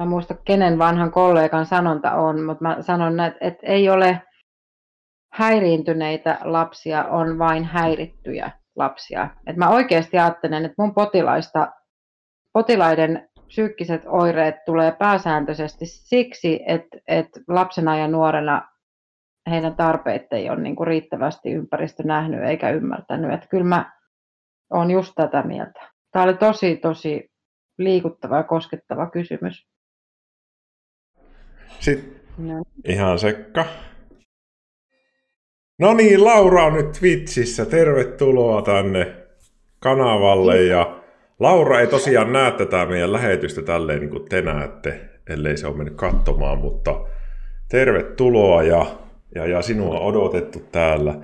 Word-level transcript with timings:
mä 0.00 0.06
muista 0.06 0.34
kenen 0.34 0.78
vanhan 0.78 1.10
kollegan 1.10 1.66
sanonta 1.66 2.12
on, 2.12 2.42
mutta 2.42 2.64
mä 2.64 2.76
sanon, 2.82 3.20
että, 3.20 3.38
että 3.40 3.66
ei 3.66 3.88
ole 3.88 4.22
häiriintyneitä 5.32 6.38
lapsia, 6.44 7.04
on 7.04 7.38
vain 7.38 7.64
häirittyjä 7.64 8.50
lapsia. 8.76 9.30
Et 9.46 9.56
mä 9.56 9.68
oikeasti 9.68 10.18
ajattelen, 10.18 10.64
että 10.64 10.82
mun 10.82 10.94
potilaista, 10.94 11.72
potilaiden 12.52 13.28
psyykkiset 13.46 14.02
oireet 14.06 14.54
tulee 14.66 14.92
pääsääntöisesti 14.92 15.86
siksi, 15.86 16.60
että, 16.66 16.98
että 17.08 17.40
lapsena 17.48 17.98
ja 17.98 18.08
nuorena 18.08 18.68
heidän 19.50 19.76
tarpeet 19.76 20.32
ei 20.32 20.50
ole 20.50 20.60
niin 20.60 20.76
kuin 20.76 20.86
riittävästi 20.86 21.52
ympäristö 21.52 22.02
nähnyt 22.02 22.44
eikä 22.44 22.70
ymmärtänyt. 22.70 23.32
Että 23.32 23.46
kyllä 23.46 23.64
mä 23.64 23.92
oon 24.72 24.90
just 24.90 25.12
tätä 25.16 25.42
mieltä. 25.42 25.80
Tämä 26.12 26.22
oli 26.22 26.34
tosi, 26.34 26.76
tosi 26.76 27.30
liikuttava 27.78 28.36
ja 28.36 28.42
koskettava 28.42 29.10
kysymys. 29.10 29.69
Sitten 31.80 32.20
no. 32.38 32.62
ihan 32.84 33.18
sekka. 33.18 33.64
No 35.78 35.94
niin, 35.94 36.24
Laura 36.24 36.64
on 36.64 36.72
nyt 36.72 36.92
Twitchissä. 36.92 37.66
Tervetuloa 37.66 38.62
tänne 38.62 39.16
kanavalle. 39.78 40.62
Ja 40.62 41.00
Laura 41.38 41.80
ei 41.80 41.86
tosiaan 41.86 42.32
näe 42.32 42.52
tätä 42.52 42.86
meidän 42.86 43.12
lähetystä 43.12 43.62
tälleen 43.62 44.00
niin 44.00 44.10
kuin 44.10 44.28
te 44.28 44.42
näette, 44.42 45.00
ellei 45.28 45.56
se 45.56 45.66
ole 45.66 45.76
mennyt 45.76 45.96
katsomaan, 45.96 46.58
mutta 46.58 47.00
tervetuloa 47.68 48.62
ja, 48.62 48.86
ja, 49.34 49.46
ja 49.46 49.62
sinua 49.62 50.00
on 50.00 50.14
odotettu 50.14 50.62
täällä. 50.72 51.14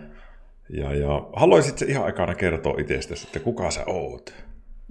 Ja, 0.71 0.95
ja 0.95 1.29
haluaisitko 1.37 1.85
ihan 1.89 2.05
aikana 2.05 2.35
kertoa 2.35 2.75
itsestäsi, 2.79 3.27
että 3.27 3.41
kuka 3.41 3.71
sä 3.71 3.83
oot? 3.87 4.35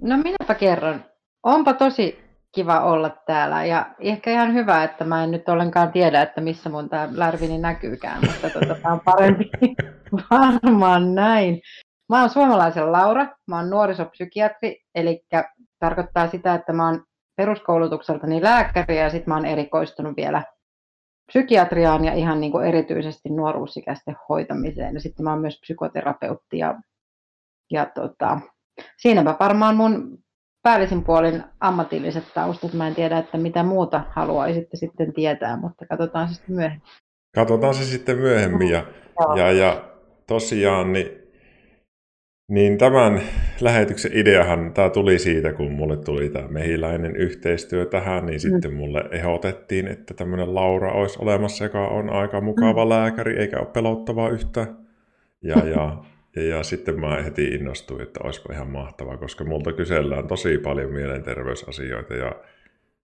No 0.02 0.16
minäpä 0.16 0.54
kerron. 0.54 1.04
Onpa 1.42 1.74
tosi 1.74 2.25
kiva 2.56 2.80
olla 2.80 3.10
täällä 3.26 3.64
ja 3.64 3.86
ehkä 3.98 4.30
ihan 4.30 4.54
hyvä, 4.54 4.84
että 4.84 5.04
mä 5.04 5.24
en 5.24 5.30
nyt 5.30 5.48
ollenkaan 5.48 5.92
tiedä, 5.92 6.22
että 6.22 6.40
missä 6.40 6.70
mun 6.70 6.88
tämä 6.88 7.08
lärvini 7.12 7.58
näkyykään, 7.58 8.20
mutta 8.26 8.50
tota, 8.50 8.74
tämä 8.82 8.94
on 8.94 9.00
parempi 9.04 9.50
varmaan 10.30 11.14
näin. 11.14 11.60
Mä 12.08 12.20
oon 12.20 12.30
suomalaisen 12.30 12.92
Laura, 12.92 13.26
mä 13.46 13.56
oon 13.56 13.70
nuorisopsykiatri, 13.70 14.80
eli 14.94 15.24
tarkoittaa 15.78 16.28
sitä, 16.28 16.54
että 16.54 16.72
mä 16.72 16.86
oon 16.86 17.04
peruskoulutukseltani 17.36 18.42
lääkäri 18.42 18.98
ja 18.98 19.10
sitten 19.10 19.28
mä 19.28 19.34
oon 19.34 19.46
erikoistunut 19.46 20.16
vielä 20.16 20.42
psykiatriaan 21.26 22.04
ja 22.04 22.12
ihan 22.12 22.40
niin 22.40 22.52
kuin 22.52 22.66
erityisesti 22.66 23.28
nuoruusikäisten 23.28 24.16
hoitamiseen. 24.28 24.94
Ja 24.94 25.00
sitten 25.00 25.24
mä 25.24 25.30
oon 25.30 25.40
myös 25.40 25.60
psykoterapeutti 25.60 26.58
ja, 26.58 26.80
ja 27.70 27.86
tota, 27.94 28.40
siinäpä 28.96 29.36
varmaan 29.40 29.76
mun 29.76 30.18
päällisin 30.66 31.04
puolin 31.04 31.42
ammatilliset 31.60 32.24
taustat. 32.34 32.72
Mä 32.72 32.86
en 32.86 32.94
tiedä, 32.94 33.18
että 33.18 33.38
mitä 33.38 33.62
muuta 33.62 34.02
haluaisitte 34.10 34.76
sitten 34.76 35.12
tietää, 35.12 35.56
mutta 35.56 35.86
katsotaan 35.86 36.28
se 36.28 36.34
sitten 36.34 36.54
myöhemmin. 36.56 36.82
Katsotaan 37.34 37.74
se 37.74 37.84
sitten 37.84 38.18
myöhemmin. 38.18 38.70
Ja, 38.70 38.84
ja, 39.36 39.52
ja 39.52 39.84
tosiaan, 40.26 40.92
niin, 40.92 41.08
niin 42.48 42.78
tämän 42.78 43.20
lähetyksen 43.60 44.10
ideahan, 44.14 44.72
tämä 44.74 44.90
tuli 44.90 45.18
siitä, 45.18 45.52
kun 45.52 45.72
mulle 45.72 45.96
tuli 45.96 46.28
tämä 46.28 46.48
mehiläinen 46.48 47.16
yhteistyö 47.16 47.86
tähän, 47.86 48.26
niin 48.26 48.40
mm. 48.44 48.50
sitten 48.50 48.74
mulle 48.74 49.04
ehdotettiin, 49.10 49.86
että 49.86 50.14
tämmöinen 50.14 50.54
Laura 50.54 50.92
olisi 50.92 51.18
olemassa, 51.22 51.64
joka 51.64 51.88
on 51.88 52.10
aika 52.10 52.40
mukava 52.40 52.84
mm. 52.84 52.88
lääkäri, 52.88 53.38
eikä 53.38 53.58
ole 53.58 53.66
pelottavaa 53.66 54.28
yhtään. 54.28 54.76
Ja, 55.42 55.68
ja 55.68 56.04
ja, 56.36 56.62
sitten 56.62 57.00
mä 57.00 57.22
heti 57.22 57.44
innostuin, 57.44 58.02
että 58.02 58.20
olisipa 58.24 58.52
ihan 58.52 58.70
mahtavaa, 58.70 59.16
koska 59.16 59.44
multa 59.44 59.72
kysellään 59.72 60.28
tosi 60.28 60.58
paljon 60.58 60.92
mielenterveysasioita 60.92 62.14
ja 62.14 62.32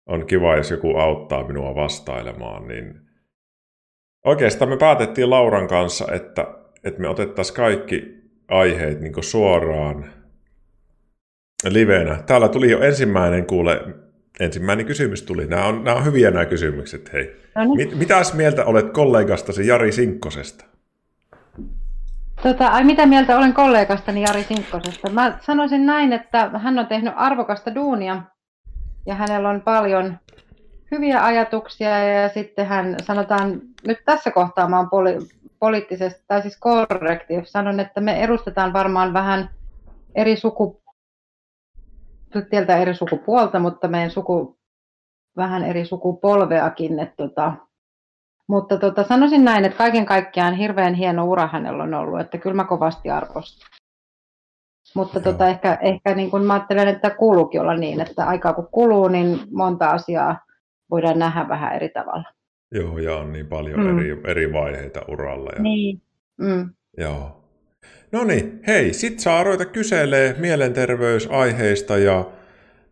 on 0.06 0.26
kiva, 0.26 0.56
jos 0.56 0.70
joku 0.70 0.96
auttaa 0.96 1.46
minua 1.46 1.74
vastailemaan, 1.74 2.68
niin 2.68 3.00
oikeastaan 4.24 4.68
me 4.68 4.76
päätettiin 4.76 5.30
Lauran 5.30 5.68
kanssa, 5.68 6.12
että, 6.12 6.46
että 6.84 7.00
me 7.00 7.08
otettaisiin 7.08 7.56
kaikki 7.56 8.16
aiheet 8.48 9.00
niin 9.00 9.24
suoraan 9.24 10.10
livenä. 11.68 12.22
Täällä 12.26 12.48
tuli 12.48 12.70
jo 12.70 12.80
ensimmäinen, 12.80 13.46
kuule, 13.46 13.80
ensimmäinen 14.40 14.86
kysymys 14.86 15.22
tuli. 15.22 15.46
Nämä 15.46 15.66
on, 15.66 15.84
nämä 15.84 15.96
on 15.96 16.04
hyviä 16.04 16.30
nämä 16.30 16.46
kysymykset, 16.46 17.12
hei. 17.12 17.36
No 17.54 17.64
niin. 17.64 17.76
Mit, 17.76 17.98
mitäs 17.98 18.34
mieltä 18.34 18.64
olet 18.64 18.90
kollegastasi 18.90 19.66
Jari 19.66 19.92
Sinkkosesta? 19.92 20.64
Tota, 22.42 22.68
ai 22.68 22.84
mitä 22.84 23.06
mieltä 23.06 23.36
olen 23.36 23.54
kollegastani 23.54 24.22
Jari 24.22 24.42
Sinkkosesta? 24.42 25.10
Mä 25.10 25.38
sanoisin 25.40 25.86
näin, 25.86 26.12
että 26.12 26.50
hän 26.58 26.78
on 26.78 26.86
tehnyt 26.86 27.14
arvokasta 27.16 27.74
duunia 27.74 28.22
ja 29.06 29.14
hänellä 29.14 29.48
on 29.48 29.60
paljon 29.60 30.18
hyviä 30.90 31.24
ajatuksia 31.24 32.04
ja 32.04 32.28
sitten 32.28 32.66
hän 32.66 32.96
sanotaan, 33.02 33.60
nyt 33.86 33.98
tässä 34.04 34.30
kohtaa 34.30 34.68
mä 34.68 34.76
oon 34.76 34.86
poli- 34.86 35.28
poliittisesti, 35.58 36.24
tai 36.28 36.42
siis 36.42 36.56
korrekti, 36.60 37.34
sanon, 37.44 37.80
että 37.80 38.00
me 38.00 38.22
edustetaan 38.22 38.72
varmaan 38.72 39.12
vähän 39.12 39.50
eri 40.14 40.36
suku, 40.36 40.82
eri 42.80 42.94
sukupuolta, 42.94 43.58
mutta 43.58 43.88
meidän 43.88 44.10
suku, 44.10 44.58
vähän 45.36 45.64
eri 45.64 45.84
sukupolveakin, 45.84 46.98
että 46.98 47.16
tota, 47.16 47.52
mutta 48.48 48.76
tota, 48.76 49.04
sanoisin 49.04 49.44
näin, 49.44 49.64
että 49.64 49.78
kaiken 49.78 50.06
kaikkiaan 50.06 50.54
hirveän 50.54 50.94
hieno 50.94 51.24
ura 51.24 51.46
hänellä 51.46 51.82
on 51.82 51.94
ollut, 51.94 52.20
että 52.20 52.38
kyllä 52.38 52.56
mä 52.56 52.64
kovasti 52.64 53.10
arvostan. 53.10 53.68
Mutta 54.94 55.20
tota, 55.20 55.48
ehkä, 55.48 55.78
ehkä 55.82 56.14
niin 56.14 56.30
kun 56.30 56.44
mä 56.44 56.54
ajattelen, 56.54 56.88
että 56.88 57.10
kuuluukin 57.10 57.60
olla 57.60 57.76
niin, 57.76 58.00
että 58.00 58.24
aikaa 58.24 58.52
kun 58.52 58.68
kuluu, 58.70 59.08
niin 59.08 59.40
monta 59.50 59.90
asiaa 59.90 60.40
voidaan 60.90 61.18
nähdä 61.18 61.48
vähän 61.48 61.76
eri 61.76 61.88
tavalla. 61.88 62.32
Joo, 62.72 62.98
ja 62.98 63.16
on 63.16 63.32
niin 63.32 63.46
paljon 63.46 63.80
mm. 63.80 63.98
eri, 63.98 64.20
eri 64.24 64.52
vaiheita 64.52 65.00
uralla. 65.08 65.50
Ja... 65.56 65.62
Niin. 65.62 66.02
Mm. 66.36 66.70
Joo. 66.98 67.42
No 68.12 68.24
niin, 68.24 68.60
hei, 68.66 68.92
sit 68.92 69.20
saa 69.20 69.44
ruveta 69.44 69.64
kyselee 69.64 70.36
mielenterveysaiheista 70.38 71.98
ja 71.98 72.24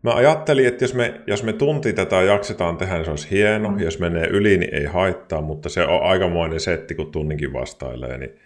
Mä 0.05 0.13
ajattelin, 0.13 0.67
että 0.67 0.83
jos 0.83 0.93
me, 0.93 1.21
jos 1.27 1.43
me 1.43 1.53
tunti 1.53 1.93
tätä 1.93 2.21
jaksetaan 2.21 2.77
tehdä, 2.77 2.93
niin 2.95 3.05
se 3.05 3.11
olisi 3.11 3.31
hieno. 3.31 3.69
Mm. 3.69 3.79
Jos 3.79 3.99
menee 3.99 4.27
yli, 4.27 4.57
niin 4.57 4.75
ei 4.75 4.85
haittaa, 4.85 5.41
mutta 5.41 5.69
se 5.69 5.83
on 5.83 6.03
aikamoinen 6.03 6.59
setti, 6.59 6.95
kun 6.95 7.11
tunninkin 7.11 7.53
vastailee. 7.53 8.17
Niin... 8.17 8.39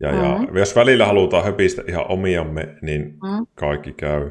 Ja, 0.00 0.12
mm. 0.12 0.18
ja 0.18 0.58
jos 0.58 0.76
välillä 0.76 1.06
halutaan 1.06 1.44
höpistä 1.44 1.82
ihan 1.88 2.10
omiamme, 2.10 2.68
niin 2.82 3.02
mm. 3.02 3.46
kaikki 3.54 3.92
käy. 3.92 4.30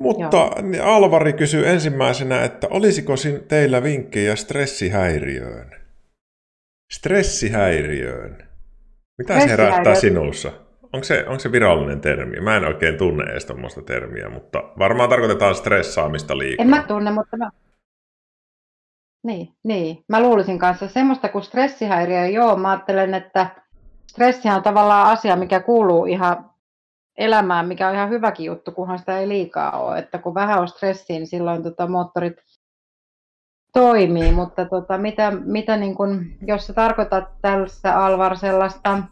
Mutta 0.00 0.50
niin 0.62 0.82
Alvari 0.82 1.32
kysyy 1.32 1.68
ensimmäisenä, 1.68 2.44
että 2.44 2.68
olisiko 2.70 3.14
teillä 3.48 3.82
vinkkejä 3.82 4.36
stressihäiriöön? 4.36 5.70
Stressihäiriöön. 6.92 8.48
Mitä 9.18 9.40
se 9.40 9.48
herättää 9.48 9.94
sinussa? 9.94 10.52
Onko 10.92 11.04
se, 11.04 11.24
onko 11.26 11.38
se 11.38 11.52
virallinen 11.52 12.00
termi? 12.00 12.40
Mä 12.40 12.56
en 12.56 12.64
oikein 12.64 12.98
tunne 12.98 13.24
edes 13.24 13.46
tuommoista 13.46 13.82
termiä, 13.82 14.28
mutta 14.28 14.62
varmaan 14.78 15.08
tarkoitetaan 15.08 15.54
stressaamista 15.54 16.38
liikaa. 16.38 16.62
En 16.62 16.70
mä 16.70 16.82
tunne, 16.82 17.10
mutta 17.10 17.36
mä... 17.36 17.50
Niin, 19.24 19.48
niin. 19.64 20.04
Mä 20.08 20.20
luulisin 20.20 20.58
kanssa 20.58 20.88
semmoista 20.88 21.28
kuin 21.28 21.44
stressihäiriö, 21.44 22.26
joo, 22.26 22.56
mä 22.56 22.70
ajattelen, 22.70 23.14
että 23.14 23.46
stressi 24.10 24.48
on 24.48 24.62
tavallaan 24.62 25.06
asia, 25.06 25.36
mikä 25.36 25.60
kuuluu 25.60 26.06
ihan 26.06 26.50
elämään, 27.18 27.68
mikä 27.68 27.88
on 27.88 27.94
ihan 27.94 28.10
hyväkin 28.10 28.46
juttu, 28.46 28.72
kunhan 28.72 28.98
sitä 28.98 29.18
ei 29.18 29.28
liikaa 29.28 29.82
ole. 29.82 29.98
Että 29.98 30.18
kun 30.18 30.34
vähän 30.34 30.60
on 30.60 30.68
stressiä, 30.68 31.16
niin 31.16 31.26
silloin 31.26 31.62
tota, 31.62 31.86
moottorit 31.86 32.36
toimii, 33.72 34.32
mutta 34.32 34.64
tota, 34.64 34.98
mitä, 34.98 35.30
mitä 35.30 35.76
niin 35.76 35.94
kun, 35.94 36.26
jos 36.46 36.66
sä 36.66 36.72
tarkoitat 36.72 37.24
tällaista 37.42 38.06
Alvar 38.06 38.36
sellaista 38.36 39.02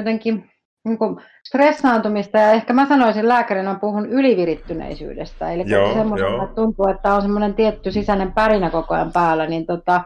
jotenkin 0.00 0.50
niin 0.84 0.98
kuin 0.98 1.20
stressaantumista 1.44 2.38
ja 2.38 2.52
ehkä 2.52 2.72
mä 2.72 2.88
sanoisin 2.88 3.28
lääkärinä 3.28 3.78
puhun 3.80 4.06
ylivirittyneisyydestä. 4.06 5.52
Eli 5.52 5.64
joo, 5.66 6.16
joo. 6.16 6.46
tuntuu, 6.46 6.88
että 6.88 7.14
on 7.14 7.22
semmoinen 7.22 7.54
tietty 7.54 7.92
sisäinen 7.92 8.32
pärinä 8.32 8.70
koko 8.70 8.94
ajan 8.94 9.12
päällä, 9.12 9.46
niin 9.46 9.66
tota, 9.66 10.00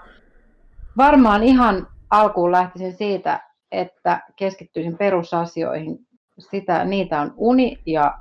varmaan 0.97 1.43
ihan 1.43 1.87
alkuun 2.11 2.53
lähtisin 2.53 2.93
siitä, 2.93 3.41
että 3.73 4.21
keskittyisin 4.37 4.99
perusasioihin. 4.99 5.99
Sitä, 6.39 6.85
niitä 6.85 7.21
on 7.21 7.35
uni 7.37 7.79
ja 7.87 8.19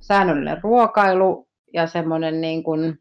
säännöllinen 0.00 0.62
ruokailu 0.62 1.48
ja 1.72 1.86
semmoinen 1.86 2.40
niin 2.40 2.62
kuin 2.62 2.98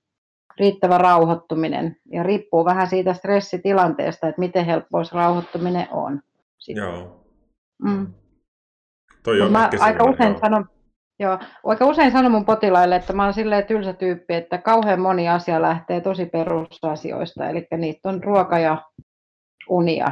riittävä 0.59 0.97
rauhoittuminen. 0.97 1.97
Ja 2.11 2.23
riippuu 2.23 2.65
vähän 2.65 2.87
siitä 2.87 3.13
stressitilanteesta, 3.13 4.27
että 4.27 4.39
miten 4.39 4.65
helppoa 4.65 5.03
se 5.03 5.15
rauhoittuminen 5.15 5.87
on. 5.91 6.21
Sitten. 6.57 6.83
Joo. 6.83 7.26
Mm. 7.83 8.13
Toi 9.23 9.41
on 9.41 9.51
mä 9.51 9.69
aika 9.79 10.03
usein 10.03 10.31
joo. 10.31 10.39
sanon, 10.39 10.65
joo, 11.19 11.39
aika 11.63 11.85
usein 11.85 12.11
sanon 12.11 12.31
mun 12.31 12.45
potilaille, 12.45 12.95
että 12.95 13.13
mä 13.13 13.23
oon 13.23 13.33
silleen 13.33 13.65
tylsä 13.65 13.93
tyyppi, 13.93 14.33
että 14.33 14.57
kauhean 14.57 14.99
moni 14.99 15.29
asia 15.29 15.61
lähtee 15.61 16.01
tosi 16.01 16.25
perusasioista, 16.25 17.49
eli 17.49 17.67
niitä 17.77 18.09
on 18.09 18.23
ruoka 18.23 18.59
ja 18.59 18.81
uni 19.69 19.97
ja 19.97 20.11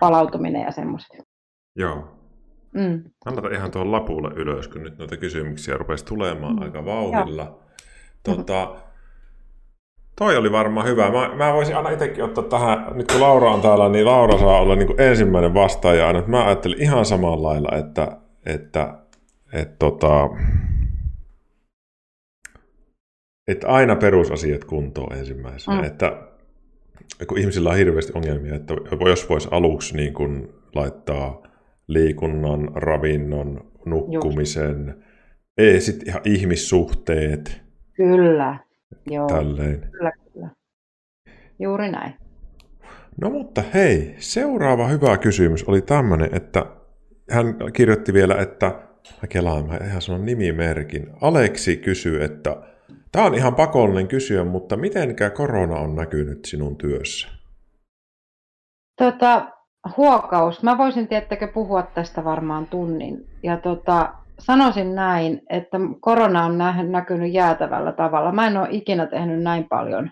palautuminen 0.00 0.62
ja 0.62 0.70
semmoista. 0.70 1.16
Joo. 1.76 2.18
Mm. 2.74 3.04
Annata 3.24 3.48
ihan 3.48 3.70
tuon 3.70 3.92
lapulle 3.92 4.30
ylös, 4.34 4.68
kun 4.68 4.82
nyt 4.82 4.98
noita 4.98 5.16
kysymyksiä 5.16 5.76
rupesi 5.76 6.04
tulemaan 6.04 6.56
mm. 6.56 6.62
aika 6.62 6.84
vauhdilla. 6.84 7.58
Tota, 8.22 8.76
Toi 10.18 10.36
oli 10.36 10.52
varmaan 10.52 10.86
hyvä. 10.86 11.10
Mä, 11.10 11.34
mä 11.34 11.52
voisin 11.52 11.76
aina 11.76 11.90
itsekin 11.90 12.24
ottaa 12.24 12.44
tähän, 12.44 12.86
nyt 12.94 13.12
kun 13.12 13.20
Laura 13.20 13.50
on 13.50 13.60
täällä, 13.60 13.88
niin 13.88 14.06
Laura 14.06 14.38
saa 14.38 14.60
olla 14.60 14.76
niin 14.76 15.00
ensimmäinen 15.00 15.54
vastaaja 15.54 16.06
aina. 16.06 16.22
Mä 16.26 16.46
ajattelin 16.46 16.82
ihan 16.82 17.04
samalla 17.04 17.48
lailla, 17.48 17.78
että, 17.78 18.16
että, 18.46 18.94
että, 19.52 19.76
tota, 19.78 20.30
että 23.48 23.68
aina 23.68 23.96
perusasiat 23.96 24.64
kuntoon 24.64 25.16
ensimmäisenä. 25.16 25.78
Mm. 25.78 25.84
Että 25.84 26.16
kun 27.26 27.38
ihmisillä 27.38 27.70
on 27.70 27.76
hirveästi 27.76 28.12
ongelmia, 28.14 28.54
että 28.54 28.74
jos 29.08 29.28
voisi 29.28 29.48
aluksi 29.50 29.96
niin 29.96 30.14
kuin 30.14 30.48
laittaa 30.74 31.42
liikunnan, 31.88 32.70
ravinnon, 32.74 33.70
nukkumisen, 33.86 34.86
Just. 34.86 34.98
ei 35.58 35.80
sitten 35.80 36.08
ihan 36.08 36.22
ihmissuhteet. 36.24 37.62
Kyllä, 37.92 38.58
joo. 39.06 39.26
Tälleen. 39.26 39.88
Kyllä, 39.90 40.12
kyllä. 40.32 40.48
Juuri 41.58 41.90
näin. 41.90 42.14
No 43.20 43.30
mutta 43.30 43.62
hei, 43.74 44.14
seuraava 44.18 44.88
hyvä 44.88 45.18
kysymys 45.18 45.64
oli 45.64 45.82
tämmöinen, 45.82 46.28
että 46.32 46.66
hän 47.30 47.54
kirjoitti 47.72 48.12
vielä, 48.12 48.34
että 48.34 48.66
mä 49.22 49.28
kelaan, 49.28 49.66
mä 49.66 49.76
ihan 49.76 50.02
sanon 50.02 50.26
nimimerkin. 50.26 51.06
Aleksi 51.20 51.76
kysyy, 51.76 52.24
että 52.24 52.56
tämä 53.12 53.26
on 53.26 53.34
ihan 53.34 53.54
pakollinen 53.54 54.08
kysyä, 54.08 54.44
mutta 54.44 54.76
mitenkä 54.76 55.30
korona 55.30 55.76
on 55.76 55.94
näkynyt 55.96 56.44
sinun 56.44 56.76
työssä? 56.76 57.28
Tota, 58.98 59.48
huokaus. 59.96 60.62
Mä 60.62 60.78
voisin 60.78 61.08
tiettäkö 61.08 61.48
puhua 61.48 61.82
tästä 61.82 62.24
varmaan 62.24 62.66
tunnin. 62.66 63.26
Ja 63.42 63.56
tota, 63.56 64.14
sanoisin 64.42 64.94
näin, 64.94 65.42
että 65.50 65.78
korona 66.00 66.44
on 66.44 66.58
näkynyt 66.90 67.32
jäätävällä 67.32 67.92
tavalla. 67.92 68.32
Mä 68.32 68.46
en 68.46 68.56
ole 68.56 68.68
ikinä 68.70 69.06
tehnyt 69.06 69.42
näin 69.42 69.68
paljon 69.68 70.10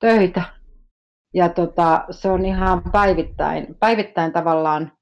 töitä. 0.00 0.42
Ja 1.34 1.48
tota, 1.48 2.04
se 2.10 2.30
on 2.30 2.44
ihan 2.44 2.82
päivittäin, 2.92 3.76
päivittäin 3.80 4.32
tavallaan 4.32 4.92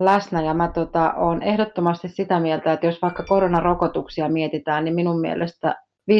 läsnä. 0.00 0.42
Ja 0.42 0.54
mä 0.54 0.68
tota, 0.68 1.12
olen 1.12 1.42
ehdottomasti 1.42 2.08
sitä 2.08 2.40
mieltä, 2.40 2.72
että 2.72 2.86
jos 2.86 3.02
vaikka 3.02 3.22
koronarokotuksia 3.22 4.28
mietitään, 4.28 4.84
niin 4.84 4.94
minun 4.94 5.20
mielestä 5.20 5.82
15-30 6.10 6.14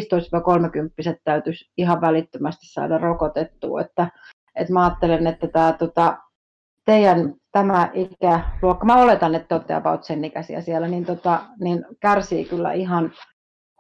täytyisi 1.25 1.71
ihan 1.77 2.01
välittömästi 2.01 2.67
saada 2.67 2.99
rokotettua. 2.99 3.81
Että, 3.81 4.09
että 4.55 4.73
mä 4.73 4.85
ajattelen, 4.85 5.27
että 5.27 5.49
tämä 5.49 5.73
tota, 5.73 6.19
teidän 6.85 7.35
tämä 7.53 7.91
ikäluokka, 7.95 8.87
mä 8.87 9.03
oletan, 9.03 9.35
että 9.35 9.55
olette 9.55 9.75
about 9.75 10.05
sen 10.05 10.25
ikäisiä 10.25 10.61
siellä, 10.61 10.89
niin, 10.89 11.05
tota, 11.05 11.41
niin 11.61 11.85
kärsii 12.01 12.45
kyllä 12.45 12.73
ihan 12.73 13.13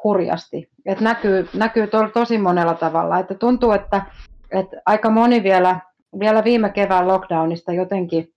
hurjasti. 0.04 0.68
Et 0.86 1.00
näkyy 1.00 1.48
näkyy 1.54 1.86
to, 1.86 2.08
tosi 2.08 2.38
monella 2.38 2.74
tavalla. 2.74 3.18
Että 3.18 3.34
tuntuu, 3.34 3.72
että, 3.72 4.02
että 4.50 4.76
aika 4.86 5.10
moni 5.10 5.42
vielä, 5.42 5.80
vielä 6.20 6.44
viime 6.44 6.70
kevään 6.70 7.08
lockdownista 7.08 7.72
jotenkin 7.72 8.28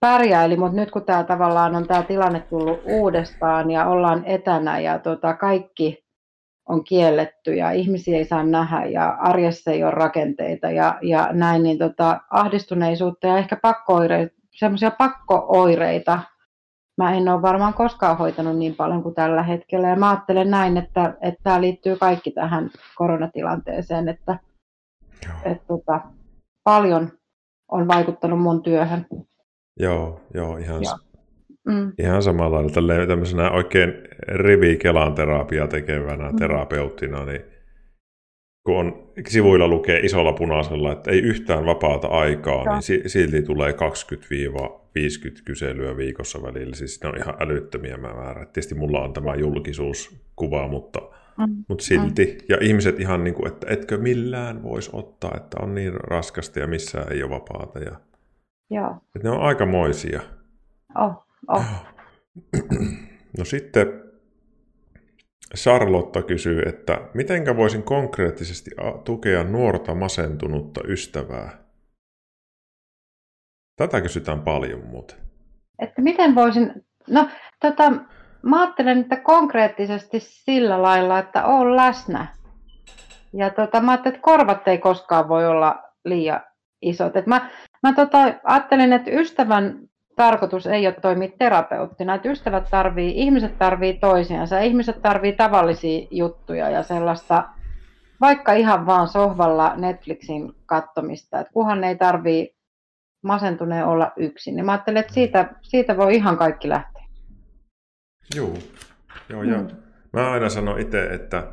pärjäili, 0.00 0.56
mutta 0.56 0.76
nyt 0.76 0.90
kun 0.90 1.04
tämä 1.04 1.24
tavallaan 1.24 1.76
on 1.76 1.86
tämä 1.86 2.02
tilanne 2.02 2.40
tullut 2.40 2.80
uudestaan 2.84 3.70
ja 3.70 3.86
ollaan 3.86 4.22
etänä 4.24 4.80
ja 4.80 4.98
tota, 4.98 5.34
kaikki 5.34 6.09
on 6.70 6.84
kielletty 6.84 7.54
ja 7.54 7.70
ihmisiä 7.70 8.18
ei 8.18 8.24
saa 8.24 8.42
nähdä 8.42 8.84
ja 8.84 9.08
arjessa 9.08 9.70
ei 9.70 9.84
ole 9.84 9.90
rakenteita 9.90 10.70
ja, 10.70 10.98
ja 11.02 11.28
näin, 11.32 11.62
niin 11.62 11.78
tota, 11.78 12.20
ahdistuneisuutta 12.30 13.26
ja 13.26 13.38
ehkä 13.38 13.56
pakkooireita, 13.56 14.34
semmoisia 14.50 14.90
pakkooireita 14.90 16.18
mä 16.96 17.14
en 17.14 17.28
ole 17.28 17.42
varmaan 17.42 17.74
koskaan 17.74 18.18
hoitanut 18.18 18.56
niin 18.56 18.74
paljon 18.74 19.02
kuin 19.02 19.14
tällä 19.14 19.42
hetkellä. 19.42 19.88
Ja 19.88 19.96
mä 19.96 20.10
ajattelen 20.10 20.50
näin, 20.50 20.76
että, 20.76 21.14
että 21.20 21.40
tämä 21.42 21.60
liittyy 21.60 21.96
kaikki 21.96 22.30
tähän 22.30 22.70
koronatilanteeseen, 22.94 24.08
että, 24.08 24.38
että 25.44 25.64
tota, 25.66 26.00
paljon 26.64 27.12
on 27.68 27.88
vaikuttanut 27.88 28.40
mun 28.40 28.62
työhön. 28.62 29.06
Joo, 29.80 30.20
joo 30.34 30.56
ihan, 30.56 30.82
joo. 30.82 31.09
Mm. 31.66 31.92
Ihan 31.98 32.22
samalla 32.22 32.56
lailla 32.56 32.70
tälleen, 32.70 33.08
tämmöisenä 33.08 33.50
oikein 33.50 33.94
rivi 34.28 34.76
Kelan 34.76 35.14
terapia 35.14 35.66
tekevänä 35.66 36.30
mm. 36.30 36.36
terapeuttina, 36.36 37.24
niin 37.24 37.40
kun 38.64 38.76
on, 38.76 39.12
sivuilla 39.28 39.68
lukee 39.68 40.00
isolla 40.00 40.32
punaisella, 40.32 40.92
että 40.92 41.10
ei 41.10 41.18
yhtään 41.18 41.66
vapaata 41.66 42.08
aikaa, 42.08 42.64
niin 42.64 43.10
silti 43.10 43.42
tulee 43.42 43.72
20-50 43.72 43.74
kyselyä 45.44 45.96
viikossa 45.96 46.42
välillä. 46.42 46.76
Siis 46.76 47.02
ne 47.02 47.08
on 47.08 47.16
ihan 47.16 47.34
älyttömiä 47.40 47.96
määrä. 47.96 48.46
Tietysti 48.46 48.74
mulla 48.74 49.02
on 49.02 49.12
tämä 49.12 49.34
julkisuuskuva, 49.34 50.68
mutta, 50.68 51.00
mm. 51.38 51.64
mutta 51.68 51.84
silti. 51.84 52.24
Mm. 52.24 52.46
Ja 52.48 52.58
ihmiset 52.60 53.00
ihan 53.00 53.24
niin 53.24 53.34
kuin, 53.34 53.52
että 53.52 53.66
etkö 53.70 53.98
millään 53.98 54.62
voisi 54.62 54.90
ottaa, 54.92 55.32
että 55.36 55.56
on 55.62 55.74
niin 55.74 55.94
raskasta 55.94 56.58
ja 56.58 56.66
missään 56.66 57.12
ei 57.12 57.22
ole 57.22 57.30
vapaata. 57.30 57.78
Ja, 57.78 58.00
Joo. 58.70 58.96
Että 59.16 59.28
ne 59.28 59.30
on 59.30 59.40
aikamoisia. 59.40 60.20
Oh. 60.98 61.29
Oh. 61.50 61.64
No 63.38 63.44
sitten 63.44 63.86
Charlotta 65.56 66.22
kysyy, 66.22 66.62
että 66.66 67.00
mitenkä 67.14 67.56
voisin 67.56 67.82
konkreettisesti 67.82 68.70
tukea 69.04 69.44
nuorta 69.44 69.94
masentunutta 69.94 70.80
ystävää? 70.88 71.58
Tätä 73.76 74.00
kysytään 74.00 74.42
paljon 74.42 74.86
muuten. 74.86 75.16
Että 75.78 76.02
miten 76.02 76.34
voisin, 76.34 76.72
no 77.08 77.28
tota, 77.60 77.92
mä 78.42 78.60
ajattelen, 78.60 79.00
että 79.00 79.16
konkreettisesti 79.16 80.20
sillä 80.20 80.82
lailla, 80.82 81.18
että 81.18 81.44
on 81.44 81.76
läsnä. 81.76 82.26
Ja 83.32 83.50
tota, 83.50 83.80
mä 83.80 83.90
ajattelen, 83.90 84.14
että 84.14 84.24
korvat 84.24 84.68
ei 84.68 84.78
koskaan 84.78 85.28
voi 85.28 85.46
olla 85.46 85.82
liian 86.04 86.40
isot. 86.82 87.16
Et 87.16 87.26
mä 87.26 87.50
mä 87.82 87.92
tota, 87.92 88.18
ajattelen, 88.44 88.92
että 88.92 89.10
ystävän 89.10 89.89
tarkoitus 90.20 90.66
ei 90.66 90.86
ole 90.86 90.94
toimia 91.02 91.28
terapeuttina. 91.38 92.14
Että 92.14 92.30
ystävät 92.30 92.64
tarvii, 92.70 93.12
ihmiset 93.16 93.58
tarvii 93.58 93.94
toisiansa, 93.94 94.60
ihmiset 94.60 95.02
tarvii 95.02 95.32
tavallisia 95.32 96.06
juttuja 96.10 96.70
ja 96.70 96.82
sellaista, 96.82 97.48
vaikka 98.20 98.52
ihan 98.52 98.86
vaan 98.86 99.08
sohvalla 99.08 99.76
Netflixin 99.76 100.52
kattomista, 100.66 101.40
että 101.40 101.52
kuhan 101.52 101.84
ei 101.84 101.96
tarvii 101.96 102.54
masentuneen 103.22 103.86
olla 103.86 104.12
yksin. 104.16 104.56
Niin 104.56 104.64
mä 104.64 104.72
ajattelen, 104.72 105.00
että 105.00 105.12
siitä, 105.12 105.54
siitä 105.62 105.96
voi 105.96 106.14
ihan 106.14 106.36
kaikki 106.36 106.68
lähteä. 106.68 107.02
Joo, 108.34 108.54
joo, 109.28 109.42
joo. 109.42 109.62
Mm. 109.62 109.68
Mä 110.12 110.30
aina 110.30 110.48
sanon 110.48 110.80
itse, 110.80 111.04
että, 111.04 111.46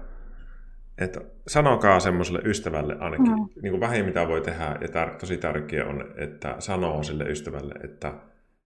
että 0.98 1.22
sanokaa 1.48 2.00
semmoiselle 2.00 2.42
ystävälle 2.46 2.98
ainakin, 3.00 3.32
mm. 3.32 3.50
niin 3.62 3.72
kuin 3.72 3.82
vähin 3.82 4.06
mitä 4.06 4.28
voi 4.28 4.42
tehdä, 4.42 4.78
ja 4.82 4.88
tär- 4.88 5.18
tosi 5.20 5.38
tärkeää 5.38 5.88
on, 5.88 6.06
että 6.18 6.56
sanoo 6.60 7.04
sille 7.04 7.24
ystävälle, 7.24 7.74
että 7.84 8.14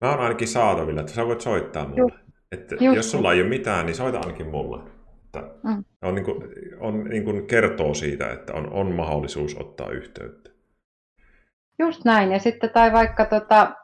Mä 0.03 0.11
oon 0.11 0.21
ainakin 0.21 0.49
saatavilla, 0.49 1.01
että 1.01 1.13
sä 1.13 1.27
voit 1.27 1.41
soittaa 1.41 1.89
mulle. 1.89 2.13
Että 2.53 2.75
jos 2.81 3.11
sulla 3.11 3.33
ei 3.33 3.41
ole 3.41 3.49
mitään, 3.49 3.87
niin 3.87 3.97
soita 3.97 4.19
ainakin 4.19 4.49
mulle. 4.49 4.83
Että 5.25 5.51
mm. 5.63 5.85
on, 6.03 6.15
niin 6.15 6.25
kuin, 6.25 6.43
on 6.81 7.05
niin 7.05 7.25
kuin 7.25 7.47
kertoo 7.47 7.95
siitä, 7.95 8.33
että 8.33 8.53
on, 8.53 8.73
on 8.73 8.93
mahdollisuus 8.93 9.57
ottaa 9.61 9.91
yhteyttä. 9.91 10.51
Just 11.79 12.05
näin. 12.05 12.33
Ja 12.33 12.39
sitten 12.39 12.71
tai 12.71 12.93
vaikka 12.93 13.25
tota, 13.25 13.75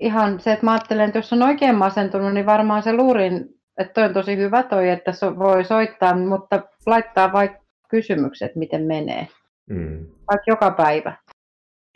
ihan 0.00 0.40
se, 0.40 0.52
että 0.52 0.66
mä 0.66 0.72
ajattelen, 0.72 1.06
että 1.06 1.18
jos 1.18 1.32
on 1.32 1.42
oikein 1.42 1.74
masentunut, 1.74 2.34
niin 2.34 2.46
varmaan 2.46 2.82
se 2.82 2.92
luurin, 2.92 3.48
että 3.78 3.92
toi 3.92 4.04
on 4.04 4.14
tosi 4.14 4.36
hyvä 4.36 4.62
toi, 4.62 4.88
että 4.88 5.12
so, 5.12 5.38
voi 5.38 5.64
soittaa, 5.64 6.16
mutta 6.16 6.62
laittaa 6.86 7.32
vaikka 7.32 7.64
kysymykset, 7.88 8.56
miten 8.56 8.82
menee. 8.82 9.28
Mm. 9.70 10.06
Vaikka 10.06 10.44
joka 10.46 10.70
päivä. 10.70 11.16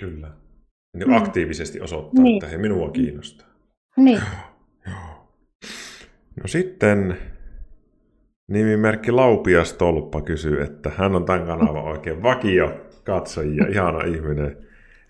Kyllä. 0.01 0.42
Niin 0.97 1.09
mm. 1.09 1.17
aktiivisesti 1.17 1.81
osoittaa, 1.81 2.23
niin. 2.25 2.37
että 2.37 2.47
he 2.47 2.59
minua 2.59 2.91
kiinnostaa. 2.91 3.49
Niin. 3.97 4.21
No 6.37 6.47
sitten 6.47 7.17
nimimerkki 8.49 9.13
Laupias 9.13 9.73
Tolppa 9.73 10.21
kysyy, 10.21 10.63
että 10.63 10.91
hän 10.97 11.17
on 11.17 11.25
tämän 11.25 11.47
kanavan 11.47 11.85
oikein 11.85 12.23
vakio 12.23 12.87
katsojia, 13.05 13.67
ihana 13.69 14.05
ihminen. 14.05 14.57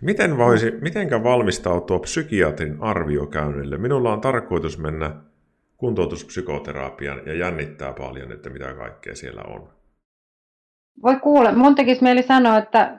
Miten 0.01 0.39
voisi, 0.39 0.71
mitenkä 0.71 1.23
valmistautua 1.23 1.99
psykiatrin 1.99 2.77
arviokäynnille? 2.81 3.79
Minulla 3.79 4.13
on 4.13 4.21
tarkoitus 4.21 4.79
mennä 4.79 5.17
kuntoutuspsykoterapian 5.77 7.21
ja 7.27 7.35
jännittää 7.35 7.93
paljon, 7.93 8.33
että 8.33 8.51
mitä 8.51 8.75
kaikkea 8.75 9.15
siellä 9.15 9.43
on. 9.43 9.69
Voi 11.03 11.17
kuule, 11.17 11.53
mun 11.53 11.75
tekisi 11.75 12.03
mieli 12.03 12.23
sanoa, 12.23 12.59
että 12.59 12.99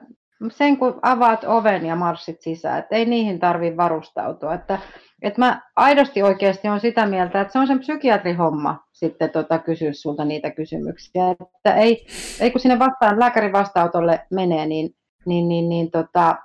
sen 0.52 0.78
kun 0.78 1.00
avaat 1.02 1.44
oven 1.44 1.86
ja 1.86 1.96
marssit 1.96 2.42
sisään, 2.42 2.80
että 2.80 2.96
ei 2.96 3.06
niihin 3.06 3.40
tarvitse 3.40 3.78
varustautua. 3.78 4.54
Että, 4.54 4.80
että 5.22 5.42
mä 5.42 5.62
aidosti 5.76 6.24
oikeasti 6.24 6.68
on 6.68 6.80
sitä 6.80 7.06
mieltä, 7.06 7.42
että 7.42 7.54
se 7.54 7.60
on 7.60 7.68
sen 7.68 7.80
psykiatrihomma 7.80 8.80
sitten 8.92 9.30
tota, 9.30 9.60
kysyä 9.60 9.94
sulta 9.94 10.26
niitä 10.26 10.52
kysymyksiä. 10.52 11.24
Että 11.32 11.76
ei, 11.76 12.06
ei 12.40 12.52
kun 12.52 12.62
sinne 12.62 12.80
vastaan, 12.80 13.20
lääkärin 13.20 13.54
vastaanotolle 13.54 14.26
menee, 14.32 14.66
niin, 14.66 14.90
niin, 15.26 15.48
niin, 15.48 15.70
niin 15.70 15.92
tota, 15.92 16.36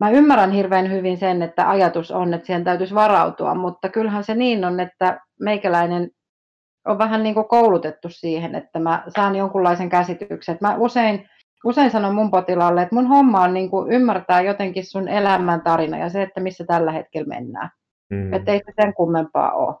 mä 0.00 0.10
ymmärrän 0.10 0.50
hirveän 0.50 0.90
hyvin 0.90 1.18
sen, 1.18 1.42
että 1.42 1.70
ajatus 1.70 2.10
on, 2.10 2.34
että 2.34 2.46
siihen 2.46 2.64
täytyisi 2.64 2.94
varautua, 2.94 3.54
mutta 3.54 3.88
kyllähän 3.88 4.24
se 4.24 4.34
niin 4.34 4.64
on, 4.64 4.80
että 4.80 5.20
meikäläinen 5.40 6.10
on 6.86 6.98
vähän 6.98 7.22
niin 7.22 7.34
kuin 7.34 7.48
koulutettu 7.48 8.08
siihen, 8.10 8.54
että 8.54 8.78
mä 8.78 9.04
saan 9.08 9.36
jonkunlaisen 9.36 9.88
käsityksen. 9.88 10.58
Mä 10.60 10.76
usein 10.76 11.28
usein 11.64 11.90
sanon 11.90 12.14
mun 12.14 12.30
potilaalle, 12.30 12.82
että 12.82 12.94
mun 12.94 13.06
homma 13.06 13.42
on 13.42 13.54
niin 13.54 13.70
kuin 13.70 13.92
ymmärtää 13.92 14.40
jotenkin 14.40 14.86
sun 14.86 15.08
elämän 15.08 15.60
tarina 15.60 15.98
ja 15.98 16.08
se, 16.08 16.22
että 16.22 16.40
missä 16.40 16.64
tällä 16.64 16.92
hetkellä 16.92 17.28
mennään. 17.28 17.70
Mm. 18.10 18.32
Että 18.32 18.52
ei 18.52 18.58
se 18.58 18.72
sen 18.82 18.94
kummempaa 18.94 19.52
ole. 19.52 19.74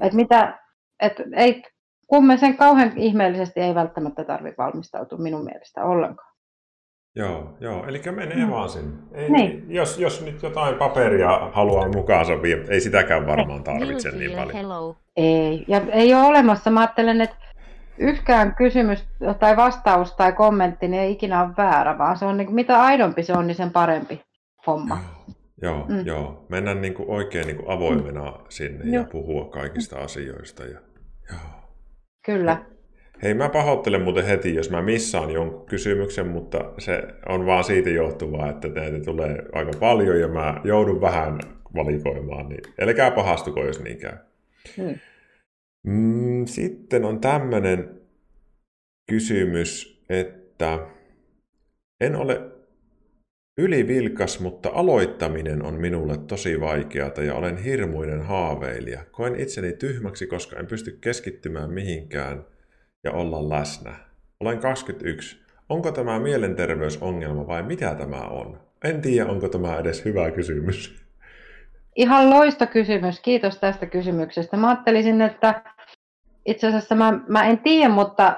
Että 0.00 0.16
mitä, 0.16 0.58
et 1.02 1.12
ei, 1.36 1.62
kumme 2.06 2.36
sen 2.36 2.56
kauhean 2.56 2.92
ihmeellisesti 2.96 3.60
ei 3.60 3.74
välttämättä 3.74 4.24
tarvitse 4.24 4.62
valmistautua 4.62 5.18
minun 5.18 5.44
mielestä 5.44 5.84
ollenkaan. 5.84 6.28
Joo, 7.16 7.56
joo. 7.60 7.86
eli 7.86 8.02
menee 8.10 8.44
mm. 8.44 8.50
vaan 8.50 8.68
sinne. 8.68 8.96
Ei, 9.12 9.30
niin. 9.30 9.64
jos, 9.68 9.98
jos 9.98 10.24
nyt 10.24 10.42
jotain 10.42 10.74
paperia 10.74 11.50
haluaa 11.52 11.88
mukaansa 11.88 12.32
ei 12.68 12.80
sitäkään 12.80 13.26
varmaan 13.26 13.64
tarvitse 13.64 14.10
niin 14.10 14.30
paljon. 14.30 14.52
Hello. 14.52 14.96
Ei, 15.16 15.64
ja 15.68 15.80
ei 15.92 16.14
ole 16.14 16.22
olemassa. 16.26 16.70
Mä 16.70 16.80
ajattelen, 16.80 17.20
että 17.20 17.36
yksikään 17.98 18.54
kysymys 18.54 19.04
tai 19.38 19.56
vastaus 19.56 20.12
tai 20.12 20.32
kommentti 20.32 20.88
niin 20.88 21.02
ei 21.02 21.12
ikinä 21.12 21.44
ole 21.44 21.54
väärä, 21.56 21.98
vaan 21.98 22.16
se 22.16 22.24
on 22.24 22.36
niin, 22.36 22.54
mitä 22.54 22.82
aidompi 22.82 23.22
se 23.22 23.32
on, 23.32 23.46
niin 23.46 23.54
sen 23.54 23.70
parempi 23.70 24.22
homma. 24.66 24.98
Joo, 25.62 25.86
mm. 25.88 26.06
joo. 26.06 26.46
Mennä 26.48 26.74
niin 26.74 26.94
kuin 26.94 27.10
oikein 27.10 27.46
niin 27.46 27.56
kuin 27.56 27.70
avoimena 27.70 28.30
mm. 28.30 28.44
sinne 28.48 28.84
joo. 28.84 29.02
ja 29.02 29.08
puhua 29.12 29.44
kaikista 29.44 29.98
asioista. 29.98 30.64
Ja, 30.64 30.80
joo. 31.30 31.40
Kyllä. 32.24 32.56
Hei, 33.22 33.34
mä 33.34 33.48
pahoittelen 33.48 34.02
muuten 34.02 34.26
heti, 34.26 34.54
jos 34.54 34.70
mä 34.70 34.82
missaan 34.82 35.30
jonkun 35.30 35.66
kysymyksen, 35.66 36.26
mutta 36.26 36.72
se 36.78 37.02
on 37.28 37.46
vaan 37.46 37.64
siitä 37.64 37.90
johtuvaa, 37.90 38.50
että 38.50 38.68
näitä 38.68 39.00
tulee 39.04 39.42
aika 39.52 39.70
paljon 39.80 40.20
ja 40.20 40.28
mä 40.28 40.60
joudun 40.64 41.00
vähän 41.00 41.38
valikoimaan, 41.74 42.48
niin 42.48 42.60
älkää 42.80 43.10
pahastuko, 43.10 43.64
jos 43.64 43.82
niin 43.82 43.98
käy. 43.98 44.16
Hmm. 44.76 44.94
Mm, 45.88 46.46
sitten 46.46 47.04
on 47.04 47.20
tämmöinen 47.20 48.00
kysymys, 49.10 50.02
että 50.08 50.78
en 52.00 52.16
ole 52.16 52.40
ylivilkas, 53.58 54.40
mutta 54.40 54.70
aloittaminen 54.72 55.62
on 55.62 55.74
minulle 55.74 56.18
tosi 56.18 56.60
vaikeata 56.60 57.22
ja 57.22 57.34
olen 57.34 57.56
hirmuinen 57.56 58.22
haaveilija. 58.22 59.04
Koen 59.10 59.40
itseni 59.40 59.72
tyhmäksi, 59.72 60.26
koska 60.26 60.56
en 60.56 60.66
pysty 60.66 60.98
keskittymään 61.00 61.70
mihinkään– 61.70 62.44
ja 63.04 63.12
olla 63.12 63.48
läsnä. 63.48 63.94
Olen 64.40 64.58
21. 64.58 65.40
Onko 65.68 65.92
tämä 65.92 66.18
mielenterveysongelma 66.18 67.46
vai 67.46 67.62
mitä 67.62 67.94
tämä 67.94 68.20
on? 68.20 68.60
En 68.84 69.00
tiedä, 69.00 69.30
onko 69.30 69.48
tämä 69.48 69.76
edes 69.76 70.04
hyvä 70.04 70.30
kysymys. 70.30 71.04
Ihan 71.96 72.30
loista 72.30 72.66
kysymys. 72.66 73.20
Kiitos 73.20 73.58
tästä 73.58 73.86
kysymyksestä. 73.86 74.56
Mä 74.56 74.68
ajattelisin, 74.68 75.22
että 75.22 75.62
itse 76.50 76.66
asiassa 76.66 76.94
mä, 76.94 77.20
mä 77.28 77.44
en 77.44 77.58
tiedä, 77.58 77.88
mutta 77.88 78.36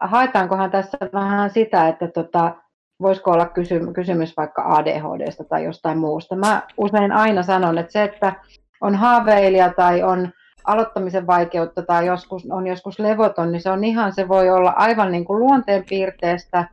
haetaankohan 0.00 0.70
tässä 0.70 0.98
vähän 1.12 1.50
sitä, 1.50 1.88
että 1.88 2.08
tota, 2.08 2.54
voisiko 3.02 3.30
olla 3.30 3.46
kysymys, 3.46 3.94
kysymys 3.94 4.36
vaikka 4.36 4.62
ADHDsta 4.62 5.44
tai 5.44 5.64
jostain 5.64 5.98
muusta. 5.98 6.36
Mä 6.36 6.62
usein 6.76 7.12
aina 7.12 7.42
sanon, 7.42 7.78
että 7.78 7.92
se, 7.92 8.02
että 8.02 8.32
on 8.80 8.94
haaveilija 8.94 9.72
tai 9.72 10.02
on 10.02 10.32
aloittamisen 10.64 11.26
vaikeutta 11.26 11.82
tai 11.82 12.06
joskus, 12.06 12.46
on 12.50 12.66
joskus 12.66 12.98
levoton, 12.98 13.52
niin 13.52 13.62
se 13.62 13.70
on 13.70 13.84
ihan, 13.84 14.12
se 14.12 14.28
voi 14.28 14.50
olla 14.50 14.70
aivan 14.70 15.12
niin 15.12 15.24
kuin 15.24 15.38
luonteenpiirteestä 15.38 16.68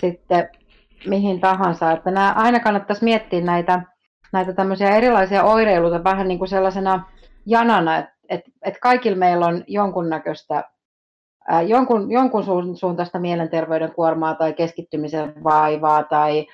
sitten 0.00 0.48
mihin 1.06 1.40
tahansa. 1.40 1.92
Että 1.92 2.10
nämä, 2.10 2.32
aina 2.32 2.60
kannattaisi 2.60 3.04
miettiä 3.04 3.40
näitä, 3.40 3.82
näitä 4.32 4.52
tämmöisiä 4.52 4.96
erilaisia 4.96 5.44
oireiluita 5.44 6.04
vähän 6.04 6.28
niin 6.28 6.38
kuin 6.38 6.48
sellaisena 6.48 7.04
janana, 7.46 7.98
että 7.98 8.13
et, 8.28 8.40
et 8.62 8.78
kaikilla 8.80 9.18
meillä 9.18 9.46
on 9.46 9.64
jonkunnäköistä 9.66 10.64
ää, 11.48 11.62
jonkun, 11.62 12.12
jonkun 12.12 12.44
suuntaista 12.76 13.18
mielenterveyden 13.18 13.94
kuormaa 13.94 14.34
tai 14.34 14.52
keskittymisen 14.52 15.44
vaivaa 15.44 16.02
tai 16.02 16.46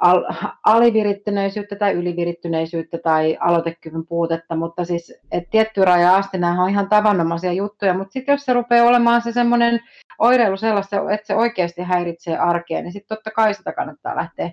al, 0.00 0.24
alivirittyneisyyttä 0.64 1.76
tai 1.76 1.92
ylivirittyneisyyttä 1.92 2.98
tai 2.98 3.36
aloitekyvyn 3.40 4.06
puutetta, 4.06 4.56
mutta 4.56 4.84
siis 4.84 5.20
et 5.32 5.50
tietty 5.50 5.84
raja 5.84 6.16
asti 6.16 6.38
nämä 6.38 6.62
on 6.62 6.70
ihan 6.70 6.88
tavanomaisia 6.88 7.52
juttuja, 7.52 7.94
mutta 7.94 8.12
sitten 8.12 8.32
jos 8.32 8.44
se 8.44 8.52
rupeaa 8.52 8.86
olemaan 8.86 9.22
se 9.22 9.32
semmoinen 9.32 9.80
oireilu 10.18 10.56
sellaista, 10.56 11.12
että 11.12 11.26
se 11.26 11.34
oikeasti 11.34 11.82
häiritsee 11.82 12.38
arkea, 12.38 12.82
niin 12.82 12.92
sitten 12.92 13.16
totta 13.16 13.30
kai 13.30 13.54
sitä 13.54 13.72
kannattaa 13.72 14.16
lähteä 14.16 14.50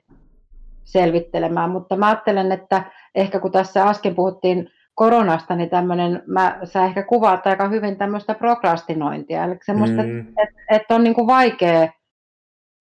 selvittelemään, 0.84 1.70
mutta 1.70 1.96
mä 1.96 2.08
ajattelen, 2.08 2.52
että 2.52 2.84
ehkä 3.16 3.40
kun 3.40 3.52
tässä 3.52 3.84
äsken 3.84 4.16
puhuttiin 4.16 4.70
koronasta, 4.98 5.56
niin 5.56 5.70
tämmöinen, 5.70 6.24
mä, 6.28 6.60
sä 6.64 6.86
ehkä 6.86 7.04
kuvaat 7.04 7.48
aika 7.48 7.68
hyvin 7.68 7.98
tämmöistä 7.98 8.34
prokrastinointia, 8.34 9.44
eli 9.44 9.58
semmoista, 9.66 10.04
mm. 10.04 10.20
että 10.20 10.62
et 10.72 10.92
on 10.92 11.04
niin 11.04 11.14
kuin 11.14 11.28
vaikea 11.28 11.88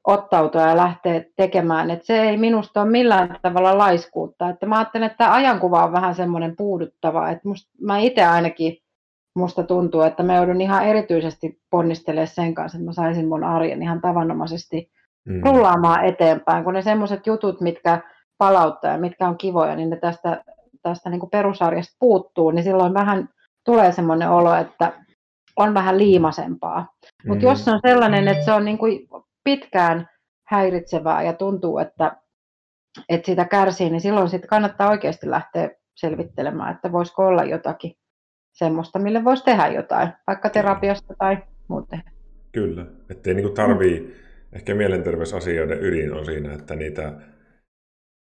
ottautua 0.06 0.60
ja 0.60 0.76
lähteä 0.76 1.24
tekemään. 1.36 1.90
Et 1.90 2.04
se 2.04 2.22
ei 2.22 2.36
minusta 2.36 2.82
ole 2.82 2.90
millään 2.90 3.38
tavalla 3.42 3.78
laiskuutta. 3.78 4.48
Että 4.48 4.66
mä 4.66 4.78
ajattelen, 4.78 5.06
että 5.06 5.18
tämä 5.18 5.34
ajankuva 5.34 5.84
on 5.84 5.92
vähän 5.92 6.14
semmoinen 6.14 6.56
puuduttava. 6.56 7.30
Että 7.30 7.48
musta, 7.48 7.70
mä 7.80 7.98
itse 7.98 8.24
ainakin 8.24 8.78
musta 9.36 9.62
tuntuu, 9.62 10.02
että 10.02 10.22
mä 10.22 10.36
joudun 10.36 10.60
ihan 10.60 10.84
erityisesti 10.84 11.60
ponnistelemaan 11.70 12.28
sen 12.28 12.54
kanssa, 12.54 12.78
että 12.78 12.86
mä 12.86 12.92
saisin 12.92 13.28
mun 13.28 13.44
arjen 13.44 13.82
ihan 13.82 14.00
tavanomaisesti 14.00 14.90
mm. 15.24 15.40
rullaamaan 15.44 16.04
eteenpäin, 16.04 16.64
kun 16.64 16.74
ne 16.74 16.82
semmoiset 16.82 17.26
jutut, 17.26 17.60
mitkä 17.60 18.00
palauttaa 18.38 18.92
ja 18.92 18.98
mitkä 18.98 19.28
on 19.28 19.38
kivoja, 19.38 19.76
niin 19.76 19.90
ne 19.90 19.96
tästä, 19.96 20.44
tästä 20.90 21.10
niin 21.10 21.20
kuin 21.20 21.30
perusarjesta 21.30 21.96
puuttuu, 22.00 22.50
niin 22.50 22.64
silloin 22.64 22.94
vähän 22.94 23.28
tulee 23.64 23.92
semmoinen 23.92 24.30
olo, 24.30 24.54
että 24.54 24.92
on 25.56 25.74
vähän 25.74 25.98
liimasempaa. 25.98 26.94
Mutta 27.26 27.44
mm. 27.44 27.50
jos 27.50 27.64
se 27.64 27.70
on 27.70 27.80
sellainen, 27.86 28.28
että 28.28 28.44
se 28.44 28.52
on 28.52 28.64
niin 28.64 28.78
kuin 28.78 29.08
pitkään 29.44 30.08
häiritsevää 30.48 31.22
ja 31.22 31.32
tuntuu, 31.32 31.78
että, 31.78 32.16
että 33.08 33.26
sitä 33.26 33.44
kärsii, 33.44 33.90
niin 33.90 34.00
silloin 34.00 34.28
sitten 34.28 34.48
kannattaa 34.48 34.90
oikeasti 34.90 35.30
lähteä 35.30 35.70
selvittelemään, 35.94 36.74
että 36.74 36.92
voisiko 36.92 37.26
olla 37.26 37.44
jotakin 37.44 37.92
semmoista, 38.52 38.98
mille 38.98 39.24
voisi 39.24 39.44
tehdä 39.44 39.66
jotain, 39.66 40.08
vaikka 40.26 40.50
terapiasta 40.50 41.14
tai 41.18 41.38
muuten. 41.68 42.02
Kyllä, 42.52 42.86
ettei 43.10 43.34
niinku 43.34 43.50
tarvii, 43.50 44.00
mm. 44.00 44.12
ehkä 44.56 44.74
mielenterveysasioiden 44.74 45.84
ydin 45.84 46.12
on 46.12 46.24
siinä, 46.24 46.52
että 46.52 46.76
niitä 46.76 47.12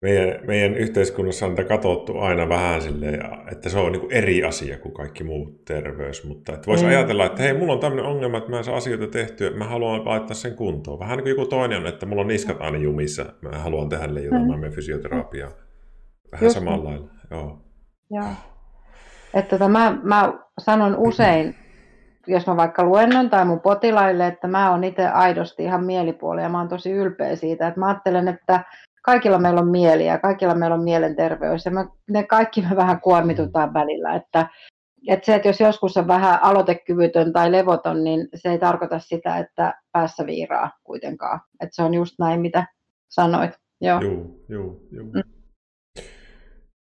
meidän, 0.01 0.45
meidän 0.47 0.75
yhteiskunnassa 0.75 1.45
on 1.45 1.55
katsottu 1.67 2.19
aina 2.19 2.49
vähän 2.49 2.81
silleen, 2.81 3.21
että 3.51 3.69
se 3.69 3.79
on 3.79 3.91
niin 3.91 4.11
eri 4.11 4.43
asia 4.43 4.77
kuin 4.77 4.93
kaikki 4.93 5.23
muu 5.23 5.61
terveys, 5.67 6.27
mutta 6.27 6.53
että 6.53 6.67
voisi 6.67 6.83
mm. 6.83 6.89
ajatella, 6.89 7.25
että 7.25 7.43
hei, 7.43 7.53
mulla 7.53 7.73
on 7.73 7.79
tämmöinen 7.79 8.05
ongelma, 8.05 8.37
että 8.37 8.49
mä 8.49 8.57
en 8.57 8.63
saa 8.63 8.75
asioita 8.75 9.07
tehtyä, 9.07 9.49
mä 9.49 9.65
haluan 9.65 10.05
laittaa 10.05 10.35
sen 10.35 10.55
kuntoon. 10.55 10.99
Vähän 10.99 11.17
niin 11.17 11.23
kuin 11.23 11.31
joku 11.31 11.45
toinen 11.45 11.77
on, 11.77 11.87
että 11.87 12.05
mulla 12.05 12.21
on 12.21 12.27
niskat 12.27 12.61
aina 12.61 12.77
jumissa, 12.77 13.25
mä 13.41 13.57
haluan 13.57 13.89
tehdä 13.89 14.07
ne 14.07 14.21
jotain, 14.21 14.41
mm. 14.41 14.47
mä 14.47 14.57
menen 14.57 14.71
fysioterapiaan. 14.71 15.51
Vähän 16.31 16.45
Just 16.45 16.55
samalla 16.55 16.83
lailla, 16.89 17.09
joo. 17.31 17.61
Joo. 18.11 18.29
Että 19.33 19.49
tota, 19.49 19.69
mä, 19.69 19.97
mä 20.03 20.33
sanon 20.59 20.95
usein, 20.97 21.55
jos 22.27 22.47
mä 22.47 22.57
vaikka 22.57 22.83
luennon 22.83 23.29
tai 23.29 23.45
mun 23.45 23.59
potilaille, 23.59 24.27
että 24.27 24.47
mä 24.47 24.71
oon 24.71 24.83
itse 24.83 25.07
aidosti 25.07 25.63
ihan 25.63 25.83
mielipuoli 25.83 26.41
ja 26.41 26.49
mä 26.49 26.57
oon 26.57 26.67
tosi 26.67 26.91
ylpeä 26.91 27.35
siitä, 27.35 27.67
että 27.67 27.79
mä 27.79 27.87
ajattelen, 27.87 28.27
että 28.27 28.63
kaikilla 29.07 29.39
meillä 29.39 29.61
on 29.61 29.67
mieli 29.67 30.05
ja 30.05 30.19
kaikilla 30.19 30.55
meillä 30.55 30.73
on 30.73 30.83
mielenterveys 30.83 31.65
ja 31.65 31.71
me, 31.71 31.85
ne 32.09 32.23
kaikki 32.23 32.61
me 32.61 32.75
vähän 32.75 33.01
kuormitutaan 33.01 33.73
välillä, 33.73 34.15
että, 34.15 34.49
että 35.07 35.25
se, 35.25 35.35
että 35.35 35.47
jos 35.47 35.59
joskus 35.59 35.97
on 35.97 36.07
vähän 36.07 36.39
aloitekyvytön 36.43 37.33
tai 37.33 37.51
levoton, 37.51 38.03
niin 38.03 38.27
se 38.35 38.49
ei 38.49 38.59
tarkoita 38.59 38.99
sitä, 38.99 39.37
että 39.37 39.73
päässä 39.91 40.25
viiraa 40.25 40.71
kuitenkaan. 40.83 41.39
Että 41.61 41.75
se 41.75 41.83
on 41.83 41.93
just 41.93 42.15
näin, 42.19 42.41
mitä 42.41 42.65
sanoit. 43.09 43.51
Joo, 43.81 44.01
joo, 44.01 44.25
joo. 44.49 44.75
joo. 44.91 45.05
Mm. 45.05 45.21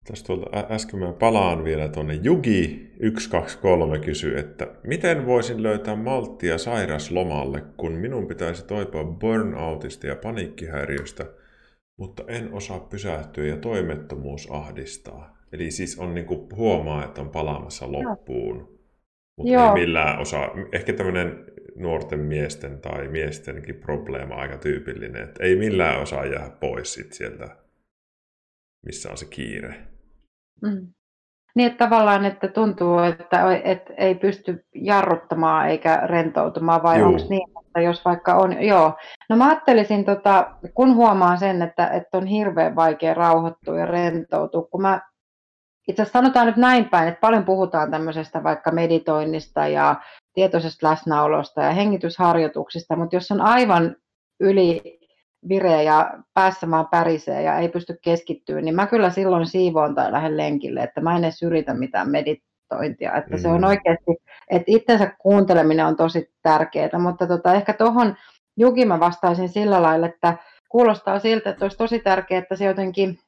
Tästä 0.07 0.27
tuolta 0.27 0.67
äsken 0.69 0.99
mä 0.99 1.13
palaan 1.13 1.63
vielä 1.63 1.87
tuonne 1.87 2.13
Jugi 2.13 2.91
123 3.19 3.99
kysy, 3.99 4.37
että 4.37 4.67
miten 4.83 5.25
voisin 5.25 5.63
löytää 5.63 5.95
malttia 5.95 6.57
sairaslomalle, 6.57 7.61
kun 7.77 7.91
minun 7.91 8.27
pitäisi 8.27 8.65
toipua 8.65 9.03
burnoutista 9.03 10.07
ja 10.07 10.15
paniikkihäiriöstä– 10.15 11.25
mutta 11.99 12.23
en 12.27 12.53
osaa 12.53 12.79
pysähtyä 12.79 13.45
ja 13.45 13.57
toimettomuus 13.57 14.51
ahdistaa. 14.51 15.37
Eli 15.51 15.71
siis 15.71 15.99
on 15.99 16.13
niin 16.13 16.25
kuin 16.25 16.55
huomaa, 16.55 17.03
että 17.03 17.21
on 17.21 17.29
palaamassa 17.29 17.91
loppuun, 17.91 18.79
mutta 19.37 19.53
Joo. 19.53 19.75
ei 19.75 19.85
millään 19.85 20.19
osaa. 20.19 20.49
Ehkä 20.71 20.93
tämmöinen 20.93 21.45
nuorten 21.75 22.19
miesten 22.19 22.81
tai 22.81 23.07
miestenkin 23.07 23.75
probleema 23.75 24.35
aika 24.35 24.57
tyypillinen, 24.57 25.23
että 25.23 25.43
ei 25.43 25.55
millään 25.55 26.01
osaa 26.01 26.25
jäädä 26.25 26.49
pois 26.59 26.93
sit 26.93 27.13
sieltä, 27.13 27.57
missä 28.85 29.11
on 29.11 29.17
se 29.17 29.25
kiire. 29.25 29.75
Mm. 30.61 30.87
Niin, 31.55 31.67
että 31.67 31.85
tavallaan, 31.85 32.25
että 32.25 32.47
tuntuu, 32.47 32.99
että, 32.99 33.61
että 33.63 33.93
ei 33.97 34.15
pysty 34.15 34.65
jarruttamaan 34.75 35.69
eikä 35.69 36.01
rentoutumaan, 36.05 36.83
vai 36.83 37.03
onko 37.03 37.21
niin, 37.29 37.49
että 37.69 37.81
jos 37.81 38.05
vaikka 38.05 38.35
on, 38.35 38.63
joo. 38.63 38.93
No 39.29 39.35
mä 39.35 39.47
ajattelisin, 39.47 40.05
tota, 40.05 40.55
kun 40.73 40.95
huomaan 40.95 41.37
sen, 41.37 41.61
että, 41.61 41.87
että 41.87 42.17
on 42.17 42.25
hirveän 42.25 42.75
vaikea 42.75 43.13
rauhoittua 43.13 43.79
ja 43.79 43.85
rentoutua, 43.85 44.67
kun 44.71 44.81
mä 44.81 45.01
itse 45.87 46.01
asiassa 46.01 46.19
sanotaan 46.19 46.47
nyt 46.47 46.57
näin 46.57 46.89
päin, 46.89 47.07
että 47.07 47.19
paljon 47.19 47.45
puhutaan 47.45 47.91
tämmöisestä 47.91 48.43
vaikka 48.43 48.71
meditoinnista 48.71 49.67
ja 49.67 49.95
tietoisesta 50.33 50.89
läsnäolosta 50.89 51.61
ja 51.61 51.71
hengitysharjoituksista, 51.71 52.95
mutta 52.95 53.15
jos 53.15 53.31
on 53.31 53.41
aivan 53.41 53.95
yli 54.39 54.99
vireä 55.49 55.81
ja 55.81 56.13
päässä 56.33 56.69
vaan 56.69 56.87
pärisee 56.87 57.41
ja 57.41 57.57
ei 57.57 57.69
pysty 57.69 57.99
keskittyä, 58.03 58.61
niin 58.61 58.75
mä 58.75 58.87
kyllä 58.87 59.09
silloin 59.09 59.45
siivoon 59.45 59.95
tai 59.95 60.11
lähden 60.11 60.37
lenkille, 60.37 60.83
että 60.83 61.01
mä 61.01 61.17
en 61.17 61.23
edes 61.23 61.43
yritä 61.43 61.73
mitään 61.73 62.09
meditointia. 62.69 63.15
Että 63.15 63.35
mm. 63.35 63.41
se 63.41 63.47
on 63.47 63.61
mm. 63.61 63.67
oikeasti, 63.67 64.17
että 64.49 64.63
itsensä 64.67 65.11
kuunteleminen 65.19 65.85
on 65.85 65.95
tosi 65.95 66.31
tärkeää, 66.41 66.99
mutta 66.99 67.27
tota, 67.27 67.53
ehkä 67.53 67.73
tuohon 67.73 68.15
Juki 68.57 68.85
mä 68.85 68.99
vastaisin 68.99 69.49
sillä 69.49 69.81
lailla, 69.81 70.07
että 70.07 70.37
kuulostaa 70.69 71.19
siltä, 71.19 71.49
että 71.49 71.65
olisi 71.65 71.77
tosi 71.77 71.99
tärkeää, 71.99 72.41
että 72.41 72.55
se 72.55 72.65
jotenkin 72.65 73.19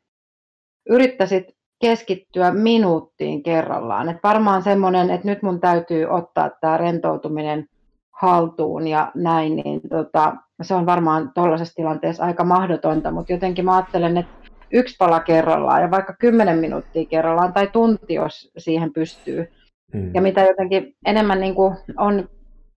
yrittäisit 0.90 1.46
keskittyä 1.82 2.52
minuuttiin 2.52 3.44
kerrallaan. 3.44 4.10
Et 4.10 4.18
varmaan 4.24 4.64
semmoinen, 4.64 5.10
että 5.10 5.28
nyt 5.28 5.42
mun 5.42 5.60
täytyy 5.60 6.06
ottaa 6.06 6.50
tämä 6.62 6.78
rentoutuminen 6.78 7.66
haltuun 8.12 8.88
ja 8.88 9.12
näin, 9.16 9.56
niin 9.56 9.82
tota, 9.90 10.36
se 10.62 10.74
on 10.74 10.86
varmaan 10.86 11.32
tuollaisessa 11.34 11.76
tilanteessa 11.76 12.26
aika 12.26 12.44
mahdotonta, 12.44 13.12
mutta 13.12 13.34
jotenkin 13.34 13.66
mä 13.66 13.76
ajattelen, 13.76 14.18
että 14.18 14.50
yksi 14.74 14.96
pala 15.00 15.20
kerrallaan 15.20 15.82
ja 15.82 15.92
vaikka 15.92 16.16
kymmenen 16.20 16.58
minuuttia 16.58 17.06
kerrallaan 17.06 17.54
tai 17.54 17.68
tunti, 17.68 18.13
jos 18.13 18.51
siihen 18.58 18.94
pystyy. 18.94 19.51
Hmm. 19.94 20.12
Ja 20.13 20.22
mitä 20.22 20.42
jotenkin 20.42 20.96
enemmän 21.06 21.40
niin 21.40 21.56
kuin 21.56 21.75
on 21.98 22.30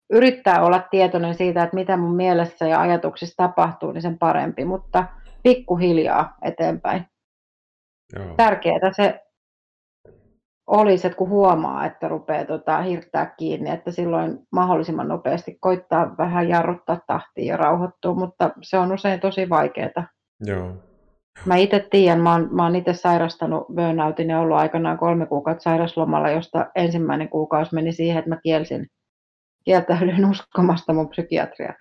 yrittää 0.09 0.63
olla 0.63 0.79
tietoinen 0.91 1.35
siitä, 1.35 1.63
että 1.63 1.75
mitä 1.75 1.97
mun 1.97 2.15
mielessä 2.15 2.67
ja 2.67 2.81
ajatuksissa 2.81 3.38
tapahtuu, 3.38 3.91
niin 3.91 4.01
sen 4.01 4.19
parempi, 4.19 4.65
mutta 4.65 5.05
pikkuhiljaa 5.43 6.38
eteenpäin. 6.41 7.05
Joo. 8.15 8.35
Tärkeää 8.38 8.93
se 8.95 9.23
olisi, 10.67 11.07
että 11.07 11.17
kun 11.17 11.29
huomaa, 11.29 11.85
että 11.85 12.07
rupeaa 12.07 12.45
tota, 12.45 12.81
hirttää 12.81 13.33
kiinni, 13.38 13.69
että 13.69 13.91
silloin 13.91 14.39
mahdollisimman 14.51 15.07
nopeasti 15.07 15.57
koittaa 15.59 16.17
vähän 16.17 16.50
jarruttaa 16.50 17.00
tahtia 17.07 17.45
ja 17.45 17.57
rauhoittua, 17.57 18.13
mutta 18.13 18.51
se 18.62 18.77
on 18.77 18.91
usein 18.91 19.19
tosi 19.19 19.50
vaikeaa. 19.50 20.07
Joo. 20.45 20.73
Mä 21.45 21.55
itse 21.55 21.87
tiedän, 21.91 22.21
mä 22.21 22.31
oon, 22.31 22.49
mä 22.51 22.63
oon 22.63 22.75
itse 22.75 22.93
sairastanut 22.93 23.67
burnoutin 23.67 24.29
ja 24.29 24.39
ollut 24.39 24.57
aikanaan 24.57 24.97
kolme 24.97 25.25
kuukautta 25.25 25.63
sairaslomalla, 25.63 26.29
josta 26.29 26.71
ensimmäinen 26.75 27.29
kuukausi 27.29 27.75
meni 27.75 27.91
siihen, 27.91 28.17
että 28.17 28.29
mä 28.29 28.39
kielsin, 28.43 28.87
kieltäydyin 29.65 30.25
uskomasta 30.25 30.93
mun 30.93 31.09
psykiatria. 31.09 31.73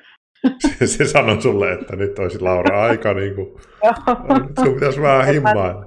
Se, 0.58 0.86
se 0.86 1.06
sanoi 1.06 1.42
sulle, 1.42 1.72
että 1.72 1.96
nyt 1.96 2.18
olisi 2.18 2.40
Laura 2.40 2.82
aika, 2.82 3.14
niin 3.14 3.34
kuin, 3.34 3.48
sun 4.64 4.74
pitäisi 4.74 5.02
vähän 5.02 5.26
himmailla. 5.26 5.86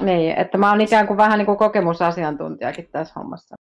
Niin, 0.00 0.38
että 0.38 0.58
mä 0.58 0.70
oon 0.70 0.80
ikään 0.80 1.06
kuin 1.06 1.16
vähän 1.16 1.38
niin 1.38 1.46
kuin 1.46 1.58
kokemusasiantuntijakin 1.58 2.88
tässä 2.92 3.14
hommassa. 3.16 3.54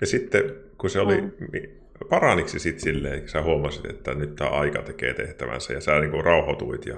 Ja 0.00 0.06
sitten, 0.06 0.42
kun 0.78 0.90
se 0.90 1.00
oli, 1.00 1.20
mm. 1.20 1.30
niin 1.52 1.80
paraniksi 2.08 2.58
sitten 2.58 2.82
silleen, 2.82 3.28
sä 3.28 3.42
huomasit, 3.42 3.86
että 3.86 4.14
nyt 4.14 4.36
tämä 4.36 4.50
aika 4.50 4.82
tekee 4.82 5.14
tehtävänsä 5.14 5.72
ja 5.72 5.80
sä 5.80 6.00
niin 6.00 6.10
kuin 6.10 6.24
rauhoituit 6.24 6.86
ja 6.86 6.96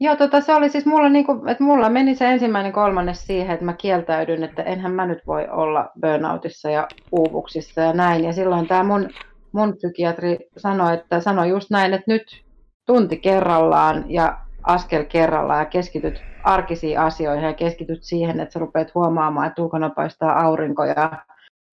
Joo, 0.00 0.16
tota, 0.16 0.40
se 0.40 0.54
oli 0.54 0.68
siis 0.68 0.86
mulla, 0.86 1.08
niin 1.08 1.26
kuin, 1.26 1.48
että 1.48 1.64
mulla 1.64 1.90
meni 1.90 2.14
se 2.14 2.30
ensimmäinen 2.30 2.72
kolmannes 2.72 3.26
siihen, 3.26 3.54
että 3.54 3.64
mä 3.64 3.72
kieltäydyn, 3.72 4.44
että 4.44 4.62
enhän 4.62 4.92
mä 4.92 5.06
nyt 5.06 5.26
voi 5.26 5.48
olla 5.50 5.90
burnoutissa 6.00 6.70
ja 6.70 6.88
uuvuksissa 7.12 7.80
ja 7.80 7.92
näin. 7.92 8.24
Ja 8.24 8.32
silloin 8.32 8.66
tämä 8.66 8.84
mun, 8.84 9.08
mun 9.52 9.76
psykiatri 9.76 10.38
sanoi, 10.56 10.94
että 10.94 11.20
sanoi 11.20 11.48
just 11.48 11.70
näin, 11.70 11.94
että 11.94 12.12
nyt 12.12 12.44
tunti 12.86 13.16
kerrallaan 13.16 14.04
ja 14.08 14.38
askel 14.62 15.04
kerrallaan 15.04 15.58
ja 15.58 15.64
keskityt 15.64 16.22
arkisiin 16.44 17.00
asioihin 17.00 17.44
ja 17.44 17.54
keskityt 17.54 18.02
siihen, 18.02 18.40
että 18.40 18.52
sä 18.52 18.58
rupeat 18.58 18.94
huomaamaan, 18.94 19.46
että 19.46 19.62
ulkona 19.62 19.90
paistaa 19.90 20.40
aurinko 20.40 20.84
ja 20.84 21.24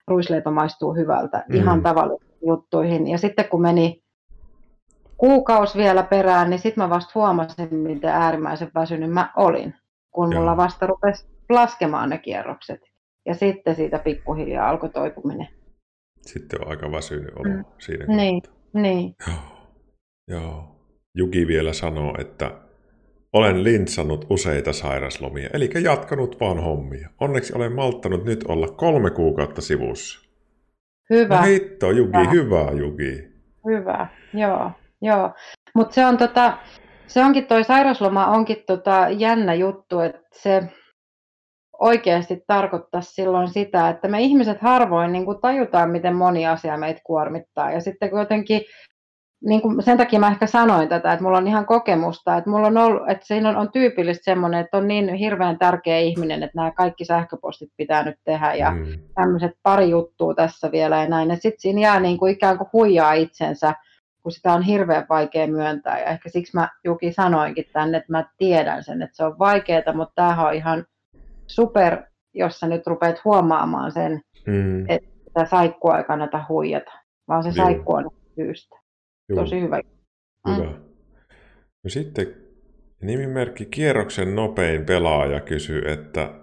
ruisleipä 0.07 0.51
maistuu 0.51 0.93
hyvältä, 0.93 1.43
mm. 1.49 1.55
ihan 1.55 1.81
tavallisiin 1.81 2.37
juttuihin. 2.47 3.07
Ja 3.07 3.17
sitten 3.17 3.49
kun 3.49 3.61
meni 3.61 4.01
kuukausi 5.21 5.77
vielä 5.77 6.03
perään, 6.03 6.49
niin 6.49 6.59
sitten 6.59 6.83
mä 6.83 6.89
vasta 6.89 7.11
huomasin, 7.15 7.75
miten 7.75 8.09
äärimmäisen 8.09 8.71
väsynyt 8.75 9.11
mä 9.11 9.33
olin, 9.37 9.73
kun 10.11 10.31
Joo. 10.31 10.41
mulla 10.41 10.57
vasta 10.57 10.87
rupesi 10.87 11.27
laskemaan 11.49 12.09
ne 12.09 12.17
kierrokset. 12.17 12.79
Ja 13.25 13.33
sitten 13.33 13.75
siitä 13.75 13.99
pikkuhiljaa 13.99 14.69
alkoi 14.69 14.89
toipuminen. 14.89 15.47
Sitten 16.21 16.61
on 16.61 16.67
aika 16.67 16.91
väsynyt 16.91 17.33
olo 17.35 17.53
mm. 17.53 17.65
siinä 17.79 18.05
Niin, 18.05 18.41
niin. 18.73 19.15
Joo. 19.27 19.37
Joo. 20.27 20.75
Juki 21.15 21.47
vielä 21.47 21.73
sanoo, 21.73 22.15
että 22.19 22.51
olen 23.33 23.63
lintsannut 23.63 24.25
useita 24.29 24.73
sairaslomia, 24.73 25.49
eli 25.53 25.69
jatkanut 25.83 26.39
vaan 26.39 26.59
hommia. 26.63 27.09
Onneksi 27.19 27.53
olen 27.55 27.73
malttanut 27.73 28.25
nyt 28.25 28.43
olla 28.47 28.67
kolme 28.67 29.09
kuukautta 29.09 29.61
sivussa. 29.61 30.29
Hyvä. 31.09 31.35
No 31.35 31.43
hitto, 31.43 31.91
Juki, 31.91 32.17
hyvä, 32.17 32.31
hyvä 32.31 32.71
Juki. 32.71 33.31
Hyvä, 33.65 34.07
joo. 34.33 34.71
Joo. 35.01 35.31
Mutta 35.75 35.93
se 35.93 36.05
on 36.05 36.17
tota, 36.17 36.57
se 37.07 37.23
onkin 37.23 37.47
toi 37.47 37.63
sairasloma 37.63 38.27
onkin 38.27 38.63
tota 38.67 39.07
jännä 39.09 39.53
juttu, 39.53 39.99
että 39.99 40.21
se 40.33 40.63
oikeasti 41.79 42.43
tarkoittaa 42.47 43.01
silloin 43.01 43.47
sitä, 43.49 43.89
että 43.89 44.07
me 44.07 44.21
ihmiset 44.21 44.61
harvoin 44.61 45.11
niin 45.11 45.25
kuin 45.25 45.41
tajutaan, 45.41 45.89
miten 45.89 46.15
moni 46.15 46.47
asia 46.47 46.77
meitä 46.77 47.01
kuormittaa. 47.03 47.71
Ja 47.71 47.81
sitten 47.81 48.09
kun 48.09 48.19
jotenkin 48.19 48.61
niin 49.45 49.61
kuin 49.61 49.83
sen 49.83 49.97
takia 49.97 50.19
mä 50.19 50.27
ehkä 50.27 50.47
sanoin 50.47 50.89
tätä, 50.89 51.13
että 51.13 51.23
mulla 51.23 51.37
on 51.37 51.47
ihan 51.47 51.65
kokemusta, 51.65 52.37
että, 52.37 52.49
mulla 52.49 52.67
on 52.67 52.77
ollut, 52.77 53.09
että 53.09 53.25
siinä 53.25 53.49
on, 53.49 53.55
on 53.55 53.71
tyypillistä 53.71 54.23
semmoinen, 54.23 54.59
että 54.59 54.77
on 54.77 54.87
niin 54.87 55.13
hirveän 55.13 55.59
tärkeä 55.59 55.97
ihminen, 55.97 56.43
että 56.43 56.55
nämä 56.55 56.71
kaikki 56.71 57.05
sähköpostit 57.05 57.69
pitää 57.77 58.03
nyt 58.03 58.15
tehdä 58.23 58.53
ja 58.53 58.71
mm. 58.71 58.85
tämmöiset 59.15 59.51
pari 59.63 59.89
juttua 59.89 60.33
tässä 60.33 60.71
vielä 60.71 61.01
ja 61.01 61.09
näin. 61.09 61.31
Sitten 61.31 61.61
siinä 61.61 61.81
jää 61.81 61.99
niin 61.99 62.17
kuin 62.17 62.33
ikään 62.33 62.57
kuin 62.57 62.69
huijaa 62.73 63.13
itsensä, 63.13 63.73
kun 64.23 64.31
sitä 64.31 64.53
on 64.53 64.61
hirveän 64.61 65.05
vaikea 65.09 65.47
myöntää. 65.47 65.99
Ja 65.99 66.05
ehkä 66.05 66.29
siksi 66.29 66.55
mä 66.55 66.69
Juki 66.83 67.13
sanoinkin 67.13 67.65
tänne, 67.73 67.97
että 67.97 68.11
mä 68.11 68.25
tiedän 68.37 68.83
sen, 68.83 69.01
että 69.01 69.15
se 69.15 69.23
on 69.23 69.39
vaikeaa, 69.39 69.93
mutta 69.93 70.13
tämähän 70.15 70.47
on 70.47 70.53
ihan 70.53 70.85
super, 71.47 71.97
jos 72.33 72.59
sä 72.59 72.67
nyt 72.67 72.87
rupeat 72.87 73.25
huomaamaan 73.25 73.91
sen, 73.91 74.21
mm. 74.47 74.89
että 74.89 75.45
saikkua 75.45 75.97
ei 75.97 76.03
kannata 76.03 76.45
huijata, 76.49 76.91
vaan 77.27 77.43
se 77.43 77.51
saikku 77.51 77.93
on 77.93 78.09
syystä. 78.35 78.75
Joo. 79.29 79.39
Tosi 79.39 79.61
hyvä. 79.61 79.81
Hyvä. 80.47 80.65
Mm. 80.65 80.83
No 81.83 81.89
sitten 81.89 82.27
nimimerkki 83.01 83.65
Kierroksen 83.65 84.35
nopein 84.35 84.85
pelaaja 84.85 85.39
kysyy, 85.39 85.81
että 85.91 86.40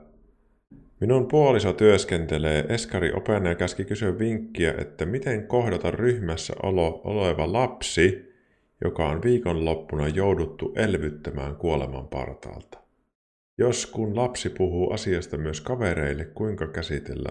minun 1.00 1.28
puoliso 1.28 1.72
työskentelee 1.72 2.64
Eskari 2.68 3.12
opena 3.12 3.48
ja 3.48 3.54
käski 3.54 3.84
kysyä 3.84 4.18
vinkkiä, 4.18 4.74
että 4.78 5.06
miten 5.06 5.46
kohdata 5.46 5.90
ryhmässä 5.90 6.54
olo, 6.62 7.00
oleva 7.04 7.52
lapsi, 7.52 8.34
joka 8.84 9.08
on 9.08 9.22
viikonloppuna 9.22 10.08
jouduttu 10.08 10.72
elvyttämään 10.76 11.56
kuoleman 11.56 12.08
partaalta. 12.08 12.78
Jos 13.58 13.87
kun 13.87 14.16
lapsi 14.16 14.50
puhuu 14.50 14.92
asiasta 14.92 15.37
myös 15.37 15.61
kavereille, 15.61 16.24
kuinka 16.24 16.66
käsitellä 16.66 17.30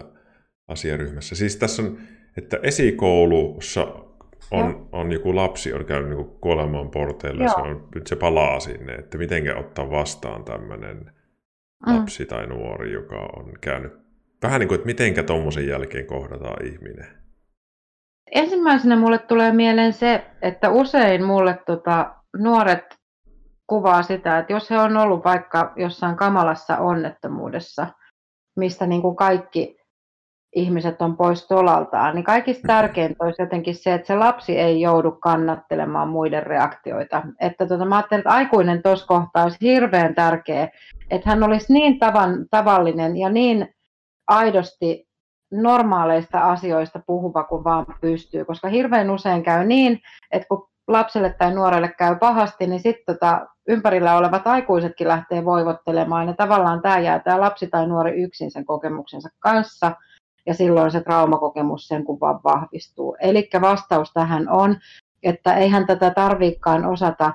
asiaryhmässä. 0.68 1.34
Siis 1.34 1.56
tässä 1.56 1.82
on, 1.82 1.98
että 2.36 2.58
esikoulussa 2.62 3.94
on, 4.50 4.88
on 4.92 5.12
joku 5.12 5.36
lapsi 5.36 5.72
on 5.72 5.84
käynyt 5.84 6.18
niin 6.18 6.30
kuolemaan 6.40 6.90
porteilla, 6.90 7.48
se 7.48 7.60
on, 7.60 7.88
nyt 7.94 8.06
se 8.06 8.16
palaa 8.16 8.60
sinne, 8.60 8.94
että 8.94 9.18
miten 9.18 9.56
ottaa 9.56 9.90
vastaan 9.90 10.44
tämmöinen 10.44 11.10
mm. 11.86 11.96
lapsi 11.96 12.26
tai 12.26 12.46
nuori, 12.46 12.92
joka 12.92 13.16
on 13.36 13.52
käynyt, 13.60 13.92
vähän 14.42 14.60
niin 14.60 14.68
kuin, 14.68 14.76
että 14.76 14.86
mitenkä 14.86 15.22
tuommoisen 15.22 15.66
jälkeen 15.66 16.06
kohdataan 16.06 16.66
ihminen? 16.66 17.06
Ensimmäisenä 18.34 18.96
mulle 18.96 19.18
tulee 19.18 19.52
mieleen 19.52 19.92
se, 19.92 20.26
että 20.42 20.70
usein 20.70 21.24
mulle 21.24 21.58
tota, 21.66 22.14
nuoret 22.36 22.98
kuvaa 23.66 24.02
sitä, 24.02 24.38
että 24.38 24.52
jos 24.52 24.70
he 24.70 24.78
on 24.78 24.96
ollut 24.96 25.24
vaikka 25.24 25.72
jossain 25.76 26.16
kamalassa 26.16 26.78
onnettomuudessa, 26.78 27.86
mistä 28.56 28.86
niin 28.86 29.02
kuin 29.02 29.16
kaikki 29.16 29.77
ihmiset 30.54 31.02
on 31.02 31.16
pois 31.16 31.46
tolaltaan, 31.46 32.14
niin 32.14 32.24
kaikista 32.24 32.66
tärkeintä 32.66 33.24
olisi 33.24 33.42
jotenkin 33.42 33.74
se, 33.74 33.94
että 33.94 34.06
se 34.06 34.14
lapsi 34.14 34.58
ei 34.58 34.80
joudu 34.80 35.12
kannattelemaan 35.12 36.08
muiden 36.08 36.42
reaktioita. 36.42 37.22
Että 37.40 37.66
tota, 37.66 37.84
mä 37.84 37.96
ajattelen, 37.96 38.20
että 38.20 38.30
aikuinen 38.30 38.82
tuossa 38.82 39.06
kohtaa 39.06 39.42
olisi 39.42 39.58
hirveän 39.60 40.14
tärkeä, 40.14 40.68
että 41.10 41.30
hän 41.30 41.42
olisi 41.42 41.72
niin 41.72 41.98
tavan, 41.98 42.46
tavallinen 42.50 43.16
ja 43.16 43.28
niin 43.28 43.74
aidosti 44.28 45.08
normaaleista 45.52 46.40
asioista 46.40 47.00
puhuva 47.06 47.44
kuin 47.44 47.64
vaan 47.64 47.86
pystyy, 48.00 48.44
koska 48.44 48.68
hirveän 48.68 49.10
usein 49.10 49.42
käy 49.42 49.64
niin, 49.64 50.00
että 50.32 50.48
kun 50.48 50.68
lapselle 50.88 51.34
tai 51.38 51.54
nuorelle 51.54 51.88
käy 51.98 52.16
pahasti, 52.16 52.66
niin 52.66 52.80
sitten 52.80 53.16
tota, 53.16 53.46
ympärillä 53.68 54.16
olevat 54.16 54.46
aikuisetkin 54.46 55.08
lähtee 55.08 55.44
voivottelemaan 55.44 56.26
ja 56.28 56.34
tavallaan 56.34 56.82
tämä 56.82 56.98
jää 56.98 57.18
tämä 57.18 57.40
lapsi 57.40 57.66
tai 57.66 57.86
nuori 57.86 58.22
yksin 58.22 58.50
sen 58.50 58.64
kokemuksensa 58.64 59.28
kanssa– 59.38 59.92
ja 60.48 60.54
silloin 60.54 60.90
se 60.90 61.00
traumakokemus 61.00 61.88
sen 61.88 62.04
kun 62.04 62.20
vaan 62.20 62.40
vahvistuu. 62.44 63.16
Eli 63.20 63.48
vastaus 63.60 64.12
tähän 64.12 64.48
on, 64.48 64.76
että 65.22 65.54
eihän 65.54 65.86
tätä 65.86 66.10
tarvikaan 66.10 66.84
osata 66.84 67.32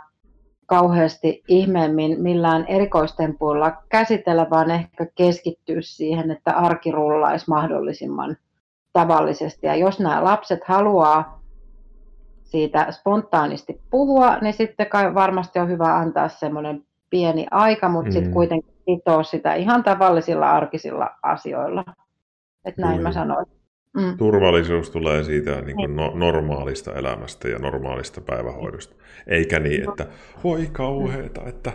kauheasti 0.66 1.44
ihmeemmin 1.48 2.22
millään 2.22 2.66
erikoistempuilla 2.68 3.72
käsitellä, 3.90 4.48
vaan 4.50 4.72
ehkä 4.72 5.08
keskittyä 5.16 5.82
siihen, 5.82 6.32
että 6.32 6.52
arki 6.52 6.92
rullaisi 6.92 7.46
mahdollisimman 7.50 8.38
tavallisesti. 8.94 9.68
Ja 9.68 9.76
jos 9.76 10.00
nämä 10.00 10.24
lapset 10.24 10.64
haluaa 10.64 11.42
siitä 12.44 12.92
spontaanisti 12.92 13.82
puhua, 13.90 14.38
niin 14.42 14.54
sitten 14.54 14.90
kai 14.90 15.14
varmasti 15.14 15.60
on 15.60 15.70
hyvä 15.70 15.96
antaa 15.96 16.30
semmoinen 16.30 16.84
pieni 17.10 17.48
aika, 17.52 17.90
mutta 17.90 18.10
mm. 18.10 18.14
sitten 18.14 18.34
kuitenkin 18.34 18.74
sitoo 18.86 19.24
sitä 19.24 19.54
ihan 19.54 19.84
tavallisilla 19.84 20.52
arkisilla 20.52 21.10
asioilla. 21.24 21.84
Että 22.66 22.82
näin 22.82 22.98
Kyllä. 22.98 23.10
mä 23.10 23.14
sanoin. 23.14 23.46
Mm. 23.94 24.18
Turvallisuus 24.18 24.90
tulee 24.90 25.24
siitä 25.24 25.62
niin 25.62 25.76
kuin 25.76 25.96
no, 25.96 26.12
normaalista 26.16 26.94
elämästä 26.94 27.48
ja 27.48 27.60
normaalista 27.60 28.22
päivähoidosta. 28.22 28.96
Eikä 29.28 29.60
niin, 29.60 29.90
että 29.90 30.08
voi 30.44 30.70
kauheeta, 30.72 31.42
että 31.46 31.72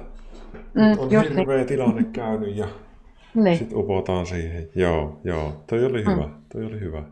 mm, 0.74 0.98
on 0.98 1.10
hirveä 1.10 1.56
niin. 1.56 1.66
tilanne 1.66 2.04
käynyt 2.12 2.56
ja 2.56 2.68
niin. 3.34 3.58
sitten 3.58 3.78
upotaan 3.78 4.26
siihen. 4.26 4.68
Joo, 4.74 5.20
joo, 5.24 5.64
toi 5.66 5.84
oli 5.84 6.00
hyvä, 6.00 6.26
mm. 6.26 6.34
toi 6.52 6.64
oli 6.64 6.80
hyvä. 6.80 7.02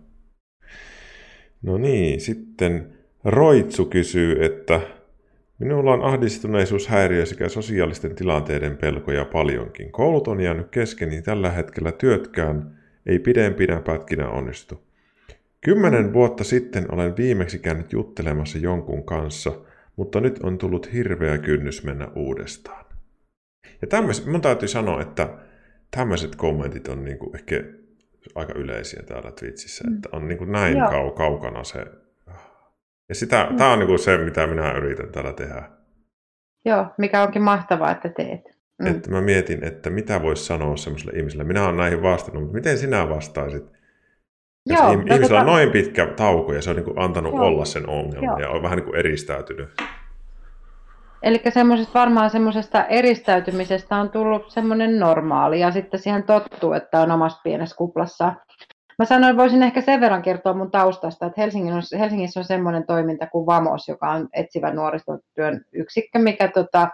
No 1.62 1.78
niin, 1.78 2.20
sitten 2.20 2.92
Roitsu 3.24 3.84
kysyy, 3.84 4.44
että 4.44 4.80
minulla 5.58 5.92
on 5.92 6.02
ahdistuneisuushäiriö 6.02 7.26
sekä 7.26 7.48
sosiaalisten 7.48 8.14
tilanteiden 8.14 8.76
pelkoja 8.76 9.24
paljonkin. 9.24 9.92
Koulut 9.92 10.28
on 10.28 10.40
jäänyt 10.40 10.68
kesken, 10.70 11.08
niin 11.08 11.22
tällä 11.22 11.50
hetkellä 11.50 11.92
työtkään 11.92 12.75
ei 13.06 13.18
pidempinä 13.18 13.80
pätkinä 13.80 14.28
onnistu. 14.28 14.86
Kymmenen 15.60 16.12
vuotta 16.12 16.44
sitten 16.44 16.94
olen 16.94 17.16
viimeksi 17.16 17.58
käynyt 17.58 17.92
juttelemassa 17.92 18.58
jonkun 18.58 19.06
kanssa, 19.06 19.52
mutta 19.96 20.20
nyt 20.20 20.38
on 20.42 20.58
tullut 20.58 20.92
hirveä 20.92 21.38
kynnys 21.38 21.84
mennä 21.84 22.08
uudestaan. 22.14 22.86
Ja 23.82 23.88
tämmöiset, 23.88 24.26
mun 24.26 24.40
täytyy 24.40 24.68
sanoa, 24.68 25.02
että 25.02 25.38
tämmöiset 25.96 26.36
kommentit 26.36 26.88
on 26.88 27.04
niinku 27.04 27.30
ehkä 27.34 27.56
aika 28.34 28.52
yleisiä 28.56 29.02
täällä 29.02 29.32
Twitchissä, 29.32 29.84
mm. 29.84 29.96
että 29.96 30.08
on 30.12 30.28
niinku 30.28 30.44
näin 30.44 30.76
kau, 30.90 31.10
kaukana 31.10 31.64
se. 31.64 31.86
Ja 33.08 33.14
sitä, 33.14 33.46
mm. 33.50 33.56
tämä 33.56 33.72
on 33.72 33.78
niinku 33.78 33.98
se, 33.98 34.18
mitä 34.18 34.46
minä 34.46 34.72
yritän 34.72 35.12
täällä 35.12 35.32
tehdä. 35.32 35.70
Joo, 36.64 36.86
mikä 36.98 37.22
onkin 37.22 37.42
mahtavaa, 37.42 37.90
että 37.90 38.08
teet. 38.08 38.55
Mm. 38.78 38.86
Että 38.86 39.10
mä 39.10 39.20
mietin, 39.20 39.64
että 39.64 39.90
mitä 39.90 40.22
voisi 40.22 40.44
sanoa 40.44 40.76
semmoiselle 40.76 41.18
ihmiselle. 41.18 41.44
Minä 41.44 41.64
olen 41.64 41.76
näihin 41.76 42.02
vastannut, 42.02 42.42
mutta 42.42 42.56
miten 42.56 42.78
sinä 42.78 43.08
vastaisit? 43.08 43.64
Joo, 44.66 44.82
no 44.82 44.92
ihmisellä 44.92 45.20
tota... 45.20 45.40
on 45.40 45.46
noin 45.46 45.70
pitkä 45.70 46.06
tauko 46.06 46.52
ja 46.52 46.62
se 46.62 46.70
on 46.70 46.76
niin 46.76 46.84
kuin 46.84 46.98
antanut 46.98 47.34
Joo. 47.34 47.44
olla 47.44 47.64
sen 47.64 47.88
ongelman 47.88 48.40
ja 48.40 48.50
on 48.50 48.62
vähän 48.62 48.76
niin 48.76 48.84
kuin 48.84 48.98
eristäytynyt. 48.98 49.68
Eli 51.22 51.42
semmoisesta 51.48 51.98
varmaan 51.98 52.30
semmoisesta 52.30 52.84
eristäytymisestä 52.84 53.96
on 53.96 54.10
tullut 54.10 54.50
semmoinen 54.50 54.98
normaali 54.98 55.60
ja 55.60 55.70
sitten 55.70 56.00
siihen 56.00 56.22
tottuu, 56.22 56.72
että 56.72 57.00
on 57.00 57.10
omassa 57.10 57.40
pienessä 57.44 57.76
kuplassa. 57.76 58.34
Mä 58.98 59.04
sanoin, 59.04 59.36
voisin 59.36 59.62
ehkä 59.62 59.80
sen 59.80 60.00
verran 60.00 60.22
kertoa 60.22 60.54
mun 60.54 60.70
taustasta, 60.70 61.26
että 61.26 61.40
Helsingin 61.40 61.74
on, 61.74 61.82
Helsingissä 61.98 62.40
on 62.40 62.44
semmoinen 62.44 62.86
toiminta 62.86 63.26
kuin 63.26 63.46
VAMOS, 63.46 63.88
joka 63.88 64.10
on 64.10 64.28
etsivä 64.32 64.74
nuorisotyön 64.74 65.64
yksikkö, 65.72 66.18
mikä 66.18 66.48
tota, 66.48 66.88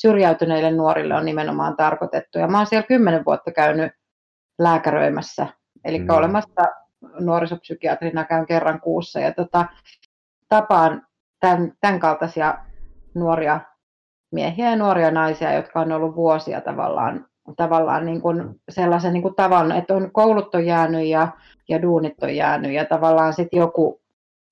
syrjäytyneille 0.00 0.70
nuorille 0.70 1.14
on 1.14 1.24
nimenomaan 1.24 1.76
tarkoitettu. 1.76 2.38
Ja 2.38 2.48
mä 2.48 2.58
oon 2.58 2.66
siellä 2.66 2.86
kymmenen 2.86 3.24
vuotta 3.24 3.52
käynyt 3.52 3.92
lääkäröimässä, 4.58 5.46
eli 5.84 5.98
mm. 5.98 6.10
olemassa 6.10 6.64
nuorisopsykiatrina 7.20 8.24
käyn 8.24 8.46
kerran 8.46 8.80
kuussa 8.80 9.20
ja 9.20 9.32
tota, 9.32 9.66
tapaan 10.48 11.06
tämän, 11.40 11.72
tämän 11.80 12.00
kaltaisia 12.00 12.58
nuoria 13.14 13.60
miehiä 14.32 14.70
ja 14.70 14.76
nuoria 14.76 15.10
naisia, 15.10 15.52
jotka 15.52 15.80
on 15.80 15.92
ollut 15.92 16.16
vuosia 16.16 16.60
tavallaan, 16.60 17.26
tavallaan 17.56 18.06
niin 18.06 18.20
kuin 18.20 18.60
sellaisen 18.68 19.12
niin 19.12 19.22
kuin 19.22 19.34
tavan, 19.34 19.72
että 19.72 19.94
on 19.94 20.12
koulut 20.12 20.54
on 20.54 20.66
jäänyt 20.66 21.06
ja, 21.06 21.28
ja 21.68 21.82
duunit 21.82 22.22
on 22.22 22.36
jäänyt 22.36 22.72
ja 22.72 22.84
tavallaan 22.84 23.32
sitten 23.32 23.58
joku, 23.58 24.00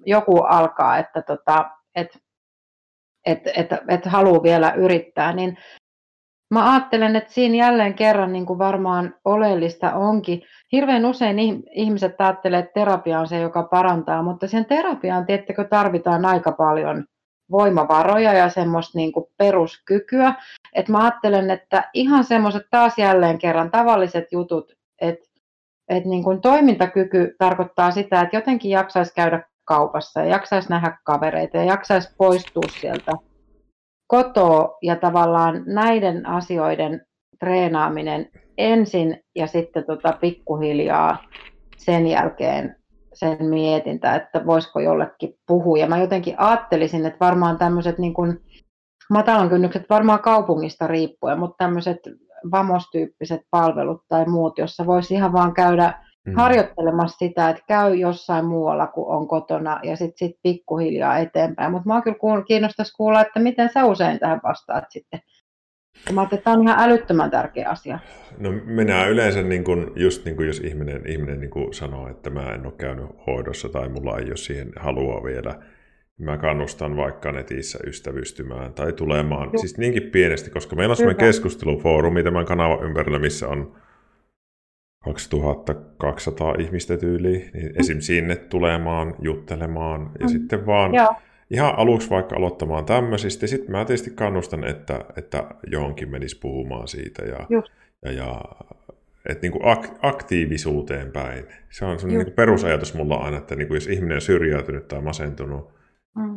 joku 0.06 0.38
alkaa, 0.42 0.98
että 0.98 1.22
tota, 1.22 1.70
et, 1.94 2.18
et, 3.26 3.40
et, 3.56 3.68
et 3.88 4.06
haluaa 4.06 4.42
vielä 4.42 4.72
yrittää, 4.72 5.32
niin 5.32 5.58
Mä 6.50 6.72
ajattelen, 6.72 7.16
että 7.16 7.32
siinä 7.32 7.56
jälleen 7.56 7.94
kerran 7.94 8.32
niin 8.32 8.46
kuin 8.46 8.58
varmaan 8.58 9.14
oleellista 9.24 9.94
onkin. 9.94 10.42
Hirveän 10.72 11.04
usein 11.04 11.38
ihmiset 11.74 12.20
ajattelee, 12.20 12.58
että 12.58 12.72
terapia 12.74 13.20
on 13.20 13.28
se, 13.28 13.40
joka 13.40 13.62
parantaa, 13.62 14.22
mutta 14.22 14.48
sen 14.48 14.64
terapiaan 14.64 15.26
tiettäkö 15.26 15.64
tarvitaan 15.64 16.24
aika 16.24 16.52
paljon 16.52 17.04
voimavaroja 17.50 18.32
ja 18.32 18.48
semmoista 18.48 18.98
niin 18.98 19.12
kuin 19.12 19.26
peruskykyä. 19.36 20.34
Et 20.72 20.88
mä 20.88 20.98
ajattelen, 20.98 21.50
että 21.50 21.90
ihan 21.94 22.24
semmoiset 22.24 22.62
taas 22.70 22.98
jälleen 22.98 23.38
kerran 23.38 23.70
tavalliset 23.70 24.32
jutut, 24.32 24.72
että 25.00 25.26
et 25.88 26.04
niin 26.04 26.24
kuin 26.24 26.40
toimintakyky 26.40 27.34
tarkoittaa 27.38 27.90
sitä, 27.90 28.20
että 28.20 28.36
jotenkin 28.36 28.70
jaksaisi 28.70 29.14
käydä 29.14 29.42
kaupassa 29.66 30.20
ja 30.20 30.26
jaksaisi 30.26 30.68
nähdä 30.68 30.98
kavereita 31.04 31.56
ja 31.56 31.64
jaksaisi 31.64 32.14
poistua 32.18 32.68
sieltä 32.80 33.12
kotoa 34.06 34.78
ja 34.82 34.96
tavallaan 34.96 35.62
näiden 35.66 36.26
asioiden 36.26 37.06
treenaaminen 37.38 38.30
ensin 38.58 39.20
ja 39.34 39.46
sitten 39.46 39.84
tota 39.86 40.12
pikkuhiljaa 40.20 41.18
sen 41.76 42.06
jälkeen 42.06 42.76
sen 43.14 43.46
mietintä, 43.46 44.14
että 44.14 44.46
voisiko 44.46 44.80
jollekin 44.80 45.34
puhua. 45.46 45.78
Ja 45.78 45.86
mä 45.86 45.98
jotenkin 45.98 46.34
ajattelisin, 46.38 47.06
että 47.06 47.24
varmaan 47.24 47.58
tämmöiset 47.58 47.98
niin 47.98 48.14
kuin 48.14 48.40
matalan 49.10 49.48
kynnykset 49.48 49.84
varmaan 49.90 50.20
kaupungista 50.20 50.86
riippuen, 50.86 51.38
mutta 51.38 51.56
tämmöiset 51.58 51.98
vamostyyppiset 52.50 53.40
palvelut 53.50 54.02
tai 54.08 54.26
muut, 54.26 54.58
jossa 54.58 54.86
voisi 54.86 55.14
ihan 55.14 55.32
vaan 55.32 55.54
käydä 55.54 56.05
mm. 56.26 56.34
harjoittelemassa 56.34 57.18
sitä, 57.18 57.48
että 57.48 57.62
käy 57.68 57.94
jossain 57.94 58.44
muualla 58.44 58.86
kuin 58.86 59.08
on 59.08 59.28
kotona 59.28 59.80
ja 59.82 59.96
sitten 59.96 60.28
sit 60.28 60.36
pikkuhiljaa 60.42 61.18
eteenpäin. 61.18 61.72
Mutta 61.72 61.88
minua 61.88 62.02
kyllä 62.02 62.44
kiinnostaisi 62.46 62.92
kuulla, 62.96 63.20
että 63.20 63.40
miten 63.40 63.70
sä 63.74 63.84
usein 63.84 64.18
tähän 64.18 64.40
vastaat 64.42 64.84
sitten. 64.88 65.20
Mä 66.12 66.22
että 66.22 66.36
tämä 66.36 66.56
on 66.56 66.62
ihan 66.62 66.80
älyttömän 66.80 67.30
tärkeä 67.30 67.68
asia. 67.68 67.98
No 68.38 68.52
minä 68.64 69.06
yleensä, 69.06 69.42
niin 69.42 69.64
kun, 69.64 69.92
just 69.96 70.24
niin 70.24 70.36
kun 70.36 70.46
jos 70.46 70.60
ihminen, 70.60 71.06
ihminen 71.06 71.40
niin 71.40 71.50
kun 71.50 71.74
sanoo, 71.74 72.08
että 72.08 72.30
mä 72.30 72.54
en 72.54 72.66
ole 72.66 72.74
käynyt 72.78 73.06
hoidossa 73.26 73.68
tai 73.68 73.88
mulla 73.88 74.18
ei 74.18 74.26
ole 74.26 74.36
siihen 74.36 74.72
halua 74.76 75.24
vielä, 75.24 75.50
niin 76.18 76.24
mä 76.24 76.38
kannustan 76.38 76.96
vaikka 76.96 77.32
netissä 77.32 77.78
ystävystymään 77.86 78.74
tai 78.74 78.92
tulemaan, 78.92 79.50
Juh. 79.52 79.60
siis 79.60 79.78
niinkin 79.78 80.10
pienesti, 80.10 80.50
koska 80.50 80.76
meillä 80.76 80.92
on 80.92 80.96
sellainen 80.96 81.26
keskustelufoorumi 81.26 82.22
tämän 82.22 82.46
kanavan 82.46 82.82
ympärillä, 82.82 83.18
missä 83.18 83.48
on 83.48 83.76
2200 85.14 86.54
ihmistä 86.58 86.96
tyyliin, 86.96 87.50
niin 87.54 87.66
mm. 87.66 87.80
esim. 87.80 88.00
sinne 88.00 88.36
tulemaan, 88.36 89.14
juttelemaan 89.18 90.10
ja 90.20 90.26
mm. 90.26 90.28
sitten 90.28 90.66
vaan 90.66 90.94
Joo. 90.94 91.14
ihan 91.50 91.74
aluksi 91.76 92.10
vaikka 92.10 92.36
aloittamaan 92.36 92.84
tämmöisistä. 92.84 93.46
Sitten 93.46 93.70
mä 93.70 93.84
tietysti 93.84 94.10
kannustan, 94.10 94.64
että, 94.64 95.04
että 95.16 95.44
johonkin 95.66 96.10
menisi 96.10 96.38
puhumaan 96.38 96.88
siitä 96.88 97.24
ja, 97.24 97.46
ja, 98.04 98.12
ja 98.12 98.42
että 99.28 99.42
niin 99.42 99.52
kuin 99.52 99.62
ak- 99.62 99.98
aktiivisuuteen 100.02 101.12
päin. 101.12 101.46
Se 101.70 101.84
on 101.84 102.00
se 102.00 102.06
niin 102.06 102.32
perusajatus 102.32 102.94
mulla 102.94 103.16
aina, 103.16 103.38
että 103.38 103.56
niin 103.56 103.68
kuin 103.68 103.76
jos 103.76 103.86
ihminen 103.86 104.14
on 104.14 104.20
syrjäytynyt 104.20 104.88
tai 104.88 105.00
masentunut, 105.00 105.70
mm. 106.16 106.36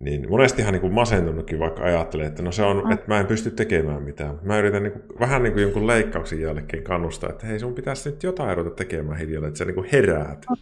Niin 0.00 0.30
monestihan 0.30 0.72
niin 0.72 0.80
kuin 0.80 0.92
masentunutkin 0.92 1.58
vaikka 1.58 1.82
ajattelee, 1.82 2.26
että 2.26 2.42
no 2.42 2.52
se 2.52 2.62
on, 2.62 2.84
mm. 2.84 2.90
että 2.90 3.04
mä 3.08 3.20
en 3.20 3.26
pysty 3.26 3.50
tekemään 3.50 4.02
mitään. 4.02 4.38
Mä 4.42 4.58
yritän 4.58 4.82
niin 4.82 4.92
kuin, 4.92 5.02
vähän 5.20 5.42
niin 5.42 5.52
kuin 5.52 5.62
jonkun 5.62 5.86
leikkauksen 5.86 6.40
jälkeen 6.40 6.82
kannustaa, 6.82 7.30
että 7.30 7.46
hei 7.46 7.58
sun 7.58 7.74
pitäisi 7.74 8.10
nyt 8.10 8.22
jotain 8.22 8.56
ruveta 8.56 8.76
tekemään 8.76 9.18
hiljalleen, 9.18 9.48
että 9.48 9.58
sä 9.58 9.64
niin 9.64 9.74
kuin 9.74 9.88
heräät. 9.92 10.46
Mm. 10.50 10.56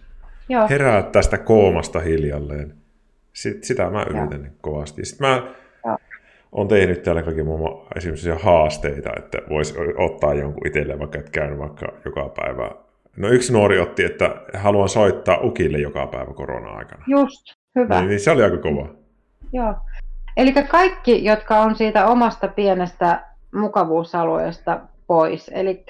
Joo. 0.49 0.69
Heräät 0.69 1.13
tästä 1.13 1.39
koomasta 1.39 2.01
hiljalleen. 2.01 2.75
Sit, 3.33 3.65
sitä 3.65 3.91
mä 3.91 4.03
yritän 4.03 4.43
niin 4.43 4.57
kovasti. 4.61 5.05
Sitten 5.05 5.29
mä 5.29 5.55
Joo. 5.87 5.99
on 6.53 6.69
tehnyt 6.69 7.03
täällä 7.03 7.23
kaikki 7.23 7.43
muun 7.43 7.87
esimerkiksi 7.97 8.31
haasteita, 8.31 9.11
että 9.17 9.39
voisi 9.49 9.75
ottaa 9.97 10.35
jonkun 10.35 10.67
itselleen 10.67 10.99
vaikka, 10.99 11.19
että 11.19 11.31
käyn 11.31 11.59
vaikka 11.59 11.87
joka 12.05 12.29
päivä. 12.29 12.71
No 13.17 13.29
yksi 13.29 13.53
nuori 13.53 13.81
otti, 13.81 14.05
että 14.05 14.43
haluan 14.55 14.89
soittaa 14.89 15.41
ukille 15.43 15.79
joka 15.79 16.07
päivä 16.07 16.35
korona-aikana. 16.35 17.05
Just, 17.07 17.45
hyvä. 17.77 17.99
Niin, 17.99 18.09
niin 18.09 18.21
se 18.21 18.31
oli 18.31 18.43
aika 18.43 18.59
kova. 18.59 19.06
Joo. 19.53 19.75
Eli 20.37 20.53
kaikki, 20.53 21.25
jotka 21.25 21.59
on 21.61 21.77
siitä 21.77 22.07
omasta 22.07 22.49
pienestä 22.49 23.25
mukavuusalueesta 23.55 24.81
pois. 25.07 25.51
Eli 25.55 25.85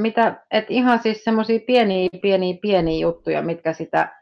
mitä, 0.00 0.44
et 0.50 0.64
ihan 0.68 0.98
siis 0.98 1.24
semmoisia 1.24 1.60
pieniä, 1.66 2.08
pieniä, 2.22 2.58
pieniä 2.62 3.00
juttuja, 3.00 3.42
mitkä 3.42 3.72
sitä 3.72 4.16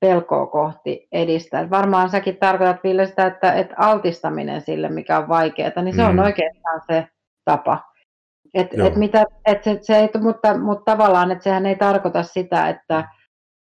pelkoa 0.00 0.46
kohti 0.46 1.08
edistää. 1.12 1.60
Et 1.60 1.70
varmaan 1.70 2.10
säkin 2.10 2.36
tarkoitat, 2.36 2.84
Ville, 2.84 3.06
sitä, 3.06 3.26
että, 3.26 3.52
että 3.52 3.74
altistaminen 3.78 4.60
sille, 4.60 4.88
mikä 4.88 5.18
on 5.18 5.28
vaikeaa, 5.28 5.82
niin 5.82 5.96
se 5.96 6.02
mm. 6.02 6.08
on 6.08 6.18
oikeastaan 6.18 6.80
se 6.86 7.08
tapa. 7.44 7.82
Et, 8.54 8.74
et 8.78 8.96
mitä, 8.96 9.24
et 9.46 9.64
se, 9.64 9.78
se 9.80 9.96
ei, 9.96 10.10
mutta, 10.20 10.58
mutta 10.58 10.92
tavallaan, 10.92 11.30
että 11.30 11.44
sehän 11.44 11.66
ei 11.66 11.76
tarkoita 11.76 12.22
sitä, 12.22 12.68
että 12.68 13.08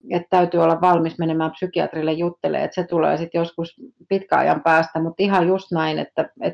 että 0.10 0.28
täytyy 0.30 0.60
olla 0.64 0.82
valmis 0.82 1.20
menemään 1.20 1.52
psykiatrille 1.52 2.12
juttelemaan, 2.12 2.66
että 2.66 2.76
se 2.76 2.88
tulee 2.88 3.18
sitten 3.18 3.40
joskus 3.40 3.76
pitkäajan 4.10 4.62
päästä, 4.62 5.00
mutta 5.00 5.24
ihan 5.24 5.48
just 5.48 5.72
näin, 5.72 6.00
että 6.00 6.30
et, 6.42 6.54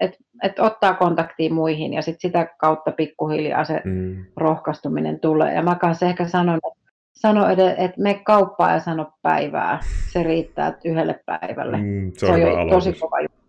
et, 0.00 0.16
et 0.42 0.58
ottaa 0.58 0.94
kontaktia 0.94 1.54
muihin 1.54 1.92
ja 1.92 2.02
sitten 2.02 2.30
sitä 2.30 2.54
kautta 2.58 2.92
pikkuhiljaa 2.92 3.64
se 3.64 3.80
mm. 3.84 4.24
rohkaistuminen 4.36 5.20
tulee. 5.20 5.54
Ja 5.54 5.62
mä 5.62 5.74
kanssa 5.74 6.06
ehkä 6.06 6.28
sanon, 6.28 6.56
että 6.56 6.80
sano 7.12 7.48
edes, 7.48 7.74
että 7.78 8.02
me 8.02 8.14
kauppaa 8.24 8.72
ja 8.72 8.80
sano 8.80 9.12
päivää. 9.22 9.80
Se 10.12 10.22
riittää 10.22 10.78
yhdelle 10.84 11.20
päivälle. 11.26 11.76
Mm, 11.76 12.12
se 12.16 12.26
on, 12.26 12.38
se 12.38 12.46
on 12.46 12.70
tosi 12.70 12.92
kova 12.92 13.20
juttu. 13.20 13.40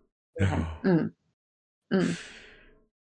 Mm. 0.83 1.11
Mm. 1.93 2.15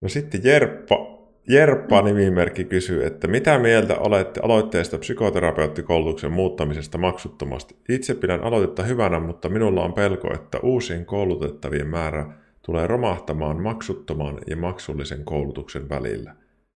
No 0.00 0.08
sitten 0.08 0.40
Jerppa, 0.44 1.17
Jerppa 1.50 2.02
nimimerkki 2.02 2.64
kysyy, 2.64 3.06
että 3.06 3.28
mitä 3.28 3.58
mieltä 3.58 3.98
olette 3.98 4.40
aloitteesta 4.44 4.98
psykoterapeuttikoulutuksen 4.98 6.32
muuttamisesta 6.32 6.98
maksuttomasti? 6.98 7.76
Itse 7.88 8.14
pidän 8.14 8.42
aloitetta 8.42 8.82
hyvänä, 8.82 9.20
mutta 9.20 9.48
minulla 9.48 9.84
on 9.84 9.92
pelko, 9.92 10.34
että 10.34 10.58
uusien 10.62 11.06
koulutettavien 11.06 11.86
määrä 11.86 12.26
tulee 12.62 12.86
romahtamaan 12.86 13.62
maksuttoman 13.62 14.38
ja 14.46 14.56
maksullisen 14.56 15.24
koulutuksen 15.24 15.88
välillä. 15.88 16.34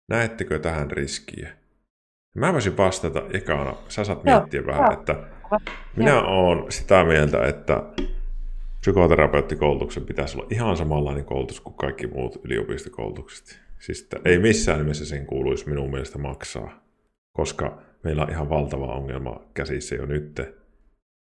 Näettekö 0.09 0.59
tähän 0.59 0.91
riskiä? 0.91 1.53
Mä 2.37 2.53
voisin 2.53 2.77
vastata 2.77 3.23
ekana, 3.33 3.75
sä 3.89 4.05
saat 4.05 4.25
miettiä 4.25 4.61
Joo, 4.61 4.67
vähän, 4.67 4.93
että 4.93 5.17
minä 5.97 6.23
olen 6.23 6.73
sitä 6.73 7.05
mieltä, 7.05 7.47
että 7.47 7.83
psykoterapeuttikoulutuksen 8.81 10.05
pitäisi 10.05 10.39
olla 10.39 10.47
ihan 10.51 10.77
samanlainen 10.77 11.25
koulutus 11.25 11.61
kuin 11.61 11.75
kaikki 11.75 12.07
muut 12.07 12.41
yliopistokoulutukset. 12.45 13.68
Siis 13.81 14.09
ei 14.25 14.39
missään 14.39 14.79
nimessä 14.79 15.07
sen 15.07 15.27
kuuluisi 15.27 15.69
minun 15.69 15.91
mielestä 15.91 16.19
maksaa, 16.19 16.85
koska 17.33 17.83
meillä 18.05 18.23
on 18.23 18.31
ihan 18.31 18.49
valtava 18.49 18.95
ongelma 18.95 19.51
käsissä 19.55 19.95
jo 19.95 20.07
nyt. 20.07 20.37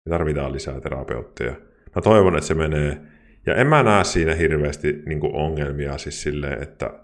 Me 0.07 0.11
tarvitaan 0.11 0.53
lisää 0.53 0.81
terapeutteja. 0.81 1.55
Mä 1.97 2.03
toivon, 2.03 2.37
että 2.37 2.47
se 2.47 2.55
menee. 2.55 3.01
Ja 3.47 3.55
en 3.55 3.67
mä 3.67 3.83
näe 3.83 4.05
siinä 4.05 4.35
hirveästi 4.35 5.03
niin 5.07 5.21
ongelmia 5.33 5.99
siis 5.99 6.23
silleen, 6.23 6.63
että 6.63 7.01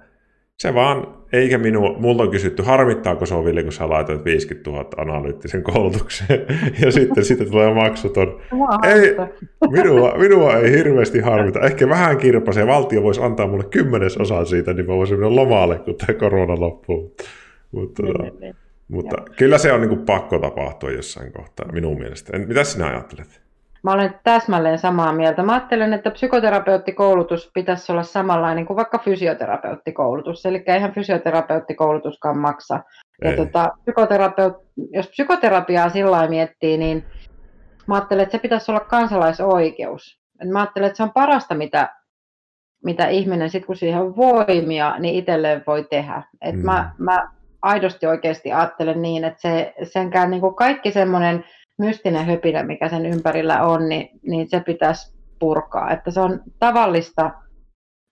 se 0.59 0.75
vaan, 0.75 1.07
eikä 1.33 1.59
minua, 1.59 1.95
multa 1.99 2.23
on 2.23 2.31
kysytty, 2.31 2.63
harmittaako 2.63 3.27
se 3.27 3.35
on 3.35 3.45
Ville, 3.45 3.63
kun 3.63 3.73
sä 3.73 3.89
laitoit 3.89 4.25
50 4.25 4.71
000 4.71 4.89
analyyttisen 4.97 5.63
koulutukseen 5.63 6.47
ja 6.85 6.93
sitten 6.93 7.25
sitten 7.25 7.51
tulee 7.51 7.75
maksuton. 7.75 8.41
Ei, 8.83 9.17
minua, 9.71 10.15
minua 10.19 10.57
ei 10.57 10.71
hirveästi 10.71 11.21
harmita. 11.21 11.61
Ehkä 11.61 11.89
vähän 11.89 12.19
kirpasee. 12.19 12.67
Valtio 12.67 13.03
voisi 13.03 13.23
antaa 13.23 13.47
mulle 13.47 13.65
kymmenesosan 13.65 14.47
siitä, 14.47 14.73
niin 14.73 14.87
mä 14.87 14.97
voisin 14.97 15.21
mennä 15.21 15.37
lomalle, 15.37 15.79
kun 15.79 15.95
tämä 15.95 16.19
korona 16.19 16.61
loppuu. 16.61 17.17
Mutta, 17.73 18.03
niin, 18.03 18.13
tota, 18.13 18.23
niin, 18.23 18.41
niin. 18.41 18.55
mutta 18.89 19.17
kyllä 19.37 19.59
se 19.59 19.73
on 19.73 19.81
niin 19.81 19.89
kuin 19.89 20.07
pakko 20.07 20.39
tapahtua 20.39 20.91
jossain 20.91 21.33
kohtaa, 21.33 21.73
minun 21.73 21.99
mielestä. 21.99 22.39
Mitä 22.39 22.65
sinä 22.65 22.87
ajattelet? 22.87 23.44
Mä 23.85 23.93
olen 23.93 24.21
täsmälleen 24.23 24.79
samaa 24.79 25.13
mieltä. 25.13 25.43
Mä 25.43 25.53
ajattelen, 25.53 25.93
että 25.93 26.11
psykoterapeuttikoulutus 26.11 27.51
pitäisi 27.55 27.93
olla 27.93 28.03
samanlainen 28.03 28.67
kuin 28.67 28.77
vaikka 28.77 28.99
fysioterapeuttikoulutus. 28.99 30.47
Eli 30.47 30.63
eihän 30.67 30.93
fysioterapeuttikoulutuskaan 30.93 32.39
maksa. 32.39 32.81
Ja 33.25 33.37
tota, 33.37 33.73
psykoterapeut, 33.83 34.57
jos 34.93 35.09
psykoterapiaa 35.09 35.89
sillä 35.89 36.29
miettii, 36.29 36.79
niin 36.79 37.05
mä 37.87 37.95
ajattelen, 37.95 38.23
että 38.23 38.33
se 38.33 38.43
pitäisi 38.43 38.71
olla 38.71 38.81
kansalaisoikeus. 38.81 40.19
Mä 40.53 40.61
ajattelen, 40.61 40.87
että 40.87 40.97
se 40.97 41.03
on 41.03 41.13
parasta, 41.13 41.55
mitä, 41.55 41.89
mitä 42.85 43.07
ihminen, 43.09 43.51
sit 43.51 43.67
kun 43.67 43.77
siihen 43.77 44.01
on 44.01 44.17
voimia, 44.17 44.99
niin 44.99 45.15
itselleen 45.15 45.63
voi 45.67 45.87
tehdä. 45.91 46.23
Et 46.41 46.55
mm. 46.55 46.65
mä, 46.65 46.91
mä 46.99 47.29
aidosti 47.63 48.07
oikeasti 48.07 48.53
ajattelen 48.53 49.03
niin, 49.03 49.25
että 49.25 49.41
se, 49.41 49.75
senkään 49.83 50.31
niin 50.31 50.41
kuin 50.41 50.55
kaikki 50.55 50.93
semmoinen 50.93 51.45
mystinen 51.79 52.27
höpinä, 52.27 52.63
mikä 52.63 52.89
sen 52.89 53.07
ympärillä 53.07 53.63
on, 53.63 53.89
niin, 53.89 54.09
niin 54.23 54.49
se 54.49 54.61
pitäisi 54.61 55.15
purkaa. 55.39 55.91
Että 55.91 56.11
se 56.11 56.21
on 56.21 56.41
tavallista, 56.59 57.31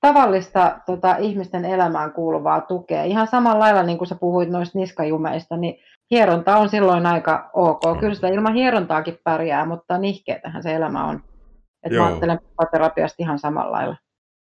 tavallista 0.01 0.81
tota, 0.87 1.16
ihmisten 1.16 1.64
elämään 1.64 2.12
kuuluvaa 2.12 2.61
tukea. 2.61 3.05
Ihan 3.05 3.27
samalla 3.27 3.59
lailla, 3.59 3.83
niin 3.83 3.98
kuin 3.98 4.09
sä 4.09 4.14
puhuit 4.14 4.51
noista 4.51 4.79
niskajumeista, 4.79 5.57
niin 5.57 5.75
hieronta 6.11 6.57
on 6.57 6.68
silloin 6.68 7.07
aika 7.07 7.51
ok. 7.53 7.81
Kyllä 8.01 8.14
sitä 8.14 8.29
ilman 8.29 8.55
hierontaakin 8.55 9.18
pärjää, 9.25 9.66
mutta 9.66 9.98
nihkeetähän 9.98 10.62
se 10.62 10.75
elämä 10.75 11.05
on. 11.05 11.20
Että 11.83 11.98
mä 11.98 12.07
ajattelen 12.07 12.38
terapiasta 12.72 13.16
ihan 13.18 13.38
samalla 13.38 13.72
lailla. 13.72 13.96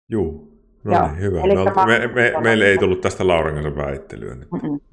Joo, 0.08 0.51
No 0.84 1.06
niin, 1.06 1.20
hyvä. 1.20 1.40
Eli 1.40 1.54
no, 1.54 1.64
me, 1.64 2.06
me, 2.14 2.32
meille 2.42 2.64
ei 2.64 2.78
tullut 2.78 3.00
tästä 3.00 3.26
Lauren 3.26 3.54
kanssa 3.54 3.76
väittelyä. 3.76 4.34
Nyt. 4.34 4.48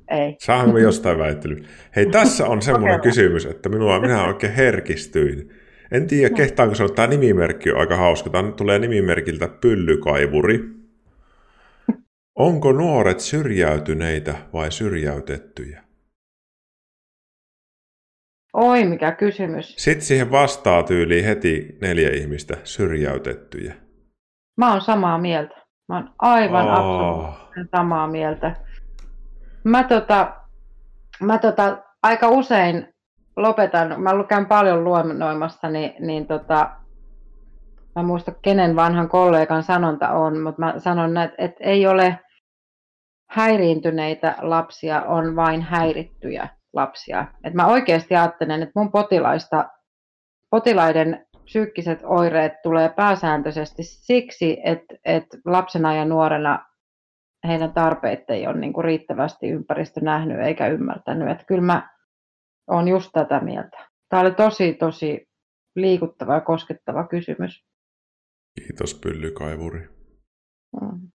ei. 0.10 0.36
Saamme 0.39 0.73
me 0.73 0.80
jostain 0.80 1.19
väittelyä. 1.19 1.58
Hei, 1.95 2.06
tässä 2.06 2.47
on 2.47 2.62
semmoinen 2.62 3.02
kysymys, 3.02 3.45
että 3.45 3.69
minua, 3.69 3.99
minä 3.99 4.28
oikein 4.28 4.54
herkistyin. 4.54 5.49
En 5.91 6.08
tiedä, 6.08 6.36
kehtaanko 6.36 6.75
sanoa, 6.75 6.93
tämä 6.95 7.08
nimimerkki 7.08 7.71
on 7.71 7.80
aika 7.80 7.95
hauska. 7.95 8.30
Tämä 8.30 8.52
tulee 8.52 8.80
nimimerkiltä 8.80 9.47
Pyllykaivuri. 9.47 10.60
Onko 12.36 12.71
nuoret 12.71 13.19
syrjäytyneitä 13.19 14.36
vai 14.54 14.71
syrjäytettyjä? 14.71 15.84
Oi, 18.54 18.86
mikä 18.86 19.12
kysymys. 19.12 19.75
Sitten 19.78 20.06
siihen 20.06 20.32
vastaa 20.32 20.84
tyyliin 20.84 21.25
heti 21.25 21.78
neljä 21.82 22.10
ihmistä 22.10 22.58
syrjäytettyjä. 22.63 23.73
Mä 24.58 24.71
oon 24.71 24.82
samaa 24.82 25.17
mieltä. 25.17 25.59
Mä 25.89 25.95
oon 25.95 26.13
aivan 26.19 26.67
oh. 26.67 26.73
absoluuttisen 26.73 27.69
samaa 27.75 28.08
mieltä. 28.08 28.56
Mä, 29.63 29.84
tota, 29.84 30.34
mä 31.21 31.38
tota, 31.38 31.78
aika 32.04 32.30
usein 32.30 32.93
lopetan, 33.38 34.02
mä 34.02 34.10
käyn 34.28 34.45
paljon 34.45 34.84
luennoimassa, 34.84 35.69
niin, 35.69 35.93
niin 35.99 36.28
tota, 36.28 36.69
mä 37.95 38.04
muista 38.04 38.32
kenen 38.41 38.75
vanhan 38.75 39.10
kollegan 39.10 39.63
sanonta 39.63 40.10
on, 40.10 40.39
mutta 40.39 40.62
mä 40.62 40.73
sanon, 40.78 41.17
että, 41.17 41.36
että 41.38 41.63
ei 41.63 41.88
ole 41.88 42.19
häiriintyneitä 43.30 44.36
lapsia, 44.41 45.02
on 45.02 45.36
vain 45.36 45.62
häirittyjä 45.62 46.49
lapsia. 46.73 47.25
Et 47.43 47.54
mä 47.54 47.67
oikeasti 47.67 48.15
ajattelen, 48.15 48.63
että 48.63 48.80
mun 48.80 48.91
potilaista, 48.91 49.69
potilaiden 50.49 51.25
psyykkiset 51.49 51.99
oireet 52.03 52.53
tulee 52.63 52.89
pääsääntöisesti 52.89 53.83
siksi, 53.83 54.57
että, 54.63 54.95
että 55.05 55.38
lapsena 55.45 55.95
ja 55.95 56.05
nuorena 56.05 56.65
heidän 57.47 57.73
tarpeet 57.73 58.29
ei 58.29 58.47
ole 58.47 58.57
niin 58.57 58.73
kuin 58.73 58.83
riittävästi 58.83 59.49
ympäristö 59.49 60.01
nähnyt 60.01 60.39
eikä 60.39 60.67
ymmärtänyt. 60.67 61.29
Että 61.29 61.43
kyllä 61.47 61.62
mä 61.62 61.89
olen 62.67 62.88
just 62.88 63.09
tätä 63.13 63.39
mieltä. 63.39 63.88
Tämä 64.09 64.21
oli 64.21 64.31
tosi, 64.31 64.73
tosi 64.73 65.27
liikuttava 65.75 66.33
ja 66.33 66.41
koskettava 66.41 67.07
kysymys. 67.07 67.65
Kiitos 68.59 68.99
Pyllykaivuri. 69.03 69.89
Mm. 70.81 71.12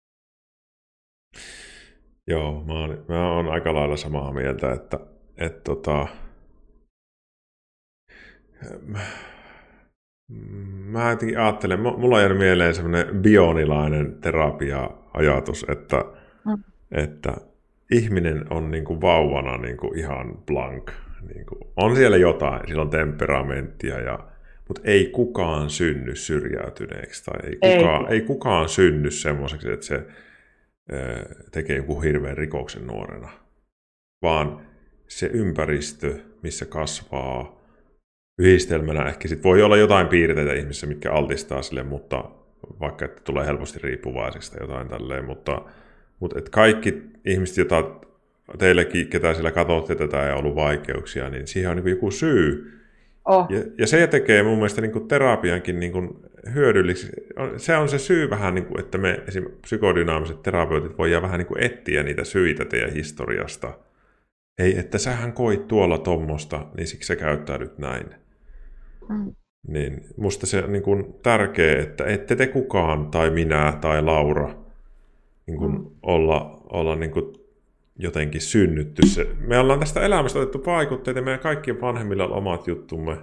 Joo, 2.27 2.64
mä 2.64 2.73
oon, 2.73 3.05
mä 3.09 3.33
oon 3.33 3.49
aika 3.49 3.75
lailla 3.75 3.97
samaa 3.97 4.33
mieltä, 4.33 4.73
että, 4.73 4.99
että 5.37 5.61
tota, 5.64 6.09
Mä 10.87 11.11
jotenkin 11.11 11.39
ajattelen, 11.39 11.81
mulla 11.81 12.17
on 12.17 12.23
jäänyt 12.23 12.39
mieleen 12.39 12.75
semmoinen 12.75 13.23
bionilainen 13.23 14.21
terapia-ajatus, 14.21 15.67
että, 15.69 16.05
mm. 16.47 16.63
että 16.91 17.33
ihminen 17.91 18.53
on 18.53 18.71
niin 18.71 18.85
kuin 18.85 19.01
vauvana 19.01 19.57
niin 19.57 19.77
kuin 19.77 19.99
ihan 19.99 20.39
blank. 20.47 20.91
Niin 21.35 21.47
kuin, 21.47 21.61
on 21.77 21.97
siellä 21.97 22.17
jotain, 22.17 22.69
sillä 22.69 22.83
on 22.83 22.91
temperamenttia, 22.91 24.01
ja, 24.01 24.19
mutta 24.69 24.83
ei 24.85 25.07
kukaan 25.07 25.71
synny 25.71 26.17
syrjäytyneeksi 26.17 27.25
tai 27.25 27.41
ei 27.43 27.77
kukaan, 27.77 28.09
ei. 28.09 28.15
ei 28.15 28.21
kukaan 28.21 28.69
synny 28.69 29.11
semmoiseksi, 29.11 29.73
että 29.73 29.87
se 29.87 30.07
tekee 31.53 31.77
joku 31.77 32.01
hirveän 32.01 32.37
rikoksen 32.37 32.87
nuorena. 32.87 33.29
Vaan 34.23 34.61
se 35.09 35.27
ympäristö, 35.27 36.19
missä 36.43 36.67
kasvaa, 36.67 37.63
yhdistelmänä 38.38 39.09
ehkä 39.09 39.29
sit 39.29 39.44
voi 39.44 39.62
olla 39.62 39.77
jotain 39.77 40.07
piirteitä 40.07 40.53
ihmisissä, 40.53 40.87
mitkä 40.87 41.12
altistaa 41.12 41.62
sille, 41.62 41.83
mutta 41.83 42.25
vaikka 42.81 43.05
että 43.05 43.23
tulee 43.25 43.47
helposti 43.47 43.79
riippuvaiseksi 43.83 44.53
tai 44.53 44.61
jotain 44.62 44.88
tälleen, 44.88 45.25
mutta, 45.25 45.62
mutta 46.20 46.38
et 46.38 46.49
kaikki 46.49 47.03
ihmiset, 47.25 47.57
joita 47.57 47.85
teillekin, 48.59 49.09
ketä 49.09 49.35
siellä 49.35 49.51
katsotte 49.51 49.94
tätä 49.94 50.16
ja 50.16 50.37
ollut 50.37 50.55
vaikeuksia, 50.55 51.31
niin 51.31 51.47
siihen 51.47 51.70
on 51.70 51.77
niin 51.77 51.88
joku 51.88 52.11
syy. 52.11 52.70
Oh. 53.25 53.47
Ja, 53.51 53.59
ja 53.79 53.87
se 53.87 54.07
tekee 54.07 54.42
mun 54.42 54.55
mielestä 54.55 54.81
niin 54.81 54.92
kuin 54.92 55.09
terapiankin 55.09 55.81
niin 55.81 55.92
kuin 55.92 56.11
hyödylliseksi. 56.55 57.12
Se 57.57 57.77
on 57.77 57.88
se 57.88 57.99
syy 57.99 58.31
vähän, 58.31 58.55
niin 58.55 58.66
kuin, 58.66 58.81
että 58.81 58.99
me 58.99 59.23
esimerkiksi 59.29 59.61
psykodynaamiset 59.61 60.42
terapeutit 60.42 60.99
voidaan 60.99 61.23
vähän 61.23 61.38
niin 61.38 61.47
kuin 61.47 61.62
etsiä 61.62 62.03
niitä 62.03 62.25
syitä 62.25 62.64
teidän 62.64 62.92
historiasta. 62.92 63.79
Ei, 64.59 64.79
että 64.79 64.99
sähän 64.99 65.33
koit 65.33 65.68
tuolla 65.68 65.99
tommosta, 65.99 66.66
niin 66.77 66.87
siksi 66.87 67.07
sä 67.07 67.16
käyttäydyt 67.16 67.79
näin. 67.79 68.24
Mm. 69.09 69.35
Niin 69.69 70.01
musta 70.17 70.47
se 70.47 70.64
on 70.64 70.73
niin 70.73 70.83
kuin 70.83 71.14
tärkeä, 71.23 71.83
että 71.83 72.07
ette 72.07 72.37
te 72.37 72.47
kukaan 72.47 73.11
tai 73.11 73.31
minä 73.31 73.79
tai 73.81 74.03
Laura 74.03 74.64
niin 75.47 75.59
kuin 75.59 75.73
mm. 75.73 75.90
olla, 76.03 76.62
olla 76.73 76.97
niin 76.97 77.11
kuin 77.11 77.33
jotenkin 77.99 78.40
synnytty. 78.40 79.07
Se. 79.07 79.27
Me 79.38 79.59
ollaan 79.59 79.81
tästä 79.81 80.01
elämästä 80.01 80.38
otettu 80.38 80.62
vaikutteita, 80.67 81.23
meidän 81.23 81.40
kaikkien 81.40 81.81
vanhemmilla 81.81 82.25
on 82.25 82.33
omat 82.33 82.67
juttumme. 82.67 83.14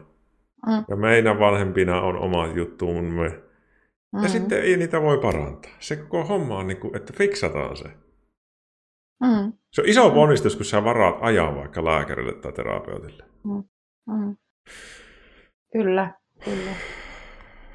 Mm. 0.68 0.86
Ja 0.90 0.96
meidän 0.96 1.40
vanhempina 1.40 2.02
on 2.02 2.18
omat 2.18 2.56
juttumme. 2.56 3.30
Mm. 4.12 4.24
Ja 4.24 4.30
sitten 4.30 4.62
ei 4.62 4.78
niitä 4.78 5.02
voi 5.02 5.18
parantaa. 5.18 5.72
Se 5.80 5.96
koko 5.96 6.26
homma 6.26 6.58
on, 6.58 6.68
niin 6.68 6.80
kuin, 6.80 6.96
että 6.96 7.14
fiksataan 7.14 7.78
se. 7.78 7.86
Mm. 9.22 9.54
Se 9.72 9.82
on 9.82 9.88
iso 9.88 10.10
ponnistus, 10.10 10.56
kun 10.56 10.66
sä 10.66 10.84
varaat 10.84 11.18
ajaa 11.22 11.56
vaikka 11.56 11.86
lääkärille 11.86 12.34
tai 12.34 12.54
terapeutille. 12.54 13.24
Mm. 13.44 13.64
Mm. 14.08 14.36
Kyllä, 15.72 16.12
kyllä. 16.44 16.72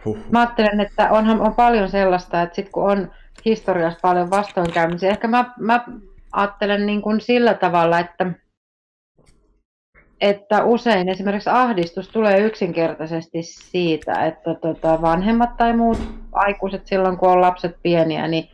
Huh. 0.04 0.18
Mä 0.30 0.40
ajattelen, 0.40 0.80
että 0.80 1.10
onhan 1.10 1.40
on 1.40 1.54
paljon 1.54 1.88
sellaista, 1.88 2.42
että 2.42 2.56
sit 2.56 2.68
kun 2.68 2.90
on 2.90 3.10
historiassa 3.44 3.98
paljon 4.02 4.30
vastoinkäymisiä, 4.30 5.10
ehkä 5.10 5.28
mä, 5.28 5.54
mä 5.60 5.84
ajattelen 6.32 6.86
niin 6.86 7.02
kuin 7.02 7.20
sillä 7.20 7.54
tavalla, 7.54 7.98
että, 7.98 8.32
että 10.20 10.64
usein 10.64 11.08
esimerkiksi 11.08 11.50
ahdistus 11.50 12.08
tulee 12.08 12.38
yksinkertaisesti 12.38 13.42
siitä, 13.42 14.24
että 14.24 14.54
tota 14.54 15.02
vanhemmat 15.02 15.56
tai 15.56 15.76
muut 15.76 15.98
aikuiset 16.32 16.86
silloin, 16.86 17.18
kun 17.18 17.28
on 17.28 17.40
lapset 17.40 17.76
pieniä, 17.82 18.28
niin 18.28 18.48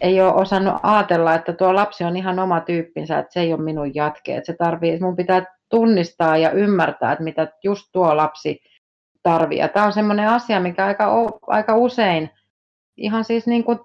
ei 0.00 0.20
ole 0.20 0.34
osannut 0.34 0.74
ajatella, 0.82 1.34
että 1.34 1.52
tuo 1.52 1.74
lapsi 1.74 2.04
on 2.04 2.16
ihan 2.16 2.38
oma 2.38 2.60
tyyppinsä, 2.60 3.18
että 3.18 3.32
se 3.32 3.40
ei 3.40 3.52
ole 3.52 3.62
minun 3.62 3.94
jatke. 3.94 4.36
Että 4.36 4.46
se 4.52 4.56
tarvii, 4.58 5.00
mun 5.00 5.16
pitää 5.16 5.44
tunnistaa 5.68 6.36
ja 6.36 6.50
ymmärtää, 6.50 7.12
että 7.12 7.24
mitä 7.24 7.48
just 7.64 7.88
tuo 7.92 8.16
lapsi 8.16 8.60
tarvii. 9.22 9.58
Ja 9.58 9.68
tämä 9.68 9.86
on 9.86 9.92
semmoinen 9.92 10.28
asia, 10.28 10.60
mikä 10.60 10.86
aika, 10.86 11.04
aika 11.46 11.76
usein, 11.76 12.30
ihan 12.96 13.24
siis 13.24 13.46
niin 13.46 13.64
kuin, 13.64 13.78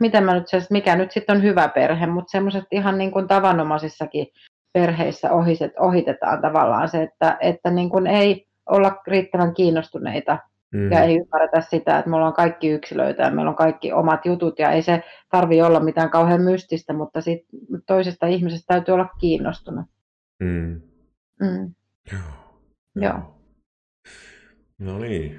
miten 0.00 0.24
mä 0.24 0.34
nyt 0.34 0.46
mikä 0.70 0.96
nyt 0.96 1.10
sitten 1.10 1.36
on 1.36 1.42
hyvä 1.42 1.68
perhe, 1.68 2.06
mutta 2.06 2.30
semmoiset 2.30 2.64
ihan 2.70 2.98
niin 2.98 3.10
kuin 3.10 3.28
tavanomaisissakin 3.28 4.26
perheissä 4.72 5.32
ohiset, 5.32 5.72
ohitetaan 5.78 6.40
tavallaan 6.40 6.88
se, 6.88 7.02
että, 7.02 7.36
että 7.40 7.70
niin 7.70 7.90
kuin 7.90 8.06
ei 8.06 8.46
olla 8.66 9.02
riittävän 9.06 9.54
kiinnostuneita 9.54 10.38
mm. 10.74 10.92
ja 10.92 11.00
ei 11.00 11.16
ymmärretä 11.16 11.60
sitä, 11.60 11.98
että 11.98 12.10
me 12.10 12.16
ollaan 12.16 12.32
kaikki 12.32 12.68
yksilöitä 12.68 13.22
ja 13.22 13.30
meillä 13.30 13.48
on 13.50 13.56
kaikki 13.56 13.92
omat 13.92 14.26
jutut 14.26 14.58
ja 14.58 14.70
ei 14.70 14.82
se 14.82 15.02
tarvi 15.30 15.62
olla 15.62 15.80
mitään 15.80 16.10
kauhean 16.10 16.42
mystistä, 16.42 16.92
mutta 16.92 17.20
sit 17.20 17.40
toisesta 17.86 18.26
ihmisestä 18.26 18.74
täytyy 18.74 18.94
olla 18.94 19.08
kiinnostunut. 19.20 19.86
Mm. 20.40 20.80
Mm. 21.40 21.74
Joo. 22.12 22.20
Joo. 22.96 23.34
No 24.78 24.98
niin. 24.98 25.38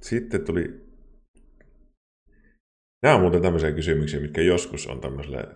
Sitten 0.00 0.44
tuli... 0.44 0.84
Nämä 3.02 3.14
on 3.14 3.20
muuten 3.20 3.42
tämmöisiä 3.42 3.72
kysymyksiä, 3.72 4.20
mitkä 4.20 4.42
joskus 4.42 4.86
on 4.86 5.00
tämmöiselle 5.00 5.48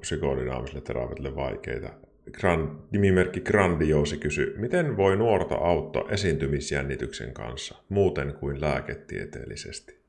psykodynaamiselle 0.00 0.80
terapeutille 0.80 1.36
vaikeita. 1.36 1.90
Grand, 2.32 2.68
nimimerkki 2.90 3.40
Grandioosi 3.40 4.18
kysyy, 4.18 4.58
miten 4.58 4.96
voi 4.96 5.16
nuorta 5.16 5.54
auttaa 5.54 6.08
esiintymisjännityksen 6.08 7.34
kanssa, 7.34 7.74
muuten 7.88 8.34
kuin 8.34 8.60
lääketieteellisesti? 8.60 10.00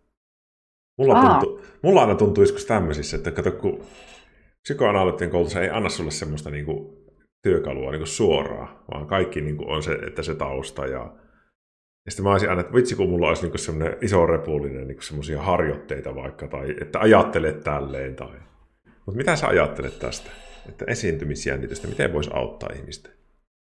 Mulla, 0.97 1.21
tuntuu, 1.21 1.61
mulla 1.81 2.01
aina 2.01 2.15
tuntuu 2.15 2.43
joskus 2.43 2.65
tämmöisissä, 2.65 3.17
että 3.17 3.31
kato, 3.31 3.51
kun 3.51 3.83
psykoanalyyttien 4.61 5.29
koulutus 5.29 5.55
ei 5.55 5.69
anna 5.69 5.89
sulle 5.89 6.11
semmoista 6.11 6.49
niin 6.49 6.65
kuin, 6.65 6.97
työkalua 7.43 7.91
niin 7.91 7.99
kuin 7.99 8.07
suoraan, 8.07 8.79
vaan 8.93 9.07
kaikki 9.07 9.41
niin 9.41 9.57
kuin, 9.57 9.69
on 9.69 9.83
se, 9.83 9.91
että 9.93 10.23
se 10.23 10.35
tausta 10.35 10.85
ja 10.85 11.15
ja 12.05 12.11
sitten 12.11 12.23
mä 12.23 12.31
olisin 12.31 12.49
aina, 12.49 12.61
että 12.61 12.73
vitsi 12.73 12.95
kun 12.95 13.09
mulla 13.09 13.27
olisi 13.27 13.47
niin 13.47 13.59
semmoinen 13.59 13.97
iso 14.01 14.25
repullinen 14.25 14.87
niin 14.87 15.01
semmoisia 15.01 15.41
harjoitteita 15.41 16.15
vaikka, 16.15 16.47
tai 16.47 16.75
että 16.81 16.99
ajattelet 16.99 17.63
tälleen. 17.63 18.15
Tai... 18.15 18.31
Mutta 19.05 19.17
mitä 19.17 19.35
sä 19.35 19.47
ajattelet 19.47 19.99
tästä, 19.99 20.31
että 20.69 20.85
esiintymisjännitystä, 20.87 21.87
miten 21.87 22.13
voisi 22.13 22.29
auttaa 22.33 22.69
ihmistä? 22.75 23.09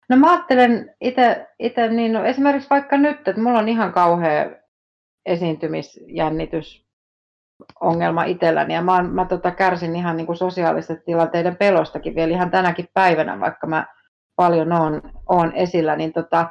No 0.10 0.17
mä 0.17 0.31
ajattelen 0.31 0.95
itse, 1.60 1.88
niin 1.89 2.13
no 2.13 2.25
esimerkiksi 2.25 2.69
vaikka 2.69 2.97
nyt, 2.97 3.27
että 3.27 3.41
mulla 3.41 3.60
on 3.60 3.69
ihan 3.69 3.93
kauhea 3.93 4.49
esiintymisjännitys 5.25 6.86
ongelma 7.81 8.23
itselläni 8.23 8.73
ja 8.73 8.81
mä, 8.81 9.03
mä 9.03 9.25
tota, 9.25 9.51
kärsin 9.51 9.95
ihan 9.95 10.17
niin 10.17 10.27
kuin 10.27 10.36
sosiaalisten 10.36 11.01
tilanteiden 11.05 11.55
pelostakin 11.55 12.15
vielä 12.15 12.31
ihan 12.31 12.51
tänäkin 12.51 12.88
päivänä, 12.93 13.39
vaikka 13.39 13.67
mä 13.67 13.86
paljon 14.36 14.71
oon, 14.71 15.01
oon 15.29 15.53
esillä, 15.55 15.95
niin 15.95 16.13
tota, 16.13 16.49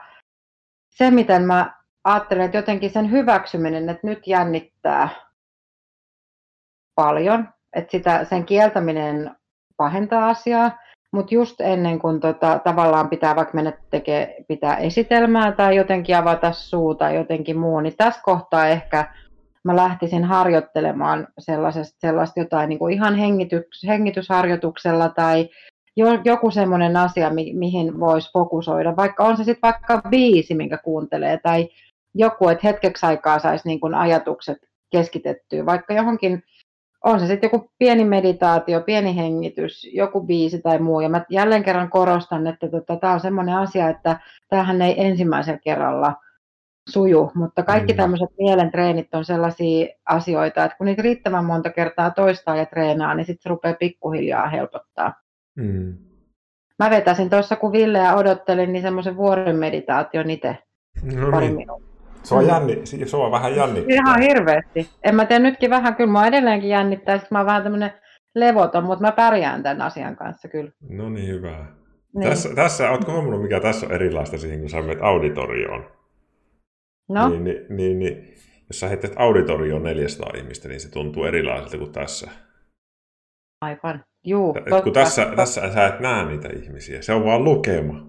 se, 0.90 1.11
miten 1.11 1.42
mä 1.42 1.74
ajattelen, 2.05 2.44
että 2.44 2.59
jotenkin 2.59 2.90
sen 2.90 3.11
hyväksyminen, 3.11 3.88
että 3.88 4.07
nyt 4.07 4.26
jännittää 4.26 5.09
paljon, 6.94 7.48
että 7.76 7.90
sitä, 7.90 8.24
sen 8.24 8.44
kieltäminen 8.44 9.37
pahentaa 9.76 10.29
asiaa, 10.29 10.79
mutta 11.12 11.35
just 11.35 11.61
ennen 11.61 11.98
kuin 11.98 12.20
tota, 12.20 12.61
tavallaan 12.64 13.09
pitää 13.09 13.37
vaikka 13.37 13.55
mennä 13.55 13.72
tekemään, 13.90 14.29
pitää 14.48 14.76
esitelmää 14.76 15.53
tai 15.53 15.76
jotenkin 15.76 16.16
avata 16.16 16.53
suu 16.53 16.94
tai 16.94 17.16
jotenkin 17.16 17.59
muu, 17.59 17.81
niin 17.81 17.96
tässä 17.96 18.20
kohtaa 18.24 18.68
ehkä 18.68 19.14
mä 19.64 19.76
lähtisin 19.76 20.24
harjoittelemaan 20.24 21.29
sellaisesta, 21.38 21.96
sellaista 22.00 22.40
jotain 22.40 22.68
niin 22.68 22.79
kuin 22.79 22.94
ihan 22.94 23.14
hengitys, 23.14 23.64
hengitysharjoituksella 23.87 25.09
tai 25.09 25.48
joku 26.24 26.50
semmoinen 26.50 26.96
asia, 26.96 27.31
mi- 27.31 27.53
mihin 27.53 28.00
voisi 28.00 28.33
fokusoida, 28.33 28.96
vaikka 28.96 29.24
on 29.24 29.37
se 29.37 29.44
sitten 29.44 29.72
vaikka 29.72 30.03
biisi, 30.11 30.55
minkä 30.55 30.79
kuuntelee, 30.79 31.38
tai 31.38 31.68
joku, 32.14 32.48
että 32.48 32.66
hetkeksi 32.66 33.07
aikaa 33.07 33.38
saisi 33.38 33.68
niin 33.68 33.81
kuin 33.81 33.94
ajatukset 33.94 34.59
keskitettyä, 34.90 35.66
vaikka 35.66 35.94
johonkin, 35.94 36.42
on 37.05 37.20
se 37.20 37.26
sitten 37.26 37.50
joku 37.53 37.70
pieni 37.79 38.05
meditaatio, 38.05 38.81
pieni 38.81 39.16
hengitys, 39.16 39.88
joku 39.92 40.20
biisi 40.20 40.62
tai 40.62 40.79
muu, 40.79 41.00
ja 41.00 41.09
mä 41.09 41.24
jälleen 41.29 41.62
kerran 41.62 41.90
korostan, 41.90 42.46
että 42.46 42.68
tota, 42.68 42.96
tämä 42.96 43.12
on 43.12 43.20
semmoinen 43.20 43.57
asia, 43.57 43.88
että 43.88 44.20
tämähän 44.48 44.83
ei 44.83 45.07
ensimmäisellä 45.07 45.61
kerralla 45.64 46.14
suju, 46.88 47.31
mutta 47.35 47.62
kaikki 47.62 47.92
mm. 47.92 47.96
tämmöiset 47.96 48.29
mielen 48.38 48.70
treenit 48.70 49.14
on 49.14 49.24
sellaisia 49.24 49.87
asioita, 50.05 50.64
että 50.64 50.76
kun 50.76 50.87
niitä 50.87 51.03
riittävän 51.03 51.44
monta 51.44 51.70
kertaa 51.70 52.11
toistaa 52.11 52.57
ja 52.57 52.66
treenaa, 52.66 53.14
niin 53.14 53.26
sitten 53.26 53.42
se 53.42 53.48
rupeaa 53.48 53.74
pikkuhiljaa 53.74 54.48
helpottaa. 54.48 55.19
Mm. 55.56 55.98
Mä 56.78 56.90
vetäisin 56.90 57.30
tuossa, 57.30 57.56
kun 57.56 57.72
Villeä 57.72 58.14
odottelin, 58.14 58.72
niin 58.72 58.82
semmoisen 58.82 59.16
vuoren 59.16 59.56
meditaation 59.56 60.30
itse 60.30 60.58
no 61.02 61.30
pari 61.30 61.50
niin. 61.50 61.68
Se 62.22 62.34
on, 62.34 62.46
jänni, 62.46 62.86
se 63.06 63.16
on 63.16 63.30
vähän 63.30 63.56
jännittää. 63.56 63.94
Ihan 63.94 64.20
hirveästi. 64.20 64.90
En 65.04 65.14
mä 65.14 65.26
tiedä 65.26 65.42
nytkin 65.42 65.70
vähän, 65.70 65.96
kyllä 65.96 66.12
mä 66.12 66.26
edelleenkin 66.26 66.70
jännittää, 66.70 67.14
että 67.14 67.28
mä 67.30 67.38
oon 67.38 67.46
vähän 67.46 67.62
tämmöinen 67.62 67.92
levoton, 68.34 68.84
mutta 68.84 69.04
mä 69.04 69.12
pärjään 69.12 69.62
tämän 69.62 69.82
asian 69.82 70.16
kanssa 70.16 70.48
kyllä. 70.48 70.70
No 70.88 71.10
niin, 71.10 71.28
hyvä. 71.28 71.66
Niin. 72.14 72.28
Tässä, 72.28 72.54
tässä, 72.54 72.90
ootko 72.90 73.12
huomannut, 73.12 73.42
mikä 73.42 73.60
tässä 73.60 73.86
on 73.86 73.92
erilaista 73.92 74.38
siihen, 74.38 74.60
kun 74.60 74.70
sä 74.70 74.82
menet 74.82 75.02
auditorioon? 75.02 75.90
No? 77.08 77.28
Niin, 77.28 77.44
niin, 77.44 77.66
niin, 77.68 77.98
niin 77.98 78.34
jos 78.68 78.80
sä 78.80 78.88
heität 78.88 79.12
auditorioon 79.16 79.82
400 79.82 80.32
ihmistä, 80.36 80.68
niin 80.68 80.80
se 80.80 80.90
tuntuu 80.90 81.24
erilaiselta 81.24 81.78
kuin 81.78 81.92
tässä. 81.92 82.30
Aivan. 83.60 84.04
Juu, 84.24 84.54
Et 84.56 84.64
totta, 84.64 84.83
kun 84.83 84.92
tässä, 84.92 85.22
totta. 85.22 85.37
tässä 85.37 85.72
sä 85.72 85.87
et 85.87 86.00
näe 86.00 86.24
niitä 86.24 86.48
ihmisiä, 86.62 87.02
se 87.02 87.12
on 87.12 87.24
vaan 87.24 87.44
lukema. 87.44 88.06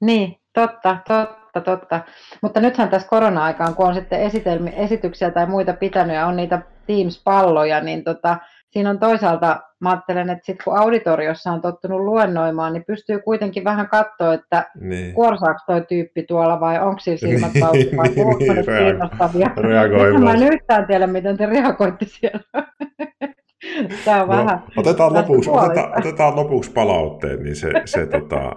Niin, 0.00 0.36
totta, 0.52 0.96
totta, 1.08 1.60
totta. 1.60 2.00
Mutta 2.42 2.60
nythän 2.60 2.88
tässä 2.88 3.08
korona-aikaan, 3.08 3.74
kun 3.74 3.86
on 3.86 3.94
sitten 3.94 4.20
esitelmi, 4.20 4.72
esityksiä 4.76 5.30
tai 5.30 5.46
muita 5.46 5.72
pitänyt 5.72 6.16
ja 6.16 6.26
on 6.26 6.36
niitä 6.36 6.62
Teams-palloja, 6.86 7.80
niin 7.80 8.04
tota, 8.04 8.36
siinä 8.70 8.90
on 8.90 8.98
toisaalta, 8.98 9.60
mä 9.80 9.90
ajattelen, 9.90 10.30
että 10.30 10.46
sit 10.46 10.62
kun 10.64 10.78
auditoriossa 10.78 11.52
on 11.52 11.60
tottunut 11.60 12.00
luennoimaan, 12.00 12.72
niin 12.72 12.84
pystyy 12.84 13.18
kuitenkin 13.18 13.64
vähän 13.64 13.88
katsoa, 13.88 14.34
että 14.34 14.70
niin. 14.80 15.14
kuorsaako 15.14 15.60
toi 15.66 15.84
tyyppi 15.88 16.22
tuolla 16.22 16.60
vai 16.60 16.80
onko 16.80 17.00
sillä 17.00 17.18
silmät 17.18 17.52
auki 17.64 17.96
vai 17.96 18.08
niin, 18.08 18.26
onko 18.26 18.52
ne 18.54 18.62
kiinnostavia. 18.78 19.50
Reagoi 19.56 20.18
Mä 20.18 20.32
en 20.32 20.52
yhtään 20.52 20.86
tiedä, 20.86 21.06
miten 21.06 21.36
te 21.36 21.46
reagoitte 21.46 22.04
siellä. 22.08 22.40
Tämä 24.04 24.22
on 24.22 24.28
no, 24.28 24.36
vähän... 24.36 24.62
Otetaan 24.76 25.14
lopuksi, 25.14 25.50
otetaan, 25.50 25.98
otetaan 25.98 26.36
lopuksi 26.36 26.70
palautteet, 26.70 27.40
niin 27.40 27.56
se, 27.56 27.70
se 27.84 28.06
tota... 28.06 28.56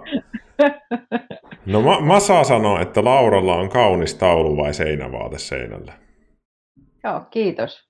No 1.66 2.00
Masa 2.00 2.44
sanoo, 2.44 2.80
että 2.80 3.04
Lauralla 3.04 3.56
on 3.56 3.68
kaunis 3.68 4.14
taulu 4.14 4.56
vai 4.56 4.74
seinävaate 4.74 5.38
seinällä. 5.38 5.92
Joo, 7.04 7.20
kiitos. 7.30 7.88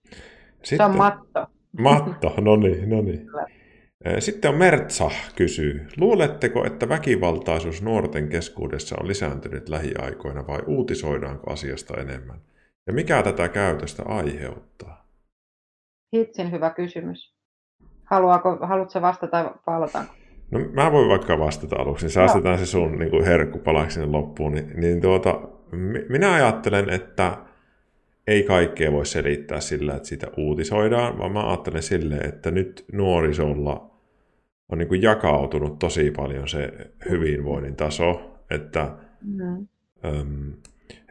Sitten, 0.62 0.76
se 0.76 0.84
on 0.84 0.96
matto. 0.96 1.46
Matto, 1.78 2.34
no 2.40 2.56
niin, 2.56 2.90
no 2.90 3.02
niin. 3.02 3.30
Sitten 4.18 4.50
on 4.50 4.56
Mertsa 4.56 5.10
kysyy, 5.36 5.86
luuletteko, 5.96 6.66
että 6.66 6.88
väkivaltaisuus 6.88 7.82
nuorten 7.82 8.28
keskuudessa 8.28 8.96
on 9.00 9.08
lisääntynyt 9.08 9.68
lähiaikoina 9.68 10.46
vai 10.46 10.60
uutisoidaanko 10.66 11.52
asiasta 11.52 12.00
enemmän? 12.00 12.40
Ja 12.86 12.92
mikä 12.92 13.22
tätä 13.22 13.48
käytöstä 13.48 14.02
aiheuttaa? 14.06 15.03
Hitsin 16.14 16.50
hyvä 16.52 16.70
kysymys. 16.70 17.34
Haluaako, 18.04 18.58
haluatko 18.62 19.02
vastata 19.02 19.54
vai 19.66 19.76
aloitanko? 19.76 20.14
No 20.50 20.60
mä 20.72 20.92
voin 20.92 21.08
vaikka 21.08 21.38
vastata 21.38 21.76
aluksi, 21.76 22.04
niin 22.04 22.12
säästetään 22.12 22.52
no. 22.52 22.58
se 22.58 22.66
sun 22.66 22.98
niin 22.98 23.10
kuin 23.10 23.24
herkku 23.24 23.58
palaksi 23.58 23.94
sinne 23.94 24.06
loppuun. 24.06 24.52
Niin, 24.52 24.80
niin 24.80 25.00
tuota, 25.00 25.40
minä 26.08 26.32
ajattelen, 26.34 26.90
että 26.90 27.36
ei 28.26 28.42
kaikkea 28.42 28.92
voi 28.92 29.06
selittää 29.06 29.60
sillä, 29.60 29.94
että 29.94 30.08
sitä 30.08 30.26
uutisoidaan, 30.36 31.18
vaan 31.18 31.32
mä 31.32 31.48
ajattelen 31.48 31.82
silleen, 31.82 32.28
että 32.28 32.50
nyt 32.50 32.84
nuorisolla 32.92 33.90
on 34.68 34.78
niin 34.78 34.88
kuin 34.88 35.02
jakautunut 35.02 35.78
tosi 35.78 36.10
paljon 36.10 36.48
se 36.48 36.72
hyvinvoinnin 37.10 37.76
taso, 37.76 38.36
että 38.50 38.92
mm. 39.22 39.66
äm, 40.04 40.52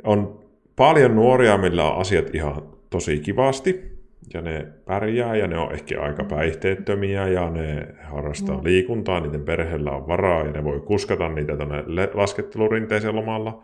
on 0.04 0.40
paljon 0.76 1.16
nuoria, 1.16 1.58
millä 1.58 1.92
on 1.92 2.02
asiat 2.02 2.36
ihan 2.36 2.64
tosi 2.90 3.20
kivasti, 3.20 3.93
ja 4.34 4.42
ne 4.42 4.68
pärjää 4.86 5.36
ja 5.36 5.48
ne 5.48 5.58
on 5.58 5.74
ehkä 5.74 6.02
aika 6.02 6.24
päihteettömiä 6.24 7.28
ja 7.28 7.50
ne 7.50 7.88
harrastaa 8.04 8.58
mm. 8.58 8.64
liikuntaa, 8.64 9.20
niiden 9.20 9.44
perheellä 9.44 9.92
on 9.92 10.08
varaa 10.08 10.46
ja 10.46 10.52
ne 10.52 10.64
voi 10.64 10.80
kuskata 10.80 11.30
niitä 11.30 11.58
tuonne 11.58 11.84
laskettelurinteeseen 12.14 13.16
lomalla. 13.16 13.64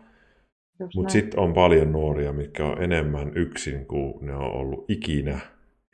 Mutta 0.94 1.12
sitten 1.12 1.40
on 1.40 1.52
paljon 1.52 1.92
nuoria, 1.92 2.32
mitkä 2.32 2.66
on 2.66 2.82
enemmän 2.82 3.32
yksin 3.34 3.86
kuin 3.86 4.26
ne 4.26 4.34
on 4.34 4.52
ollut 4.52 4.84
ikinä 4.88 5.38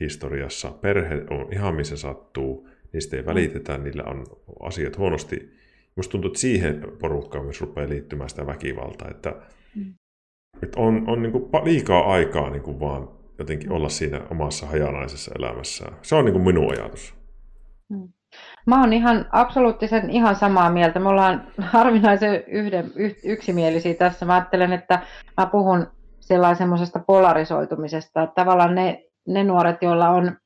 historiassa. 0.01 0.71
Perhe 0.71 1.25
on 1.31 1.53
ihan 1.53 1.75
missä 1.75 1.97
sattuu, 1.97 2.69
niistä 2.93 3.17
ei 3.17 3.23
mm. 3.23 3.27
välitetä, 3.27 3.79
niillä 3.79 4.03
on 4.07 4.25
asiat 4.61 4.99
huonosti. 4.99 5.51
Musta 5.97 6.13
tuntuu, 6.13 6.29
että 6.29 6.41
siihen 6.41 6.83
porukkaan 7.01 7.45
myös 7.45 7.61
rupeaa 7.61 7.89
liittymään 7.89 8.31
sitä 8.31 8.47
väkivaltaa, 8.47 9.11
että, 9.11 9.35
mm. 9.77 9.95
että 10.63 10.81
on, 10.81 11.05
on 11.07 11.23
niin 11.23 11.33
kuin 11.33 11.45
liikaa 11.65 12.13
aikaa 12.13 12.51
niin 12.51 12.63
kuin 12.63 12.81
vaan 12.81 13.16
jotenkin 13.39 13.73
olla 13.73 13.89
siinä 13.89 14.21
omassa 14.31 14.67
hajanaisessa 14.67 15.33
elämässään. 15.39 15.97
Se 16.03 16.15
on 16.15 16.25
niin 16.25 16.33
kuin 16.33 16.45
minun 16.45 16.73
ajatus. 16.73 17.15
Mm. 17.89 18.09
Mä 18.67 18.81
oon 18.81 18.93
ihan 18.93 19.27
absoluuttisen 19.33 20.11
ihan 20.11 20.37
samaa 20.37 20.71
mieltä. 20.71 21.01
Me 21.01 21.09
ollaan 21.09 21.53
harvinaisen 21.59 22.45
yhden, 22.47 22.93
yksimielisiä 23.25 23.95
tässä. 23.95 24.27
Mä 24.27 24.35
ajattelen, 24.35 24.73
että 24.73 25.03
mä 25.37 25.47
puhun 25.47 25.87
semmoisesta 26.55 26.99
polarisoitumisesta, 26.99 28.27
tavallaan 28.27 28.75
ne, 28.75 29.05
ne 29.29 29.45
nuoret, 29.45 29.83
joilla 29.83 30.09
on 30.09 30.37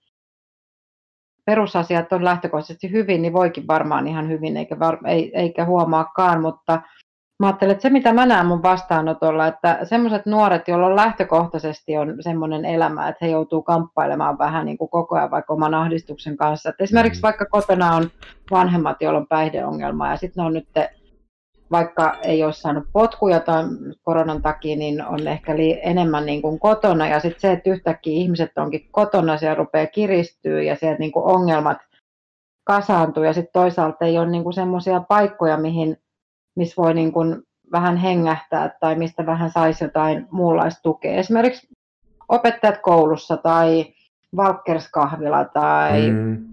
perusasiat 1.44 2.12
on 2.12 2.24
lähtökohtaisesti 2.24 2.90
hyvin, 2.90 3.22
niin 3.22 3.32
voikin 3.32 3.66
varmaan 3.66 4.06
ihan 4.06 4.28
hyvin, 4.28 4.56
eikä, 4.56 4.78
var, 4.78 4.98
ei, 5.06 5.32
eikä 5.34 5.64
huomaakaan, 5.64 6.40
mutta 6.40 6.82
Mä 7.40 7.46
ajattelen, 7.46 7.72
että 7.72 7.82
se 7.82 7.90
mitä 7.90 8.12
mä 8.12 8.26
näen 8.26 8.46
mun 8.46 8.62
vastaanotolla, 8.62 9.46
että 9.46 9.78
semmoiset 9.82 10.26
nuoret, 10.26 10.68
joilla 10.68 10.86
on 10.86 10.96
lähtökohtaisesti 10.96 11.96
on 11.96 12.16
semmoinen 12.20 12.64
elämä, 12.64 13.08
että 13.08 13.24
he 13.24 13.30
joutuu 13.30 13.62
kamppailemaan 13.62 14.38
vähän 14.38 14.66
niin 14.66 14.78
kuin 14.78 14.90
koko 14.90 15.16
ajan 15.16 15.30
vaikka 15.30 15.52
oman 15.52 15.74
ahdistuksen 15.74 16.36
kanssa. 16.36 16.68
Että 16.68 16.84
esimerkiksi 16.84 17.20
mm. 17.20 17.22
vaikka 17.22 17.46
kotona 17.46 17.96
on 17.96 18.10
vanhemmat, 18.50 18.96
joilla 19.02 19.18
on 19.18 19.26
päihdeongelma 19.26 20.08
ja 20.08 20.16
sitten 20.16 20.44
on 20.44 20.52
nyt, 20.52 20.68
vaikka 21.70 22.16
ei 22.22 22.44
ole 22.44 22.52
saanut 22.52 22.84
potkuja 22.92 23.40
tai 23.40 23.64
koronan 24.02 24.42
takia, 24.42 24.76
niin 24.76 25.04
on 25.04 25.28
ehkä 25.28 25.56
li- 25.56 25.80
enemmän 25.82 26.26
niin 26.26 26.42
kuin 26.42 26.58
kotona. 26.58 27.08
Ja 27.08 27.20
sitten 27.20 27.40
se, 27.40 27.52
että 27.52 27.70
yhtäkkiä 27.70 28.14
ihmiset 28.14 28.58
onkin 28.58 28.88
kotona, 28.90 29.36
siellä 29.36 29.54
rupeaa 29.54 29.86
kiristyä 29.86 30.62
ja 30.62 30.76
sieltä 30.76 30.98
niin 30.98 31.12
kuin 31.12 31.24
ongelmat 31.36 31.78
kasaantuu 32.64 33.22
ja 33.22 33.32
sitten 33.32 33.52
toisaalta 33.52 34.04
ei 34.04 34.18
ole 34.18 34.30
niin 34.30 34.52
semmoisia 34.52 35.00
paikkoja, 35.08 35.56
mihin 35.56 35.96
missä 36.54 36.82
voi 36.82 36.94
niin 36.94 37.12
kuin 37.12 37.42
vähän 37.72 37.96
hengähtää 37.96 38.70
tai 38.80 38.94
mistä 38.94 39.26
vähän 39.26 39.50
saisi 39.50 39.84
jotain 39.84 40.28
muunlaista 40.30 40.82
tukea. 40.82 41.12
Esimerkiksi 41.12 41.68
opettajat 42.28 42.78
koulussa 42.78 43.36
tai 43.36 43.86
Valkkerskahvila 44.36 45.44
tai, 45.44 46.10
mm. 46.10 46.46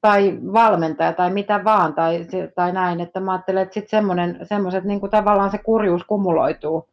tai 0.00 0.38
valmentaja 0.52 1.12
tai 1.12 1.30
mitä 1.32 1.64
vaan 1.64 1.94
tai, 1.94 2.26
tai 2.54 2.72
näin. 2.72 3.00
Että 3.00 3.20
mä 3.20 3.32
ajattelen, 3.32 3.62
että 3.62 3.74
sitten 3.74 4.04
semmoiset 4.42 4.84
niin 4.84 5.00
kuin 5.00 5.10
tavallaan 5.10 5.50
se 5.50 5.58
kurjuus 5.58 6.04
kumuloituu. 6.04 6.88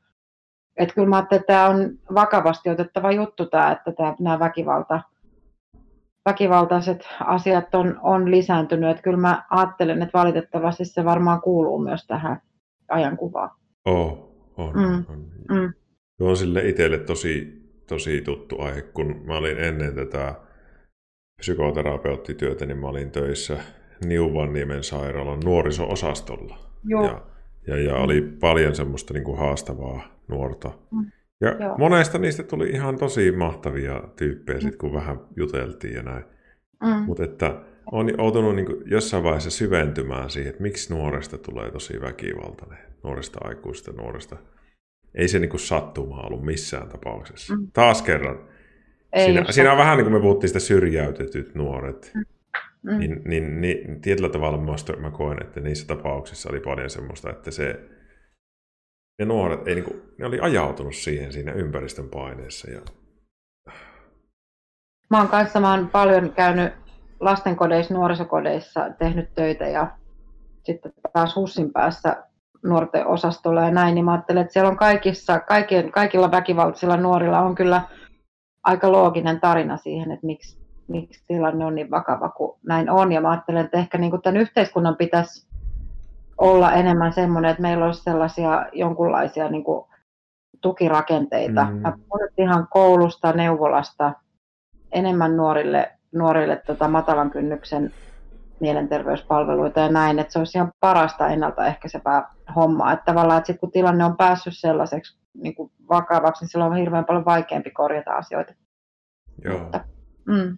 Että 0.77 0.95
kyllä 0.95 1.09
mä 1.09 1.15
ajattelen, 1.15 1.39
että 1.39 1.53
tämä 1.53 1.67
on 1.67 1.89
vakavasti 2.13 2.69
otettava 2.69 3.11
juttu 3.11 3.45
tämä, 3.45 3.71
että 3.71 3.91
tämä, 3.91 4.15
nämä 4.19 4.39
väkivalta, 4.39 5.01
väkivaltaiset 6.25 7.07
asiat 7.19 7.75
on, 7.75 7.99
on 8.03 8.31
lisääntynyt. 8.31 8.89
Että 8.89 9.03
kyllä 9.03 9.17
mä 9.17 9.43
ajattelen, 9.49 10.01
että 10.01 10.19
valitettavasti 10.19 10.85
se 10.85 11.05
varmaan 11.05 11.41
kuuluu 11.41 11.79
myös 11.79 12.07
tähän 12.07 12.41
ajankuvaan. 12.89 13.49
Oh, 13.85 14.35
on, 14.57 14.73
mm. 14.75 15.05
on. 15.09 15.25
Mm. 15.49 15.73
Se 16.17 16.23
on 16.23 16.37
sille 16.37 16.67
itselle 16.67 16.97
tosi, 16.97 17.61
tosi 17.87 18.21
tuttu 18.21 18.61
aihe, 18.61 18.81
kun 18.81 19.21
mä 19.25 19.37
olin 19.37 19.57
ennen 19.57 19.95
tätä 19.95 20.35
psykoterapeuttityötä, 21.37 22.65
niin 22.65 22.77
mä 22.77 22.87
olin 22.87 23.11
töissä 23.11 23.57
Niuvanniemen 24.05 24.83
sairaalan 24.83 25.39
nuoriso-osastolla. 25.39 26.57
Joo. 26.83 27.03
Ja, 27.03 27.21
ja, 27.67 27.81
ja 27.81 27.95
oli 27.95 28.21
paljon 28.21 28.75
semmoista 28.75 29.13
niin 29.13 29.23
kuin 29.23 29.37
haastavaa 29.37 30.01
nuorta. 30.27 30.71
Mm. 30.91 31.11
Ja 31.41 31.55
Joo. 31.59 31.77
monesta 31.77 32.17
niistä 32.17 32.43
tuli 32.43 32.69
ihan 32.69 32.97
tosi 32.97 33.31
mahtavia 33.31 34.03
tyyppejä, 34.15 34.59
sit, 34.59 34.75
kun 34.75 34.93
vähän 34.93 35.19
juteltiin 35.35 35.93
ja 35.93 36.03
näin. 36.03 36.23
Mm. 36.83 36.89
Mutta 36.89 37.23
että 37.23 37.61
olen 37.91 38.15
joutunut 38.17 38.55
niin 38.55 38.67
jossain 38.85 39.23
vaiheessa 39.23 39.49
syventymään 39.49 40.29
siihen, 40.29 40.49
että 40.49 40.61
miksi 40.61 40.93
nuoresta 40.93 41.37
tulee 41.37 41.71
tosi 41.71 42.01
väkivaltainen, 42.01 42.77
nuoresta 43.03 43.39
aikuista, 43.43 43.91
nuoresta. 43.91 44.37
Ei 45.15 45.27
se 45.27 45.39
niin 45.39 45.59
sattumaa 45.59 46.27
ollut 46.27 46.45
missään 46.45 46.89
tapauksessa. 46.89 47.55
Mm. 47.55 47.67
Taas 47.73 48.01
kerran. 48.01 48.39
Ei 49.13 49.25
siinä, 49.25 49.51
siinä 49.51 49.71
on 49.71 49.77
vähän 49.77 49.97
niin 49.97 50.05
kuin 50.05 50.13
me 50.13 50.21
puhuttiin 50.21 50.49
sitä 50.49 50.59
syrjäytetyt 50.59 51.55
nuoret. 51.55 52.11
Mm. 52.15 52.25
Mm. 52.85 52.99
Niin, 52.99 53.21
niin, 53.25 53.61
niin, 53.61 54.01
tietyllä 54.01 54.29
tavalla 54.29 54.75
mä 54.99 55.11
koen, 55.11 55.43
että 55.43 55.59
niissä 55.59 55.87
tapauksissa 55.87 56.49
oli 56.49 56.59
paljon 56.59 56.89
semmoista, 56.89 57.29
että 57.29 57.51
se 57.51 57.79
ne 59.19 59.25
nuoret, 59.25 59.67
ei 59.67 59.75
niinku, 59.75 59.95
ne 60.17 60.25
oli 60.25 60.39
ajautunut 60.39 60.95
siihen 60.95 61.33
siinä 61.33 61.51
ympäristön 61.51 62.09
paineessa. 62.09 62.71
Ja... 62.71 62.81
Mä 65.09 65.17
oon 65.17 65.27
kanssa 65.27 65.59
mä 65.59 65.71
oon 65.73 65.89
paljon 65.89 66.33
käynyt 66.33 66.73
lastenkodeissa, 67.19 67.93
nuorisokodeissa 67.93 68.89
tehnyt 68.99 69.33
töitä 69.33 69.67
ja 69.67 69.97
sitten 70.63 70.93
taas 71.13 71.35
HUSin 71.35 71.73
päässä 71.73 72.23
nuorten 72.63 73.07
osastolla 73.07 73.61
ja 73.61 73.71
näin, 73.71 73.95
niin 73.95 74.05
mä 74.05 74.11
ajattelen, 74.11 74.41
että 74.41 74.53
siellä 74.53 74.69
on 74.69 74.77
kaikissa, 74.77 75.39
kaikilla, 75.39 75.91
kaikilla 75.91 76.31
väkivaltaisilla 76.31 76.97
nuorilla 76.97 77.39
on 77.39 77.55
kyllä 77.55 77.81
aika 78.63 78.91
looginen 78.91 79.39
tarina 79.39 79.77
siihen, 79.77 80.11
että 80.11 80.25
miksi, 80.25 80.59
miksi 80.87 81.23
tilanne 81.27 81.65
on 81.65 81.75
niin 81.75 81.91
vakava 81.91 82.29
kuin 82.29 82.59
näin 82.67 82.89
on. 82.89 83.11
Ja 83.11 83.21
mä 83.21 83.29
ajattelen, 83.29 83.65
että 83.65 83.77
ehkä 83.77 83.97
niin 83.97 84.21
tämän 84.23 84.41
yhteiskunnan 84.41 84.95
pitäisi 84.95 85.47
olla 86.37 86.73
enemmän 86.73 87.13
semmoinen, 87.13 87.51
että 87.51 87.61
meillä 87.61 87.85
olisi 87.85 88.03
sellaisia 88.03 88.65
jonkunlaisia 88.73 89.49
niin 89.49 89.63
kuin 89.63 89.85
tukirakenteita. 90.61 91.63
Mm. 91.63 91.77
Mä 91.77 91.93
ihan 92.37 92.67
koulusta, 92.71 93.31
neuvolasta, 93.31 94.13
enemmän 94.91 95.37
nuorille, 95.37 95.91
nuorille 96.13 96.61
tota 96.65 96.87
matalan 96.87 97.31
kynnyksen 97.31 97.93
mielenterveyspalveluita 98.59 99.79
ja 99.79 99.89
näin, 99.89 100.19
että 100.19 100.33
se 100.33 100.39
olisi 100.39 100.57
ihan 100.57 100.71
parasta 100.79 101.27
ennaltaehkäisevää 101.27 102.33
hommaa. 102.55 102.91
Että 102.91 103.05
tavallaan, 103.05 103.37
että 103.37 103.47
sit 103.47 103.59
kun 103.59 103.71
tilanne 103.71 104.05
on 104.05 104.17
päässyt 104.17 104.53
sellaiseksi 104.57 105.19
niin 105.33 105.55
kuin 105.55 105.71
vakavaksi, 105.89 106.43
niin 106.43 106.49
silloin 106.49 106.71
on 106.71 106.77
hirveän 106.77 107.05
paljon 107.05 107.25
vaikeampi 107.25 107.71
korjata 107.71 108.11
asioita. 108.11 108.53
Joo. 109.43 109.59
Mutta, 109.59 109.79
mm. 110.27 110.57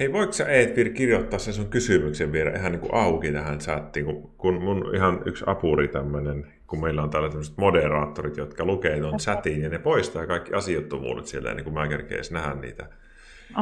Hei, 0.00 0.12
voiko 0.12 0.32
sä 0.32 0.46
Eetvir 0.46 0.90
kirjoittaa 0.90 1.38
sen 1.38 1.54
sun 1.54 1.68
kysymyksen 1.68 2.32
vielä 2.32 2.50
ihan 2.50 2.72
niin 2.72 2.80
kuin 2.80 2.94
auki 2.94 3.32
tähän 3.32 3.58
chattiin, 3.58 4.06
kun, 4.06 4.30
kun 4.38 4.62
mun 4.62 4.94
ihan 4.94 5.22
yksi 5.26 5.44
apuri 5.46 5.88
tämmöinen, 5.88 6.46
kun 6.66 6.80
meillä 6.80 7.02
on 7.02 7.10
täällä 7.10 7.28
tämmöiset 7.28 7.56
moderaattorit, 7.56 8.36
jotka 8.36 8.64
lukee 8.64 9.00
tuon 9.00 9.18
chatin 9.18 9.62
ja 9.62 9.68
ne 9.68 9.78
poistaa 9.78 10.26
kaikki 10.26 10.54
asiattomuudet 10.54 11.26
siellä, 11.26 11.54
niin 11.54 11.64
kuin 11.64 11.74
mä 11.74 11.88
kerkeen 11.88 12.24
nähdä 12.30 12.54
niitä. 12.54 12.86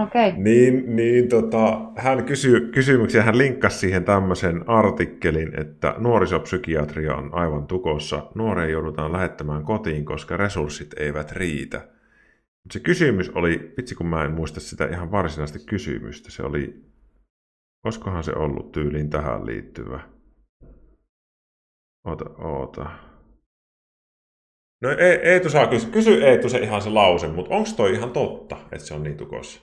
Okay. 0.03 0.33
Niin, 0.37 0.97
niin 0.97 1.29
tota, 1.29 1.81
hän 1.97 2.25
kysyi 2.25 2.61
kysymyksiä, 2.61 3.23
hän 3.23 3.39
linkkasi 3.39 3.79
siihen 3.79 4.05
tämmöisen 4.05 4.69
artikkelin, 4.69 5.61
että 5.61 5.95
nuorisopsykiatria 5.99 7.15
on 7.15 7.31
aivan 7.33 7.67
tukossa. 7.67 8.27
Nuoreen 8.35 8.71
joudutaan 8.71 9.13
lähettämään 9.13 9.63
kotiin, 9.63 10.05
koska 10.05 10.37
resurssit 10.37 10.95
eivät 10.99 11.33
riitä. 11.33 11.96
Mutta 12.67 12.73
se 12.73 12.81
kysymys 12.81 13.31
oli, 13.31 13.75
vitsi 13.77 13.95
kun 13.95 14.07
mä 14.07 14.25
en 14.25 14.33
muista 14.33 14.61
sitä 14.61 14.87
ihan 14.87 15.11
varsinaista 15.11 15.59
kysymystä, 15.59 16.31
se 16.31 16.43
oli, 16.43 16.85
olisikohan 17.85 18.25
se 18.25 18.33
ollut 18.33 18.73
tyyliin 18.73 19.11
tähän 19.11 19.47
liittyvä. 19.47 20.01
Oota, 22.07 22.25
oota. 22.39 22.91
No 24.83 24.91
e- 24.91 25.21
Eetu 25.23 25.51
saa 25.51 25.67
kysyä, 25.67 25.91
kysy 25.91 26.25
Eetu 26.25 26.49
se 26.49 26.59
ihan 26.59 26.83
se 26.83 26.91
lause, 26.91 27.29
mutta 27.29 27.55
onko 27.55 27.69
toi 27.77 27.93
ihan 27.93 28.11
totta, 28.11 28.57
että 28.73 28.87
se 28.87 28.95
on 28.95 29.03
niin 29.03 29.17
tukossa? 29.17 29.61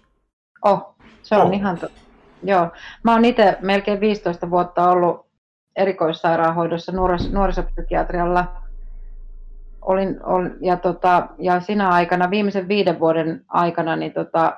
Oh, 0.65 0.95
se 1.23 1.35
on 1.35 1.47
oh. 1.47 1.53
ihan 1.53 1.79
totta. 1.79 1.99
Joo. 2.43 2.71
Mä 3.03 3.11
oon 3.13 3.25
itse 3.25 3.57
melkein 3.61 3.99
15 3.99 4.49
vuotta 4.49 4.89
ollut 4.89 5.25
erikoissairaanhoidossa 5.75 6.91
nuoris- 6.91 7.31
nuorisopsykiatrialla 7.31 8.62
olin, 9.85 10.23
olin 10.23 10.51
ja, 10.61 10.77
tota, 10.77 11.27
ja 11.39 11.59
sinä 11.59 11.89
aikana, 11.89 12.29
viimeisen 12.29 12.67
viiden 12.67 12.99
vuoden 12.99 13.41
aikana, 13.47 13.95
niin 13.95 14.13
tota, 14.13 14.57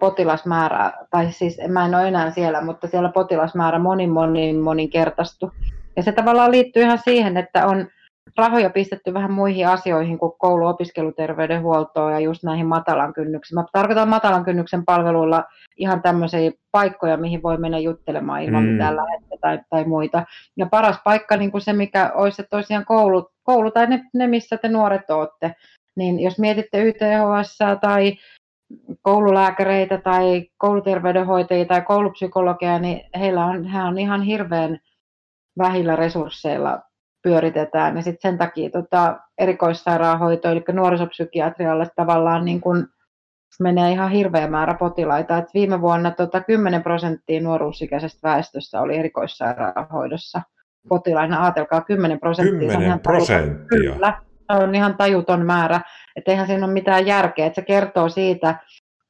potilasmäärä, 0.00 0.92
tai 1.10 1.32
siis 1.32 1.58
mä 1.68 1.86
en 1.86 1.94
ole 1.94 2.08
enää 2.08 2.30
siellä, 2.30 2.62
mutta 2.62 2.86
siellä 2.86 3.08
potilasmäärä 3.08 3.78
monin 3.78 4.10
monin 4.10 4.60
moninkertaistu. 4.60 5.52
Ja 5.96 6.02
se 6.02 6.12
tavallaan 6.12 6.50
liittyy 6.50 6.82
ihan 6.82 6.98
siihen, 6.98 7.36
että 7.36 7.66
on 7.66 7.86
rahoja 8.36 8.70
pistetty 8.70 9.14
vähän 9.14 9.32
muihin 9.32 9.68
asioihin 9.68 10.18
kuin 10.18 10.32
kouluopiskeluterveydenhuoltoon 10.38 12.12
ja 12.12 12.20
just 12.20 12.42
näihin 12.42 12.66
matalan 12.66 13.14
kynnyksen. 13.14 13.54
Mä 13.54 13.64
tarkoitan 13.72 14.08
matalan 14.08 14.44
kynnyksen 14.44 14.84
palveluilla 14.84 15.44
ihan 15.76 16.02
tämmöisiä 16.02 16.50
paikkoja, 16.70 17.16
mihin 17.16 17.42
voi 17.42 17.56
mennä 17.56 17.78
juttelemaan 17.78 18.42
ilman 18.42 18.64
mm. 18.64 18.70
mitään 18.70 18.96
lähettä 18.96 19.36
tai, 19.40 19.58
tai 19.70 19.84
muita. 19.84 20.24
Ja 20.56 20.66
paras 20.66 21.00
paikka, 21.04 21.36
niin 21.36 21.50
kuin 21.50 21.60
se 21.60 21.72
mikä 21.72 22.12
olisi 22.14 22.42
tosiaan 22.50 22.84
koulu, 22.84 23.31
koulu 23.42 23.70
tai 23.70 23.86
ne, 23.86 24.04
ne, 24.14 24.26
missä 24.26 24.56
te 24.56 24.68
nuoret 24.68 25.10
olette. 25.10 25.54
Niin 25.96 26.20
jos 26.20 26.38
mietitte 26.38 26.82
YTHS 26.82 27.58
tai 27.80 28.16
koululääkäreitä 29.02 29.98
tai 29.98 30.46
kouluterveydenhoitajia 30.56 31.64
tai 31.64 31.82
koulupsykologeja, 31.82 32.78
niin 32.78 33.00
heillä 33.18 33.44
on, 33.44 33.64
he 33.64 33.82
on 33.82 33.98
ihan 33.98 34.22
hirveän 34.22 34.78
vähillä 35.58 35.96
resursseilla 35.96 36.80
pyöritetään. 37.22 37.96
Ja 37.96 38.02
sitten 38.02 38.30
sen 38.30 38.38
takia 38.38 38.70
tota, 38.70 39.20
erikoissairaanhoito, 39.38 40.48
eli 40.48 40.64
nuorisopsykiatrialle 40.72 41.86
tavallaan 41.96 42.44
niin 42.44 42.60
kun 42.60 42.88
menee 43.60 43.92
ihan 43.92 44.10
hirveä 44.10 44.48
määrä 44.48 44.74
potilaita. 44.74 45.38
Et 45.38 45.54
viime 45.54 45.80
vuonna 45.80 46.10
tota, 46.10 46.40
10 46.40 46.82
prosenttia 46.82 47.40
nuoruusikäisestä 47.40 48.28
väestöstä 48.28 48.80
oli 48.80 48.96
erikoissairaanhoidossa 48.96 50.42
potilaina. 50.88 51.42
Ajatelkaa 51.42 51.80
10 51.80 52.20
prosenttia. 52.20 52.72
10 52.72 53.00
prosenttia? 53.00 53.66
Kyllä, 53.92 54.20
se 54.52 54.58
on 54.58 54.74
ihan 54.74 54.96
tajuton 54.96 55.46
määrä. 55.46 55.80
Että 56.16 56.30
eihän 56.30 56.46
siinä 56.46 56.64
ole 56.64 56.72
mitään 56.72 57.06
järkeä. 57.06 57.46
Et 57.46 57.54
se 57.54 57.62
kertoo 57.62 58.08
siitä, 58.08 58.54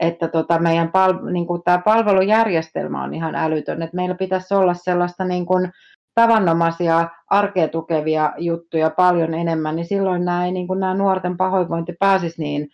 että 0.01 0.29
tota 0.29 0.59
meidän 0.59 0.93
pal- 0.93 1.33
niin 1.33 1.47
kuin 1.47 1.63
tämä 1.63 1.79
palvelujärjestelmä 1.79 3.03
on 3.03 3.15
ihan 3.15 3.35
älytön. 3.35 3.83
Et 3.83 3.93
meillä 3.93 4.15
pitäisi 4.15 4.55
olla 4.55 4.75
sellaista 4.75 5.25
niin 5.25 5.47
kuin 5.47 5.73
tavanomaisia 6.15 7.09
arkea 7.31 7.69
tukevia 7.69 8.33
juttuja 8.39 8.91
paljon 8.91 9.35
enemmän, 9.35 9.77
niin 9.77 9.87
silloin 9.87 10.25
nämä, 10.25 10.45
niin 10.51 10.67
kuin 10.67 10.81
nämä 10.81 10.95
nuorten 10.95 11.37
pahoinvointi 11.37 11.93
pääsisi 11.99 12.43
niin 12.43 12.69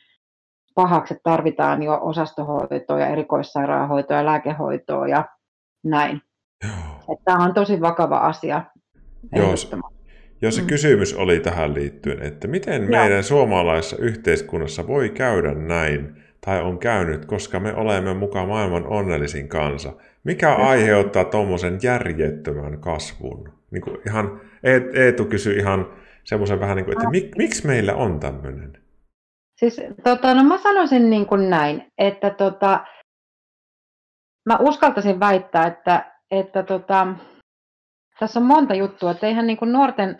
pahaksi, 0.74 1.14
että 1.14 1.30
tarvitaan 1.30 1.82
jo 1.82 1.98
osastohoitoa 2.02 3.00
ja 3.00 3.06
erikoissairaanhoitoa 3.06 4.16
ja 4.16 4.26
lääkehoitoa 4.26 5.08
ja 5.08 5.24
näin. 5.84 6.22
Että 7.12 7.24
tämä 7.24 7.44
on 7.44 7.54
tosi 7.54 7.80
vakava 7.80 8.18
asia. 8.18 8.62
Joo, 9.36 9.54
Joo, 10.42 10.50
se 10.50 10.60
mm. 10.60 10.66
kysymys 10.66 11.14
oli 11.14 11.40
tähän 11.40 11.74
liittyen, 11.74 12.22
että 12.22 12.48
miten 12.48 12.82
Joo. 12.82 12.90
meidän 12.90 13.24
suomalaisessa 13.24 13.96
yhteiskunnassa 13.96 14.86
voi 14.86 15.10
käydä 15.10 15.54
näin, 15.54 16.22
tai 16.46 16.62
on 16.62 16.78
käynyt, 16.78 17.24
koska 17.24 17.60
me 17.60 17.74
olemme 17.74 18.14
mukaan 18.14 18.48
maailman 18.48 18.86
onnellisin 18.86 19.48
kansa. 19.48 19.92
Mikä 20.24 20.54
aiheuttaa 20.54 21.24
tuommoisen 21.24 21.78
järjettömän 21.82 22.80
kasvun? 22.80 23.52
Niin 23.70 23.82
kuin 23.82 23.96
ihan, 24.06 24.40
Eetu 24.94 25.24
kysyi 25.24 25.56
ihan 25.56 25.92
semmoisen 26.24 26.60
vähän 26.60 26.76
niin 26.76 26.84
kuin, 26.84 26.92
että 26.92 27.10
mik, 27.10 27.36
miksi 27.36 27.66
meillä 27.66 27.94
on 27.94 28.20
tämmöinen? 28.20 28.82
Siis 29.60 29.80
tota, 30.04 30.34
no 30.34 30.44
mä 30.44 30.58
sanoisin 30.58 31.10
niin 31.10 31.26
kuin 31.26 31.50
näin, 31.50 31.86
että 31.98 32.30
tota, 32.30 32.84
mä 34.46 34.58
uskaltaisin 34.60 35.20
väittää, 35.20 35.66
että, 35.66 36.12
että 36.30 36.62
tota, 36.62 37.06
tässä 38.20 38.40
on 38.40 38.46
monta 38.46 38.74
juttua, 38.74 39.10
että 39.10 39.26
eihän 39.26 39.46
niin 39.46 39.56
kuin 39.56 39.72
nuorten 39.72 40.18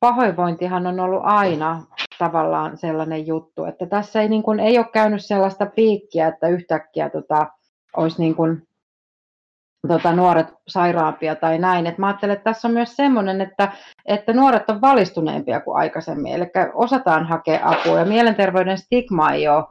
pahoinvointihan 0.00 0.86
on 0.86 1.00
ollut 1.00 1.22
aina 1.24 1.82
tavallaan 2.18 2.78
sellainen 2.78 3.26
juttu, 3.26 3.64
että 3.64 3.86
tässä 3.86 4.22
ei, 4.22 4.28
niin 4.28 4.42
kuin, 4.42 4.60
ei 4.60 4.78
ole 4.78 4.86
käynyt 4.92 5.24
sellaista 5.24 5.66
piikkiä, 5.66 6.28
että 6.28 6.48
yhtäkkiä 6.48 7.10
tota, 7.10 7.46
olisi 7.96 8.20
niin 8.20 8.34
kuin, 8.34 8.62
tota, 9.88 10.12
nuoret 10.12 10.46
sairaampia 10.68 11.36
tai 11.36 11.58
näin. 11.58 11.86
Et 11.86 11.98
mä 11.98 12.06
ajattelen, 12.06 12.36
että 12.36 12.44
tässä 12.44 12.68
on 12.68 12.74
myös 12.74 12.96
semmoinen, 12.96 13.40
että, 13.40 13.72
että 14.06 14.32
nuoret 14.32 14.70
on 14.70 14.80
valistuneempia 14.80 15.60
kuin 15.60 15.76
aikaisemmin, 15.76 16.32
eli 16.32 16.46
osataan 16.74 17.26
hakea 17.26 17.60
apua 17.62 17.98
ja 17.98 18.04
mielenterveyden 18.04 18.78
stigma 18.78 19.30
ei 19.30 19.48
ole 19.48 19.64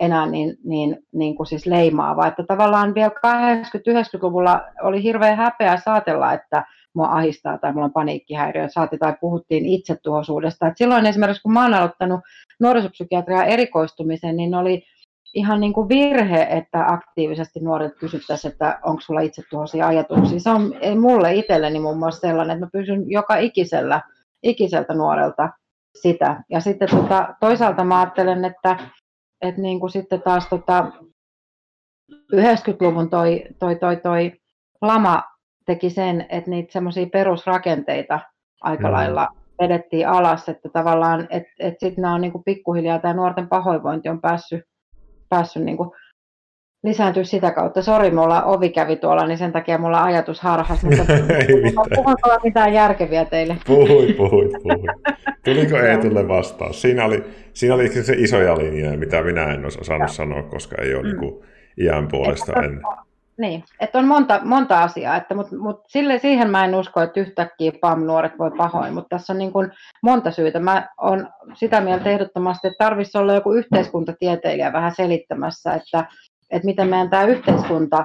enää 0.00 0.26
niin, 0.26 0.56
niin, 0.64 0.96
niin 1.12 1.36
kuin 1.36 1.46
siis 1.46 1.66
leimaava. 1.66 2.26
Että 2.26 2.44
tavallaan 2.48 2.94
vielä 2.94 3.10
80-90-luvulla 3.10 4.60
oli 4.82 5.02
hirveän 5.02 5.36
häpeä 5.36 5.76
saatella, 5.76 6.32
että 6.32 6.64
mua 6.98 7.08
ahistaa 7.08 7.58
tai 7.58 7.72
mulla 7.72 7.84
on 7.84 7.92
paniikkihäiriö, 7.92 8.68
saati 8.68 8.98
tai 8.98 9.14
puhuttiin 9.20 9.66
itsetuhoisuudesta. 9.66 10.66
Et 10.66 10.76
silloin 10.76 11.06
esimerkiksi 11.06 11.42
kun 11.42 11.52
mä 11.52 11.62
oon 11.62 11.74
aloittanut 11.74 12.20
nuorisopsykiatrian 12.60 13.46
erikoistumisen, 13.46 14.36
niin 14.36 14.54
oli 14.54 14.82
ihan 15.34 15.60
niin 15.60 15.72
kuin 15.72 15.88
virhe, 15.88 16.46
että 16.50 16.86
aktiivisesti 16.86 17.60
nuoret 17.60 17.92
kysyttäisiin, 18.00 18.52
että 18.52 18.78
onko 18.84 19.00
sulla 19.00 19.20
itsetuhoisia 19.20 19.86
ajatuksia. 19.86 20.40
Se 20.40 20.50
on 20.50 20.74
mulle 21.00 21.34
itselleni 21.34 21.80
muun 21.80 21.98
muassa 21.98 22.20
sellainen, 22.20 22.54
että 22.54 22.66
mä 22.66 22.70
pysyn 22.72 23.10
joka 23.10 23.36
ikisellä, 23.36 24.02
ikiseltä 24.42 24.94
nuorelta 24.94 25.48
sitä. 26.02 26.42
Ja 26.50 26.60
sitten 26.60 26.88
tota, 26.88 27.34
toisaalta 27.40 27.84
mä 27.84 28.00
ajattelen, 28.00 28.44
että, 28.44 28.76
että 29.40 29.60
niin 29.60 29.80
kuin 29.80 29.90
sitten 29.90 30.22
taas 30.22 30.48
tota, 30.48 30.92
90-luvun 32.34 33.10
toi, 33.10 33.44
toi, 33.58 33.76
toi, 33.76 33.96
toi 33.96 34.32
lama 34.82 35.22
teki 35.68 35.90
sen, 35.90 36.26
että 36.28 36.50
niitä 36.50 36.72
semmoisia 36.72 37.06
perusrakenteita 37.06 38.20
aika 38.60 38.88
mm. 38.88 38.94
lailla 38.94 39.28
vedettiin 39.62 40.08
alas, 40.08 40.48
että 40.48 40.68
tavallaan, 40.68 41.28
että 41.30 41.50
et 41.58 41.74
sitten 41.80 42.02
nämä 42.02 42.14
on 42.14 42.20
niin 42.20 42.32
kuin 42.32 42.44
pikkuhiljaa, 42.44 42.98
tämä 42.98 43.14
nuorten 43.14 43.48
pahoinvointi 43.48 44.08
on 44.08 44.20
päässyt, 44.20 44.64
päässyt 45.28 45.62
niin 45.62 45.76
kuin 45.76 45.90
lisääntyä 46.84 47.24
sitä 47.24 47.50
kautta. 47.50 47.82
Sori, 47.82 48.10
mulla 48.10 48.42
ovi 48.42 48.68
kävi 48.68 48.96
tuolla, 48.96 49.26
niin 49.26 49.38
sen 49.38 49.52
takia 49.52 49.78
mulla 49.78 50.02
ajatus 50.02 50.40
harhas, 50.40 50.84
mutta 50.84 51.04
puhunko 51.96 52.38
mitään 52.44 52.72
järkeviä 52.72 53.24
teille? 53.24 53.56
Puhui, 53.66 54.12
puhui, 54.12 54.48
puhui. 54.62 54.86
Tuliko 55.44 55.76
Eetulle 55.76 56.28
vastaus? 56.28 56.82
Siinä 56.82 57.04
oli, 57.04 57.24
siinä 57.52 57.74
oli 57.74 57.88
se 57.88 58.14
isoja 58.16 58.58
linjoja, 58.58 58.98
mitä 58.98 59.22
minä 59.22 59.44
en 59.44 59.64
olisi 59.64 59.80
osannut 59.80 60.10
sanoa, 60.10 60.42
koska 60.42 60.82
ei 60.82 60.94
ole 60.94 61.02
mm. 61.02 61.08
niin 61.08 61.18
kuin 61.18 61.44
iän 61.80 62.08
puolesta 62.08 62.52
ennen. 62.52 62.82
Niin, 63.38 63.64
että 63.80 63.98
on 63.98 64.06
monta, 64.08 64.40
monta 64.44 64.82
asiaa, 64.82 65.16
että, 65.16 65.34
mutta 65.34 65.56
mut 65.56 65.80
sille, 65.88 66.18
siihen 66.18 66.50
mä 66.50 66.64
en 66.64 66.74
usko, 66.74 67.00
että 67.00 67.20
yhtäkkiä 67.20 67.72
PAM-nuoret 67.80 68.38
voi 68.38 68.50
pahoin, 68.50 68.94
mutta 68.94 69.08
tässä 69.08 69.32
on 69.32 69.38
niin 69.38 69.52
kuin 69.52 69.72
monta 70.02 70.30
syytä. 70.30 70.60
Mä 70.60 70.88
olen 71.00 71.28
sitä 71.54 71.80
mieltä 71.80 72.10
ehdottomasti, 72.10 72.68
että 72.68 72.84
tarvitsisi 72.84 73.18
olla 73.18 73.34
joku 73.34 73.52
yhteiskuntatieteilijä 73.52 74.72
vähän 74.72 74.94
selittämässä, 74.94 75.74
että, 75.74 76.04
että 76.50 76.66
miten 76.66 76.88
meidän 76.88 77.10
tämä 77.10 77.24
yhteiskunta 77.24 78.04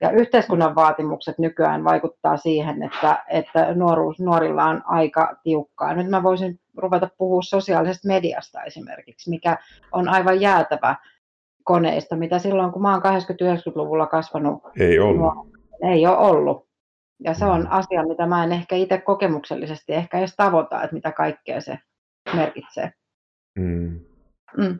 ja 0.00 0.10
yhteiskunnan 0.10 0.74
vaatimukset 0.74 1.38
nykyään 1.38 1.84
vaikuttaa 1.84 2.36
siihen, 2.36 2.82
että, 2.82 3.24
että 3.28 3.74
nuoruus, 3.74 4.20
nuorilla 4.20 4.64
on 4.64 4.82
aika 4.84 5.36
tiukkaa. 5.42 5.94
Nyt 5.94 6.10
mä 6.10 6.22
voisin 6.22 6.60
ruveta 6.76 7.08
puhua 7.18 7.42
sosiaalisesta 7.42 8.08
mediasta 8.08 8.62
esimerkiksi, 8.62 9.30
mikä 9.30 9.58
on 9.92 10.08
aivan 10.08 10.40
jäätävä 10.40 10.96
koneista, 11.64 12.16
mitä 12.16 12.38
silloin, 12.38 12.72
kun 12.72 12.82
mä 12.82 12.92
oon 12.92 13.02
80-90-luvulla 13.02 14.06
kasvanut. 14.06 14.62
Ei 14.80 14.98
ollut. 14.98 15.32
Ei 15.82 16.06
ole 16.06 16.16
ollut. 16.16 16.66
Ja 17.24 17.34
se 17.34 17.44
on 17.44 17.60
mm. 17.60 17.66
asia, 17.70 18.06
mitä 18.08 18.26
mä 18.26 18.44
en 18.44 18.52
ehkä 18.52 18.76
itse 18.76 18.98
kokemuksellisesti 18.98 19.92
ehkä 19.92 20.18
edes 20.18 20.36
tavoita, 20.36 20.82
että 20.82 20.94
mitä 20.94 21.12
kaikkea 21.12 21.60
se 21.60 21.78
merkitsee. 22.34 22.92
Mm. 23.58 24.00
Mm. 24.56 24.78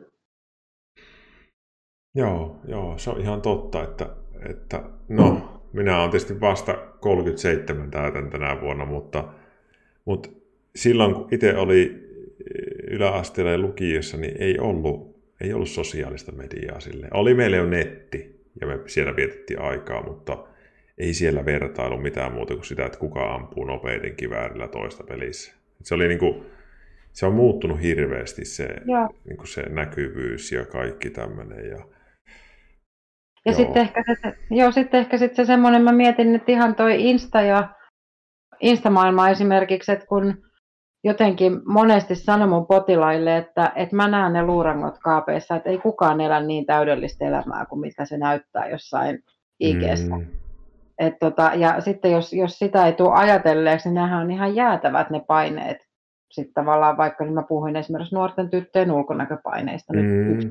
Joo, 2.15 2.59
joo, 2.67 2.97
se 2.97 3.09
on 3.09 3.21
ihan 3.21 3.41
totta, 3.41 3.83
että, 3.83 4.09
että 4.49 4.83
no, 5.09 5.61
minä 5.73 5.99
olen 5.99 6.11
tietysti 6.11 6.41
vasta 6.41 6.73
37 6.99 7.91
täytän 7.91 8.29
tänä 8.29 8.61
vuonna, 8.61 8.85
mutta, 8.85 9.23
mutta 10.05 10.29
silloin 10.75 11.13
kun 11.13 11.27
itse 11.31 11.57
oli 11.57 12.05
yläasteella 12.87 13.51
ja 13.51 13.57
lukiossa, 13.57 14.17
niin 14.17 14.35
ei 14.39 14.59
ollut 14.59 15.14
ei 15.45 15.53
ollut 15.53 15.69
sosiaalista 15.69 16.31
mediaa 16.31 16.79
sille. 16.79 17.07
Oli 17.13 17.33
meillä 17.33 17.57
jo 17.57 17.65
netti 17.65 18.45
ja 18.61 18.67
me 18.67 18.79
siellä 18.85 19.15
vietettiin 19.15 19.61
aikaa, 19.61 20.03
mutta 20.03 20.47
ei 20.97 21.13
siellä 21.13 21.45
vertailu 21.45 21.97
mitään 21.97 22.33
muuta 22.33 22.53
kuin 22.53 22.65
sitä, 22.65 22.85
että 22.85 22.99
kuka 22.99 23.33
ampuu 23.33 23.65
nopeiten 23.65 24.15
kiväärillä 24.15 24.67
toista 24.67 25.03
pelissä. 25.03 25.55
Se 25.83 25.95
oli 25.95 26.07
niin 26.07 26.19
kuin, 26.19 26.45
se 27.11 27.25
on 27.25 27.33
muuttunut 27.33 27.81
hirveästi 27.81 28.45
se, 28.45 28.67
niin 29.25 29.37
kuin 29.37 29.47
se 29.47 29.61
näkyvyys 29.69 30.51
ja 30.51 30.65
kaikki 30.65 31.09
tämmöinen. 31.09 31.69
Ja, 31.69 31.85
ja 33.45 33.53
sitten 33.53 33.81
ehkä 33.81 34.03
se, 34.07 34.37
joo, 34.51 34.71
sitten 34.71 34.99
ehkä 34.99 35.17
sitten 35.17 35.35
se 35.35 35.47
semmoinen, 35.47 35.81
mä 35.81 35.91
mietin, 35.91 36.35
että 36.35 36.51
ihan 36.51 36.75
toi 36.75 37.09
Insta 37.09 37.41
ja 37.41 37.69
Instamaailma 38.61 39.29
esimerkiksi, 39.29 39.91
että 39.91 40.05
kun 40.05 40.44
jotenkin 41.05 41.61
monesti 41.65 42.15
sanon 42.15 42.49
mun 42.49 42.67
potilaille, 42.67 43.37
että, 43.37 43.71
että 43.75 43.95
mä 43.95 44.07
näen 44.07 44.33
ne 44.33 44.43
luurangot 44.43 44.97
kaapeissa, 45.03 45.55
että 45.55 45.69
ei 45.69 45.77
kukaan 45.77 46.21
elä 46.21 46.39
niin 46.39 46.65
täydellistä 46.65 47.25
elämää 47.25 47.65
kuin 47.65 47.79
mitä 47.79 48.05
se 48.05 48.17
näyttää 48.17 48.69
jossain 48.69 49.23
ig 49.59 49.77
mm. 49.77 50.27
Et 50.99 51.19
tota, 51.19 51.51
ja 51.55 51.81
sitten 51.81 52.11
jos, 52.11 52.33
jos 52.33 52.59
sitä 52.59 52.85
ei 52.85 52.93
tule 52.93 53.13
ajatelleeksi, 53.13 53.89
niin 53.89 53.95
nehän 53.95 54.21
on 54.21 54.31
ihan 54.31 54.55
jäätävät 54.55 55.09
ne 55.09 55.19
paineet. 55.27 55.77
Sitten 56.31 56.53
tavallaan 56.53 56.97
vaikka 56.97 57.23
niin 57.23 57.33
mä 57.33 57.43
puhuin 57.43 57.75
esimerkiksi 57.75 58.15
nuorten 58.15 58.49
tyttöjen 58.49 58.91
ulkonäköpaineista. 58.91 59.93
Mm. 59.93 59.99
Nyt 59.99 60.49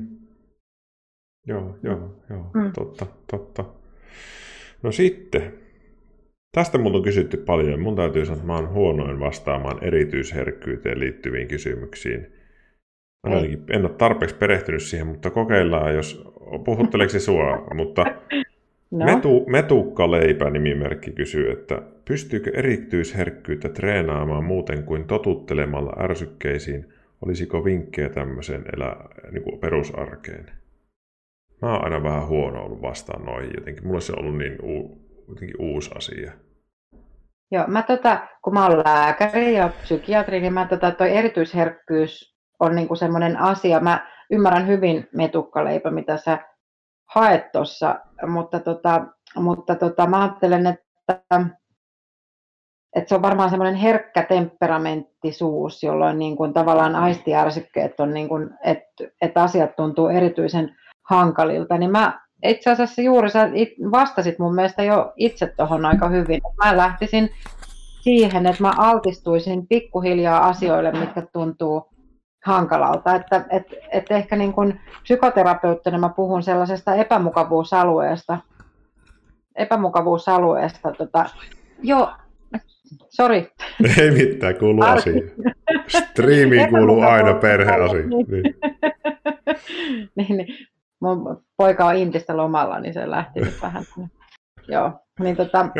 Joo, 1.47 1.77
joo, 1.83 2.15
joo, 2.29 2.51
mm. 2.53 2.71
totta, 2.75 3.05
totta. 3.31 3.65
No 4.83 4.91
sitten, 4.91 5.53
Tästä 6.55 6.77
multa 6.77 6.97
on 6.97 7.03
kysytty 7.03 7.37
paljon. 7.37 7.79
Mun 7.79 7.95
täytyy 7.95 8.25
sanoa, 8.25 8.35
että 8.35 8.47
mä 8.47 8.55
oon 8.55 8.69
huonoin 8.69 9.19
vastaamaan 9.19 9.83
erityisherkkyyteen 9.83 10.99
liittyviin 10.99 11.47
kysymyksiin. 11.47 12.27
Mä 13.27 13.35
en, 13.35 13.63
en 13.69 13.85
ole 13.85 13.93
tarpeeksi 13.97 14.35
perehtynyt 14.35 14.81
siihen, 14.81 15.07
mutta 15.07 15.29
kokeillaan, 15.29 15.95
jos 15.95 16.31
puhutteleeko 16.65 17.11
se 17.11 17.19
sua. 17.19 17.67
Mutta 17.73 18.05
no. 18.91 19.05
Metu, 19.05 19.45
Metukka 19.47 20.11
Leipä 20.11 20.49
nimimerkki 20.49 21.11
kysyy, 21.11 21.51
että 21.51 21.81
pystyykö 22.05 22.51
erityisherkkyyttä 22.53 23.69
treenaamaan 23.69 24.43
muuten 24.43 24.83
kuin 24.83 25.05
totuttelemalla 25.05 25.93
ärsykkeisiin? 25.99 26.85
Olisiko 27.25 27.65
vinkkejä 27.65 28.09
tämmöiseen 28.09 28.65
elä, 28.75 28.95
niin 29.31 29.43
kuin 29.43 29.59
perusarkeen? 29.59 30.45
mä 31.61 31.73
oon 31.73 31.83
aina 31.83 32.03
vähän 32.03 32.27
huono 32.27 32.63
ollut 32.63 32.81
vastaan 32.81 33.25
noihin 33.25 33.51
jotenkin. 33.55 33.87
Mulla 33.87 33.99
se 33.99 34.13
on 34.13 34.19
ollut 34.19 34.37
niin 34.37 34.57
u, 34.63 35.01
jotenkin 35.27 35.55
uusi 35.59 35.91
asia. 35.95 36.31
Joo, 37.51 37.63
mä 37.67 37.81
tota, 37.83 38.27
kun 38.41 38.53
mä 38.53 38.65
oon 38.65 38.77
lääkäri 38.77 39.53
ja 39.53 39.69
psykiatri, 39.81 40.39
niin 40.39 40.53
mä 40.53 40.67
tota, 40.67 40.91
toi 40.91 41.17
erityisherkkyys 41.17 42.35
on 42.59 42.75
niinku 42.75 42.95
semmoinen 42.95 43.37
asia. 43.37 43.79
Mä 43.79 44.07
ymmärrän 44.31 44.67
hyvin 44.67 45.09
metukkaleipä, 45.15 45.91
mitä 45.91 46.17
sä 46.17 46.37
haet 47.05 47.51
tuossa, 47.51 47.99
mutta, 48.27 48.59
tota, 48.59 49.05
mutta 49.35 49.75
tota, 49.75 50.07
mä 50.07 50.21
ajattelen, 50.21 50.67
että, 50.67 51.45
että 52.95 53.09
se 53.09 53.15
on 53.15 53.21
varmaan 53.21 53.49
semmoinen 53.49 53.75
herkkä 53.75 54.23
temperamenttisuus, 54.23 55.83
jolloin 55.83 56.19
niin 56.19 56.37
kuin 56.37 56.53
tavallaan 56.53 56.95
aistiärsykkeet 56.95 57.99
on, 57.99 58.13
niin 58.13 58.29
kuin, 58.29 58.49
että, 58.63 59.03
että 59.21 59.43
asiat 59.43 59.75
tuntuu 59.75 60.07
erityisen 60.07 60.75
hankalilta, 61.09 61.77
niin 61.77 61.91
mä 61.91 62.24
itse 62.43 62.71
asiassa 62.71 63.01
juuri 63.01 63.29
sä 63.29 63.49
vastasit 63.91 64.39
mun 64.39 64.55
mielestä 64.55 64.83
jo 64.83 65.13
itse 65.15 65.53
tuohon 65.57 65.85
aika 65.85 66.09
hyvin. 66.09 66.41
Mä 66.63 66.77
lähtisin 66.77 67.29
siihen, 68.01 68.45
että 68.45 68.63
mä 68.63 68.73
altistuisin 68.77 69.67
pikkuhiljaa 69.67 70.47
asioille, 70.47 70.91
mitkä 70.91 71.23
tuntuu 71.33 71.89
hankalalta. 72.45 73.15
Että, 73.15 73.45
et, 73.49 73.73
et 73.91 74.11
ehkä 74.11 74.35
niin 74.35 74.53
kuin 74.53 74.79
psykoterapeuttina 75.03 75.97
mä 75.97 76.09
puhun 76.09 76.43
sellaisesta 76.43 76.95
epämukavuusalueesta, 76.95 78.37
epämukavuusalueesta. 79.55 80.91
Tota, 80.91 81.25
joo, 81.83 82.09
sori. 83.09 83.51
Ei 83.99 84.11
mitään, 84.11 84.55
kuuluu 84.55 84.83
asia. 84.85 85.21
Striimiin 85.87 86.69
kuuluu 86.69 87.01
aina 87.01 87.33
perheasia. 87.33 88.03
Niin. 90.15 90.37
niin, 90.37 90.37
niin. 90.37 90.67
Mun 91.01 91.43
poika 91.57 91.85
on 91.85 91.95
Intistä 91.95 92.37
lomalla, 92.37 92.79
niin 92.79 92.93
se 92.93 93.09
lähti 93.09 93.39
nyt 93.39 93.61
vähän. 93.61 93.83
Joo, 94.67 94.91
niin 95.19 95.35
tota... 95.35 95.69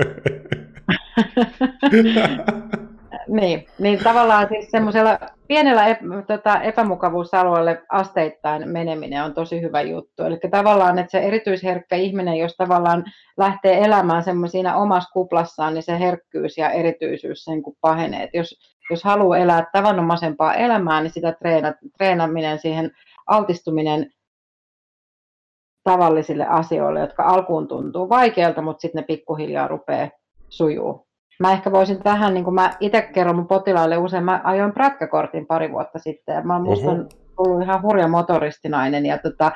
niin, 3.27 3.67
niin 3.79 3.99
tavallaan 4.03 4.47
siis 4.47 4.71
semmoisella 4.71 5.19
pienellä 5.47 5.85
ep, 5.87 5.99
tota, 6.27 6.61
epämukavuusalueelle 6.61 7.81
asteittain 7.89 8.69
meneminen 8.69 9.23
on 9.23 9.33
tosi 9.33 9.61
hyvä 9.61 9.81
juttu. 9.81 10.23
Eli 10.23 10.39
tavallaan, 10.51 10.99
että 10.99 11.11
se 11.11 11.19
erityisherkkä 11.19 11.95
ihminen, 11.95 12.37
jos 12.37 12.55
tavallaan 12.55 13.03
lähtee 13.37 13.85
elämään 13.85 14.23
siinä 14.47 14.75
omassa 14.75 15.09
kuplassaan, 15.13 15.73
niin 15.73 15.83
se 15.83 15.99
herkkyys 15.99 16.57
ja 16.57 16.69
erityisyys 16.69 17.43
sen 17.43 17.61
kuin 17.61 17.77
pahenee. 17.81 18.23
Et 18.23 18.33
jos, 18.33 18.59
jos 18.89 19.03
haluaa 19.03 19.37
elää 19.37 19.65
tavanomaisempaa 19.73 20.53
elämää, 20.53 21.01
niin 21.01 21.11
sitä 21.11 21.31
treena, 21.31 21.73
treenaminen 21.97 22.59
siihen 22.59 22.91
altistuminen 23.27 24.11
tavallisille 25.85 26.47
asioille, 26.47 26.99
jotka 26.99 27.23
alkuun 27.23 27.67
tuntuu 27.67 28.09
vaikealta, 28.09 28.61
mutta 28.61 28.81
sitten 28.81 28.99
ne 28.99 29.05
pikkuhiljaa 29.05 29.67
rupeaa 29.67 30.09
sujuu. 30.49 31.05
Mä 31.39 31.51
ehkä 31.51 31.71
voisin 31.71 32.03
tähän, 32.03 32.33
niin 32.33 32.43
kuin 32.43 32.53
mä 32.53 32.71
itse 32.79 33.01
kerron 33.01 33.35
mun 33.35 33.47
potilaille 33.47 33.97
usein, 33.97 34.23
mä 34.23 34.41
ajoin 34.43 34.73
prätkäkortin 34.73 35.45
pari 35.45 35.71
vuotta 35.71 35.99
sitten 35.99 36.35
ja 36.35 36.41
mä 36.41 36.59
musta 36.59 36.91
on 36.91 37.09
ollut 37.37 37.63
ihan 37.63 37.81
hurja 37.81 38.07
motoristinainen 38.07 39.05
ja 39.05 39.17
tota, 39.17 39.51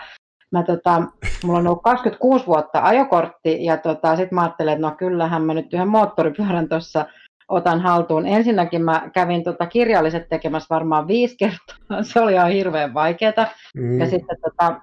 mä 0.52 0.64
tota, 0.64 1.02
mulla 1.44 1.60
on 1.60 1.68
ollut 1.68 1.84
26 1.84 2.48
vuotta 2.48 2.82
ajokortti 2.84 3.66
ja 3.66 3.78
tota, 3.78 4.16
sitten 4.16 4.36
mä 4.36 4.42
ajattelin, 4.42 4.74
että 4.74 4.88
no 4.88 4.96
kyllähän 4.98 5.42
mä 5.42 5.54
nyt 5.54 5.74
yhden 5.74 5.88
moottoripyörän 5.88 6.70
tuossa 6.70 7.06
otan 7.50 7.82
haltuun. 7.82 8.28
Ensinnäkin 8.28 8.82
mä 8.82 9.10
kävin 9.14 9.44
tota 9.44 9.66
kirjalliset 9.66 10.30
tekemässä 10.30 10.76
varmaan 10.76 11.08
viisi 11.08 11.38
kertaa, 11.38 12.04
se 12.04 12.20
oli 12.20 12.34
ihan 12.34 12.52
hirveän 12.52 12.94
vaikeaa. 12.94 13.48
Mm. 13.76 14.00
Ja 14.00 14.10
sitten, 14.10 14.38
tota, 14.42 14.82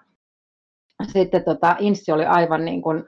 sitten 1.02 1.44
tota, 1.44 1.76
inssi 1.78 2.12
oli 2.12 2.24
aivan 2.24 2.64
niin 2.64 2.82
kuin 2.82 3.04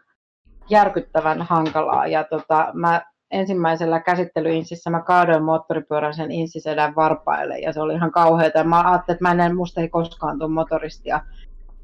järkyttävän 0.71 1.43
hankalaa 1.43 2.07
ja 2.07 2.25
tota, 2.25 2.71
mä 2.75 3.03
ensimmäisellä 3.31 4.01
käsittelyinsissä 4.01 4.91
mä 4.91 5.03
kaadoin 5.03 5.43
moottoripyörän 5.43 6.15
sen 6.15 6.31
insisedän 6.31 6.95
varpaille 6.95 7.59
ja 7.59 7.73
se 7.73 7.81
oli 7.81 7.95
ihan 7.95 8.13
kauheata. 8.13 8.65
Mä 8.65 8.91
ajattelin, 8.91 9.17
että 9.17 9.35
mä 9.35 9.45
en 9.45 9.57
musta 9.57 9.81
ei 9.81 9.89
koskaan 9.89 10.39
tule 10.39 10.51
motoristia. 10.51 11.21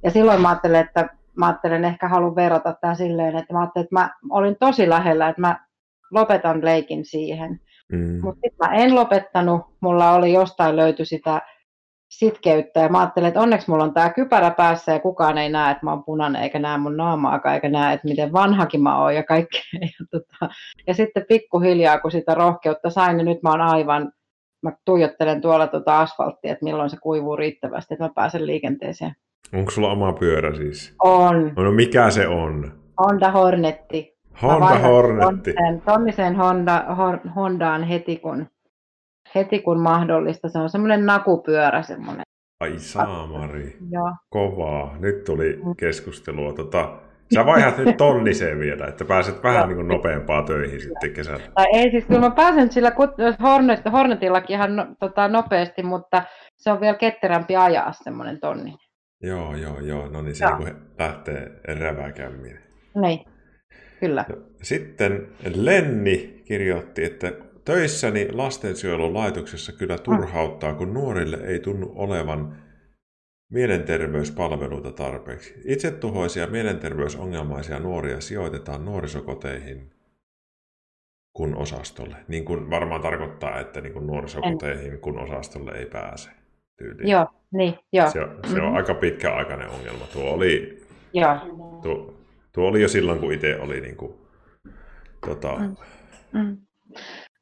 Ja 0.03 0.11
silloin 0.11 0.41
mä 0.41 0.49
ajattelin, 0.49 0.81
että 0.81 1.09
mä 1.37 1.47
ajattelen, 1.47 1.85
ehkä 1.85 2.09
haluan 2.09 2.37
verrata 2.37 2.75
tämän 2.81 2.97
silleen, 2.97 3.37
että 3.37 3.53
mä 3.53 3.61
ajattelin, 3.61 3.85
että 3.85 3.95
mä 3.95 4.11
olin 4.31 4.57
tosi 4.61 4.89
lähellä, 4.89 5.29
että 5.29 5.41
mä 5.41 5.67
lopetan 6.11 6.65
leikin 6.65 7.05
siihen. 7.05 7.61
Mm. 7.93 8.21
Mutta 8.23 8.41
sitten 8.45 8.69
mä 8.69 8.75
en 8.75 8.95
lopettanut, 8.95 9.61
mulla 9.81 10.13
oli 10.13 10.33
jostain 10.33 10.77
löyty 10.77 11.05
sitä 11.05 11.41
sitkeyttä 12.19 12.81
ja 12.81 12.89
mä 12.89 13.01
ajattelin, 13.01 13.29
että 13.29 13.41
onneksi 13.41 13.71
mulla 13.71 13.85
on 13.85 13.95
tämä 13.95 14.11
kypärä 14.11 14.51
päässä 14.51 14.93
ja 14.93 14.99
kukaan 15.01 15.39
ei 15.39 15.49
näe, 15.49 15.71
että 15.71 15.87
mä 15.87 15.91
oon 15.91 16.05
punainen 16.05 16.43
eikä 16.43 16.59
näe 16.59 16.79
mun 16.79 16.97
naamaakaan 16.97 17.55
eikä 17.55 17.69
näe, 17.69 17.95
että 17.95 18.09
miten 18.09 18.33
vanhakin 18.33 18.83
mä 18.83 19.03
oon 19.03 19.15
ja 19.15 19.23
kaikkea. 19.23 19.61
Ja, 19.83 20.07
tota, 20.11 20.55
ja 20.87 20.95
sitten 20.95 21.25
pikkuhiljaa, 21.29 22.01
kun 22.01 22.11
sitä 22.11 22.35
rohkeutta 22.35 22.91
sain, 22.91 23.17
niin 23.17 23.25
nyt 23.25 23.43
mä 23.43 23.51
oon 23.51 23.61
aivan, 23.61 24.13
mä 24.63 24.73
tuijottelen 24.85 25.41
tuolla 25.41 25.67
tuota 25.67 26.01
asfalttia, 26.01 26.53
että 26.53 26.65
milloin 26.65 26.91
se 26.91 26.97
kuivuu 27.03 27.37
riittävästi, 27.37 27.95
että 27.95 28.05
mä 28.05 28.11
pääsen 28.15 28.47
liikenteeseen. 28.47 29.13
Onko 29.55 29.71
sulla 29.71 29.91
oma 29.91 30.13
pyörä 30.13 30.57
siis? 30.57 30.95
On. 31.05 31.53
No 31.57 31.73
mikä 31.73 32.11
se 32.11 32.29
on? 32.29 32.73
Honda 33.01 33.31
Hornetti. 33.31 34.15
Honda 34.43 34.79
Hornetti. 34.79 35.55
Tonniseen 35.85 36.37
Honda, 36.37 36.85
Hondaan 37.37 37.83
heti 37.83 38.17
kun 38.17 38.47
heti 39.35 39.59
kun 39.59 39.81
mahdollista. 39.81 40.49
Se 40.49 40.59
on 40.59 40.71
semmoinen 40.71 41.07
nakupyörä 41.07 41.83
semmoinen. 41.83 42.23
Ai 42.61 42.79
saamari. 42.79 43.77
Joo. 43.91 44.13
Kovaa. 44.31 44.97
Nyt 44.99 45.25
tuli 45.25 45.61
mm. 45.65 45.77
keskustelua. 45.77 46.53
Tota, 46.53 46.93
sä 47.35 47.47
vaihdat 47.47 47.79
nyt 47.79 47.97
tonniseen 47.97 48.59
vielä, 48.59 48.87
että 48.87 49.05
pääset 49.05 49.43
vähän 49.43 49.69
niin 49.69 49.89
nopeampaa 49.89 50.43
töihin 50.43 50.81
sitten 50.81 51.13
kesällä. 51.13 51.45
Tai 51.55 51.67
ei 51.73 51.91
siis, 51.91 52.05
kyllä 52.05 52.21
mä 52.21 52.31
pääsen 52.31 52.73
sillä 52.73 52.93
Hornet, 53.43 53.81
Hornetillakin 53.93 54.57
ihan 54.57 54.77
no, 54.77 54.87
tota, 55.01 55.29
nopeasti, 55.29 55.83
mutta 55.83 56.23
se 56.57 56.73
on 56.73 56.81
vielä 56.81 56.99
ketterämpi 56.99 57.57
ajaa 57.57 57.93
semmoinen 57.93 58.41
tonni. 58.41 58.75
Joo, 59.23 59.57
joo, 59.57 59.81
joo. 59.81 60.09
No 60.09 60.23
niin 60.23 60.35
se 60.35 60.47
niin 60.59 60.77
lähtee 60.99 61.61
räväkämmin. 61.81 62.59
Niin, 62.95 63.21
kyllä. 64.01 64.25
Sitten 64.63 65.29
Lenni 65.55 66.43
kirjoitti, 66.45 67.05
että 67.05 67.33
Töissäni 67.65 68.33
lastensuojelulaitoksessa 68.33 69.73
kyllä 69.73 69.99
turhauttaa, 69.99 70.75
kun 70.75 70.95
nuorille 70.95 71.37
ei 71.37 71.61
tunnu 71.61 71.93
olevan 71.97 72.57
mielenterveyspalveluita 73.53 74.93
tarpeeksi. 74.93 75.55
Itsetuhoisia 75.65 76.47
mielenterveysongelmaisia 76.47 77.79
nuoria 77.79 78.21
sijoitetaan 78.21 78.85
nuorisokoteihin 78.85 79.91
kun 81.33 81.57
osastolle. 81.57 82.17
Niin 82.29 82.45
kuin 82.45 82.71
varmaan 82.71 83.01
tarkoittaa, 83.01 83.61
että 83.61 83.81
niin 83.81 83.93
kuin 83.93 84.07
nuorisokoteihin 84.07 85.01
kun 85.01 85.19
osastolle 85.19 85.73
ei 85.73 85.87
pääse. 85.87 86.31
Tyyliin. 86.79 87.09
Joo, 87.09 87.27
niin, 87.53 87.79
joo. 87.93 88.11
Se, 88.11 88.21
on, 88.21 88.29
se 88.47 88.53
on 88.53 88.61
mm-hmm. 88.61 88.77
aika 88.77 88.95
pitkäaikainen 88.95 89.69
ongelma. 89.69 90.07
Tuo 90.13 90.31
oli, 90.31 90.83
joo. 91.13 91.39
Tuo, 91.83 92.15
tuo 92.53 92.69
oli 92.69 92.83
jo 92.83 92.89
silloin, 92.89 93.21
kun 93.21 93.33
itse 93.33 93.61
oli 93.61 93.81
niin 93.81 93.97
kuin, 93.97 94.15
tota, 95.27 95.57
mm. 95.59 95.77
Mm. 96.41 96.57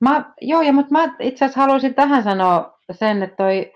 Mä, 0.03 0.33
joo, 0.41 0.63
ja, 0.63 0.73
mutta 0.73 0.93
mä 0.93 1.15
itse 1.19 1.45
asiassa 1.45 1.61
haluaisin 1.61 1.95
tähän 1.95 2.23
sanoa 2.23 2.79
sen, 2.91 3.23
että 3.23 3.37
toi, 3.37 3.73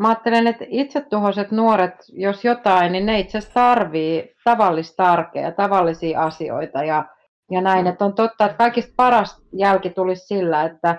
mä 0.00 0.08
ajattelen, 0.08 0.46
että 0.46 0.64
itsetuhoiset 0.68 1.50
nuoret, 1.50 1.94
jos 2.12 2.44
jotain, 2.44 2.92
niin 2.92 3.06
ne 3.06 3.18
itse 3.18 3.38
asiassa 3.38 3.54
tarvii 3.54 4.34
tavallista 4.44 5.12
arkea, 5.12 5.52
tavallisia 5.52 6.22
asioita 6.22 6.84
ja, 6.84 7.04
ja 7.50 7.60
näin. 7.60 7.86
Että 7.86 8.04
on 8.04 8.14
totta, 8.14 8.44
että 8.44 8.56
kaikista 8.56 8.92
paras 8.96 9.42
jälki 9.52 9.90
tulisi 9.90 10.26
sillä, 10.26 10.62
että, 10.62 10.96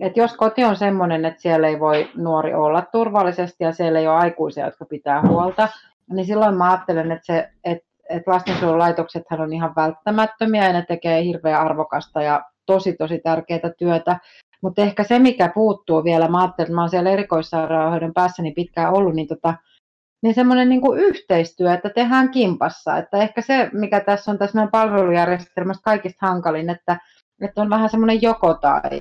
että 0.00 0.20
jos 0.20 0.36
koti 0.36 0.64
on 0.64 0.76
sellainen, 0.76 1.24
että 1.24 1.42
siellä 1.42 1.68
ei 1.68 1.80
voi 1.80 2.10
nuori 2.16 2.54
olla 2.54 2.82
turvallisesti 2.92 3.64
ja 3.64 3.72
siellä 3.72 3.98
ei 3.98 4.06
ole 4.06 4.16
aikuisia, 4.16 4.64
jotka 4.64 4.84
pitää 4.84 5.22
huolta, 5.22 5.68
niin 6.10 6.26
silloin 6.26 6.54
mä 6.54 6.70
ajattelen, 6.70 7.12
että, 7.12 7.26
se, 7.26 7.50
että, 7.64 7.88
että 8.10 8.30
lastensuojelulaitoksethan 8.30 9.40
on 9.40 9.52
ihan 9.52 9.74
välttämättömiä 9.76 10.66
ja 10.66 10.72
ne 10.72 10.84
tekee 10.88 11.24
hirveän 11.24 11.60
arvokasta 11.60 12.22
ja 12.22 12.44
tosi 12.66 12.92
tosi 12.92 13.18
tärkeää 13.18 13.70
työtä. 13.78 14.18
Mutta 14.62 14.82
ehkä 14.82 15.04
se, 15.04 15.18
mikä 15.18 15.52
puuttuu 15.54 16.04
vielä, 16.04 16.28
mä 16.28 16.40
ajattelin, 16.40 16.66
että 16.66 16.74
mä 16.74 16.82
oon 16.82 16.90
siellä 16.90 17.10
erikoissairaanhoidon 17.10 18.14
päässä 18.14 18.42
niin 18.42 18.54
pitkään 18.54 18.92
ollut, 18.92 19.14
niin, 19.14 19.28
tota, 19.28 19.54
niin 20.22 20.34
semmoinen 20.34 20.68
niin 20.68 20.80
yhteistyö, 20.96 21.74
että 21.74 21.90
tehdään 21.90 22.30
kimpassa. 22.30 22.96
Että 22.96 23.16
ehkä 23.18 23.40
se, 23.40 23.70
mikä 23.72 24.00
tässä 24.00 24.30
on 24.30 24.38
tässä 24.38 24.54
meidän 24.54 24.70
palvelujärjestelmässä 24.70 25.82
kaikista 25.84 26.26
hankalin, 26.26 26.70
että, 26.70 26.98
että 27.40 27.62
on 27.62 27.70
vähän 27.70 27.90
semmoinen 27.90 28.22
joko 28.22 28.54
tai. 28.54 29.00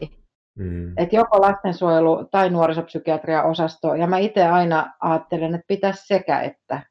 Mm. 0.59 0.93
Että 0.97 1.15
joko 1.15 1.41
lastensuojelu 1.41 2.25
tai 2.31 2.49
nuorisopsykiatria 2.49 3.43
osasto. 3.43 3.95
Ja 3.95 4.07
mä 4.07 4.17
itse 4.17 4.43
aina 4.43 4.93
ajattelen, 4.99 5.55
että 5.55 5.67
pitäisi 5.67 6.07
sekä 6.07 6.41
että 6.41 6.81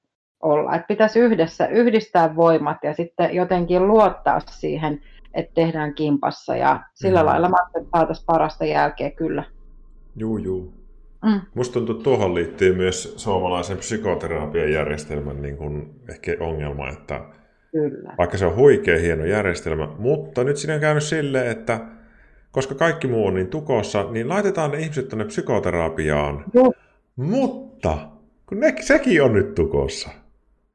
olla. 0.42 0.74
Että 0.74 0.86
pitäisi 0.86 1.20
yhdessä 1.20 1.66
yhdistää 1.66 2.36
voimat 2.36 2.76
ja 2.82 2.94
sitten 2.94 3.34
jotenkin 3.34 3.88
luottaa 3.88 4.40
siihen 4.40 5.00
että 5.34 5.54
tehdään 5.54 5.94
kimpassa 5.94 6.56
ja 6.56 6.80
sillä 6.94 7.20
mm. 7.20 7.26
lailla 7.26 7.48
mä 7.48 7.56
saataisiin 7.92 8.26
parasta 8.26 8.64
jälkeä 8.64 9.10
kyllä. 9.10 9.44
Juu, 10.16 10.38
juu. 10.38 10.74
Mm. 11.24 11.40
Musta 11.54 11.72
tuntuu, 11.72 11.94
että 11.94 12.04
tuohon 12.04 12.34
liittyy 12.34 12.74
myös 12.74 13.14
suomalaisen 13.16 13.76
psykoterapian 13.76 14.72
järjestelmän 14.72 15.42
niin 15.42 15.56
kuin 15.56 16.00
ehkä 16.08 16.36
ongelma, 16.40 16.88
että 16.88 17.20
Kyllä. 17.72 18.14
vaikka 18.18 18.38
se 18.38 18.46
on 18.46 18.56
huikea 18.56 18.98
hieno 18.98 19.24
järjestelmä, 19.24 19.88
mutta 19.98 20.44
nyt 20.44 20.56
siinä 20.56 20.74
on 20.74 20.80
käynyt 20.80 21.02
silleen, 21.02 21.50
että 21.50 21.80
koska 22.50 22.74
kaikki 22.74 23.08
muu 23.08 23.26
on 23.26 23.34
niin 23.34 23.48
tukossa, 23.48 24.04
niin 24.10 24.28
laitetaan 24.28 24.70
ne 24.70 24.78
ihmiset 24.78 25.08
tuonne 25.08 25.24
psykoterapiaan. 25.24 26.44
Joo. 26.54 26.72
Mutta 27.16 27.98
kun 28.48 28.60
ne, 28.60 28.74
sekin 28.80 29.22
on 29.22 29.32
nyt 29.32 29.54
tukossa. 29.54 30.10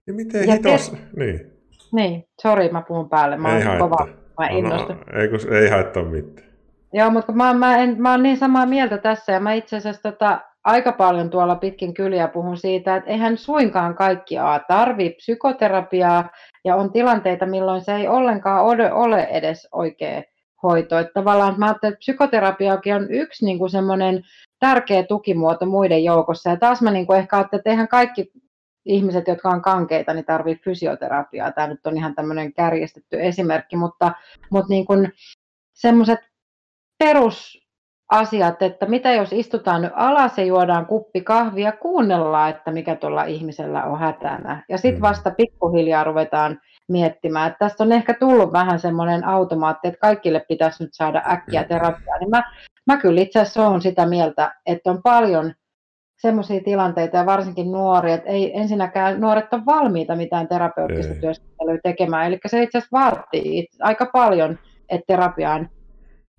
Niin 0.06 0.16
miten 0.16 0.48
ja 0.48 0.54
hitos... 0.54 0.90
Te... 0.90 0.98
Niin. 1.16 1.52
Niin, 1.92 2.28
sori, 2.42 2.70
mä 2.70 2.84
puhun 2.88 3.10
päälle. 3.10 3.38
Mä 3.38 3.58
ei. 3.58 3.80
Kova. 3.80 4.08
Mä 4.38 4.50
no, 4.50 4.78
no, 4.78 4.96
ei, 5.20 5.28
kun, 5.28 5.54
ei 5.54 5.70
haittaa 5.70 6.04
mitään. 6.04 6.48
Joo, 6.94 7.10
mutta 7.10 7.32
mä, 7.32 7.54
mä, 7.54 7.78
en, 7.78 8.02
mä 8.02 8.12
oon 8.12 8.24
niin 8.24 8.38
samaa 8.38 8.66
mieltä 8.66 8.98
tässä 8.98 9.32
ja 9.32 9.40
mä 9.40 9.54
itse 9.54 9.76
asiassa 9.76 10.12
tota, 10.12 10.40
aika 10.64 10.92
paljon 10.92 11.30
tuolla 11.30 11.56
pitkin 11.56 11.94
kyliä 11.94 12.28
puhun 12.28 12.58
siitä, 12.58 12.96
että 12.96 13.10
eihän 13.10 13.38
suinkaan 13.38 13.96
kaikki 13.96 14.38
A 14.38 14.60
tarvii 14.68 15.10
psykoterapiaa 15.10 16.30
ja 16.66 16.76
on 16.76 16.92
tilanteita, 16.92 17.46
milloin 17.46 17.82
se 17.82 17.96
ei 17.96 18.08
ollenkaan 18.08 18.66
ole, 18.66 18.94
ole 18.94 19.22
edes 19.24 19.68
oikea 19.72 20.22
hoito. 20.64 20.98
Että 20.98 21.14
tavallaan 21.14 21.56
mä 21.58 21.66
ajattelen, 21.66 21.94
että 21.94 22.00
psykoterapiakin 22.00 22.96
on 22.96 23.12
yksi 23.12 23.46
niin 23.46 23.58
kuin 23.58 23.70
semmoinen 23.70 24.24
tärkeä 24.60 25.04
tukimuoto 25.04 25.66
muiden 25.66 26.04
joukossa. 26.04 26.50
Ja 26.50 26.58
taas 26.58 26.82
mä 26.82 26.92
niin 26.92 27.08
kuin 27.08 27.20
ehkä 27.20 27.38
ajattelen, 27.38 27.60
että 27.60 27.70
eihän 27.70 27.88
kaikki 27.88 28.32
ihmiset, 28.88 29.28
jotka 29.28 29.50
on 29.50 29.62
kankeita, 29.62 30.14
niin 30.14 30.26
tarvii 30.26 30.56
fysioterapiaa. 30.56 31.52
Tämä 31.52 31.68
nyt 31.68 31.88
on 31.88 31.98
ihan 31.98 32.16
tämmöinen 32.16 32.54
kärjestetty 32.54 33.22
esimerkki, 33.22 33.76
mutta, 33.76 34.12
mutta 34.50 34.70
niin 34.70 34.86
kuin 34.86 35.14
semmoiset 35.74 36.20
perusasiat, 37.00 38.62
että 38.62 38.86
mitä 38.86 39.14
jos 39.14 39.34
istutaan 39.34 39.82
nyt 39.82 39.92
alas 39.96 40.38
ja 40.38 40.46
juodaan 40.46 40.86
kuppi 40.86 41.22
kahvia, 41.22 41.72
kuunnellaan, 41.72 42.50
että 42.50 42.72
mikä 42.72 42.96
tuolla 42.96 43.24
ihmisellä 43.24 43.84
on 43.84 44.00
hätänä. 44.00 44.64
Ja 44.70 44.78
sitten 44.78 45.02
mm. 45.02 45.02
vasta 45.02 45.32
pikkuhiljaa 45.32 46.04
ruvetaan 46.04 46.60
miettimään. 46.88 47.48
Että 47.48 47.60
tästä 47.60 47.84
on 47.84 47.92
ehkä 47.92 48.14
tullut 48.14 48.54
vähän 48.54 48.80
semmoinen 48.80 49.24
automaatti, 49.24 49.88
että 49.88 50.00
kaikille 50.00 50.46
pitäisi 50.48 50.84
nyt 50.84 50.94
saada 50.94 51.24
äkkiä 51.30 51.62
mm. 51.62 51.68
terapiaa. 51.68 52.18
Niin 52.20 52.30
mä, 52.30 52.44
mä 52.88 52.98
kyllä 52.98 53.22
itse 53.22 53.40
asiassa 53.40 53.68
olen 53.68 53.82
sitä 53.82 54.06
mieltä, 54.06 54.56
että 54.66 54.92
on 54.92 55.04
paljon 55.04 55.54
semmoisia 56.18 56.64
tilanteita 56.64 57.18
ja 57.18 57.26
varsinkin 57.26 57.72
nuoria, 57.72 58.16
että 58.16 58.30
ei 58.30 58.60
ensinnäkään 58.60 59.22
nuoret 59.22 59.54
ole 59.54 59.66
valmiita 59.66 60.16
mitään 60.16 60.48
terapeuttista 60.48 61.14
ei. 61.14 61.20
työskentelyä 61.20 61.80
tekemään. 61.84 62.28
Eli 62.28 62.40
se 62.46 62.64
itse 62.64 62.78
asiassa 62.78 62.98
vaatii 62.98 63.68
aika 63.80 64.06
paljon, 64.06 64.60
että 64.90 65.06
terapiaan 65.08 65.70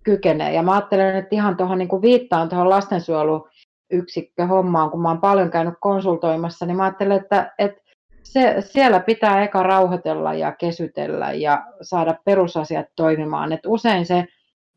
kykenee. 0.04 0.52
Ja 0.52 0.62
mä 0.62 0.72
ajattelen, 0.72 1.16
että 1.16 1.34
ihan 1.34 1.56
tuohon 1.56 1.78
niin 1.78 2.02
viittaan 2.02 2.48
tuohon 2.48 2.70
lastensuojeluyksikkö-hommaan, 2.70 4.90
kun 4.90 5.02
mä 5.02 5.08
oon 5.08 5.20
paljon 5.20 5.50
käynyt 5.50 5.74
konsultoimassa, 5.80 6.66
niin 6.66 6.76
mä 6.76 6.84
ajattelen, 6.84 7.20
että, 7.20 7.52
että 7.58 7.82
se, 8.22 8.56
siellä 8.60 9.00
pitää 9.00 9.44
eka 9.44 9.62
rauhoitella 9.62 10.34
ja 10.34 10.52
kesytellä 10.52 11.32
ja 11.32 11.64
saada 11.82 12.14
perusasiat 12.24 12.86
toimimaan. 12.96 13.52
Et 13.52 13.66
usein 13.66 14.06
se 14.06 14.26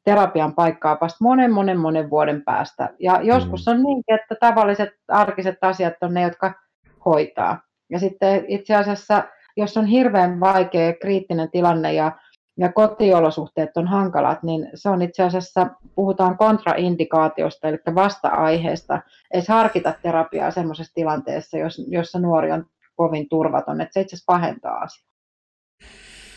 terapian 0.04 0.56
paikkaa 0.56 0.98
vasta 1.02 1.18
monen, 1.22 1.52
monen, 1.52 1.80
monen 1.80 2.10
vuoden 2.10 2.44
päästä. 2.44 2.90
Ja 3.00 3.22
joskus 3.22 3.66
mm. 3.66 3.72
on 3.72 3.84
niin, 3.84 4.04
että 4.08 4.36
tavalliset 4.40 4.90
arkiset 5.08 5.58
asiat 5.62 5.94
on 6.02 6.14
ne, 6.14 6.22
jotka 6.22 6.54
hoitaa. 7.06 7.62
Ja 7.90 8.00
sitten 8.00 8.46
itse 8.48 8.76
asiassa, 8.76 9.24
jos 9.58 9.78
on 9.78 9.86
hirveän 9.86 10.40
vaikea 10.40 10.94
kriittinen 10.94 11.52
tilanne 11.52 11.94
ja, 11.94 12.12
ja 12.58 12.72
kotiolosuhteet 12.72 13.78
on 13.78 13.88
hankalat, 13.88 14.44
niin 14.44 14.70
se 14.74 14.90
on 14.90 15.02
itse 15.02 15.24
asiassa, 15.24 15.68
puhutaan 15.96 16.38
kontraindikaatiosta, 16.38 17.68
eli 17.68 17.78
vasta-aiheesta, 17.96 19.02
edes 19.34 19.48
harkita 19.48 19.94
terapiaa 20.02 20.52
semmoisessa 20.52 20.94
tilanteessa, 20.94 21.58
jos, 21.58 21.82
jossa 21.88 22.20
nuori 22.20 22.52
on 22.52 22.66
kovin 22.96 23.30
turvaton, 23.30 23.82
että 23.82 23.94
se 23.94 24.02
itse 24.02 24.16
asiassa 24.16 24.34
pahentaa 24.34 24.80
asiaa. 24.80 25.11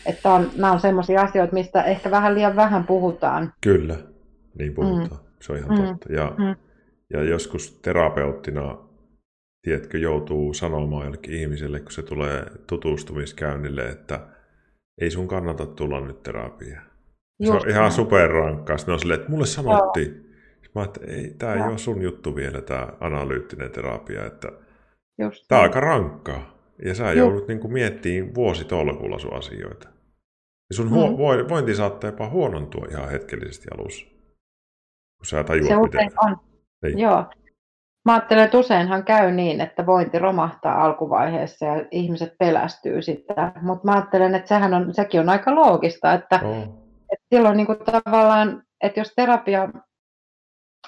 Että 0.05 0.29
on, 0.29 0.49
nämä 0.55 0.73
on 0.73 0.79
sellaisia 0.79 1.21
asioita, 1.21 1.53
mistä 1.53 1.83
ehkä 1.83 2.11
vähän 2.11 2.35
liian 2.35 2.55
vähän 2.55 2.83
puhutaan. 2.83 3.53
Kyllä, 3.61 3.95
niin 4.59 4.73
puhutaan. 4.73 5.21
Mm. 5.21 5.27
Se 5.41 5.53
on 5.53 5.59
ihan 5.59 5.79
mm. 5.79 5.85
totta. 5.85 6.13
Ja, 6.13 6.33
mm. 6.37 6.55
ja 7.13 7.23
joskus 7.23 7.79
terapeuttina, 7.81 8.77
tiedätkö, 9.61 9.97
joutuu 9.97 10.53
sanomaan 10.53 11.05
jollekin 11.05 11.33
ihmiselle, 11.33 11.79
kun 11.79 11.91
se 11.91 12.03
tulee 12.03 12.45
tutustumiskäynnille, 12.67 13.89
että 13.89 14.19
ei 15.01 15.11
sun 15.11 15.27
kannata 15.27 15.65
tulla 15.65 16.01
nyt 16.01 16.23
terapiaan. 16.23 16.85
Se 17.43 17.51
on 17.51 17.69
ihan 17.69 17.91
superrankkaa. 17.91 18.77
Sitten 18.77 18.93
on 18.93 18.99
silleen, 18.99 19.19
että 19.19 19.31
mulle 19.31 19.45
sanottiin. 19.45 20.13
Joo. 20.15 20.25
Mä 20.75 20.83
että 20.83 20.99
ei, 21.07 21.35
tämä 21.37 21.53
ei 21.53 21.61
ole 21.61 21.77
sun 21.77 22.01
juttu 22.01 22.35
vielä, 22.35 22.61
tämä 22.61 22.87
analyyttinen 22.99 23.71
terapia. 23.71 24.25
Että 24.25 24.51
Just 25.17 25.45
tämä 25.47 25.59
on 25.59 25.63
aika 25.63 25.79
rankkaa. 25.79 26.55
Ja 26.85 26.93
sä 26.93 27.13
joudut 27.13 27.47
niin 27.47 27.73
miettimään 27.73 28.35
vuositolkulla 28.35 29.19
sun 29.19 29.33
asioita. 29.33 29.89
Ja 30.69 30.75
sun 30.75 30.87
mm. 30.87 30.93
vo- 30.93 31.49
vointi 31.49 31.75
saattaa 31.75 32.09
jopa 32.09 32.29
huonontua 32.29 32.85
ihan 32.91 33.09
hetkellisesti 33.09 33.67
alussa, 33.77 34.05
kun 35.17 35.25
sä 35.25 35.43
tajuat, 35.43 35.67
Se 35.67 35.75
usein 35.75 36.11
on. 36.17 36.37
Niin. 36.83 36.99
Joo. 36.99 37.25
Mä 38.05 38.13
ajattelen, 38.13 38.43
että 38.43 38.57
useinhan 38.57 39.03
käy 39.03 39.31
niin, 39.31 39.61
että 39.61 39.85
vointi 39.85 40.19
romahtaa 40.19 40.83
alkuvaiheessa 40.85 41.65
ja 41.65 41.85
ihmiset 41.91 42.33
pelästyy 42.39 43.01
sitä. 43.01 43.51
Mutta 43.61 43.85
mä 43.85 43.93
ajattelen, 43.93 44.35
että 44.35 44.47
sehän 44.47 44.73
on, 44.73 44.93
sekin 44.93 45.19
on 45.19 45.29
aika 45.29 45.55
loogista, 45.55 46.13
että, 46.13 46.39
oh. 46.43 46.63
että 47.13 47.25
silloin 47.33 47.57
niin 47.57 47.67
kuin 47.67 47.77
tavallaan, 47.79 48.63
että 48.83 48.99
jos 48.99 49.13
terapia, 49.15 49.69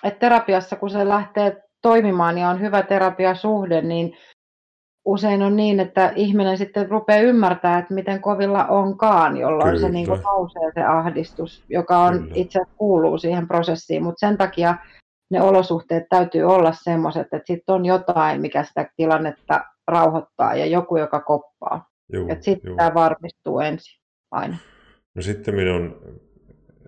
että 0.04 0.20
terapiassa 0.20 0.76
kun 0.76 0.90
se 0.90 1.08
lähtee 1.08 1.64
toimimaan 1.82 2.38
ja 2.38 2.50
on 2.50 2.62
hyvä 2.62 2.84
terapiasuhde, 2.84 3.82
niin 3.82 4.18
usein 5.08 5.42
on 5.42 5.56
niin, 5.56 5.80
että 5.80 6.14
ihminen 6.16 6.58
sitten 6.58 6.90
rupeaa 6.90 7.20
ymmärtää, 7.20 7.80
että 7.80 7.94
miten 7.94 8.22
kovilla 8.22 8.66
onkaan, 8.66 9.38
jolloin 9.38 9.70
Kyllä. 9.70 9.88
se 9.88 9.90
niin 9.90 10.08
kuin 10.08 10.22
nousee 10.22 10.72
se 10.74 10.84
ahdistus, 10.84 11.64
joka 11.70 11.98
on 11.98 12.20
Kyllä. 12.20 12.32
itse 12.36 12.60
kuuluu 12.78 13.18
siihen 13.18 13.48
prosessiin, 13.48 14.04
mutta 14.04 14.28
sen 14.28 14.38
takia 14.38 14.76
ne 15.32 15.42
olosuhteet 15.42 16.04
täytyy 16.10 16.44
olla 16.44 16.72
semmoiset, 16.84 17.22
että 17.22 17.48
sitten 17.48 17.76
on 17.76 17.86
jotain, 17.86 18.42
mikä 18.42 18.64
sitä 18.64 18.90
tilannetta 18.96 19.66
rauhoittaa 19.88 20.56
ja 20.56 20.66
joku, 20.66 20.98
joka 20.98 21.20
koppaa. 21.20 21.90
että 22.30 22.46
sitten 22.46 22.76
tämä 22.76 22.94
varmistuu 22.94 23.60
ensin 23.60 24.02
aina. 24.32 24.58
No 25.16 25.22
sitten 25.22 25.56
minun, 25.56 26.02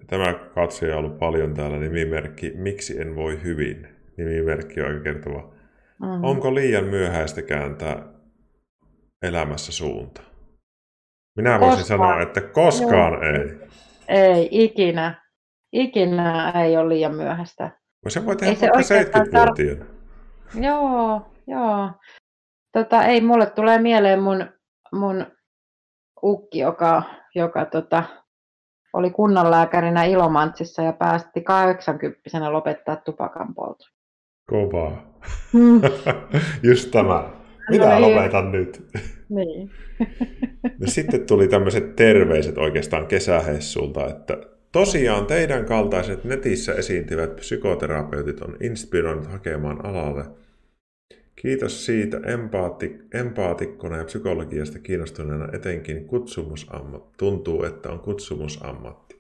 tämä 0.08 0.34
katsoja 0.34 0.98
on 0.98 1.06
ollut 1.06 1.20
paljon 1.20 1.54
täällä, 1.54 1.78
nimimerkki 1.78 2.54
Miksi 2.56 3.02
en 3.02 3.16
voi 3.16 3.44
hyvin. 3.44 3.88
Nimimerkki 4.18 4.82
on 4.82 4.88
aika 4.88 5.04
kertova 5.04 5.59
Mm. 6.02 6.24
Onko 6.24 6.56
liian 6.56 6.84
myöhäistä 6.84 7.42
kääntää 7.42 8.04
elämässä 9.22 9.72
suunta? 9.72 10.22
Minä 11.36 11.60
voisin 11.60 11.80
koskaan. 11.80 12.00
sanoa, 12.00 12.22
että 12.22 12.42
koskaan 12.42 13.14
Joo. 13.14 13.24
ei. 13.24 13.70
Ei, 14.08 14.48
ikinä. 14.52 15.30
Ikinä 15.74 16.52
ei 16.52 16.78
ole 16.78 16.90
liian 16.90 17.16
myöhäistä. 17.16 17.72
Se 18.08 18.26
voi 18.26 18.36
tehdä 18.36 18.68
vaikka 18.74 19.20
70-vuotiaana. 19.20 19.86
Tar... 19.86 20.64
Joo, 20.64 21.32
joo. 21.48 21.92
Tota, 22.74 23.04
ei, 23.04 23.22
mulle 23.22 23.46
tulee 23.46 23.80
mieleen 23.80 24.22
mun, 24.22 24.46
mun 24.92 25.26
ukki, 26.24 26.60
joka, 26.60 27.04
joka 27.36 27.66
tota, 27.66 28.04
oli 28.94 29.10
kunnanlääkärinä 29.10 30.04
Ilomantsissa 30.04 30.82
ja 30.82 30.94
päästi 30.94 31.42
80 31.42 32.54
lopettaa 32.54 32.96
tupakan 32.96 33.56
polton. 33.56 33.99
Kovaa. 34.50 35.20
Mm. 35.54 35.82
Just 36.70 36.92
tämä. 36.92 37.30
Minä 37.70 38.00
no, 38.00 38.02
lopetan 38.02 38.52
nyt. 38.52 38.84
Niin. 39.30 39.72
no 40.64 40.88
sitten 40.88 41.26
tuli 41.26 41.48
tämmöiset 41.48 41.96
terveiset 41.96 42.58
oikeastaan 42.58 43.08
kesähessulta, 43.08 44.08
että 44.08 44.38
tosiaan 44.72 45.26
teidän 45.26 45.66
kaltaiset 45.66 46.24
netissä 46.24 46.74
esiintyvät 46.74 47.36
psykoterapeutit 47.36 48.42
on 48.42 48.58
inspiroinut 48.62 49.28
hakemaan 49.28 49.86
alalle. 49.86 50.26
Kiitos 51.36 51.86
siitä 51.86 52.20
empaati, 52.26 53.00
empaatikkona 53.14 53.98
ja 53.98 54.06
psykologiasta 54.06 54.80
kiinnostuneena 54.80 55.48
etenkin 55.54 56.06
kutsumusammatti. 56.06 57.14
Tuntuu, 57.18 57.64
että 57.64 57.90
on 57.90 58.00
kutsumusammatti. 58.00 59.20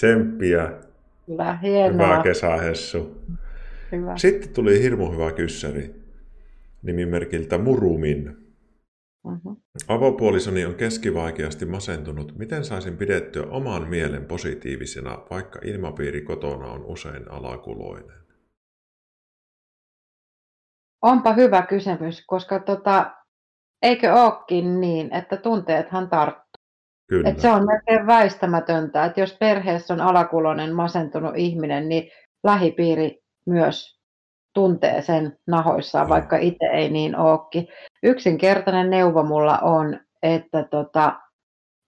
Tsemppiä. 0.00 0.72
Hyvä, 1.28 1.58
hienoa. 1.62 2.06
Hyvä 2.06 2.22
kesähessu. 2.22 3.22
Hyvä. 3.92 4.16
Sitten 4.16 4.54
tuli 4.54 4.82
hirmu 4.82 5.12
hyvä 5.12 5.32
kyssäri 5.32 5.94
nimimerkiltä 6.82 7.58
Murumin. 7.58 8.36
Uh-huh. 9.24 9.62
Avopuolisoni 9.88 10.64
on 10.64 10.74
keskivaikeasti 10.74 11.66
masentunut. 11.66 12.38
Miten 12.38 12.64
saisin 12.64 12.96
pidettyä 12.96 13.42
oman 13.42 13.88
mielen 13.88 14.24
positiivisena, 14.24 15.18
vaikka 15.30 15.60
ilmapiiri 15.64 16.20
kotona 16.20 16.66
on 16.66 16.84
usein 16.84 17.30
alakuloinen? 17.30 18.22
Onpa 21.02 21.32
hyvä 21.32 21.62
kysymys, 21.62 22.24
koska 22.26 22.58
tota, 22.60 23.16
eikö 23.82 24.14
olekin 24.14 24.80
niin, 24.80 25.14
että 25.14 25.36
tunteethan 25.36 26.08
tarttuu. 26.08 26.42
Kyllä. 27.08 27.28
Et 27.28 27.38
se 27.38 27.48
on 27.48 27.66
melkein 27.66 28.06
väistämätöntä, 28.06 29.04
että 29.04 29.20
jos 29.20 29.36
perheessä 29.40 29.94
on 29.94 30.00
alakuloinen 30.00 30.74
masentunut 30.74 31.36
ihminen, 31.36 31.88
niin 31.88 32.10
lähipiiri 32.44 33.21
myös 33.46 33.98
tuntee 34.54 35.02
sen 35.02 35.38
nahoissaan, 35.46 36.08
vaikka 36.08 36.36
itse 36.36 36.66
ei 36.66 36.90
niin 36.90 37.18
ookin. 37.18 37.68
Yksinkertainen 38.02 38.90
neuvo 38.90 39.22
mulla 39.22 39.58
on, 39.58 40.00
että 40.22 40.62
tota, 40.62 41.12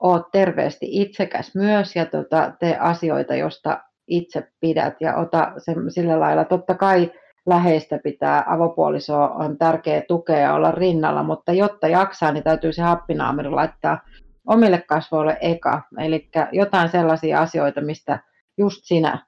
oot 0.03 0.31
terveesti 0.33 0.87
itsekäs 0.91 1.55
myös 1.55 1.97
ja 1.97 2.07
tota, 2.07 2.53
tee 2.61 2.79
asioita, 2.79 3.35
josta 3.35 3.81
itse 4.09 4.49
pidät 4.61 4.95
ja 5.01 5.17
ota 5.17 5.53
sen, 5.59 5.77
sillä 5.89 6.21
lailla. 6.21 6.45
Totta 6.45 6.75
kai 6.75 7.13
läheistä 7.47 7.99
pitää, 8.05 8.45
avopuoliso 8.47 9.23
on 9.23 9.59
tärkeä 9.59 10.03
tukea 10.09 10.39
ja 10.39 10.55
olla 10.55 10.71
rinnalla, 10.71 11.23
mutta 11.23 11.53
jotta 11.53 11.89
jaksaa, 11.89 12.33
niin 12.33 12.45
täytyy 12.45 12.73
se 12.73 12.83
happinaamari 12.83 13.51
laittaa 13.51 13.99
omille 14.47 14.85
kasvoille 14.89 15.39
eka. 15.41 15.83
Eli 15.99 16.29
jotain 16.53 16.89
sellaisia 16.89 17.41
asioita, 17.41 17.81
mistä 17.81 18.19
just 18.59 18.81
sinä 18.85 19.27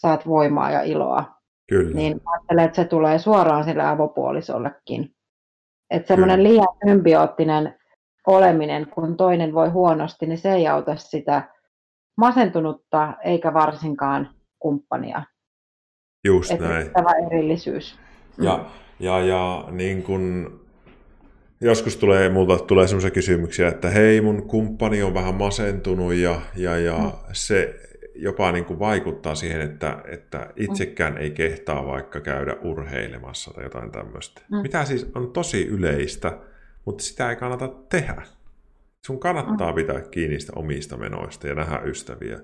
saat 0.00 0.26
voimaa 0.26 0.70
ja 0.70 0.82
iloa. 0.82 1.37
Kyllä. 1.68 1.94
Niin 1.94 2.20
ajattelen, 2.26 2.64
että 2.64 2.76
se 2.76 2.84
tulee 2.84 3.18
suoraan 3.18 3.64
sille 3.64 3.82
avopuolisollekin. 3.82 5.14
Että 5.90 6.08
semmoinen 6.08 6.42
liian 6.42 6.68
symbioottinen 6.86 7.74
oleminen, 8.26 8.86
kun 8.86 9.16
toinen 9.16 9.54
voi 9.54 9.68
huonosti, 9.68 10.26
niin 10.26 10.38
se 10.38 10.52
ei 10.52 10.68
auta 10.68 10.96
sitä 10.96 11.48
masentunutta 12.16 13.14
eikä 13.24 13.54
varsinkaan 13.54 14.30
kumppania. 14.58 15.22
Just 16.24 16.50
että 16.50 16.68
näin. 16.68 16.90
Tämä 16.92 17.10
erillisyys. 17.26 17.98
Ja, 18.38 18.70
ja, 19.00 19.20
ja 19.20 19.64
niin 19.70 20.02
kun 20.02 20.52
joskus 21.60 21.96
tulee, 21.96 22.28
multa 22.28 22.58
tulee 22.58 22.86
sellaisia 22.86 23.10
kysymyksiä, 23.10 23.68
että 23.68 23.90
hei, 23.90 24.20
mun 24.20 24.48
kumppani 24.48 25.02
on 25.02 25.14
vähän 25.14 25.34
masentunut 25.34 26.14
ja, 26.14 26.40
ja, 26.56 26.78
ja 26.78 26.98
mm. 26.98 27.12
se 27.32 27.87
jopa 28.18 28.52
niin 28.52 28.64
kuin 28.64 28.78
vaikuttaa 28.78 29.34
siihen, 29.34 29.60
että, 29.60 30.02
että 30.06 30.50
itsekään 30.56 31.18
ei 31.18 31.30
kehtaa 31.30 31.86
vaikka 31.86 32.20
käydä 32.20 32.56
urheilemassa 32.62 33.50
tai 33.54 33.64
jotain 33.64 33.90
tämmöistä. 33.90 34.42
Mm. 34.50 34.56
Mitä 34.56 34.84
siis 34.84 35.10
on 35.14 35.32
tosi 35.32 35.66
yleistä, 35.66 36.38
mutta 36.84 37.04
sitä 37.04 37.30
ei 37.30 37.36
kannata 37.36 37.68
tehdä. 37.68 38.22
Sun 39.06 39.20
kannattaa 39.20 39.70
mm. 39.70 39.74
pitää 39.74 40.00
kiinni 40.00 40.40
sitä 40.40 40.52
omista 40.56 40.96
menoista 40.96 41.48
ja 41.48 41.54
nähdä 41.54 41.80
ystäviä. 41.84 42.40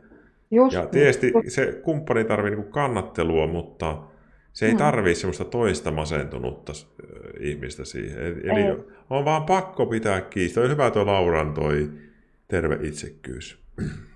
Just, 0.50 0.74
ja 0.74 0.86
tietysti 0.86 1.32
just. 1.34 1.48
se 1.48 1.80
kumppani 1.82 2.24
tarvitsee 2.24 2.60
niin 2.60 2.72
kannattelua, 2.72 3.46
mutta 3.46 4.02
se 4.52 4.66
ei 4.66 4.72
mm. 4.72 4.78
tarvitse 4.78 5.20
semmoista 5.20 5.44
toista 5.44 5.90
masentunutta 5.90 6.72
ihmistä 7.40 7.84
siihen. 7.84 8.18
Eli 8.22 8.60
ei. 8.60 8.76
on 9.10 9.24
vaan 9.24 9.42
pakko 9.42 9.86
pitää 9.86 10.20
kiinni. 10.20 10.62
On 10.62 10.70
hyvä 10.70 10.90
tuo 10.90 11.06
Lauran 11.06 11.54
toi 11.54 11.90
terve 12.48 12.78
itsekkyys. 12.82 13.64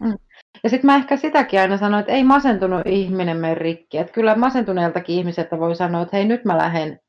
Mm. 0.01 0.19
Ja 0.65 0.71
sitten 0.71 0.87
mä 0.87 0.97
ehkä 0.97 1.17
sitäkin 1.17 1.61
aina 1.61 1.77
sanoin, 1.77 2.01
että 2.01 2.13
ei 2.13 2.25
masentunut 2.25 2.83
ihminen 2.87 3.37
mene 3.37 3.55
rikki. 3.55 3.99
Että 3.99 4.13
kyllä 4.13 4.35
masentuneeltakin 4.35 5.17
ihmiseltä 5.17 5.59
voi 5.59 5.75
sanoa, 5.75 6.03
että 6.03 6.17
hei 6.17 6.27
nyt 6.27 6.45
mä 6.45 6.59
lähden 6.59 7.01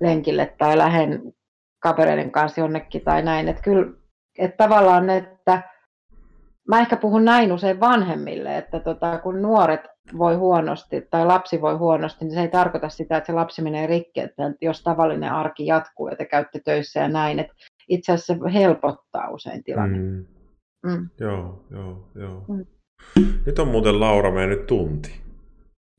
lenkille 0.00 0.54
tai 0.58 0.78
lähden 0.78 1.32
kavereiden 1.78 2.30
kanssa 2.30 2.60
jonnekin 2.60 3.02
tai 3.04 3.22
näin. 3.22 3.48
Että 3.48 3.62
kyllä, 3.62 3.92
että 4.38 4.64
tavallaan, 4.64 5.10
että 5.10 5.62
mä 6.68 6.80
ehkä 6.80 6.96
puhun 6.96 7.24
näin 7.24 7.52
usein 7.52 7.80
vanhemmille, 7.80 8.58
että 8.58 8.80
tota, 8.80 9.18
kun 9.18 9.42
nuoret 9.42 9.80
voi 10.18 10.34
huonosti 10.34 11.06
tai 11.10 11.26
lapsi 11.26 11.60
voi 11.60 11.74
huonosti, 11.74 12.24
niin 12.24 12.34
se 12.34 12.40
ei 12.40 12.48
tarkoita 12.48 12.88
sitä, 12.88 13.16
että 13.16 13.26
se 13.26 13.32
lapsi 13.32 13.62
menee 13.62 13.86
rikki, 13.86 14.20
että 14.20 14.52
jos 14.60 14.82
tavallinen 14.82 15.32
arki 15.32 15.66
jatkuu 15.66 16.08
ja 16.08 16.16
te 16.16 16.24
käytte 16.24 16.60
töissä 16.64 17.00
ja 17.00 17.08
näin, 17.08 17.38
että 17.38 17.52
itse 17.88 18.12
asiassa 18.12 18.34
se 18.34 18.52
helpottaa 18.54 19.30
usein 19.30 19.64
tilanne. 19.64 19.98
Mm. 19.98 20.26
Mm. 20.86 21.08
Joo, 21.20 21.64
joo, 21.70 22.08
joo. 22.14 22.44
Mm. 22.48 22.66
Nyt 23.46 23.58
on 23.58 23.68
muuten 23.68 24.00
Laura 24.00 24.30
mennyt 24.30 24.66
tunti. 24.66 25.20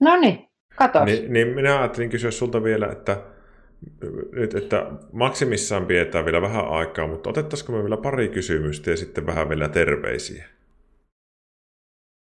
No 0.01 0.16
niin, 0.16 0.47
katos. 0.76 1.06
Niin, 1.06 1.34
niin 1.34 1.47
minä 1.47 1.80
ajattelin 1.80 2.10
kysyä 2.10 2.32
sulta 2.32 2.64
vielä, 2.64 2.88
että 2.88 3.18
nyt, 4.32 4.56
että 4.56 4.86
maksimissaan 5.12 5.86
pidetään 5.86 6.26
vielä 6.26 6.41
vähän 6.41 6.68
aikaa, 6.68 7.08
mutta 7.08 7.30
otettaisiko 7.30 7.72
me 7.72 7.84
vielä 7.84 7.97
pari 7.97 8.28
kysymystä 8.28 8.91
ja 8.91 8.97
sitten 8.97 9.26
vähän 9.26 9.49
vielä 9.49 9.70
terveisiä? 9.70 10.45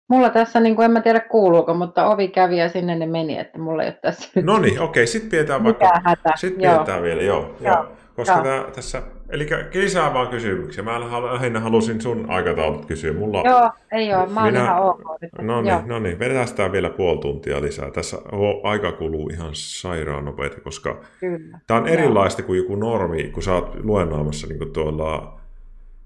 Mulla 0.09 0.31
tässä, 0.31 0.61
niin 0.61 0.77
kuin 0.77 0.85
en 0.85 0.91
mä 0.91 1.01
tiedä 1.01 1.21
kuuluuko, 1.21 1.75
mutta 1.75 2.07
ovi 2.07 2.29
kävi 2.29 2.59
ja 2.59 2.69
sinne 2.69 2.95
ne 2.95 3.07
meni, 3.07 3.39
että 3.39 3.59
mulla 3.59 3.83
ei 3.83 3.89
ole 3.89 3.99
tässä 4.03 4.41
No 4.43 4.59
niin, 4.59 4.81
okei, 4.81 5.07
sitten 5.07 5.31
pidetään 5.31 5.65
vaikka, 5.65 5.91
sitten 6.37 6.71
pidetään 6.71 7.03
vielä, 7.03 7.23
joo. 7.23 7.57
joo. 7.61 7.75
joo. 7.75 8.02
Koska 8.17 8.35
joo. 8.35 8.43
Tää, 8.43 8.65
tässä, 8.75 9.03
eli 9.29 9.47
lisää 9.75 10.15
vaan 10.15 10.29
kysymyksiä. 10.29 10.85
Mä 10.85 11.01
lähinnä 11.01 11.61
halusin 11.61 12.01
sun 12.01 12.25
aikataulut 12.31 12.87
kysyä. 12.87 13.13
Mulla, 13.13 13.43
joo, 13.45 13.71
ei 13.93 14.15
ole, 14.15 14.29
mä 14.29 14.45
minä, 14.45 14.65
ihan 14.65 14.83
ok. 14.83 15.03
No 15.41 15.63
niin, 15.63 15.79
no 15.87 15.99
niin, 15.99 16.19
vedetään 16.19 16.49
sitä 16.49 16.73
vielä 16.73 16.91
puoli 16.91 17.19
tuntia 17.19 17.63
lisää. 17.63 17.91
Tässä 17.91 18.19
aika 18.63 18.93
kuluu 18.93 19.29
ihan 19.29 19.51
sairaan 19.53 20.25
nopeasti, 20.25 20.61
koska 20.61 21.01
Kyllä. 21.21 21.59
tämä 21.67 21.81
on 21.81 21.89
erilaista 21.89 22.43
kuin 22.43 22.59
joku 22.59 22.77
normi, 22.77 23.25
kun 23.25 23.43
sä 23.43 23.55
oot 23.55 23.85
luennoimassa 23.85 24.47
niin 24.47 24.73
tuolla 24.73 25.41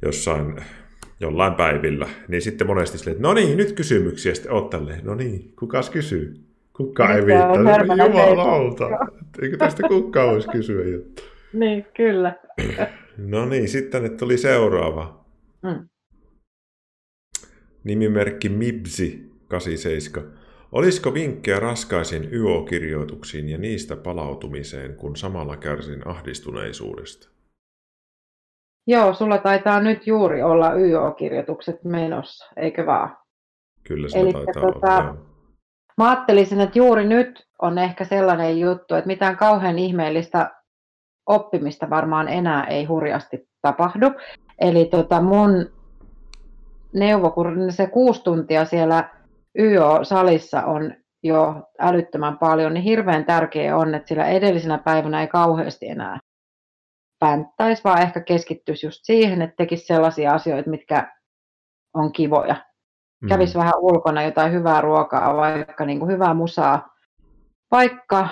jossain 0.02 0.56
jollain 1.20 1.54
päivillä, 1.54 2.08
niin 2.28 2.42
sitten 2.42 2.66
monesti 2.66 2.98
silleen, 2.98 3.16
että 3.16 3.28
no 3.28 3.34
niin, 3.34 3.56
nyt 3.56 3.72
kysymyksiä, 3.72 4.34
sitten 4.34 4.52
oot 4.52 4.70
tälleen, 4.70 5.00
no 5.04 5.14
niin, 5.14 5.52
kukas 5.58 5.90
kysyy? 5.90 6.34
Kuka 6.72 7.14
ei 7.14 7.26
viittaa? 7.26 8.06
Jumalauta, 8.06 8.88
eikö 9.42 9.56
tästä 9.56 9.88
kukaan 9.88 10.28
voisi 10.28 10.48
kysyä 10.48 10.84
jotta. 10.84 11.22
Niin, 11.52 11.86
kyllä. 11.96 12.34
No 13.18 13.46
niin, 13.46 13.68
sitten 13.68 14.04
että 14.04 14.18
tuli 14.18 14.38
seuraava. 14.38 15.24
Mm. 15.62 15.88
Nimimerkki 17.84 18.48
Mibsi 18.48 19.30
87. 19.48 20.32
Olisiko 20.72 21.14
vinkkejä 21.14 21.60
raskaisiin 21.60 22.28
YO-kirjoituksiin 22.32 23.48
ja 23.48 23.58
niistä 23.58 23.96
palautumiseen, 23.96 24.96
kun 24.96 25.16
samalla 25.16 25.56
kärsin 25.56 26.08
ahdistuneisuudesta? 26.08 27.28
Joo, 28.86 29.14
sulla 29.14 29.38
taitaa 29.38 29.80
nyt 29.80 30.06
juuri 30.06 30.42
olla 30.42 30.74
YO-kirjoitukset 30.74 31.84
menossa, 31.84 32.46
eikö 32.56 32.86
vaan? 32.86 33.16
Kyllä 33.82 34.08
se 34.08 34.18
taitaa 34.32 34.72
tota, 34.72 34.96
olla, 34.96 35.16
Mä 35.98 36.10
ajattelisin, 36.10 36.60
että 36.60 36.78
juuri 36.78 37.04
nyt 37.04 37.46
on 37.62 37.78
ehkä 37.78 38.04
sellainen 38.04 38.60
juttu, 38.60 38.94
että 38.94 39.06
mitään 39.06 39.36
kauhean 39.36 39.78
ihmeellistä 39.78 40.50
oppimista 41.26 41.90
varmaan 41.90 42.28
enää 42.28 42.64
ei 42.64 42.84
hurjasti 42.84 43.48
tapahdu. 43.62 44.06
Eli 44.60 44.84
tota 44.84 45.20
mun 45.20 45.70
neuvo, 46.92 47.30
kun 47.30 47.72
se 47.72 47.86
kuusi 47.86 48.22
tuntia 48.24 48.64
siellä 48.64 49.10
YO-salissa 49.58 50.62
on 50.62 50.94
jo 51.22 51.62
älyttömän 51.78 52.38
paljon, 52.38 52.74
niin 52.74 52.84
hirveän 52.84 53.24
tärkeää 53.24 53.76
on, 53.76 53.94
että 53.94 54.08
sillä 54.08 54.26
edellisenä 54.26 54.78
päivänä 54.78 55.20
ei 55.20 55.28
kauheasti 55.28 55.88
enää 55.88 56.18
pänttäisi, 57.18 57.84
vaan 57.84 58.02
ehkä 58.02 58.20
keskittyisi 58.20 58.86
just 58.86 59.00
siihen, 59.02 59.42
että 59.42 59.56
tekisi 59.56 59.86
sellaisia 59.86 60.32
asioita, 60.32 60.70
mitkä 60.70 61.12
on 61.94 62.12
kivoja. 62.12 62.56
Mm. 63.22 63.28
Kävisi 63.28 63.58
vähän 63.58 63.78
ulkona 63.78 64.22
jotain 64.22 64.52
hyvää 64.52 64.80
ruokaa, 64.80 65.36
vaikka 65.36 65.84
niin 65.84 65.98
kuin 65.98 66.12
hyvää 66.12 66.34
musaa, 66.34 66.88
vaikka 67.70 68.28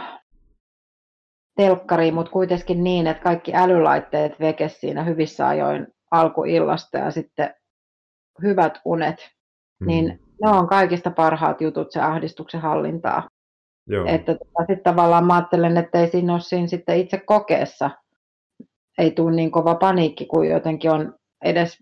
telkkariin, 1.57 2.15
mutta 2.15 2.33
kuitenkin 2.33 2.85
niin, 2.85 3.07
että 3.07 3.23
kaikki 3.23 3.55
älylaitteet 3.55 4.41
veke 4.41 4.69
siinä 4.69 5.05
hyvissä 5.05 5.49
ajoin 5.49 5.87
alkuillasta 6.11 6.99
ja 6.99 7.11
sitten 7.11 7.55
hyvät 8.43 8.81
unet, 8.85 9.31
mm. 9.81 9.87
niin 9.87 10.21
ne 10.43 10.51
on 10.51 10.69
kaikista 10.69 11.11
parhaat 11.11 11.61
jutut 11.61 11.93
se 11.93 12.01
ahdistuksen 12.01 12.61
hallintaa. 12.61 13.29
Joo. 13.87 14.07
Että 14.07 14.35
tota, 14.35 14.61
sitten 14.61 14.83
tavallaan 14.83 15.27
mä 15.27 15.35
ajattelen, 15.35 15.77
että 15.77 16.01
ei 16.01 16.11
siinä 16.11 16.33
ole 16.33 16.41
siinä 16.41 16.67
sitten 16.67 16.99
itse 16.99 17.19
kokeessa, 17.19 17.91
ei 18.99 19.11
tule 19.11 19.35
niin 19.35 19.51
kova 19.51 19.75
paniikki, 19.75 20.27
kuin 20.27 20.51
jotenkin 20.51 20.91
on 20.91 21.15
edes 21.45 21.79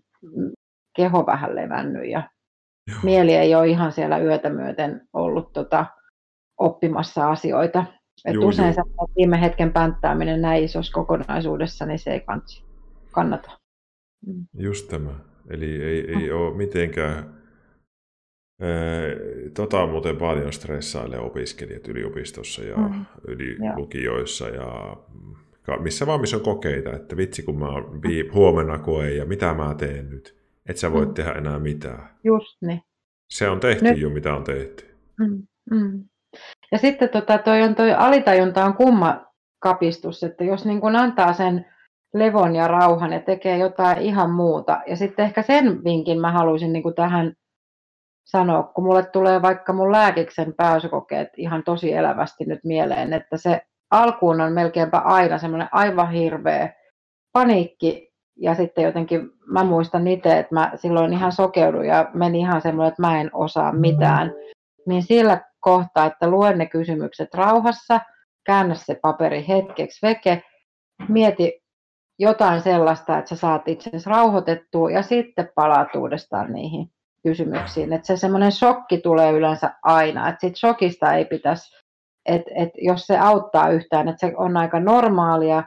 keho 0.95 1.25
vähän 1.25 1.55
levännyt 1.55 2.09
ja 2.09 2.29
Joo. 2.87 2.99
mieli 3.03 3.33
ei 3.35 3.55
ole 3.55 3.67
ihan 3.67 3.91
siellä 3.91 4.17
yötä 4.17 4.49
myöten 4.49 5.07
ollut 5.13 5.53
tota, 5.53 5.85
oppimassa 6.57 7.29
asioita. 7.29 7.85
Et 8.25 8.33
juu, 8.33 8.47
usein 8.47 8.73
juu. 8.77 9.11
viime 9.17 9.41
hetken 9.41 9.73
pänttääminen 9.73 10.41
näin 10.41 10.63
isossa 10.63 10.93
kokonaisuudessa, 10.93 11.85
niin 11.85 11.99
se 11.99 12.11
ei 12.11 12.23
kannata. 13.11 13.59
Mm. 14.27 14.45
Just 14.57 14.87
tämä. 14.89 15.19
Eli 15.49 15.83
ei, 15.83 16.11
ei 16.11 16.29
mm. 16.29 16.37
ole 16.37 16.57
mitenkään... 16.57 17.43
Tota 19.53 19.79
on 19.83 19.89
muuten 19.89 20.17
paljon 20.17 20.53
stressaille 20.53 21.19
opiskelijat 21.19 21.87
yliopistossa 21.87 22.63
ja 22.63 22.77
mm. 22.77 23.05
lukioissa 23.75 24.49
ja 24.49 24.97
missä 25.79 26.07
vaan 26.07 26.21
missä 26.21 26.37
on 26.37 26.43
kokeita, 26.43 26.93
että 26.93 27.17
vitsi 27.17 27.43
kun 27.43 27.59
mä 27.59 27.67
oon 27.67 28.01
huomenna 28.33 28.77
koe 28.77 29.11
ja 29.11 29.25
mitä 29.25 29.53
mä 29.53 29.75
teen 29.77 30.09
nyt. 30.09 30.43
Et 30.65 30.77
sä 30.77 30.91
voit 30.91 31.09
mm. 31.09 31.13
tehdä 31.13 31.31
enää 31.31 31.59
mitään. 31.59 32.09
Just 32.23 32.61
niin. 32.61 32.81
Se 33.29 33.49
on 33.49 33.59
tehty 33.59 33.85
nyt. 33.85 33.97
jo, 33.97 34.09
mitä 34.09 34.35
on 34.35 34.43
tehty. 34.43 34.85
Mm. 35.19 35.47
Mm. 35.71 36.05
Ja 36.73 36.79
sitten 36.79 37.09
tota, 37.09 37.37
toi, 37.37 37.61
on, 37.61 37.75
toi 37.75 37.93
alitajunta 37.93 38.65
on 38.65 38.73
kumma 38.73 39.25
kapistus, 39.59 40.23
että 40.23 40.43
jos 40.43 40.65
niin 40.65 40.81
kun 40.81 40.95
antaa 40.95 41.33
sen 41.33 41.65
levon 42.13 42.55
ja 42.55 42.67
rauhan 42.67 43.13
ja 43.13 43.19
tekee 43.19 43.57
jotain 43.57 43.97
ihan 43.97 44.29
muuta. 44.31 44.81
Ja 44.87 44.95
sitten 44.95 45.25
ehkä 45.25 45.41
sen 45.41 45.83
vinkin 45.83 46.21
mä 46.21 46.31
haluaisin 46.31 46.73
niin 46.73 46.83
kuin 46.83 46.95
tähän 46.95 47.33
sanoa, 48.25 48.63
kun 48.63 48.83
mulle 48.83 49.05
tulee 49.05 49.41
vaikka 49.41 49.73
mun 49.73 49.91
lääkiksen 49.91 50.53
pääsykokeet 50.53 51.29
ihan 51.37 51.63
tosi 51.63 51.93
elävästi 51.93 52.45
nyt 52.45 52.59
mieleen, 52.63 53.13
että 53.13 53.37
se 53.37 53.61
alkuun 53.91 54.41
on 54.41 54.53
melkeinpä 54.53 54.97
aina 54.97 55.37
semmoinen 55.37 55.69
aivan 55.71 56.11
hirveä 56.11 56.73
paniikki 57.31 58.13
ja 58.37 58.55
sitten 58.55 58.83
jotenkin 58.83 59.29
mä 59.47 59.63
muistan 59.63 60.07
itse, 60.07 60.39
että 60.39 60.55
mä 60.55 60.71
silloin 60.75 61.13
ihan 61.13 61.31
sokeuduin 61.31 61.87
ja 61.87 62.11
meni 62.13 62.39
ihan 62.39 62.61
semmoinen, 62.61 62.89
että 62.89 63.01
mä 63.01 63.21
en 63.21 63.29
osaa 63.33 63.71
mitään. 63.71 64.31
Niin 64.87 65.03
sillä 65.03 65.52
kohtaa, 65.63 66.05
että 66.05 66.29
luen 66.29 66.57
ne 66.57 66.65
kysymykset 66.65 67.33
rauhassa, 67.33 67.99
käännä 68.45 68.75
se 68.75 68.99
paperi 69.01 69.47
hetkeksi 69.47 70.07
veke, 70.07 70.43
mieti 71.07 71.63
jotain 72.19 72.61
sellaista, 72.61 73.17
että 73.17 73.29
sä 73.29 73.35
saat 73.35 73.67
itsesi 73.67 74.09
rauhoitettua 74.09 74.91
ja 74.91 75.01
sitten 75.01 75.49
palaat 75.55 75.95
uudestaan 75.95 76.53
niihin 76.53 76.87
kysymyksiin. 77.23 77.93
Että 77.93 78.07
se 78.07 78.17
semmoinen 78.17 78.51
shokki 78.51 78.97
tulee 78.97 79.31
yleensä 79.31 79.73
aina, 79.83 80.29
että 80.29 80.47
sit 80.47 80.55
shokista 80.55 81.13
ei 81.13 81.25
pitäisi, 81.25 81.75
että, 82.25 82.51
että 82.55 82.77
jos 82.81 83.07
se 83.07 83.17
auttaa 83.17 83.69
yhtään, 83.69 84.07
että 84.07 84.27
se 84.27 84.33
on 84.37 84.57
aika 84.57 84.79
normaalia 84.79 85.63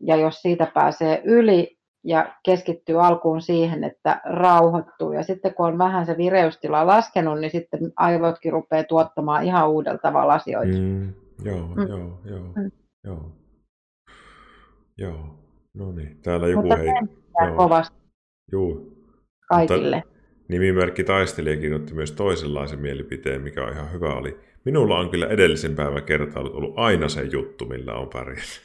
ja 0.00 0.16
jos 0.16 0.42
siitä 0.42 0.66
pääsee 0.74 1.22
yli 1.24 1.79
ja 2.04 2.34
keskittyy 2.44 3.06
alkuun 3.06 3.42
siihen, 3.42 3.84
että 3.84 4.20
rauhoittuu 4.24 5.12
ja 5.12 5.22
sitten 5.22 5.54
kun 5.54 5.66
on 5.66 5.78
vähän 5.78 6.06
se 6.06 6.16
vireystila 6.16 6.86
laskenut, 6.86 7.40
niin 7.40 7.50
sitten 7.50 7.92
aivotkin 7.96 8.52
rupeaa 8.52 8.84
tuottamaan 8.84 9.44
ihan 9.44 9.70
uudella 9.70 9.98
tavalla 9.98 10.34
asioita. 10.34 10.78
Mm, 10.78 11.12
joo, 11.44 11.66
mm. 11.66 11.88
joo, 11.88 12.20
joo, 12.24 12.52
mm. 12.56 12.70
joo. 13.04 13.32
Joo, 14.98 15.38
no 15.74 15.92
niin. 15.92 16.18
Täällä 16.22 16.48
joku 16.48 16.62
Mutta 16.62 16.76
hei. 16.76 16.88
Joo. 17.46 17.56
kovasti 17.56 17.96
Juu. 18.52 18.96
kaikille. 19.48 19.96
Mutta 19.96 20.20
nimimerkki 20.48 21.04
taistelija 21.04 21.56
kirjoitti 21.56 21.94
myös 21.94 22.12
toisenlaisen 22.12 22.80
mielipiteen, 22.80 23.40
mikä 23.40 23.64
on 23.64 23.72
ihan 23.72 23.92
hyvä 23.92 24.14
oli. 24.14 24.49
Minulla 24.64 24.98
on 24.98 25.10
kyllä 25.10 25.26
edellisen 25.26 25.76
päivän 25.76 26.02
kertailut 26.02 26.54
ollut 26.54 26.78
aina 26.78 27.08
se 27.08 27.22
juttu, 27.22 27.66
millä 27.66 27.94
on 27.94 28.08
pärjännyt. 28.08 28.62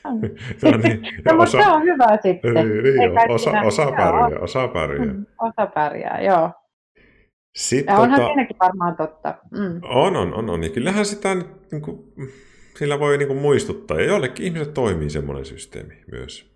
no, 0.63 0.77
niin, 0.83 1.01
no, 1.25 1.43
osa... 1.43 1.63
se 1.63 1.69
on 1.69 1.83
hyvä 1.83 2.17
sitten. 2.21 2.53
Niin, 2.53 2.83
niin 2.83 3.31
osa, 3.31 3.51
osa 3.61 3.91
pärjää, 3.91 4.39
osa 4.39 4.67
pärjää. 4.67 5.05
Mm, 5.05 5.25
osa 5.41 5.65
pärjää, 5.65 6.21
joo. 6.21 6.51
Sitten, 7.55 7.93
ja 7.93 7.99
onhan 7.99 8.19
tota... 8.19 8.27
siinäkin 8.27 8.57
varmaan 8.59 8.95
totta. 8.95 9.35
Mm. 9.51 9.81
On, 9.83 10.15
on, 10.15 10.33
on, 10.33 10.49
on. 10.49 10.63
Ja 10.63 10.69
kyllähän 10.69 11.05
sitä 11.05 11.35
niin 11.71 11.81
kuin, 11.81 12.13
sillä 12.77 12.99
voi 12.99 13.17
niin 13.17 13.27
kuin, 13.27 13.39
muistuttaa. 13.39 13.99
Ja 13.99 14.05
joillekin 14.05 14.45
ihmiset 14.45 14.73
toimii 14.73 15.09
semmoinen 15.09 15.45
systeemi 15.45 16.03
myös. 16.11 16.55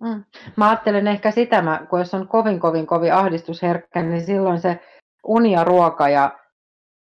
Mm. 0.00 0.24
Mä 0.56 0.68
ajattelen 0.68 1.08
ehkä 1.08 1.30
sitä, 1.30 1.62
mä, 1.62 1.86
kun 1.90 1.98
jos 1.98 2.14
on 2.14 2.28
kovin, 2.28 2.60
kovin, 2.60 2.86
kovin 2.86 3.14
ahdistusherkkä, 3.14 4.02
niin 4.02 4.26
silloin 4.26 4.60
se 4.60 4.80
uni 5.26 5.52
ja 5.52 5.64
ruoka 5.64 6.08
ja 6.08 6.38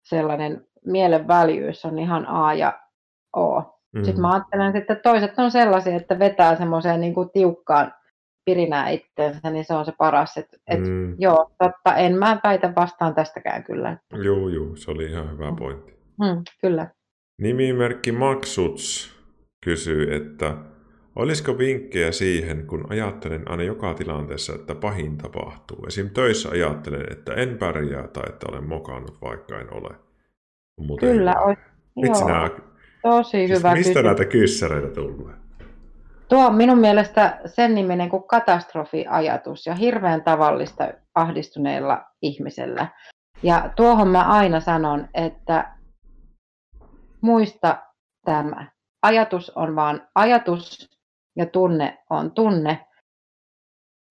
sellainen 0.03 0.67
mielen 0.87 1.29
väljyys 1.29 1.85
on 1.85 1.99
ihan 1.99 2.27
A 2.29 2.55
ja 2.55 2.81
O. 3.37 3.61
Mm. 3.93 4.05
Sitten 4.05 4.21
mä 4.21 4.33
ajattelen, 4.33 4.77
että 4.77 4.95
toiset 4.95 5.39
on 5.39 5.51
sellaisia, 5.51 5.97
että 5.97 6.19
vetää 6.19 6.57
semmoiseen 6.57 7.01
niin 7.01 7.15
kuin 7.15 7.31
tiukkaan 7.31 7.93
pirinää 8.45 8.89
itsensä, 8.89 9.51
niin 9.51 9.65
se 9.65 9.75
on 9.75 9.85
se 9.85 9.93
paras. 9.99 10.37
Et, 10.37 10.49
et, 10.67 10.81
mm. 10.81 11.17
Joo, 11.19 11.51
totta, 11.59 11.97
en 11.97 12.19
mä 12.19 12.41
väitä 12.45 12.73
vastaan 12.77 13.15
tästäkään 13.15 13.65
kyllä. 13.65 13.97
Joo, 14.13 14.49
joo, 14.49 14.77
se 14.77 14.91
oli 14.91 15.05
ihan 15.05 15.31
hyvä 15.31 15.53
pointti. 15.59 15.93
Mm, 16.21 16.43
kyllä. 16.61 16.89
Nimimerkki 17.41 18.13
Maksuts 18.13 19.15
kysyy, 19.65 20.15
että 20.15 20.57
olisiko 21.17 21.59
vinkkejä 21.59 22.13
siihen, 22.13 22.67
kun 22.67 22.87
ajattelen 22.89 23.51
aina 23.51 23.63
joka 23.63 23.95
tilanteessa, 23.95 24.55
että 24.55 24.75
pahin 24.75 25.19
tapahtuu. 25.19 25.85
Esim. 25.87 26.11
töissä 26.11 26.49
ajattelen, 26.49 27.13
että 27.13 27.35
en 27.35 27.59
pärjää 27.59 28.09
tai 28.09 28.25
että 28.29 28.47
olen 28.49 28.69
mokannut, 28.69 29.21
vaikka 29.23 29.61
en 29.61 29.73
ole. 29.73 30.04
Muuten 30.81 31.09
Kyllä, 31.09 31.41
olisi. 31.41 31.63
Vitsi 32.03 32.25
nämä... 32.25 32.51
Tosi 33.03 33.31
siis 33.31 33.51
hyvä 33.59 33.75
Mistä 33.75 33.91
kysymys. 33.91 34.05
näitä 34.05 34.25
kyssäreitä 34.25 34.89
tulee? 34.95 35.35
Tuo 36.29 36.47
on 36.47 36.55
minun 36.55 36.79
mielestä 36.79 37.41
sen 37.47 37.75
niminen 37.75 38.09
kuin 38.09 38.23
katastrofiajatus 38.23 39.67
ja 39.67 39.75
hirveän 39.75 40.23
tavallista 40.23 40.89
ahdistuneilla 41.15 42.05
ihmisellä. 42.23 42.89
Ja 43.43 43.71
tuohon 43.77 44.09
mä 44.09 44.23
aina 44.23 44.61
sanon, 44.61 45.09
että 45.15 45.75
muista 47.21 47.79
tämä. 48.25 48.71
Ajatus 49.03 49.51
on 49.51 49.77
vain 49.77 50.01
ajatus 50.15 50.91
ja 51.37 51.47
tunne 51.47 51.99
on 52.11 52.33
tunne. 52.33 52.87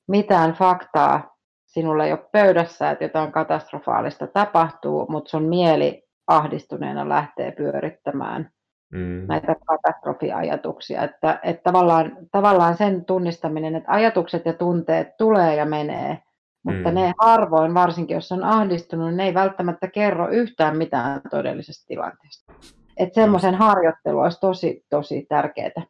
Mitään 0.08 0.54
faktaa 0.54 1.38
sinulla 1.66 2.06
ei 2.06 2.12
ole 2.12 2.30
pöydässä, 2.32 2.92
että 2.92 3.04
jotain 3.04 3.32
katastrofaalista 3.32 4.28
tapahtuu, 4.28 5.06
mutta 5.10 5.30
sun 5.30 5.44
mieli 5.44 6.04
ahdistuneena 6.28 7.10
lähtee 7.10 7.52
pyörittämään 7.52 8.50
mm. 8.94 9.26
näitä 9.28 9.56
katastrofiajatuksia. 9.66 11.04
Että, 11.04 11.40
että 11.44 11.64
tavallaan, 11.64 12.18
tavallaan 12.32 12.78
sen 12.78 13.06
tunnistaminen, 13.06 13.76
että 13.76 13.92
ajatukset 13.92 14.46
ja 14.46 14.54
tunteet 14.54 15.18
tulee 15.18 15.56
ja 15.56 15.66
menee, 15.66 16.18
mutta 16.66 16.90
mm. 16.90 16.96
ne 16.96 17.14
harvoin, 17.20 17.74
varsinkin 17.74 18.16
jos 18.16 18.32
on 18.32 18.44
ahdistunut, 18.44 19.16
ne 19.16 19.24
ei 19.26 19.34
välttämättä 19.34 19.88
kerro 19.88 20.30
yhtään 20.30 20.78
mitään 20.78 21.22
todellisesta 21.30 21.88
tilanteesta. 21.88 22.54
Että 22.98 23.16
semmoisen 23.16 23.56
harjoittelu 23.56 24.20
olisi 24.20 24.40
tosi, 24.40 24.86
tosi 24.90 25.26
tärkeää. 25.30 25.86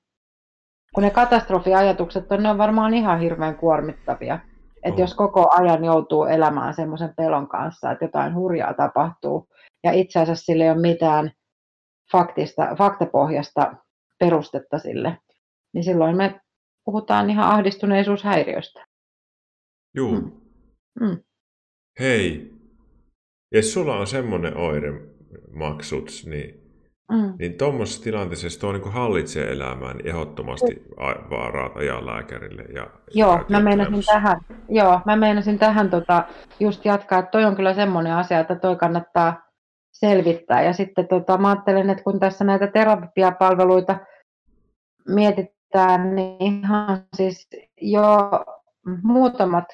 Kun 0.94 1.04
ne 1.04 1.10
katastrofiajatukset 1.10 2.32
on, 2.32 2.44
ne 2.44 2.50
on 2.50 2.58
varmaan 2.58 2.94
ihan 2.94 3.20
hirveän 3.20 3.56
kuormittavia. 3.56 4.40
Että 4.84 5.02
jos 5.02 5.16
koko 5.16 5.50
ajan 5.52 5.86
joutuu 5.86 6.26
elämään 6.26 6.74
semmoisen 6.74 7.14
pelon 7.18 7.48
kanssa, 7.48 7.92
että 7.92 8.06
jotain 8.06 8.36
hurjaa 8.36 8.74
tapahtuu, 8.74 9.48
ja 9.84 9.92
itse 9.92 10.20
asiassa 10.20 10.46
sille 10.46 10.64
ei 10.64 10.70
ole 10.70 10.82
mitään 10.82 11.32
faktista, 12.12 12.76
faktapohjasta 12.78 13.76
perustetta 14.20 14.80
sille, 14.80 15.18
niin 15.74 15.84
silloin 15.84 16.18
me 16.18 16.42
puhutaan 16.86 17.30
ihan 17.30 17.52
ahdistuneisuushäiriöstä. 17.52 18.86
Joo. 19.96 20.12
Mm. 20.12 20.32
Mm. 21.00 21.18
Hei, 22.00 22.54
jos 23.52 23.74
sulla 23.74 23.98
on 23.98 24.08
semmoinen 24.08 24.58
oire, 24.58 24.94
maksuts, 25.54 26.26
niin, 26.26 26.64
mm. 27.12 27.34
niin 27.40 27.58
tuommoisessa 27.58 28.04
tilanteessa, 28.04 28.46
jos 28.46 28.58
tuo 28.58 28.72
niin 28.72 28.92
hallitsee 28.92 29.52
elämää, 29.52 29.94
niin 29.94 30.08
ehdottomasti 30.08 30.84
vaaraat 31.30 31.78
ajaa 31.78 32.06
lääkärille. 32.06 32.64
Ja 32.64 32.88
joo, 33.14 33.46
mä 33.50 33.60
meinasin 33.60 34.04
tähän, 34.06 34.42
joo, 34.70 35.00
mä 35.06 35.16
meinasin 35.16 35.60
tähän 35.60 35.90
tota, 35.90 36.24
just 36.60 36.86
jatkaa, 36.86 37.20
että 37.20 37.32
toi 37.32 37.46
on 37.46 37.56
kyllä 37.56 37.74
semmoinen 37.74 38.14
asia, 38.14 38.40
että 38.40 38.56
toi 38.56 38.76
kannattaa 38.76 39.53
selvittää. 39.94 40.64
Ja 40.64 40.74
sitten 40.74 41.08
tota, 41.08 41.38
mä 41.38 41.50
ajattelen, 41.50 41.90
että 41.90 42.04
kun 42.04 42.20
tässä 42.20 42.44
näitä 42.46 42.68
terapiapalveluita 42.68 43.98
mietitään, 45.08 46.16
niin 46.16 46.38
ihan 46.40 47.06
siis 47.16 47.48
jo 47.82 48.04
muutamat 49.04 49.66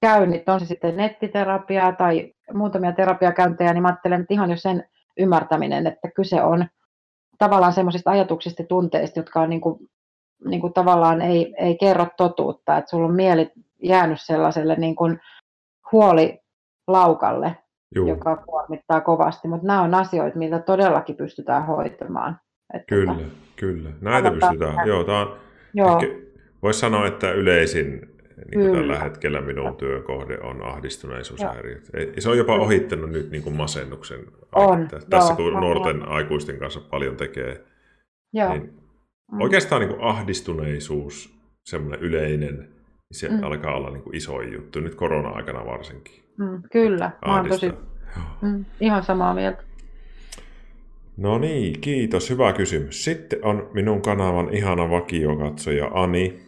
käynnit, 0.00 0.48
on 0.48 0.60
se 0.60 0.66
sitten 0.66 0.96
nettiterapiaa 0.96 1.92
tai 1.92 2.34
muutamia 2.54 2.92
terapiakäyntejä, 2.92 3.72
niin 3.72 3.82
mä 3.82 3.88
ajattelen, 3.88 4.20
että 4.20 4.34
ihan 4.34 4.50
jo 4.50 4.56
sen 4.56 4.88
ymmärtäminen, 5.18 5.86
että 5.86 6.10
kyse 6.10 6.42
on 6.42 6.66
tavallaan 7.38 7.72
semmoisista 7.72 8.10
ajatuksista 8.10 8.62
ja 8.62 8.66
tunteista, 8.66 9.18
jotka 9.18 9.40
on 9.40 9.50
niin 9.50 9.60
kuin, 9.60 9.78
niin 10.44 10.60
kuin 10.60 10.72
tavallaan 10.72 11.22
ei, 11.22 11.54
ei 11.58 11.76
kerro 11.78 12.06
totuutta, 12.16 12.76
että 12.76 12.90
sulla 12.90 13.08
on 13.08 13.14
mieli 13.14 13.52
jäänyt 13.82 14.20
sellaiselle 14.20 14.76
niin 14.76 14.96
kuin 14.96 15.20
huolilaukalle, 15.92 17.56
Juu. 17.94 18.08
joka 18.08 18.36
kuormittaa 18.36 19.00
kovasti, 19.00 19.48
mutta 19.48 19.66
nämä 19.66 19.82
on 19.82 19.94
asioita, 19.94 20.38
mitä 20.38 20.58
todellakin 20.58 21.16
pystytään 21.16 21.66
hoitamaan. 21.66 22.40
Että 22.74 22.86
kyllä, 22.86 23.14
tota, 23.14 23.26
kyllä. 23.56 23.90
Näitä 24.00 24.30
pystytään. 24.30 24.88
Joo, 24.88 25.04
tämä 25.04 25.20
on, 25.20 25.36
Joo. 25.74 26.00
voisi 26.62 26.80
sanoa, 26.80 27.06
että 27.06 27.32
yleisin 27.32 28.16
niin 28.36 28.60
kuin 28.60 28.72
tällä 28.72 28.98
hetkellä 28.98 29.40
minun 29.40 29.76
työkohde 29.76 30.38
on 30.38 30.62
ahdistuneisuushäiriöt. 30.62 31.90
Se 32.18 32.30
on 32.30 32.38
jopa 32.38 32.54
ohittanut 32.54 33.10
nyt 33.10 33.30
niin 33.30 33.42
kuin 33.42 33.56
masennuksen. 33.56 34.20
On, 34.54 34.88
Tässä 35.10 35.32
joo, 35.32 35.36
kun 35.36 35.56
on, 35.56 35.62
nuorten 35.62 36.02
on. 36.02 36.08
aikuisten 36.08 36.58
kanssa 36.58 36.80
paljon 36.80 37.16
tekee, 37.16 37.64
joo. 38.32 38.52
niin 38.52 38.74
mm. 39.32 39.40
oikeastaan 39.40 39.80
niin 39.80 39.88
kuin 39.88 40.02
ahdistuneisuus, 40.02 41.38
semmoinen 41.64 42.00
yleinen, 42.00 42.75
niin 43.10 43.18
se 43.18 43.28
mm. 43.28 43.42
alkaa 43.42 43.76
olla 43.76 43.90
niin 43.90 44.02
kuin 44.02 44.16
iso 44.16 44.42
juttu, 44.42 44.80
nyt 44.80 44.94
korona-aikana 44.94 45.66
varsinkin. 45.66 46.24
Mm, 46.36 46.62
kyllä, 46.72 47.10
mä 47.26 47.36
oon 47.36 47.48
tosi 47.48 47.72
mm, 48.42 48.64
ihan 48.80 49.02
samaa 49.02 49.34
mieltä. 49.34 49.62
No 51.16 51.38
niin, 51.38 51.80
kiitos. 51.80 52.30
Hyvä 52.30 52.52
kysymys. 52.52 53.04
Sitten 53.04 53.44
on 53.44 53.70
minun 53.72 54.02
kanavan 54.02 54.54
ihana 54.54 54.90
vakiokatsoja 54.90 55.90
Ani. 55.94 56.46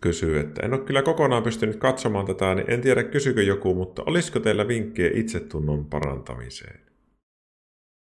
Kysyy, 0.00 0.40
että 0.40 0.62
en 0.62 0.72
ole 0.74 0.80
kyllä 0.80 1.02
kokonaan 1.02 1.42
pystynyt 1.42 1.76
katsomaan 1.76 2.26
tätä, 2.26 2.54
niin 2.54 2.70
en 2.70 2.80
tiedä 2.80 3.02
kysykö 3.02 3.42
joku, 3.42 3.74
mutta 3.74 4.02
olisiko 4.06 4.40
teillä 4.40 4.68
vinkkejä 4.68 5.10
itsetunnon 5.14 5.84
parantamiseen? 5.84 6.80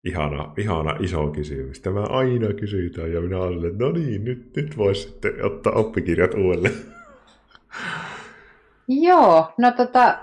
Ihana, 0.07 0.53
ihana 0.57 0.97
iso 1.01 1.27
kysymys. 1.27 1.81
Tämä 1.81 2.01
aina 2.01 2.53
kysytään 2.53 3.13
ja 3.13 3.21
minä 3.21 3.39
olen, 3.39 3.71
että 3.71 3.85
no 3.85 3.93
niin, 3.93 4.25
nyt, 4.25 4.57
nyt 4.57 4.79
voisi 4.79 5.03
sitten 5.03 5.45
ottaa 5.45 5.73
oppikirjat 5.73 6.35
uudelleen. 6.35 6.75
Joo, 8.89 9.53
no 9.59 9.73
tota, 9.73 10.19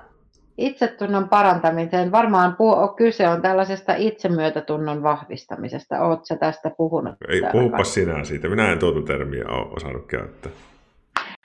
itsetunnon 0.57 1.29
parantamiseen. 1.29 2.11
Varmaan 2.11 2.55
kyse 2.95 3.27
on 3.27 3.41
tällaisesta 3.41 3.95
itsemyötätunnon 3.95 5.03
vahvistamisesta. 5.03 5.99
Oletko 5.99 6.35
tästä 6.39 6.69
puhunut? 6.77 7.15
Ei, 7.27 7.41
puhupa 7.51 7.83
sinä 7.83 8.23
siitä. 8.23 8.49
Minä 8.49 8.71
en 8.71 8.79
tuota 8.79 9.01
termiä 9.01 9.45
ole 9.47 9.73
osannut 9.75 10.05
käyttää. 10.05 10.51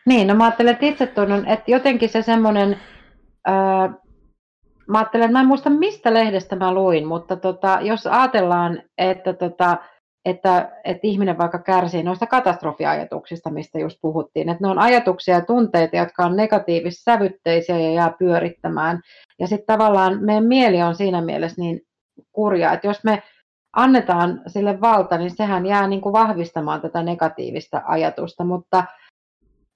Niin, 0.06 0.26
no 0.26 0.34
mä 0.34 0.44
ajattelen, 0.44 0.72
että 0.72 0.86
itsetunnon, 0.86 1.46
että 1.46 1.70
jotenkin 1.70 2.08
se 2.08 2.22
semmoinen, 2.22 2.76
ää, 3.46 3.92
mä 4.88 4.98
ajattelen, 4.98 5.32
mä 5.32 5.40
en 5.40 5.46
muista 5.46 5.70
mistä 5.70 6.14
lehdestä 6.14 6.56
mä 6.56 6.74
luin, 6.74 7.06
mutta 7.06 7.36
tota, 7.36 7.78
jos 7.82 8.06
ajatellaan, 8.06 8.82
että 8.98 9.32
tota, 9.32 9.76
että, 10.24 10.72
että 10.84 11.00
ihminen 11.02 11.38
vaikka 11.38 11.58
kärsii 11.58 12.02
noista 12.02 12.26
katastrofiajatuksista, 12.26 13.50
mistä 13.50 13.78
just 13.78 13.98
puhuttiin, 14.02 14.48
että 14.48 14.64
ne 14.64 14.70
on 14.70 14.78
ajatuksia 14.78 15.34
ja 15.34 15.44
tunteita, 15.44 15.96
jotka 15.96 16.26
on 16.26 16.36
negatiivis-sävytteisiä 16.36 17.78
ja 17.78 17.92
jää 17.92 18.14
pyörittämään. 18.18 19.00
Ja 19.38 19.46
sitten 19.46 19.66
tavallaan 19.66 20.24
meidän 20.24 20.44
mieli 20.44 20.82
on 20.82 20.94
siinä 20.94 21.20
mielessä 21.20 21.60
niin 21.60 21.80
kurja, 22.32 22.72
että 22.72 22.86
jos 22.86 23.04
me 23.04 23.22
annetaan 23.76 24.42
sille 24.46 24.80
valta, 24.80 25.18
niin 25.18 25.36
sehän 25.36 25.66
jää 25.66 25.86
niin 25.86 26.00
kuin 26.00 26.12
vahvistamaan 26.12 26.80
tätä 26.80 27.02
negatiivista 27.02 27.82
ajatusta, 27.86 28.44
mutta, 28.44 28.84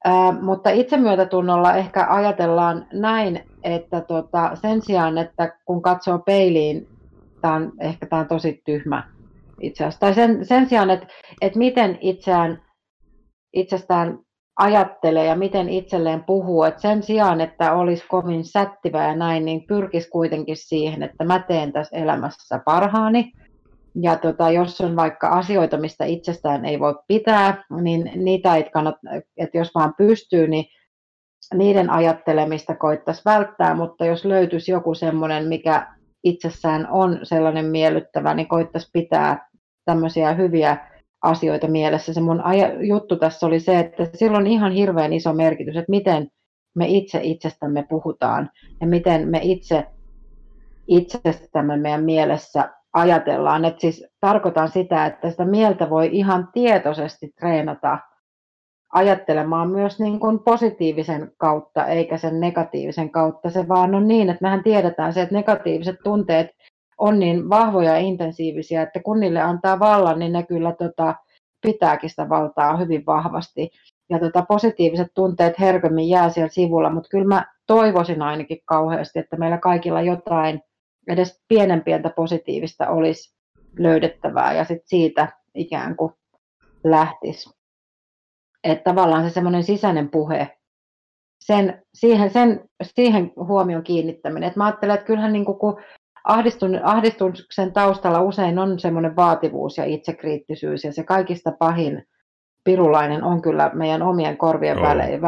ää, 0.05 0.33
mutta 0.41 0.71
itsemyötätunnolla 0.71 1.75
ehkä 1.75 2.07
ajatellaan 2.11 2.87
näin, 2.93 3.45
että 3.63 4.01
tota, 4.01 4.57
sen 4.57 4.83
sijaan, 4.83 5.19
että 5.19 5.59
kun 5.65 5.83
katsoo 5.83 6.19
peiliin, 6.19 6.89
tämä 7.41 7.55
on, 7.55 7.73
ehkä 7.81 8.07
tämä 8.07 8.21
on 8.21 8.29
tosi 8.29 8.63
tyhmä 8.65 9.05
itse 9.61 9.85
asiassa. 9.85 10.01
Tai 10.01 10.15
sen, 10.15 10.45
sen 10.45 10.69
sijaan, 10.69 10.91
että, 10.91 11.07
että 11.41 11.59
miten 11.59 11.99
itseään, 12.01 12.63
itsestään 13.53 14.19
ajattelee 14.57 15.27
ja 15.27 15.37
miten 15.37 15.69
itselleen 15.69 16.25
puhuu. 16.25 16.63
Että 16.63 16.81
sen 16.81 17.03
sijaan, 17.03 17.41
että 17.41 17.75
olisi 17.75 18.05
kovin 18.09 18.45
sättivä 18.45 19.05
ja 19.09 19.17
näin, 19.17 19.45
niin 19.45 19.65
pyrkisi 19.67 20.11
kuitenkin 20.11 20.57
siihen, 20.57 21.03
että 21.03 21.25
mä 21.25 21.39
teen 21.39 21.73
tässä 21.73 21.97
elämässä 21.97 22.61
parhaani. 22.65 23.33
Ja 23.95 24.17
tota, 24.17 24.51
jos 24.51 24.81
on 24.81 24.97
vaikka 24.97 25.29
asioita, 25.29 25.77
mistä 25.77 26.05
itsestään 26.05 26.65
ei 26.65 26.81
voi 26.81 26.95
pitää, 27.09 27.65
niin 27.81 28.11
niitä 28.15 28.57
ei 28.57 28.71
kannata, 28.71 28.99
että 29.37 29.59
jos 29.59 29.75
vaan 29.75 29.95
pystyy, 29.99 30.49
niin 30.49 30.65
niiden 31.55 31.91
ajattelemista 31.91 32.75
koittaisi 32.75 33.23
välttää, 33.25 33.75
mutta 33.75 34.05
jos 34.07 34.25
löytyisi 34.25 34.73
joku 34.73 34.95
semmoinen, 34.95 35.49
mikä 35.49 35.87
itsessään 36.25 36.89
on 36.91 37.21
sellainen 37.23 37.67
miellyttävä, 37.67 38.35
niin 38.35 38.49
koittaisi 38.49 38.91
pitää 38.93 39.49
tämmöisiä 39.85 40.33
hyviä 40.33 40.77
asioita 41.23 41.69
mielessä. 41.69 42.13
Se 42.13 42.21
mun 42.21 42.43
juttu 42.81 43.17
tässä 43.17 43.47
oli 43.47 43.61
se, 43.61 43.79
että 43.79 44.09
silloin 44.15 44.43
on 44.43 44.47
ihan 44.47 44.73
hirveän 44.73 45.13
iso 45.13 45.33
merkitys, 45.33 45.77
että 45.77 45.91
miten 45.91 46.29
me 46.75 46.87
itse 46.89 47.21
itsestämme 47.23 47.87
puhutaan 47.89 48.51
ja 48.81 48.87
miten 48.87 49.29
me 49.29 49.41
itse 49.43 49.87
itsestämme 50.87 51.77
meidän 51.77 52.05
mielessä 52.05 52.71
ajatellaan. 52.93 53.65
Et 53.65 53.81
siis 53.81 54.07
tarkoitan 54.21 54.69
sitä, 54.69 55.07
että 55.07 55.31
sitä 55.31 55.45
mieltä 55.45 55.91
voi 55.91 56.09
ihan 56.13 56.49
tietoisesti 56.53 57.31
treenata 57.41 57.99
ajattelemaan 58.93 59.71
myös 59.71 60.01
niin 60.01 60.21
kuin 60.21 60.39
positiivisen 60.39 61.33
kautta, 61.37 61.87
eikä 61.87 62.17
sen 62.17 62.41
negatiivisen 62.41 63.11
kautta. 63.11 63.51
Se 63.51 63.69
vaan 63.69 63.95
on 63.95 64.09
niin, 64.09 64.31
että 64.31 64.43
mehän 64.43 64.63
tiedetään 64.63 65.13
se, 65.13 65.23
että 65.23 65.35
negatiiviset 65.35 65.97
tunteet 66.05 66.47
on 66.99 67.19
niin 67.19 67.49
vahvoja 67.49 67.91
ja 67.91 67.99
intensiivisiä, 67.99 68.83
että 68.83 69.01
kun 69.01 69.21
niille 69.21 69.41
antaa 69.41 69.79
vallan, 69.79 70.19
niin 70.19 70.33
ne 70.33 70.43
kyllä 70.43 70.73
tota, 70.73 71.15
pitääkin 71.63 72.11
sitä 72.11 72.29
valtaa 72.29 72.77
hyvin 72.77 73.07
vahvasti. 73.07 73.71
Ja 74.11 74.19
tota, 74.19 74.45
positiiviset 74.49 75.09
tunteet 75.15 75.61
herkemmin 75.61 76.09
jää 76.09 76.29
siellä 76.29 76.49
sivulla, 76.49 76.91
mutta 76.91 77.09
kyllä 77.09 77.25
mä 77.25 77.47
toivoisin 77.67 78.23
ainakin 78.23 78.59
kauheasti, 78.65 79.19
että 79.19 79.37
meillä 79.37 79.59
kaikilla 79.59 80.03
jotain 80.03 80.61
edes 81.09 81.43
pienen 81.49 81.85
pientä 81.85 82.11
positiivista 82.17 82.89
olisi 82.89 83.37
löydettävää 83.79 84.53
ja 84.53 84.65
sitten 84.65 84.89
siitä 84.89 85.29
ikään 85.55 85.97
kuin 85.97 86.13
lähtisi. 86.85 87.51
Että 88.65 88.91
tavallaan 88.91 89.25
se 89.25 89.31
semmoinen 89.31 89.65
sisäinen 89.65 90.11
puhe, 90.11 90.59
sen, 91.41 91.83
siihen, 91.95 92.31
sen, 92.31 92.65
siihen 92.83 93.33
huomion 93.37 93.83
kiinnittäminen. 93.83 94.49
Et 94.49 94.57
mä 94.57 94.67
ajattelen, 94.67 94.95
että 94.95 95.07
kyllähän 95.07 95.33
niin 95.33 95.45
kuin, 95.45 95.59
kun 95.59 95.81
ahdistun, 96.25 96.81
ahdistuksen 96.83 97.73
taustalla 97.73 98.21
usein 98.21 98.59
on 98.59 98.79
semmoinen 98.79 99.17
vaativuus 99.17 99.79
ja 99.79 99.85
itsekriittisyys 99.85 100.85
ja 100.85 100.93
se 100.93 101.05
kaikista 101.05 101.53
pahin 101.59 102.07
pirulainen 102.65 103.25
on 103.25 103.43
kyllä 103.43 103.71
meidän 103.75 104.03
omien 104.03 104.37
korvien 104.37 104.79
oh. 104.79 104.83
välein, 104.83 105.21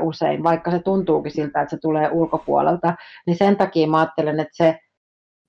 usein, 0.00 0.42
vaikka 0.42 0.70
se 0.70 0.78
tuntuukin 0.78 1.32
siltä, 1.32 1.60
että 1.60 1.76
se 1.76 1.80
tulee 1.80 2.10
ulkopuolelta, 2.12 2.94
niin 3.26 3.36
sen 3.36 3.56
takia 3.56 3.86
mä 3.88 3.98
ajattelen, 3.98 4.40
että 4.40 4.56
se, 4.56 4.78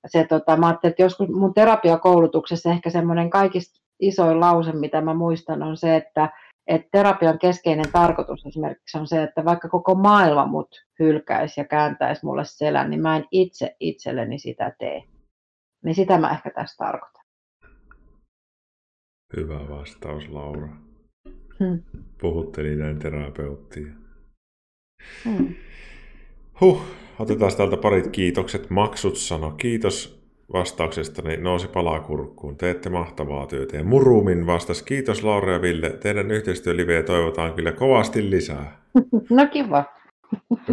se 0.08 0.24
tota, 0.24 0.58
mä 0.58 0.68
ajattelen, 0.68 0.92
että 0.92 1.04
joskus 1.04 1.30
mun 1.30 1.54
terapiakoulutuksessa 1.54 2.70
ehkä 2.70 2.90
semmoinen 2.90 3.30
kaikista 3.30 3.82
isoin 4.00 4.40
lause, 4.40 4.72
mitä 4.72 5.02
mä 5.02 5.14
muistan, 5.14 5.64
on 5.64 5.78
se, 5.78 5.96
että 5.96 6.30
että 6.70 6.88
terapian 6.92 7.40
keskeinen 7.40 7.92
tarkoitus 7.92 8.46
esimerkiksi 8.46 8.98
on 8.98 9.08
se, 9.08 9.24
että 9.24 9.46
vaikka 9.46 9.70
koko 9.70 9.96
maailma 9.96 10.46
mut 10.46 10.86
hylkäisi 11.00 11.60
ja 11.60 11.66
kääntäisi 11.66 12.26
mulle 12.26 12.46
selän, 12.46 12.90
niin 12.90 13.02
mä 13.02 13.16
en 13.18 13.26
itse 13.32 13.76
itselleni 13.80 14.40
sitä 14.40 14.76
tee. 14.80 15.04
Niin 15.84 15.96
sitä 15.96 16.18
mä 16.18 16.32
ehkä 16.32 16.50
tässä 16.50 16.86
tarkoitan. 16.86 17.24
Hyvä 19.38 19.70
vastaus, 19.70 20.30
Laura. 20.30 20.68
Hmm. 21.60 21.84
Puhutteli 22.22 22.76
näin 22.76 23.00
terapeuttia. 23.00 23.94
Hmm. 25.26 25.56
Huh, 26.62 26.82
otetaan 27.20 27.52
täältä 27.58 27.78
parit 27.78 28.08
kiitokset. 28.08 28.70
Maksut 28.70 29.18
sano 29.18 29.52
kiitos 29.52 30.20
vastauksestani 30.54 31.38
nousi 31.38 31.68
palakurkkuun. 31.68 32.58
Teette 32.58 32.90
mahtavaa 32.90 33.48
työtä. 33.48 33.78
Ja 33.78 33.84
Murumin 33.84 34.46
vastasi, 34.46 34.86
kiitos 34.86 35.24
Laura 35.24 35.54
ja 35.54 35.62
Ville. 35.62 35.90
Teidän 35.90 36.32
yhteistyölivejä 36.32 37.04
toivotaan 37.04 37.54
kyllä 37.54 37.72
kovasti 37.72 38.30
lisää. 38.30 38.80
No 39.30 39.48
kiva. 39.48 39.86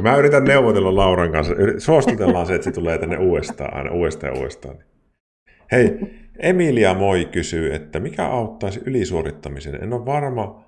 Mä 0.03 0.17
yritän 0.17 0.45
neuvotella 0.45 0.97
Lauran 0.97 1.33
kanssa. 1.33 1.55
Suostutellaan 1.79 2.47
se, 2.47 2.55
että 2.55 2.65
se 2.65 2.73
tulee 2.73 2.99
tänne 2.99 3.19
uudestaan, 3.19 3.77
aina 3.77 3.91
uudestaan 3.91 4.33
ja 4.33 4.39
uudestaan. 4.39 4.77
Hei, 5.73 5.99
Emilia 6.39 6.95
Moi 6.95 7.25
kysyy, 7.25 7.75
että 7.75 8.01
mikä 8.01 8.27
auttaisi 8.27 8.81
ylisuorittamisen? 8.87 9.83
En 9.83 9.93
ole 9.93 10.07
varma, 10.07 10.65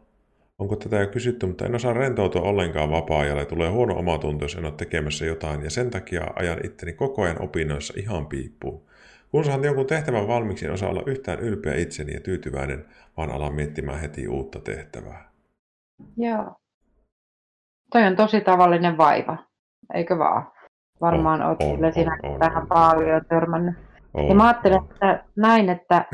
onko 0.59 0.77
tätä 0.77 0.97
jo 0.97 1.07
kysytty, 1.07 1.47
mutta 1.47 1.67
en 1.67 1.75
osaa 1.75 1.93
rentoutua 1.93 2.43
ollenkaan 2.43 2.91
vapaa-ajalle. 2.91 3.47
Tulee 3.47 3.71
huono 3.71 3.95
omatunto, 3.95 4.45
jos 4.45 4.55
en 4.55 4.65
ole 4.65 4.73
tekemässä 4.73 5.25
jotain, 5.25 5.63
ja 5.63 5.71
sen 5.71 5.91
takia 5.91 6.27
ajan 6.37 6.59
itteni 6.65 6.93
koko 6.93 7.23
ajan 7.23 7.43
opinnoissa 7.43 7.95
ihan 7.97 8.27
piippuun. 8.27 8.83
Kun 9.31 9.45
saat 9.45 9.65
jonkun 9.65 9.87
tehtävän 9.87 10.29
valmiiksi, 10.29 10.67
en 10.67 10.73
osaa 10.73 10.91
olla 10.91 11.03
yhtään 11.07 11.41
ylpeä 11.41 11.75
itseni 11.75 12.15
ja 12.15 12.21
tyytyväinen, 12.21 12.85
vaan 13.17 13.31
alan 13.31 13.55
miettimään 13.55 14.01
heti 14.01 14.29
uutta 14.29 14.59
tehtävää. 14.59 15.31
Joo. 16.17 16.57
Toi 17.93 18.03
on 18.03 18.17
tosi 18.17 18.41
tavallinen 18.41 18.99
vaiva, 18.99 19.39
eikö 19.95 20.19
vaan? 20.19 20.53
Varmaan 21.01 21.43
olet 21.43 21.63
on, 21.63 21.93
siinä 21.93 22.19
on, 22.23 22.39
tähän 22.39 22.63
on, 22.63 22.69
paljon 22.69 23.25
törmännyt. 23.29 23.75
On, 24.15 24.29
ja 24.29 24.35
mä 24.35 24.45
ajattelen 24.45 24.81
että 24.91 25.25
näin, 25.37 25.69
että 25.69 26.05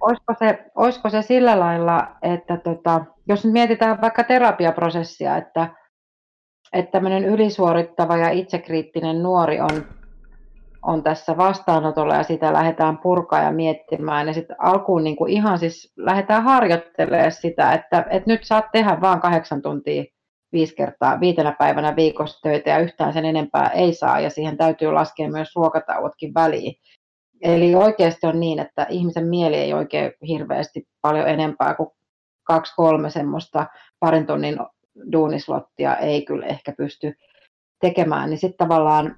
olisiko 0.00 0.34
se, 0.38 0.64
olisiko 0.74 1.10
se 1.10 1.22
sillä 1.22 1.60
lailla, 1.60 2.16
että 2.22 2.56
tota, 2.56 3.04
jos 3.28 3.44
nyt 3.44 3.52
mietitään 3.52 4.00
vaikka 4.00 4.24
terapiaprosessia, 4.24 5.36
että, 5.36 5.68
että 6.72 6.92
tämmöinen 6.92 7.24
ylisuorittava 7.24 8.16
ja 8.16 8.30
itsekriittinen 8.30 9.22
nuori 9.22 9.60
on 9.60 9.84
on 10.84 11.02
tässä 11.02 11.36
vastaanotolla 11.36 12.14
ja 12.14 12.22
sitä 12.22 12.52
lähdetään 12.52 12.98
purkaa 12.98 13.42
ja 13.42 13.52
miettimään. 13.52 14.26
Ja 14.26 14.32
sitten 14.32 14.56
alkuun 14.58 15.04
niin 15.04 15.16
kuin 15.16 15.32
ihan 15.32 15.58
siis 15.58 15.92
lähdetään 15.96 16.42
harjoittelemaan 16.42 17.32
sitä, 17.32 17.72
että, 17.72 18.06
että 18.10 18.30
nyt 18.30 18.44
saat 18.44 18.64
tehdä 18.72 18.98
vain 19.00 19.20
kahdeksan 19.20 19.62
tuntia 19.62 20.04
viisi 20.52 20.74
kertaa 20.74 21.20
viitenä 21.20 21.52
päivänä 21.58 21.96
viikossa 21.96 22.40
töitä 22.42 22.70
ja 22.70 22.78
yhtään 22.78 23.12
sen 23.12 23.24
enempää 23.24 23.68
ei 23.68 23.94
saa 23.94 24.20
ja 24.20 24.30
siihen 24.30 24.56
täytyy 24.56 24.92
laskea 24.92 25.30
myös 25.30 25.48
ruokatauotkin 25.56 26.34
väliin. 26.34 26.74
Eli 27.44 27.74
oikeasti 27.74 28.26
on 28.26 28.40
niin, 28.40 28.58
että 28.58 28.86
ihmisen 28.90 29.26
mieli 29.26 29.56
ei 29.56 29.74
oikein 29.74 30.12
hirveästi 30.28 30.88
paljon 31.00 31.28
enempää 31.28 31.74
kuin 31.74 31.88
kaksi-kolme 32.44 33.10
semmoista 33.10 33.66
parin 34.00 34.26
tunnin 34.26 34.58
duunislottia 35.12 35.96
ei 35.96 36.24
kyllä 36.24 36.46
ehkä 36.46 36.72
pysty 36.72 37.14
tekemään, 37.80 38.30
niin 38.30 38.38
sitten 38.38 38.68
tavallaan 38.68 39.16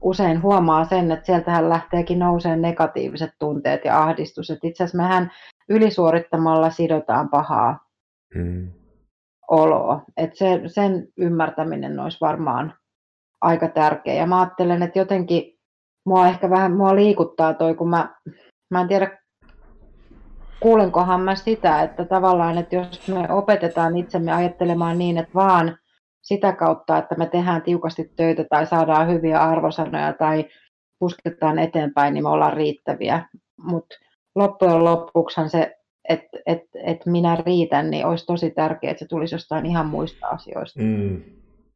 usein 0.00 0.42
huomaa 0.42 0.84
sen, 0.84 1.12
että 1.12 1.26
sieltähän 1.26 1.68
lähteekin 1.68 2.18
nouseen 2.18 2.62
negatiiviset 2.62 3.30
tunteet 3.38 3.84
ja 3.84 4.02
ahdistus. 4.02 4.50
Että 4.50 4.66
itse 4.66 4.84
asiassa 4.84 4.98
mehän 4.98 5.30
ylisuorittamalla 5.68 6.70
sidotaan 6.70 7.28
pahaa 7.28 7.78
mm. 8.34 8.70
oloa. 9.50 10.02
Että 10.16 10.36
se, 10.36 10.60
sen 10.66 11.08
ymmärtäminen 11.16 12.00
olisi 12.00 12.18
varmaan 12.20 12.74
aika 13.40 13.68
tärkeä. 13.68 14.14
Ja 14.14 14.26
mä 14.26 14.40
ajattelen, 14.40 14.82
että 14.82 14.98
jotenkin 14.98 15.53
mua 16.06 16.28
ehkä 16.28 16.50
vähän 16.50 16.76
mua 16.76 16.94
liikuttaa 16.94 17.54
toi, 17.54 17.74
kun 17.74 17.88
mä, 17.88 18.14
mä 18.70 18.80
en 18.80 18.88
tiedä 18.88 19.18
kuulenkohan 20.60 21.20
mä 21.20 21.34
sitä, 21.34 21.82
että 21.82 22.04
tavallaan, 22.04 22.58
että 22.58 22.76
jos 22.76 23.08
me 23.08 23.32
opetetaan 23.32 23.96
itsemme 23.96 24.32
ajattelemaan 24.32 24.98
niin, 24.98 25.18
että 25.18 25.34
vaan 25.34 25.78
sitä 26.22 26.52
kautta, 26.52 26.98
että 26.98 27.14
me 27.14 27.26
tehdään 27.26 27.62
tiukasti 27.62 28.12
töitä 28.16 28.44
tai 28.50 28.66
saadaan 28.66 29.08
hyviä 29.08 29.42
arvosanoja 29.42 30.12
tai 30.12 30.44
pusketaan 30.98 31.58
eteenpäin, 31.58 32.14
niin 32.14 32.24
me 32.24 32.28
ollaan 32.28 32.52
riittäviä. 32.52 33.28
Mutta 33.62 33.96
loppujen 34.34 34.84
lopuksihan 34.84 35.50
se, 35.50 35.76
että 36.08 36.38
et, 36.46 36.62
et 36.74 37.06
minä 37.06 37.36
riitän, 37.36 37.90
niin 37.90 38.06
olisi 38.06 38.26
tosi 38.26 38.50
tärkeää, 38.50 38.90
että 38.90 38.98
se 38.98 39.08
tulisi 39.08 39.34
jostain 39.34 39.66
ihan 39.66 39.86
muista 39.86 40.26
asioista. 40.26 40.80
Mm. 40.82 41.22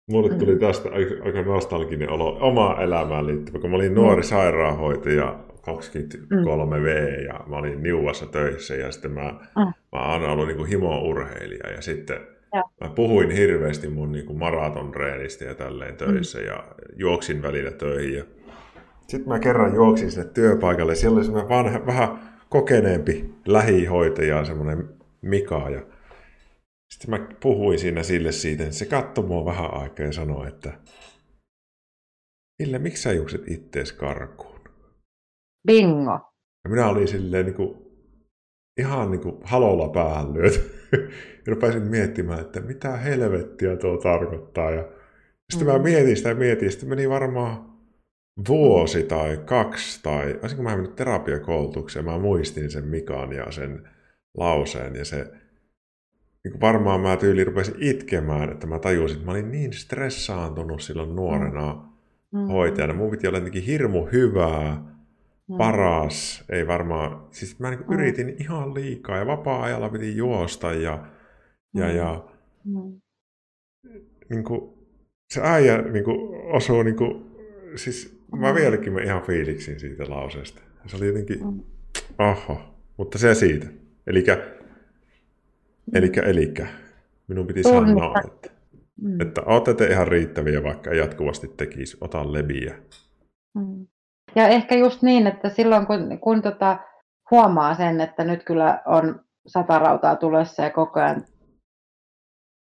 Mulle 0.09 0.35
tuli 0.35 0.53
mm. 0.53 0.59
tästä 0.59 0.89
aika 1.25 1.43
nostalginen 1.43 2.11
olo 2.11 2.39
omaa 2.41 2.83
elämään 2.83 3.27
liittyvä, 3.27 3.59
kun 3.59 3.71
mä 3.71 3.77
olin 3.77 3.95
nuori 3.95 4.21
mm. 4.21 4.27
sairaanhoitaja 4.27 5.39
23V 5.61 7.25
ja 7.27 7.41
mä 7.47 7.57
olin 7.57 7.83
Niuvassa 7.83 8.27
töissä 8.27 8.75
ja 8.75 8.93
sitten 8.93 9.11
mä, 9.11 9.35
mm. 9.57 9.73
mä 9.93 10.13
oon 10.13 10.25
ollut 10.25 10.47
niin 10.47 10.67
himo-urheilija 10.67 11.71
ja 11.71 11.83
sitten 11.83 12.17
ja. 12.55 12.65
mä 12.81 12.91
puhuin 12.95 13.31
hirveästi 13.31 13.89
mun 13.89 14.13
niin 14.13 14.39
maratonreenistä 14.39 15.45
ja 15.45 15.55
tälleen 15.55 15.97
töissä 15.97 16.39
mm. 16.39 16.45
ja 16.45 16.65
juoksin 16.97 17.43
välillä 17.43 17.71
töihin 17.71 18.15
ja 18.15 18.25
sitten 19.09 19.29
mä 19.29 19.39
kerran 19.39 19.75
juoksin 19.75 20.11
sinne 20.11 20.31
työpaikalle. 20.35 20.95
Siellä 20.95 21.17
oli 21.17 21.25
semmoinen 21.25 21.49
vanha, 21.49 21.87
vähän 21.87 22.09
kokeneempi 22.49 23.35
lähihoitaja, 23.47 24.45
semmoinen 24.45 24.89
Mika. 25.23 25.71
Ja 25.71 25.81
sitten 26.94 27.10
mä 27.10 27.28
puhuin 27.43 27.78
siinä 27.78 28.02
sille 28.02 28.32
siitä, 28.32 28.62
niin 28.62 28.73
se 28.73 28.86
katsoi 28.86 29.27
mua 29.27 29.44
vähän 29.44 29.74
aikaa 29.74 30.06
ja 30.06 30.12
sanoi, 30.12 30.48
että 30.48 30.81
Ville, 32.62 32.78
miksi 32.78 33.02
sä 33.02 33.12
juokset 33.12 33.48
ittees 33.48 33.93
karkuun? 33.93 34.60
Bingo. 35.66 36.12
Ja 36.65 36.70
minä 36.70 36.89
olin 36.89 37.09
silleen 37.09 37.47
niin 37.47 37.55
kuin, 37.55 37.78
ihan 38.81 39.10
niin 39.10 39.20
kuin 39.20 39.40
halolla 39.43 39.89
päähän 39.89 40.35
lyöty. 40.35 40.89
ja 41.47 41.55
rupesin 41.55 41.82
miettimään, 41.82 42.40
että 42.40 42.60
mitä 42.60 42.97
helvettiä 42.97 43.77
tuo 43.77 43.97
tarkoittaa. 43.97 44.70
Ja 44.70 44.89
sitten 45.52 45.69
mm. 45.69 45.73
mä 45.73 45.78
mietin 45.78 46.16
sitä 46.16 46.28
ja 46.28 46.35
mietin, 46.35 46.70
sitten 46.70 46.89
meni 46.89 47.09
varmaan 47.09 47.78
vuosi 48.48 49.02
tai 49.02 49.36
kaksi, 49.36 50.02
tai 50.02 50.39
olisinko 50.43 50.62
mä 50.62 50.77
mennyt 50.77 50.97
terapiakoulutukseen, 50.97 52.05
mä 52.05 52.19
muistin 52.19 52.70
sen 52.70 52.85
Mikan 52.85 53.32
ja 53.32 53.52
sen 53.52 53.89
lauseen, 54.36 54.97
ja 54.97 55.05
se 55.05 55.32
niin 56.49 56.53
kuin 56.53 56.61
varmaan 56.61 57.01
mä 57.01 57.16
tyyli 57.16 57.45
rupesin 57.45 57.75
itkemään, 57.81 58.53
että 58.53 58.66
mä 58.66 58.79
tajusin, 58.79 59.16
että 59.16 59.27
mä 59.27 59.33
olin 59.33 59.51
niin 59.51 59.73
stressaantunut 59.73 60.83
silloin 60.83 61.16
nuorena 61.16 61.89
mm. 62.33 62.39
hoitajana. 62.39 62.95
Mun 62.95 63.11
piti 63.11 63.29
olla 63.29 63.39
jotenkin 63.39 63.62
hirmu 63.62 64.09
hyvää, 64.12 64.77
mm. 65.49 65.57
paras, 65.57 66.45
ei 66.49 66.66
varmaan, 66.66 67.27
siis 67.31 67.59
mä 67.59 67.70
niin 67.70 67.81
mm. 67.89 67.95
yritin 67.95 68.37
ihan 68.41 68.75
liikaa 68.75 69.16
ja 69.16 69.27
vapaa-ajalla 69.27 69.89
piti 69.89 70.16
juosta 70.16 70.73
ja, 70.73 71.07
ja, 71.75 71.89
mm. 71.89 71.97
ja 71.97 72.25
mm. 72.65 73.01
Niin 74.31 74.45
kuin, 74.45 74.73
se 75.31 75.41
äijä 75.45 75.83
niin 75.83 76.05
kuin, 76.05 76.19
osuu 76.55 76.83
niin 76.83 76.97
kuin, 76.97 77.25
siis 77.77 78.19
Mä 78.37 78.55
vieläkin 78.55 78.93
mä 78.93 79.01
ihan 79.01 79.23
fiiliksin 79.23 79.81
siitä 79.81 80.11
lauseesta. 80.11 80.62
Se 80.87 80.97
oli 80.97 81.07
jotenkin, 81.07 81.45
mm. 81.45 81.61
oho, 82.19 82.61
mutta 82.97 83.19
se 83.19 83.35
siitä. 83.35 83.66
Elikkä, 84.07 84.58
elikkä, 85.94 86.23
elikkä. 86.23 86.66
Minun 87.28 87.47
piti 87.47 87.62
sanoa, 87.62 88.15
että, 88.24 88.51
mm. 89.02 89.20
että 89.20 89.43
olette 89.47 89.74
te 89.74 89.86
ihan 89.86 90.09
riittäviä, 90.09 90.62
vaikka 90.62 90.94
jatkuvasti 90.94 91.48
tekisi, 91.56 91.97
ota 92.01 92.32
leviä. 92.32 92.74
Mm. 93.55 93.86
Ja 94.35 94.48
ehkä 94.48 94.74
just 94.74 95.02
niin, 95.02 95.27
että 95.27 95.48
silloin 95.48 95.86
kun, 95.86 96.19
kun 96.20 96.43
tota, 96.43 96.78
huomaa 97.31 97.74
sen, 97.74 98.01
että 98.01 98.24
nyt 98.24 98.44
kyllä 98.44 98.82
on 98.86 99.20
sata 99.47 99.78
rautaa 99.78 100.16
tulessa 100.16 100.62
ja 100.62 100.70
koko 100.70 101.01
ajan 101.01 101.24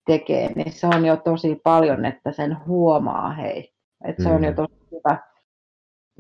tekee, 0.07 0.53
niin 0.55 0.73
se 0.73 0.87
on 0.87 1.07
jo 1.07 1.17
tosi 1.17 1.61
paljon, 1.65 2.05
että 2.05 2.33
sen 2.33 2.57
huomaa 2.67 3.33
hei. 3.33 3.73
Että 4.05 4.23
se 4.23 4.29
mm. 4.29 4.35
on 4.35 4.45
jo 4.45 4.53
tosi 4.53 4.75
hyvä 4.93 5.30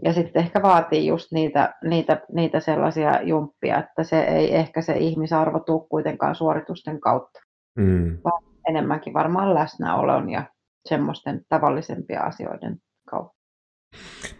ja 0.04 0.12
sitten 0.12 0.42
ehkä 0.42 0.62
vaatii 0.62 1.06
just 1.06 1.32
niitä, 1.32 1.74
niitä, 1.84 2.20
niitä 2.32 2.60
sellaisia 2.60 3.22
jumppia, 3.22 3.78
että 3.78 4.04
se 4.04 4.20
ei 4.20 4.54
ehkä 4.54 4.82
se 4.82 4.92
ihmisarvo 4.92 5.60
tule 5.60 5.88
kuitenkaan 5.88 6.34
suoritusten 6.34 7.00
kautta, 7.00 7.40
mm. 7.76 8.18
vaan 8.24 8.42
enemmänkin 8.68 9.14
varmaan 9.14 9.54
läsnäolon 9.54 10.30
ja 10.30 10.44
semmoisten 10.88 11.40
tavallisempia 11.48 12.20
asioiden 12.20 12.76
kautta. 13.10 13.40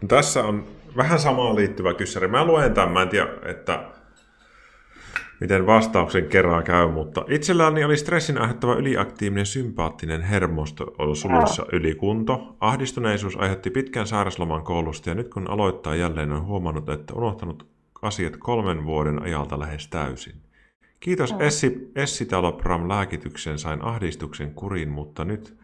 No 0.01 0.07
tässä 0.07 0.43
on 0.43 0.63
vähän 0.97 1.19
samaan 1.19 1.55
liittyvä 1.55 1.93
kyssäri. 1.93 2.27
Mä 2.27 2.45
luen 2.45 2.73
tämän, 2.73 2.91
mä 2.91 3.01
en 3.01 3.09
tiedä, 3.09 3.29
että 3.45 3.91
miten 5.41 5.65
vastauksen 5.65 6.25
kerran 6.25 6.63
käy, 6.63 6.91
mutta 6.91 7.25
itselläni 7.27 7.83
oli 7.83 7.97
stressin 7.97 8.37
aiheuttava 8.37 8.75
yliaktiivinen 8.75 9.45
sympaattinen 9.45 10.21
hermosto 10.21 10.85
suluissa 11.13 11.65
ylikunto. 11.71 12.55
Ahdistuneisuus 12.59 13.37
aiheutti 13.37 13.69
pitkän 13.69 14.07
sairasloman 14.07 14.63
koulusta 14.63 15.09
ja 15.09 15.15
nyt 15.15 15.29
kun 15.29 15.49
aloittaa 15.49 15.95
jälleen 15.95 16.31
on 16.31 16.45
huomannut, 16.45 16.89
että 16.89 17.13
unohtanut 17.13 17.67
asiat 18.01 18.37
kolmen 18.37 18.85
vuoden 18.85 19.21
ajalta 19.21 19.59
lähes 19.59 19.87
täysin. 19.87 20.35
Kiitos 20.99 21.35
Essi, 21.39 21.91
Escitalopram 21.95 22.89
lääkityksen 22.89 23.59
sain 23.59 23.81
ahdistuksen 23.81 24.53
kuriin, 24.53 24.89
mutta 24.89 25.25
nyt 25.25 25.57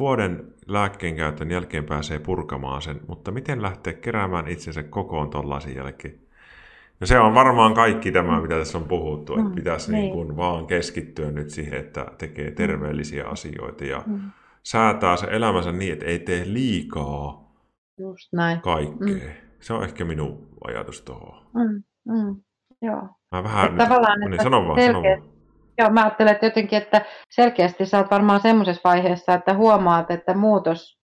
vuoden 0.00 0.44
lääkkeen 0.66 1.16
käytön 1.16 1.50
jälkeen 1.50 1.84
pääsee 1.84 2.18
purkamaan 2.18 2.82
sen, 2.82 3.00
mutta 3.08 3.30
miten 3.30 3.62
lähteä 3.62 3.92
keräämään 3.92 4.48
itsensä 4.48 4.82
kokoon 4.82 5.30
tollaisen 5.30 5.74
jälkeen? 5.74 6.21
No 7.02 7.06
se 7.06 7.18
on 7.18 7.34
varmaan 7.34 7.74
kaikki 7.74 8.12
tämä, 8.12 8.40
mitä 8.40 8.58
tässä 8.58 8.78
on 8.78 8.84
puhuttu, 8.84 9.32
että 9.32 9.48
mm, 9.48 9.54
pitäisi 9.54 9.92
niin. 9.92 10.02
Niin 10.02 10.12
kuin 10.12 10.36
vaan 10.36 10.66
keskittyä 10.66 11.30
nyt 11.30 11.50
siihen, 11.50 11.80
että 11.80 12.06
tekee 12.18 12.48
mm. 12.48 12.54
terveellisiä 12.54 13.28
asioita 13.28 13.84
ja 13.84 14.02
mm. 14.06 14.20
säätää 14.62 15.16
se 15.16 15.26
elämänsä 15.30 15.72
niin, 15.72 15.92
että 15.92 16.06
ei 16.06 16.18
tee 16.18 16.42
liikaa 16.46 17.52
Just 17.98 18.32
näin. 18.32 18.60
kaikkea. 18.60 19.14
Mm. 19.14 19.20
Se 19.60 19.72
on 19.72 19.84
ehkä 19.84 20.04
minun 20.04 20.48
ajatus 20.66 21.02
tuohon. 21.02 21.46
Mm, 21.54 21.82
mm, 22.12 22.36
joo. 22.82 23.08
Mä 23.32 23.42
vähän 23.42 23.64
että 23.64 23.76
nyt, 23.76 23.88
tavallaan, 23.88 24.20
no 24.20 24.26
niin, 24.26 24.34
että 24.34 24.42
sano 24.42 24.68
vaan, 24.68 24.82
sano 24.82 25.02
vaan. 25.02 25.22
Joo, 25.78 25.90
mä 25.90 26.02
ajattelen 26.02 26.32
että 26.32 26.46
jotenkin, 26.46 26.78
että 26.78 27.04
selkeästi 27.30 27.86
sä 27.86 27.98
oot 27.98 28.10
varmaan 28.10 28.40
semmoisessa 28.40 28.80
vaiheessa, 28.84 29.34
että 29.34 29.54
huomaat, 29.54 30.10
että 30.10 30.34
muutos 30.34 31.01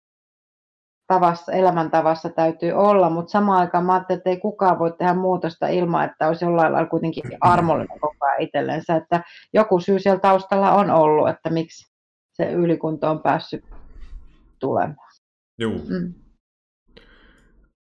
tavassa, 1.06 1.52
elämäntavassa 1.52 2.28
täytyy 2.28 2.72
olla, 2.72 3.10
mutta 3.10 3.30
samaan 3.30 3.60
aikaan 3.60 3.84
mä 3.84 3.92
ajattelin, 3.92 4.18
että 4.18 4.30
ei 4.30 4.40
kukaan 4.40 4.78
voi 4.78 4.92
tehdä 4.98 5.14
muutosta 5.14 5.68
ilman, 5.68 6.04
että 6.04 6.28
olisi 6.28 6.44
jollain 6.44 6.72
lailla 6.72 6.90
kuitenkin 6.90 7.24
armollinen 7.40 8.00
koko 8.00 8.16
ajan 8.20 8.42
itsellensä, 8.42 8.96
että 8.96 9.24
joku 9.54 9.80
syy 9.80 9.98
siellä 9.98 10.20
taustalla 10.20 10.72
on 10.72 10.90
ollut, 10.90 11.28
että 11.28 11.50
miksi 11.50 11.92
se 12.32 12.52
ylikunto 12.52 13.10
on 13.10 13.22
päässyt 13.22 13.64
tulemaan. 14.58 15.10
Joo. 15.58 15.72
Mm. 15.72 16.14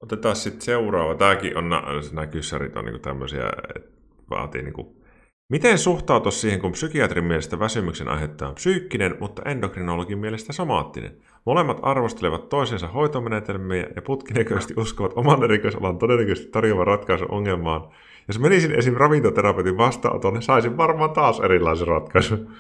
Otetaan 0.04 0.36
sitten 0.36 0.62
seuraava. 0.62 1.16
Tämäkin 1.16 1.58
on, 1.58 1.70
nämä 1.70 2.28
kyssärit 2.28 2.78
on 2.78 2.86
niin 2.86 3.02
tämmöisiä, 3.02 3.50
että 3.76 3.90
vaatii 4.30 4.62
niin 4.62 4.74
kuin 4.74 5.06
Miten 5.50 5.78
suhtautua 5.78 6.32
siihen, 6.32 6.62
kun 6.62 6.72
psykiatrin 6.72 7.24
mielestä 7.24 7.60
väsymyksen 7.60 8.08
aiheuttaa 8.08 8.54
psyykkinen, 8.54 9.16
mutta 9.20 9.42
endokrinologin 9.46 10.18
mielestä 10.18 10.54
somaattinen? 10.54 11.18
Molemmat 11.46 11.80
arvostelevat 11.82 12.50
toisensa 12.50 12.88
hoitomenetelmiä 12.88 13.88
ja 13.96 14.02
putkinäköisesti 14.02 14.74
uskovat 14.78 15.14
oman 15.16 15.44
erikoisalan 15.44 15.98
todennäköisesti 15.98 16.52
tarjoavan 16.52 16.88
ratkaisu 16.88 17.26
ongelmaan. 17.30 17.88
Jos 18.28 18.40
menisin 18.40 18.80
esim. 18.80 18.94
ravintoterapeutin 18.94 19.78
vastaanotolle, 19.78 20.42
saisin 20.42 20.78
varmaan 20.78 21.10
taas 21.10 21.40
erilaisen 21.40 21.88
ratkaisun. 21.88 22.52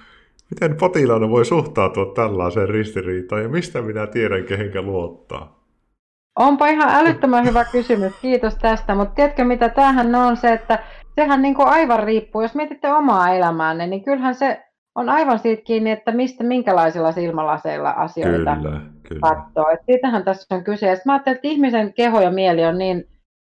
Miten 0.50 0.78
potilaana 0.78 1.30
voi 1.30 1.46
suhtautua 1.46 2.06
tällaiseen 2.16 2.70
ristiriitaan 2.70 3.42
ja 3.42 3.50
mistä 3.50 3.82
minä 3.82 4.08
tiedän, 4.08 4.44
kehenkä 4.44 4.82
luottaa? 4.82 5.60
Onpa 6.40 6.68
ihan 6.68 6.90
älyttömän 6.96 7.46
hyvä 7.46 7.66
kysymys, 7.66 8.14
kiitos 8.22 8.56
tästä, 8.56 8.96
mutta 8.96 9.16
tiedätkö 9.16 9.44
mitä, 9.44 9.70
tämähän 9.70 10.16
on 10.16 10.38
se, 10.38 10.54
että 10.54 10.80
sehän 11.16 11.42
niin 11.42 11.56
kuin 11.56 11.68
aivan 11.68 12.04
riippuu, 12.04 12.42
jos 12.42 12.56
mietitte 12.56 12.94
omaa 12.94 13.30
elämäänne, 13.30 13.88
niin 13.88 14.04
kyllähän 14.04 14.36
se 14.36 14.65
on 14.96 15.10
aivan 15.10 15.40
siitä 15.40 15.64
kiinni, 15.64 15.92
että 15.92 16.12
mistä, 16.12 16.44
minkälaisilla 16.44 17.12
silmälaseilla 17.12 17.90
asioita 17.90 18.56
kyllä, 18.56 18.82
kyllä. 19.08 19.22
katsoo. 19.22 19.70
Et 19.70 19.80
siitähän 19.86 20.24
tässä 20.24 20.56
on 20.56 20.64
kyse. 20.64 20.88
Ja 20.88 20.96
mä 21.06 21.14
ajattelin, 21.14 21.36
että 21.36 21.48
ihmisen 21.48 21.94
keho 21.94 22.22
ja 22.22 22.32
mieli 22.32 22.66
on 22.66 22.78
niin 22.78 23.08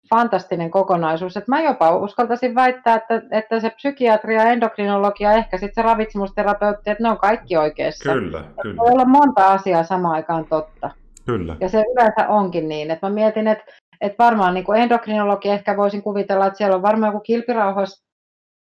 fantastinen 0.09 0.71
kokonaisuus, 0.71 1.37
että 1.37 1.51
mä 1.51 1.61
jopa 1.61 1.95
uskaltaisin 1.95 2.55
väittää, 2.55 2.95
että, 2.95 3.21
että 3.31 3.59
se 3.59 3.69
psykiatria, 3.69 4.43
endokrinologia, 4.43 5.33
ehkä 5.33 5.57
sitten 5.57 5.83
se 5.83 5.87
ravitsemusterapeutti, 5.87 6.89
että 6.89 7.03
ne 7.03 7.09
on 7.09 7.17
kaikki 7.17 7.57
oikeassa. 7.57 8.13
Kyllä, 8.13 8.43
kyllä. 8.61 8.77
Voi 8.77 8.91
olla 8.91 9.05
monta 9.05 9.47
asiaa 9.47 9.83
samaan 9.83 10.15
aikaan 10.15 10.45
totta. 10.45 10.89
Kyllä. 11.25 11.55
Ja 11.59 11.69
se 11.69 11.83
yleensä 11.93 12.27
onkin 12.27 12.69
niin, 12.69 12.91
että 12.91 13.07
mä 13.07 13.13
mietin, 13.13 13.47
että, 13.47 13.63
että 14.01 14.23
varmaan 14.23 14.53
niin 14.53 14.63
kuin 14.63 14.81
endokrinologi 14.81 15.49
ehkä 15.49 15.77
voisin 15.77 16.01
kuvitella, 16.01 16.45
että 16.45 16.57
siellä 16.57 16.75
on 16.75 16.81
varmaan 16.81 17.13
joku 17.13 17.23
kilpirauhas 17.23 18.08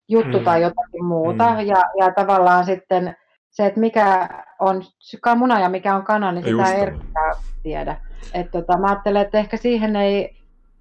juttu 0.09 0.39
mm. 0.39 0.44
tai 0.44 0.62
jotakin 0.62 1.05
muuta. 1.05 1.51
Mm. 1.51 1.60
Ja, 1.60 1.82
ja 1.98 2.12
tavallaan 2.16 2.64
sitten 2.64 3.16
se, 3.51 3.66
että 3.66 3.81
mikä 3.81 4.28
on 4.60 4.82
muna 5.36 5.60
ja 5.60 5.68
mikä 5.68 5.94
on 5.94 6.05
kana, 6.05 6.32
niin 6.32 6.44
sitä 6.44 6.72
ei 6.72 6.81
erkkää 6.81 7.32
tiedä. 7.62 7.97
Et 8.35 8.51
tota, 8.51 8.78
mä 8.78 8.86
ajattelen, 8.86 9.22
että 9.22 9.39
ehkä 9.39 9.56
siihen 9.56 9.97
ei, 9.97 10.36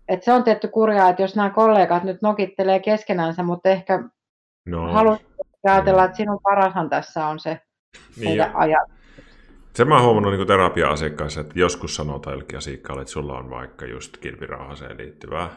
että 0.07 0.25
se 0.25 0.33
on 0.33 0.43
tietty 0.43 0.67
kurjaa, 0.67 1.09
että 1.09 1.21
jos 1.21 1.35
nämä 1.35 1.49
kollegat 1.49 2.03
nyt 2.03 2.21
nokittelee 2.21 2.79
keskenänsä, 2.79 3.43
mutta 3.43 3.69
ehkä 3.69 4.03
no. 4.65 4.93
haluaisin 4.93 5.27
ajatella, 5.67 6.01
no. 6.01 6.05
että 6.05 6.17
sinun 6.17 6.39
parashan 6.43 6.89
tässä 6.89 7.25
on 7.25 7.39
se 7.39 7.61
niin, 8.19 8.37
ja, 8.37 8.51
ajatus. 8.53 8.93
Sen 9.75 9.87
mä 9.87 9.95
oon 9.95 10.03
huomannut 10.03 10.33
niin 10.33 10.47
terapia-asiakkaissa, 10.47 11.41
että 11.41 11.59
joskus 11.59 11.95
sanotaan 11.95 12.33
jollekin 12.33 12.57
asiakkaalle, 12.57 13.01
että 13.01 13.11
sulla 13.11 13.37
on 13.37 13.49
vaikka 13.49 13.85
just 13.85 14.17
kilpirauhaseen 14.17 14.97
liittyvää. 14.97 15.49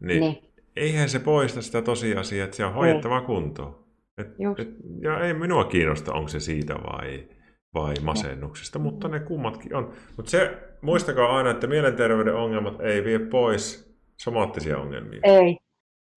Niin, 0.00 0.20
niin. 0.20 0.49
Eihän 0.80 1.08
se 1.08 1.18
poista 1.18 1.62
sitä 1.62 1.82
tosiasiaa, 1.82 2.44
että 2.44 2.56
se 2.56 2.64
on 2.64 2.74
hoidettava 2.74 3.20
kuntoon. 3.20 3.84
Et, 4.18 4.26
et, 4.58 4.68
ja 5.02 5.20
ei 5.20 5.34
minua 5.34 5.64
kiinnosta, 5.64 6.12
onko 6.12 6.28
se 6.28 6.40
siitä 6.40 6.74
vai, 6.74 7.28
vai 7.74 7.94
masennuksesta, 8.02 8.78
no. 8.78 8.82
mutta 8.82 9.08
ne 9.08 9.20
kummatkin 9.20 9.74
on. 9.74 9.92
Mutta 10.16 10.30
se, 10.30 10.58
muistakaa 10.80 11.36
aina, 11.36 11.50
että 11.50 11.66
mielenterveyden 11.66 12.34
ongelmat 12.34 12.80
ei 12.80 13.04
vie 13.04 13.18
pois 13.18 13.94
somaattisia 14.16 14.78
ongelmia. 14.78 15.20
Ei. 15.22 15.58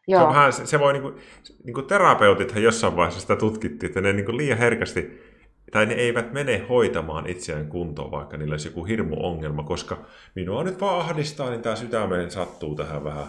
Joo. 0.08 0.20
Se, 0.20 0.26
on 0.26 0.34
vähän, 0.34 0.54
se, 0.54 0.66
se 0.66 0.80
voi, 0.80 0.94
niin 0.94 1.04
kuin, 1.04 1.16
niin 1.64 1.74
kuin 1.74 1.86
terapeutithan 1.86 2.64
jossain 2.64 2.96
vaiheessa 2.96 3.22
sitä 3.22 3.36
tutkittiin, 3.36 3.88
että 3.88 4.02
ne 4.02 4.14
niin 4.14 4.26
kuin 4.26 4.38
liian 4.38 4.58
herkästi, 4.58 5.22
tai 5.72 5.86
ne 5.86 5.94
eivät 5.94 6.34
mene 6.34 6.66
hoitamaan 6.70 7.28
itseään 7.28 7.68
kuntoon, 7.68 8.12
vaikka 8.12 8.38
niillä 8.38 8.54
olisi 8.54 8.68
joku 8.68 8.86
hirmu 8.86 9.16
ongelma, 9.20 9.64
koska 9.64 10.06
minua 10.36 10.64
nyt 10.64 10.82
vaan 10.82 11.00
ahdistaa, 11.00 11.50
niin 11.50 11.62
tämä 11.62 11.76
sydämeen 11.76 12.32
sattuu 12.32 12.76
tähän 12.76 13.04
vähän. 13.04 13.26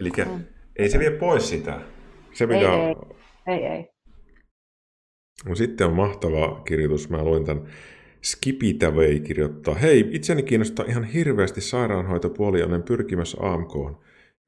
Eli 0.00 0.10
mm. 0.24 0.44
Ei 0.80 0.88
se 0.88 0.98
vie 0.98 1.10
pois 1.10 1.48
sitä. 1.48 1.80
Se, 2.32 2.46
mitä 2.46 2.60
ei, 2.60 2.66
ei. 2.66 2.96
ei, 3.46 3.64
ei. 3.64 3.88
No 5.48 5.54
sitten 5.54 5.86
on 5.86 5.92
mahtava 5.92 6.62
kirjoitus. 6.64 7.10
Mä 7.10 7.24
luin 7.24 7.44
tämän 7.44 7.66
Skipitävei 8.22 9.20
kirjoittaa. 9.20 9.74
Hei, 9.74 10.08
itseni 10.12 10.42
kiinnostaa 10.42 10.86
ihan 10.88 11.04
hirveästi 11.04 11.60
sairaanhoitopuoli, 11.60 12.62
olen 12.62 12.82
pyrkimässä 12.82 13.38
AMKon. 13.40 13.98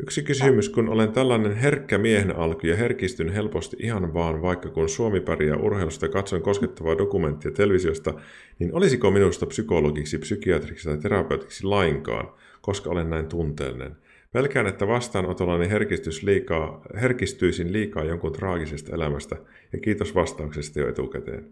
Yksi 0.03 0.23
kysymys, 0.23 0.69
kun 0.69 0.89
olen 0.89 1.13
tällainen 1.13 1.57
herkkä 1.57 1.99
miehen 1.99 2.37
alku 2.37 2.67
ja 2.67 2.77
herkistyn 2.77 3.29
helposti 3.29 3.77
ihan 3.81 4.15
vaan, 4.15 4.43
vaikka 4.43 4.69
kun 4.69 4.89
Suomi 4.89 5.21
pärjää 5.21 5.57
urheilusta 5.57 6.09
katson 6.09 6.43
koskettavaa 6.43 6.99
dokumenttia 6.99 7.51
televisiosta, 7.51 8.15
niin 8.59 8.75
olisiko 8.75 9.11
minusta 9.11 9.47
psykologiksi, 9.47 10.19
psykiatriksi 10.19 10.89
tai 10.89 10.99
terapeutiksi 10.99 11.65
lainkaan, 11.65 12.29
koska 12.61 12.91
olen 12.91 13.11
näin 13.11 13.27
tunteellinen? 13.27 13.97
Pelkään, 14.33 14.67
että 14.67 14.89
vastaanotollani 14.89 15.71
herkistys 15.71 16.23
liikaa, 16.23 16.81
herkistyisin 17.01 17.73
liikaa 17.73 18.05
jonkun 18.05 18.33
traagisesta 18.33 18.95
elämästä, 18.95 19.37
ja 19.73 19.79
kiitos 19.79 20.15
vastauksesta 20.15 20.81
jo 20.81 20.89
etukäteen. 20.89 21.49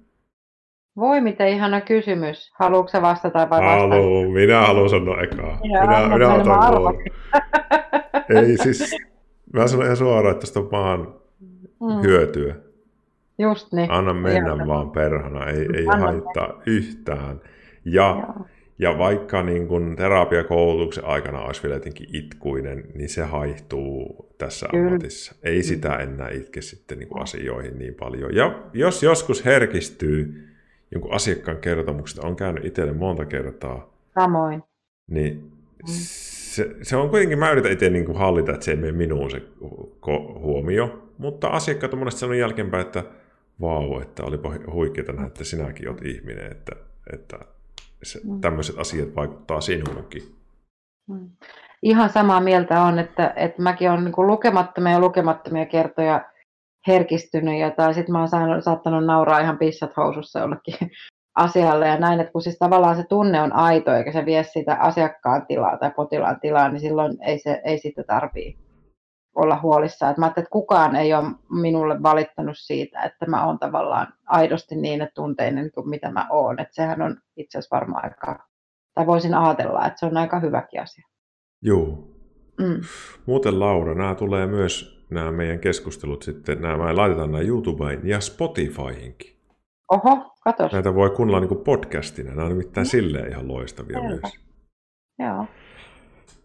Voi 0.96 1.20
miten 1.20 1.48
ihana 1.48 1.80
kysymys. 1.80 2.52
Haluatko 2.58 3.02
vastata 3.02 3.38
vai 3.38 3.60
vastata? 3.60 3.94
Haluun, 3.94 4.32
minä 4.32 4.60
haluan 4.60 4.90
sanoa 4.90 5.22
ekaa. 5.22 5.58
minä, 5.62 5.80
minä, 5.80 6.08
minä 6.08 6.34
otan 6.34 6.94
Ei 8.36 8.56
siis, 8.56 8.96
mä 9.52 9.66
sanon 9.66 9.84
ihan 9.84 9.96
suoraan, 9.96 10.32
että 10.32 10.40
tästä 10.40 10.60
on 10.60 10.70
vaan 10.70 11.14
mm. 11.80 12.02
hyötyä. 12.02 12.54
Just 13.38 13.72
niin. 13.72 13.90
Anna 13.90 14.14
mennä 14.14 14.54
Ihan. 14.54 14.66
vaan 14.66 14.90
perhana, 14.90 15.46
ei, 15.46 15.66
ei 15.74 15.84
haittaa 15.84 16.62
yhtään. 16.66 17.40
Ja, 17.84 18.34
ja 18.80 18.98
vaikka 18.98 19.42
niin 19.42 19.68
kun 19.68 19.96
terapiakoulutuksen 19.96 21.04
aikana 21.04 21.40
olisi 21.40 21.62
vielä 21.62 21.74
jotenkin 21.74 22.08
itkuinen, 22.12 22.84
niin 22.94 23.08
se 23.08 23.22
haihtuu 23.22 24.26
tässä 24.38 24.66
Kyllä. 24.70 24.86
ammatissa. 24.86 25.34
Ei 25.42 25.62
sitä 25.62 25.96
enää 25.96 26.30
itke 26.30 26.60
sitten 26.60 26.98
niin 26.98 27.22
asioihin 27.22 27.78
niin 27.78 27.94
paljon. 27.94 28.34
Ja 28.34 28.62
jos 28.72 29.02
joskus 29.02 29.44
herkistyy 29.44 30.46
jonkun 30.92 31.12
asiakkaan 31.12 31.58
kertomuksesta, 31.58 32.26
on 32.26 32.36
käynyt 32.36 32.64
itselle 32.64 32.92
monta 32.92 33.24
kertaa. 33.24 33.92
Samoin. 34.14 34.62
Niin 35.10 35.34
mm 35.34 35.92
se, 36.50 36.76
se 36.82 36.96
on 36.96 37.10
kuitenkin, 37.10 37.38
mä 37.38 37.50
yritän 37.50 37.72
itse 37.72 37.90
niin 37.90 38.16
hallita, 38.16 38.52
että 38.52 38.64
se 38.64 38.70
ei 38.70 38.76
mene 38.76 38.92
minuun 38.92 39.30
se 39.30 39.42
huomio, 40.40 41.08
mutta 41.18 41.48
asiakkaat 41.48 41.92
on 41.92 41.98
monesti 41.98 42.20
sanonut 42.20 42.40
jälkeenpäin, 42.40 42.86
että 42.86 43.04
vau, 43.60 44.00
että 44.00 44.22
olipa 44.22 44.54
huikeeta 44.72 45.12
nähdä, 45.12 45.26
että 45.26 45.44
sinäkin 45.44 45.88
olet 45.88 46.04
ihminen, 46.04 46.52
että, 46.52 46.72
että 47.12 47.38
se, 48.02 48.20
mm. 48.24 48.40
tämmöiset 48.40 48.78
asiat 48.78 49.16
vaikuttaa 49.16 49.60
sinuunkin. 49.60 50.22
Mm. 51.08 51.30
Ihan 51.82 52.10
samaa 52.10 52.40
mieltä 52.40 52.82
on, 52.82 52.98
että, 52.98 53.32
että 53.36 53.62
mäkin 53.62 53.90
olen 53.90 54.04
niin 54.04 54.26
lukemattomia 54.26 54.92
ja 54.92 55.00
lukemattomia 55.00 55.66
kertoja 55.66 56.24
herkistynyt, 56.86 57.60
ja 57.60 57.70
tai 57.70 57.94
sitten 57.94 58.12
mä 58.12 58.18
oon 58.18 58.28
saanut, 58.28 58.64
saattanut 58.64 59.04
nauraa 59.04 59.40
ihan 59.40 59.58
pissat 59.58 59.96
housussa 59.96 60.38
jollekin 60.38 60.74
asialle 61.34 61.88
ja 61.88 61.98
näin, 61.98 62.20
että 62.20 62.32
kun 62.32 62.42
siis 62.42 62.58
tavallaan 62.58 62.96
se 62.96 63.04
tunne 63.08 63.42
on 63.42 63.52
aito 63.52 63.94
eikä 63.94 64.12
se 64.12 64.24
vie 64.24 64.42
sitä 64.42 64.74
asiakkaan 64.74 65.46
tilaa 65.46 65.76
tai 65.76 65.90
potilaan 65.90 66.40
tilaa, 66.40 66.68
niin 66.68 66.80
silloin 66.80 67.22
ei, 67.22 67.38
se, 67.38 67.60
ei 67.64 67.78
sitä 67.78 68.02
tarvii 68.02 68.69
olla 69.34 69.60
huolissaan. 69.62 70.10
Että 70.10 70.20
mä 70.20 70.26
että 70.26 70.44
kukaan 70.50 70.96
ei 70.96 71.14
ole 71.14 71.24
minulle 71.50 72.02
valittanut 72.02 72.56
siitä, 72.58 73.02
että 73.02 73.26
mä 73.26 73.46
oon 73.46 73.58
tavallaan 73.58 74.12
aidosti 74.26 74.76
niin, 74.76 75.08
tunteinen 75.14 75.70
kuin 75.70 75.88
mitä 75.88 76.10
mä 76.10 76.26
oon. 76.30 76.60
Että 76.60 76.74
sehän 76.74 77.02
on 77.02 77.16
itse 77.36 77.58
asiassa 77.58 77.76
varmaan 77.76 78.04
aika, 78.04 78.46
tai 78.94 79.06
voisin 79.06 79.34
ajatella, 79.34 79.86
että 79.86 79.98
se 79.98 80.06
on 80.06 80.16
aika 80.16 80.40
hyväkin 80.40 80.82
asia. 80.82 81.04
Joo. 81.62 82.08
Mm. 82.60 82.80
Muuten 83.26 83.60
Laura, 83.60 83.94
nämä 83.94 84.14
tulee 84.14 84.46
myös 84.46 85.06
nämä 85.10 85.32
meidän 85.32 85.60
keskustelut 85.60 86.22
sitten, 86.22 86.60
nämä 86.60 86.96
laitetaan 86.96 87.32
nämä 87.32 87.44
YouTubeen 87.44 88.00
ja 88.04 88.20
Spotifyhinkin. 88.20 89.36
Oho, 89.90 90.34
katos. 90.44 90.72
Näitä 90.72 90.94
voi 90.94 91.10
kuunnella 91.10 91.40
niin 91.40 91.64
podcastina. 91.64 92.30
Nämä 92.30 92.42
on 92.42 92.48
nimittäin 92.48 92.86
mm. 92.86 92.90
silleen 92.90 93.30
ihan 93.30 93.48
loistavia 93.48 93.98
Selvä. 93.98 94.08
myös. 94.08 94.40
Joo. 95.18 95.46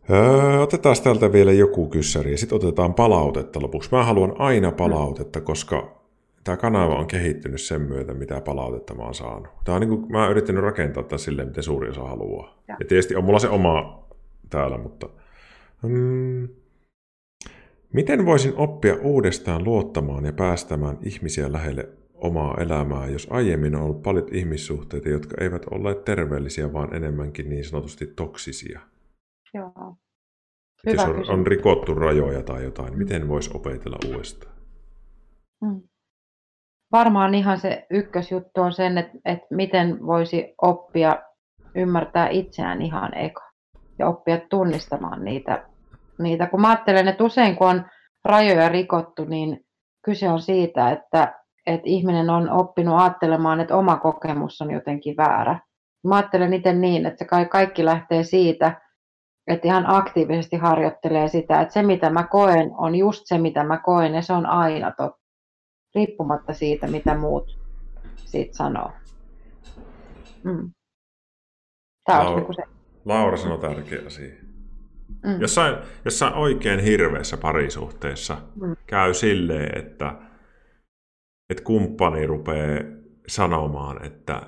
Öö, 0.10 0.60
otetaan 0.60 0.96
täältä 1.04 1.32
vielä 1.32 1.52
joku 1.52 1.88
kyssäri 1.88 2.32
ja 2.32 2.38
sitten 2.38 2.56
otetaan 2.56 2.94
palautetta 2.94 3.62
lopuksi. 3.62 3.90
Mä 3.92 4.04
haluan 4.04 4.34
aina 4.40 4.70
mm. 4.70 4.76
palautetta, 4.76 5.42
koska 5.42 6.02
tämä 6.44 6.58
kanava 6.58 6.96
on 6.96 7.08
kehittynyt 7.08 7.62
sen 7.62 7.82
myötä, 7.82 8.14
mitä 8.14 8.42
palautetta 8.42 8.94
mä 8.94 9.04
oon 9.04 9.14
saanut. 9.14 9.48
Tämä 9.64 9.76
on 9.76 9.82
niin 9.82 9.90
kuin, 9.90 10.12
mä 10.12 10.22
oon 10.22 10.32
yrittänyt 10.32 10.64
rakentaa 10.64 11.04
tätä 11.04 11.18
silleen, 11.18 11.48
miten 11.48 11.64
suuri 11.64 11.90
osa 11.90 12.04
haluaa. 12.04 12.64
Ja, 12.68 12.76
ja 12.80 12.86
tietysti 12.86 13.16
on 13.16 13.24
mulla 13.24 13.40
se 13.40 13.50
oma 13.50 14.08
täällä, 14.50 14.78
mutta... 14.78 15.10
Hmm, 15.88 16.48
miten 17.94 18.26
voisin 18.26 18.54
oppia 18.56 18.96
uudestaan 19.02 19.64
luottamaan 19.64 20.26
ja 20.26 20.34
päästämään 20.34 20.98
ihmisiä 21.04 21.52
lähelle 21.52 21.90
omaa 22.14 22.58
elämää, 22.62 23.08
jos 23.08 23.28
aiemmin 23.30 23.76
on 23.76 23.82
ollut 23.82 24.04
paljon 24.04 24.28
ihmissuhteita, 24.32 25.10
jotka 25.10 25.36
eivät 25.42 25.66
olleet 25.72 26.06
terveellisiä, 26.06 26.74
vaan 26.74 26.96
enemmänkin 26.96 27.50
niin 27.50 27.66
sanotusti 27.66 28.08
toksisia. 28.08 28.80
Joo. 29.56 29.96
Hyvä 30.86 31.02
jos 31.02 31.30
on, 31.30 31.40
on 31.40 31.48
rikottu 31.48 31.94
rajoja 31.94 32.44
tai 32.44 32.64
jotain, 32.64 32.98
miten 32.98 33.28
voisi 33.28 33.52
opetella 33.54 33.98
uudestaan? 34.08 34.56
Mm. 35.62 35.82
Varmaan 36.92 37.36
ihan 37.36 37.60
se 37.60 37.86
ykkösjuttu 37.90 38.62
on 38.62 38.74
sen, 38.74 38.98
että, 38.98 39.18
että 39.26 39.48
miten 39.50 40.06
voisi 40.06 40.54
oppia 40.62 41.24
ymmärtää 41.76 42.30
itseään 42.30 42.82
ihan 42.82 43.18
eka 43.18 43.52
ja 44.00 44.08
oppia 44.08 44.40
tunnistamaan 44.50 45.24
niitä. 45.26 45.68
niitä. 46.20 46.48
Kun 46.48 46.62
mä 46.62 46.70
ajattelen, 46.70 47.08
että 47.08 47.24
usein 47.24 47.56
kun 47.56 47.68
on 47.68 47.86
rajoja 48.26 48.70
rikottu, 48.70 49.26
niin 49.26 49.66
kyse 50.06 50.30
on 50.30 50.40
siitä, 50.40 50.92
että 50.92 51.46
että 51.66 51.90
ihminen 51.90 52.30
on 52.30 52.50
oppinut 52.50 53.00
ajattelemaan, 53.00 53.60
että 53.60 53.76
oma 53.76 53.98
kokemus 53.98 54.62
on 54.62 54.72
jotenkin 54.72 55.18
väärä. 55.18 55.60
Mä 56.04 56.16
ajattelen 56.16 56.54
itse 56.54 56.74
niin, 56.74 57.06
että 57.06 57.26
se 57.26 57.48
kaikki 57.50 57.86
lähtee 57.86 58.24
siitä, 58.24 58.82
että 59.48 59.68
ihan 59.68 59.86
aktiivisesti 59.88 60.56
harjoittelee 60.56 61.28
sitä, 61.28 61.62
että 61.62 61.74
se 61.74 61.84
mitä 61.84 62.10
mä 62.10 62.24
koen 62.24 62.72
on 62.78 62.96
just 62.96 63.22
se 63.26 63.38
mitä 63.38 63.64
mä 63.64 63.78
koen 63.78 64.14
ja 64.14 64.22
se 64.22 64.34
on 64.34 64.46
aina 64.46 64.92
totta, 64.92 65.22
riippumatta 65.96 66.54
siitä 66.54 66.88
mitä 66.88 67.18
muut 67.18 67.60
siitä 68.16 68.58
sanoo. 68.58 68.92
Mm. 70.44 70.72
Tämä 72.06 72.26
Laura, 72.26 72.42
niin 72.42 72.56
se. 72.56 72.64
Laura 73.06 73.38
sanoi 73.38 73.60
tärkeä 73.60 74.00
asia. 74.06 74.34
Mm. 75.24 75.42
Jossain, 75.42 75.76
jossain 76.06 76.34
oikein 76.34 76.80
hirveässä 76.80 77.38
parisuhteessa 77.38 78.38
mm. 78.62 78.76
käy 78.88 79.14
silleen, 79.14 79.78
että 79.78 80.16
että 81.50 81.64
kumppani 81.64 82.28
rupeaa 82.28 82.80
sanomaan, 83.28 84.06
että 84.06 84.42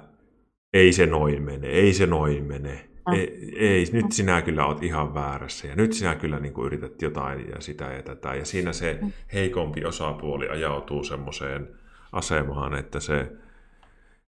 ei 0.73 0.93
se 0.93 1.05
noin 1.05 1.43
mene, 1.43 1.67
ei 1.67 1.93
se 1.93 2.05
noin 2.05 2.43
mene. 2.43 2.89
Mm. 3.07 3.13
Ei, 3.13 3.53
ei, 3.55 3.85
nyt 3.93 4.11
sinä 4.11 4.41
kyllä 4.41 4.65
olet 4.65 4.83
ihan 4.83 5.13
väärässä 5.13 5.67
ja 5.67 5.75
nyt 5.75 5.93
sinä 5.93 6.15
kyllä 6.15 6.39
niin 6.39 6.53
kuin 6.53 6.65
yrität 6.65 7.01
jotain 7.01 7.49
ja 7.49 7.61
sitä 7.61 7.85
ja 7.85 8.03
tätä. 8.03 8.35
Ja 8.35 8.45
siinä 8.45 8.73
se 8.73 8.99
mm. 9.01 9.11
heikompi 9.33 9.85
osapuoli 9.85 10.49
ajautuu 10.49 11.03
semmoiseen 11.03 11.67
asemaan, 12.11 12.75
että 12.75 12.99
se 12.99 13.31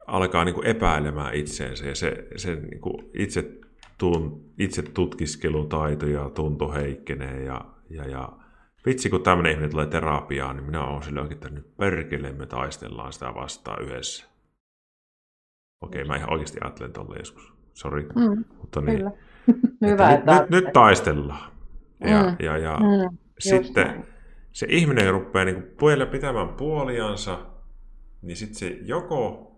alkaa 0.08 0.46
niin 0.46 0.56
kuin 0.56 0.68
epäilemään 0.68 1.36
itseensä 1.36 1.86
ja 1.86 1.96
se, 1.96 2.28
se 2.36 2.56
niin 2.56 2.82
kuin 2.82 3.10
itse, 3.14 3.52
tun, 3.98 4.46
itse 4.60 4.82
tutkiskelutaito 4.82 6.06
ja 6.06 6.30
tunto 6.30 6.72
heikkenee 6.72 7.44
ja, 7.44 7.66
ja, 7.90 8.08
ja 8.08 8.30
vitsi 8.86 9.10
kun 9.10 9.24
tämmöinen 9.24 9.52
ihminen 9.52 9.72
tulee 9.72 9.88
terapiaan, 9.88 10.56
niin 10.56 10.66
minä 10.66 10.84
olen 10.84 11.04
sille 11.04 11.22
oikein, 11.22 11.38
että 11.38 11.50
nyt 11.50 11.78
perkele 11.78 12.32
me 12.32 12.46
taistellaan 12.46 13.14
sitä 13.14 13.34
vastaan 13.34 13.84
yhdessä. 13.84 14.26
Okei, 15.82 16.04
mä 16.04 16.16
ihan 16.16 16.34
oikeasti 16.34 16.60
ajattelen 16.62 16.94
tolle 16.94 17.16
joskus. 17.20 17.61
Sori. 17.74 18.04
Mm, 18.16 18.44
mutta 18.62 18.82
niin, 18.82 18.98
kyllä. 18.98 19.12
Hyvä, 19.86 20.12
että 20.12 20.32
nyt, 20.32 20.50
nyt, 20.50 20.64
nyt 20.64 20.74
taistellaan. 20.74 21.52
Ja, 22.00 22.24
mm, 22.24 22.36
ja, 22.46 22.58
ja 22.58 22.78
mm, 22.80 23.18
sitten 23.40 23.88
näin. 23.88 24.06
se 24.52 24.68
ihminen 24.70 25.12
rupeaa 25.12 25.46
niin 25.46 25.64
puolelle 25.80 26.06
pitämään 26.06 26.50
puoliansa, 26.50 27.40
niin 28.22 28.36
sitten 28.38 28.56
se 28.56 28.78
joko 28.82 29.52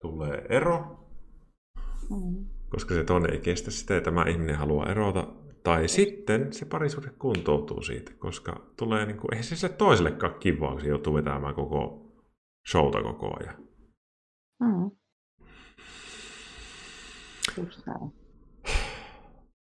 tulee 0.00 0.46
ero, 0.48 1.02
Mm. 2.10 2.44
Koska 2.68 2.94
se 2.94 3.04
toinen 3.04 3.32
ei 3.32 3.40
kestä 3.40 3.70
sitä 3.70 3.94
ja 3.94 4.00
tämä 4.00 4.24
ihminen 4.28 4.56
haluaa 4.56 4.90
erota. 4.90 5.26
Tai 5.62 5.88
sitten 5.88 6.52
se 6.52 6.64
parisuhde 6.64 7.10
kuntoutuu 7.18 7.82
siitä, 7.82 8.12
koska 8.18 8.66
tulee 8.76 9.06
niin 9.06 9.16
kuin, 9.16 9.34
eihän 9.34 9.44
se 9.44 9.56
sille 9.56 9.74
toisellekaan 9.74 10.34
kivaa, 10.40 10.72
kun 10.72 10.80
se 10.80 10.88
joutuu 10.88 11.14
vetämään 11.14 11.54
koko 11.54 12.08
showta 12.70 13.02
koko 13.02 13.36
ajan. 13.40 13.54
Mm. 14.60 14.90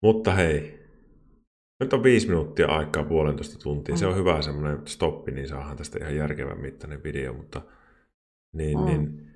Mutta 0.01 0.33
hei, 0.33 0.79
nyt 1.79 1.93
on 1.93 2.03
viisi 2.03 2.27
minuuttia 2.27 2.67
aikaa 2.67 3.03
puolentoista 3.03 3.59
tuntia. 3.59 3.95
Mm. 3.95 3.99
Se 3.99 4.07
on 4.07 4.15
hyvä 4.15 4.41
semmoinen 4.41 4.87
stoppi, 4.87 5.31
niin 5.31 5.47
saadaan 5.47 5.77
tästä 5.77 5.99
ihan 5.99 6.15
järkevän 6.15 6.61
mittainen 6.61 7.03
video, 7.03 7.33
mutta 7.33 7.61
niin, 8.53 8.79
mm. 8.79 8.85
niin. 8.85 9.31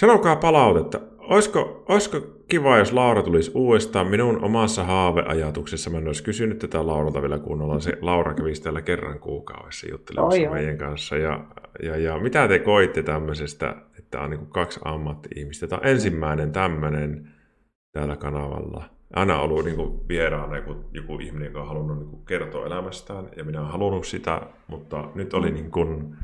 Sanokaa 0.00 0.36
palautetta. 0.36 1.00
Olisiko, 1.22 1.84
olisiko 1.88 2.20
kiva, 2.48 2.78
jos 2.78 2.92
Laura 2.92 3.22
tulisi 3.22 3.50
uudestaan 3.54 4.06
minun 4.06 4.44
omassa 4.44 4.84
haaveajatuksessa? 4.84 5.90
Mä 5.90 5.98
en 5.98 6.06
olisi 6.06 6.24
kysynyt 6.24 6.58
tätä 6.58 6.86
Lauralta 6.86 7.22
vielä 7.22 7.38
kunnolla. 7.38 7.80
Se 7.80 7.98
Laura 8.00 8.34
kävisi 8.34 8.62
täällä 8.62 8.82
kerran 8.82 9.18
kuukaudessa 9.18 9.90
juttelemassa 9.90 10.40
Oi, 10.40 10.48
meidän 10.48 10.78
kanssa. 10.78 11.16
Ja, 11.16 11.44
ja, 11.82 11.96
ja, 11.96 12.18
mitä 12.18 12.48
te 12.48 12.58
koitte 12.58 13.02
tämmöisestä, 13.02 13.76
että 13.98 14.20
on 14.20 14.30
niin 14.30 14.46
kaksi 14.46 14.80
ammatti-ihmistä? 14.84 15.66
Tämä 15.66 15.80
on 15.80 15.88
ensimmäinen 15.88 16.52
tämmöinen 16.52 17.28
täällä 17.92 18.16
kanavalla 18.16 18.84
aina 19.12 19.40
ollut 19.40 19.64
niin 19.64 20.08
vieraana 20.08 20.56
joku, 20.56 20.76
joku 20.92 21.18
ihminen, 21.18 21.46
joka 21.46 21.60
on 21.60 21.68
halunnut 21.68 21.98
niin 21.98 22.26
kertoa 22.26 22.66
elämästään, 22.66 23.28
ja 23.36 23.44
minä 23.44 23.60
olen 23.60 23.72
halunnut 23.72 24.06
sitä, 24.06 24.40
mutta 24.66 25.08
nyt 25.14 25.34
oli 25.34 25.50
niin 25.50 25.70
kuin 25.70 26.16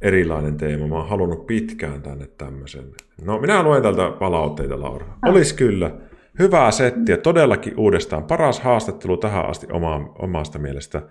erilainen 0.00 0.56
teema. 0.56 0.86
Mä 0.86 0.94
oon 0.94 1.08
halunnut 1.08 1.46
pitkään 1.46 2.02
tänne 2.02 2.26
tämmöisen. 2.26 2.84
No, 3.24 3.38
minä 3.38 3.62
luen 3.62 3.82
tältä 3.82 4.10
palautteita, 4.18 4.80
Laura. 4.80 5.06
Ah. 5.22 5.32
Olisi 5.32 5.54
kyllä. 5.54 5.90
Hyvää 6.38 6.70
settiä, 6.70 7.16
todellakin 7.16 7.76
uudestaan. 7.76 8.24
Paras 8.24 8.60
haastattelu 8.60 9.16
tähän 9.16 9.46
asti 9.46 9.66
oma, 9.72 10.14
omasta 10.18 10.58
mielestä. 10.58 11.02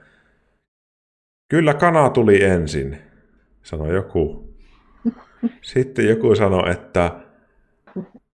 Kyllä 1.50 1.74
kana 1.74 2.10
tuli 2.10 2.44
ensin, 2.44 2.98
sanoi 3.64 3.94
joku. 3.94 4.54
Sitten 5.62 6.10
joku 6.10 6.36
sanoi, 6.36 6.72
että 6.72 7.12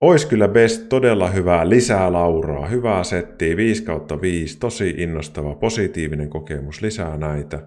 Ois 0.01 0.27
kyllä 0.27 0.49
best 0.49 0.89
todella 0.89 1.31
hyvää, 1.31 1.69
lisää 1.69 2.13
Lauraa, 2.13 2.67
hyvää 2.67 3.05
settiä, 3.05 3.57
5 3.57 3.85
kautta 3.85 4.21
5, 4.21 4.59
tosi 4.59 4.95
innostava, 4.97 5.55
positiivinen 5.55 6.31
kokemus, 6.31 6.83
lisää 6.83 7.17
näitä. 7.17 7.63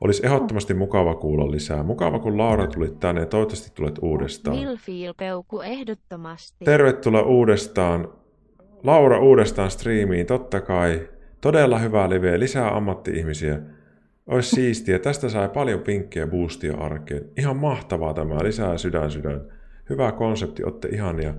Olisi 0.00 0.26
ehdottomasti 0.26 0.74
mukava 0.74 1.14
kuulla 1.14 1.50
lisää. 1.50 1.82
Mukava, 1.82 2.18
kun 2.18 2.38
Laura 2.38 2.66
tuli 2.66 2.90
tänne 3.00 3.20
ja 3.20 3.26
toivottavasti 3.26 3.70
tulet 3.74 3.98
uudestaan. 4.02 4.56
Milfiil-peukku 4.56 5.60
ehdottomasti. 5.60 6.64
Tervetuloa 6.64 7.22
uudestaan. 7.22 8.08
Laura 8.82 9.20
uudestaan 9.20 9.70
striimiin, 9.70 10.26
totta 10.26 10.60
kai. 10.60 11.08
Todella 11.40 11.78
hyvää 11.78 12.10
liveä, 12.10 12.38
lisää 12.38 12.76
ammatti-ihmisiä. 12.76 13.60
Olisi 14.26 14.50
siistiä. 14.50 14.98
Tästä 14.98 15.28
sai 15.28 15.48
paljon 15.48 15.80
pinkkejä 15.80 16.26
boostia 16.26 16.76
arkeen. 16.76 17.28
Ihan 17.38 17.56
mahtavaa 17.56 18.14
tämä, 18.14 18.44
lisää 18.44 18.78
sydän 18.78 19.10
sydän. 19.10 19.40
Hyvä 19.90 20.12
konsepti, 20.12 20.64
otte 20.64 20.88
ihania. 20.88 21.34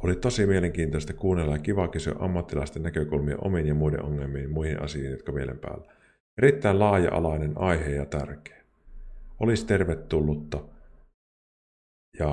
Oli 0.00 0.16
tosi 0.16 0.46
mielenkiintoista 0.46 1.12
kuunnella 1.12 1.52
ja 1.52 1.58
kiva 1.58 1.88
kysyä 1.88 2.14
ammattilaisten 2.18 2.82
näkökulmia 2.82 3.36
omiin 3.40 3.66
ja 3.66 3.74
muiden 3.74 4.02
ongelmiin 4.02 4.50
muihin 4.50 4.82
asioihin, 4.82 5.12
jotka 5.12 5.32
mielen 5.32 5.58
päällä. 5.58 5.97
Erittäin 6.38 6.78
laaja-alainen 6.78 7.52
aihe 7.56 7.90
ja 7.90 8.06
tärkeä. 8.06 8.62
Olisi 9.40 9.66
tervetullutta 9.66 10.60
ja 12.18 12.28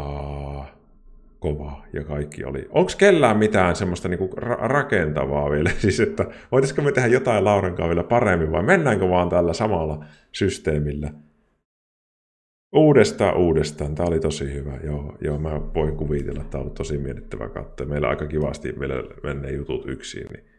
kova 1.40 1.84
ja 1.94 2.04
kaikki 2.04 2.44
oli. 2.44 2.68
Onko 2.70 2.92
kellään 2.98 3.38
mitään 3.38 3.76
semmoista 3.76 4.10
niinku 4.10 4.30
ra- 4.36 4.68
rakentavaa 4.68 5.52
vielä? 5.52 5.70
Siis, 5.82 6.00
että 6.00 6.26
voitaisiko 6.52 6.82
me 6.82 6.92
tehdä 6.92 7.08
jotain 7.08 7.44
Lauran 7.44 7.78
vielä 7.78 8.04
paremmin 8.04 8.52
vai 8.52 8.64
mennäänkö 8.64 9.10
vaan 9.10 9.30
tällä 9.30 9.54
samalla 9.54 10.06
systeemillä? 10.32 11.14
Uudestaan, 12.76 13.38
uudestaan. 13.38 13.96
Tämä 13.96 14.08
oli 14.08 14.20
tosi 14.20 14.54
hyvä. 14.54 14.80
Joo, 14.84 15.18
joo 15.22 15.40
mä 15.40 15.74
voin 15.74 15.98
kuvitella, 15.98 16.42
että 16.42 16.52
tämä 16.52 16.64
on 16.64 16.72
tosi 16.72 16.98
mietittävä 16.98 17.50
katto. 17.50 17.86
Meillä 17.86 18.08
aika 18.08 18.28
kivasti 18.28 18.80
vielä 18.80 18.96
menee 19.24 19.52
jutut 19.52 19.86
yksin. 19.86 20.28
Niin 20.34 20.55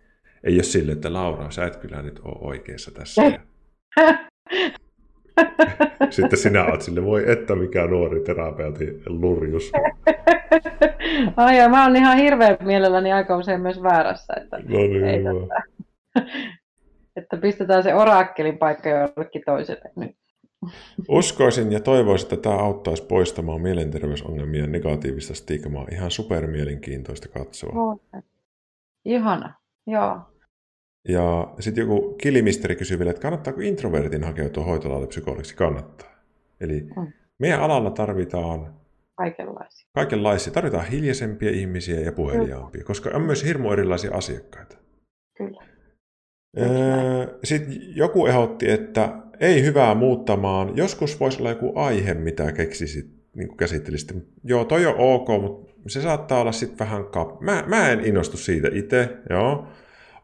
ei 0.46 0.54
ole 0.54 0.62
sille, 0.62 0.92
että 0.92 1.12
Laura, 1.12 1.50
sä 1.50 1.66
et 1.66 1.76
kyllä 1.76 2.02
nyt 2.02 2.20
ole 2.24 2.36
oikeassa 2.40 2.90
tässä. 2.90 3.22
Sitten 6.10 6.38
sinä 6.38 6.64
oot 6.64 6.82
sille, 6.82 7.04
voi 7.04 7.32
että 7.32 7.54
mikä 7.54 7.86
nuori 7.86 8.20
terapeuti 8.20 9.02
lurjus. 9.06 9.72
Ai 11.36 11.58
ja 11.58 11.68
mä 11.68 11.84
oon 11.84 11.96
ihan 11.96 12.16
hirveän 12.16 12.56
mielelläni 12.60 13.12
aika 13.12 13.36
usein 13.36 13.60
myös 13.60 13.82
väärässä. 13.82 14.34
Että, 14.42 14.56
no 14.56 14.78
niin, 14.78 15.04
ei 15.04 15.24
tätä, 15.24 15.62
että 17.16 17.36
pistetään 17.36 17.82
se 17.82 17.94
orakkelin 17.94 18.58
paikka 18.58 18.88
jollekin 18.88 19.42
toiselle 19.46 19.90
nyt. 19.96 20.16
Uskoisin 21.08 21.72
ja 21.72 21.80
toivoisin, 21.80 22.26
että 22.26 22.48
tämä 22.50 22.62
auttaisi 22.62 23.02
poistamaan 23.02 23.60
mielenterveysongelmien 23.60 24.72
negatiivista 24.72 25.34
stigmaa. 25.34 25.86
Ihan 25.92 26.10
supermielenkiintoista 26.10 27.28
katsoa. 27.28 27.96
Ihana, 29.04 29.54
joo. 29.86 30.20
Ja 31.08 31.54
sitten 31.60 31.82
joku 31.82 32.14
kilimisteri 32.14 32.76
kysyi 32.76 32.98
vielä, 32.98 33.10
että 33.10 33.22
kannattaako 33.22 33.60
introvertin 33.60 34.24
hakeutua 34.24 34.64
hoitolalle 34.64 35.06
psykologiksi? 35.06 35.56
Kannattaa. 35.56 36.16
Eli 36.60 36.80
mm. 36.80 37.12
meidän 37.38 37.60
alalla 37.60 37.90
tarvitaan 37.90 38.74
kaikenlaisia. 39.16 39.88
kaikenlaisia. 39.94 40.52
Tarvitaan 40.52 40.86
hiljaisempia 40.86 41.50
ihmisiä 41.50 42.00
ja 42.00 42.12
puheliaampia, 42.12 42.84
koska 42.84 43.10
on 43.14 43.22
myös 43.22 43.44
hirmu 43.44 43.72
erilaisia 43.72 44.14
asiakkaita. 44.14 44.76
Kyllä. 45.36 45.62
Öö, 46.58 47.38
sitten 47.44 47.96
joku 47.96 48.26
ehdotti, 48.26 48.70
että 48.70 49.22
ei 49.40 49.62
hyvää 49.62 49.94
muuttamaan. 49.94 50.76
Joskus 50.76 51.20
voisi 51.20 51.38
olla 51.38 51.50
joku 51.50 51.72
aihe, 51.74 52.14
mitä 52.14 52.52
keksisit, 52.52 53.06
niin 53.34 53.48
kuin 53.48 53.56
käsittelisit. 53.56 54.16
Joo, 54.44 54.64
toi 54.64 54.86
on 54.86 54.94
ok, 54.98 55.28
mutta 55.42 55.72
se 55.86 56.02
saattaa 56.02 56.40
olla 56.40 56.52
sitten 56.52 56.78
vähän 56.78 57.04
kap... 57.04 57.40
Mä, 57.40 57.64
mä 57.66 57.90
en 57.90 58.04
innostu 58.04 58.36
siitä 58.36 58.68
itse, 58.72 59.16
joo. 59.30 59.66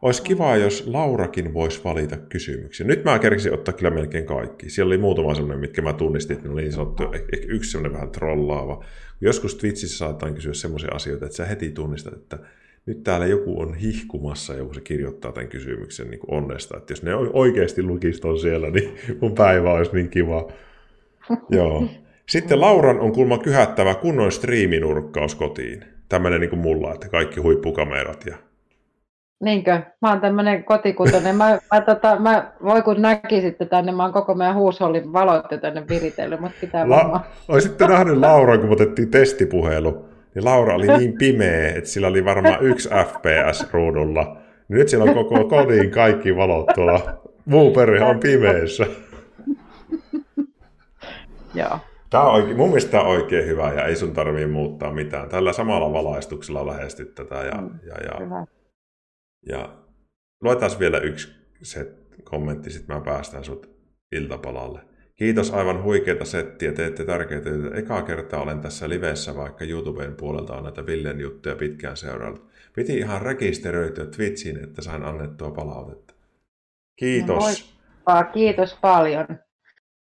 Olisi 0.03 0.23
kiva, 0.23 0.55
jos 0.57 0.87
Laurakin 0.87 1.53
voisi 1.53 1.81
valita 1.83 2.17
kysymyksiä. 2.17 2.87
Nyt 2.87 3.03
mä 3.03 3.19
kerkisin 3.19 3.53
ottaa 3.53 3.73
kyllä 3.73 3.91
melkein 3.91 4.25
kaikki. 4.25 4.69
Siellä 4.69 4.89
oli 4.89 4.97
muutama 4.97 5.35
sellainen, 5.35 5.59
mitkä 5.59 5.81
mä 5.81 5.93
tunnistin, 5.93 6.35
että 6.35 6.47
ne 6.47 6.53
oli 6.53 6.61
niin 6.61 6.71
sanottu, 6.71 7.03
ehkä 7.03 7.47
yksi 7.47 7.71
sellainen 7.71 7.93
vähän 7.93 8.11
trollaava. 8.11 8.83
Joskus 9.21 9.55
Twitchissä 9.55 9.97
saataan 9.97 10.33
kysyä 10.33 10.53
sellaisia 10.53 10.89
asioita, 10.93 11.25
että 11.25 11.35
sä 11.35 11.45
heti 11.45 11.71
tunnistat, 11.71 12.13
että 12.13 12.39
nyt 12.85 13.03
täällä 13.03 13.25
joku 13.27 13.61
on 13.61 13.75
hihkumassa 13.75 14.53
ja 14.53 14.63
kun 14.63 14.75
se 14.75 14.81
kirjoittaa 14.81 15.31
tämän 15.31 15.49
kysymyksen 15.49 16.09
niin 16.09 16.19
onnesta. 16.27 16.77
Että 16.77 16.91
jos 16.91 17.03
ne 17.03 17.15
oikeasti 17.15 17.83
lukisi 17.83 18.27
on 18.27 18.39
siellä, 18.39 18.69
niin 18.69 18.95
mun 19.21 19.35
päivä 19.35 19.73
olisi 19.73 19.93
niin 19.93 20.09
kiva. 20.09 20.51
Joo. 21.49 21.87
Sitten 22.29 22.61
Lauran 22.61 22.99
on 22.99 23.11
kulma 23.11 23.37
kyhättävä 23.37 23.95
kunnon 23.95 24.31
striiminurkkaus 24.31 25.35
kotiin. 25.35 25.85
Tämmöinen 26.09 26.41
niin 26.41 26.49
kuin 26.49 26.61
mulla, 26.61 26.93
että 26.93 27.09
kaikki 27.09 27.39
huippukamerat 27.39 28.25
ja 28.25 28.37
Niinkö? 29.43 29.81
Mä 30.01 30.09
oon 30.09 30.21
tämmönen 30.21 30.63
kotikutonen. 30.63 31.35
Mä, 31.35 31.59
mä, 31.73 31.81
tota, 31.81 32.19
mä, 32.19 32.51
voi 32.63 32.81
kun 32.81 33.01
näkisitte 33.01 33.65
tänne, 33.65 33.91
mä 33.91 34.03
oon 34.03 34.13
koko 34.13 34.35
meidän 34.35 34.55
huushollin 34.55 35.13
valot 35.13 35.51
jo 35.51 35.57
tänne 35.57 35.83
viritellyt, 35.89 36.39
mutta 36.39 36.57
pitää 36.61 36.89
La- 36.89 36.95
varmaan. 36.95 37.21
Oisitte 37.47 37.87
nähnyt 37.87 38.17
Lauran, 38.17 38.59
kun 38.59 38.71
otettiin 38.71 39.11
testipuhelu 39.11 40.13
niin 40.35 40.45
Laura 40.45 40.75
oli 40.75 40.87
niin 40.87 41.17
pimeä, 41.17 41.69
että 41.69 41.89
sillä 41.89 42.07
oli 42.07 42.25
varmaan 42.25 42.65
yksi 42.65 42.89
FPS 42.89 43.71
ruudulla. 43.71 44.37
Nyt 44.67 44.89
siellä 44.89 45.03
on 45.03 45.15
koko 45.15 45.43
kodin 45.43 45.91
kaikki 45.91 46.35
valot 46.35 46.67
tuolla. 46.75 47.21
Muu 47.45 47.71
perhe 47.71 48.05
on 48.05 48.19
pimeässä. 48.19 48.85
Joo. 51.53 51.79
Tämä 52.09 52.23
on 52.23 52.33
oikein, 52.33 52.57
mun 52.57 52.67
mielestä 52.69 52.91
tämä 52.91 53.03
on 53.03 53.09
oikein 53.09 53.45
hyvä 53.45 53.73
ja 53.73 53.85
ei 53.85 53.95
sun 53.95 54.13
tarvii 54.13 54.47
muuttaa 54.47 54.91
mitään. 54.91 55.29
Tällä 55.29 55.53
samalla 55.53 55.93
valaistuksella 55.93 56.67
lähestyt 56.67 57.15
tätä. 57.15 57.35
Ja, 57.35 57.61
mm, 57.61 57.69
ja, 57.85 57.95
ja, 58.03 58.45
ja 59.49 59.77
luetaan 60.41 60.71
vielä 60.79 60.99
yksi 60.99 61.31
se 61.61 61.93
kommentti, 62.23 62.69
sitten 62.69 62.95
mä 62.95 63.01
päästään 63.01 63.43
sut 63.43 63.69
iltapalalle. 64.11 64.79
Kiitos 65.15 65.51
aivan 65.51 65.83
huikeita 65.83 66.25
settiä, 66.25 66.71
teette 66.71 67.05
tärkeitä 67.05 67.49
töitä. 67.49 67.77
Ekaa 67.77 68.01
kertaa 68.01 68.41
olen 68.41 68.61
tässä 68.61 68.89
livessä, 68.89 69.35
vaikka 69.35 69.65
YouTuben 69.65 70.15
puolelta 70.15 70.53
on 70.53 70.63
näitä 70.63 70.85
Villen 70.85 71.19
juttuja 71.19 71.55
pitkään 71.55 71.97
seurannut. 71.97 72.47
Piti 72.75 72.97
ihan 72.97 73.21
rekisteröityä 73.21 74.05
Twitchiin, 74.05 74.63
että 74.63 74.81
sain 74.81 75.03
annettua 75.03 75.51
palautetta. 75.51 76.13
Kiitos. 76.95 77.75
No, 78.07 78.13
kiitos 78.33 78.77
paljon. 78.81 79.27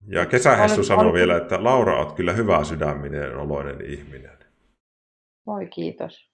Ja 0.06 0.26
Kesähessu 0.26 0.84
sanoi 0.84 1.12
vielä, 1.12 1.36
että 1.36 1.64
Laura 1.64 2.00
on 2.00 2.14
kyllä 2.14 2.32
hyvä 2.32 2.64
sydäminen 2.64 3.36
oloinen 3.36 3.86
ihminen. 3.86 4.38
Voi 5.46 5.66
kiitos. 5.66 6.31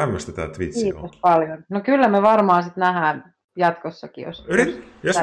Tämmöistä 0.00 0.32
tämä 0.32 0.48
Twitch 0.48 0.82
kiitos 0.82 1.02
on. 1.02 1.10
paljon. 1.20 1.64
No 1.68 1.80
kyllä 1.80 2.08
me 2.08 2.22
varmaan 2.22 2.62
sitten 2.62 2.80
nähdään 2.80 3.34
jatkossakin, 3.56 4.24
jos, 4.24 4.46
Yrit, 4.48 4.84
jos, 5.02 5.16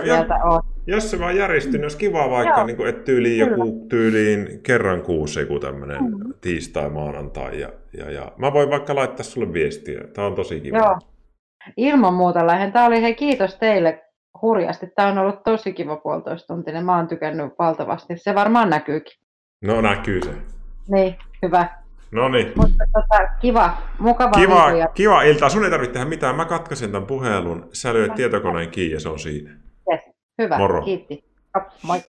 jos, 0.88 1.12
se 1.12 1.20
vaan 1.20 1.38
järjestyy, 1.38 1.72
niin 1.74 1.84
olisi 1.84 1.98
kiva 1.98 2.30
vaikka, 2.30 2.58
Joo. 2.58 2.66
niin 2.66 2.78
kuin, 2.78 2.90
että 2.90 3.04
tyyliin 3.04 3.50
Kyllä. 3.50 3.66
joku 3.66 3.86
tyyliin 3.90 4.60
kerran 4.64 5.02
kuussa 5.02 5.40
joku 5.40 5.60
tämmöinen 5.60 6.02
Mm. 6.04 6.34
tiistai, 6.41 6.90
maanantai. 6.90 7.60
Ja, 7.60 7.70
ja, 7.98 8.12
ja, 8.12 8.32
mä 8.38 8.54
voin 8.54 8.70
vaikka 8.70 8.95
laittaa 8.95 9.24
sulle 9.24 9.54
viestiä. 9.54 10.02
Tämä 10.14 10.28
on 10.28 10.36
tosi 10.36 10.60
kiva. 10.62 10.78
Joo. 10.78 10.98
Ilman 11.78 12.14
muuta 12.14 12.48
lähden. 12.48 12.72
Tämä 12.72 12.86
oli 12.86 13.02
hei 13.02 13.16
kiitos 13.16 13.56
teille 13.56 14.04
hurjasti. 14.41 14.88
Tämä 14.95 15.08
on 15.08 15.18
ollut 15.18 15.44
tosi 15.44 15.74
kiva 15.74 15.95
puolitoista 15.95 16.54
tuntinen. 16.54 16.86
Mä 16.86 16.95
oon 16.98 17.08
tykännyt 17.08 17.54
valtavasti. 17.60 18.18
Se 18.18 18.36
varmaan 18.36 18.70
näkyykin. 18.70 19.14
No 19.62 19.82
näkyy 19.82 20.22
se. 20.22 20.32
Niin, 20.88 21.16
hyvä. 21.41 21.82
No 22.14 22.30
niin. 22.30 22.52
Mutta 22.56 22.84
tota, 22.94 23.34
kiva, 23.40 23.77
mukavaa 23.99 24.31
Kiva, 24.31 24.88
kiva 24.94 25.23
iltaa. 25.23 25.49
Sun 25.49 25.64
ei 25.64 25.69
tarvitse 25.72 25.94
tehdä 25.94 26.06
mitään. 26.06 26.35
Mä 26.35 26.45
katkaisen 26.45 26.91
tämän 26.91 27.07
puhelun. 27.07 27.69
Sä 27.73 27.94
lyöt 27.94 28.15
tietokoneen 28.15 28.72
kiinni 28.72 28.94
ja 28.94 28.99
se 28.99 29.10
on 29.10 29.19
siinä. 29.19 29.52
Yes, 29.91 30.02
hyvä, 30.41 30.57
Moro. 30.57 30.81
kiitti. 30.81 31.23
Moi. 31.84 32.02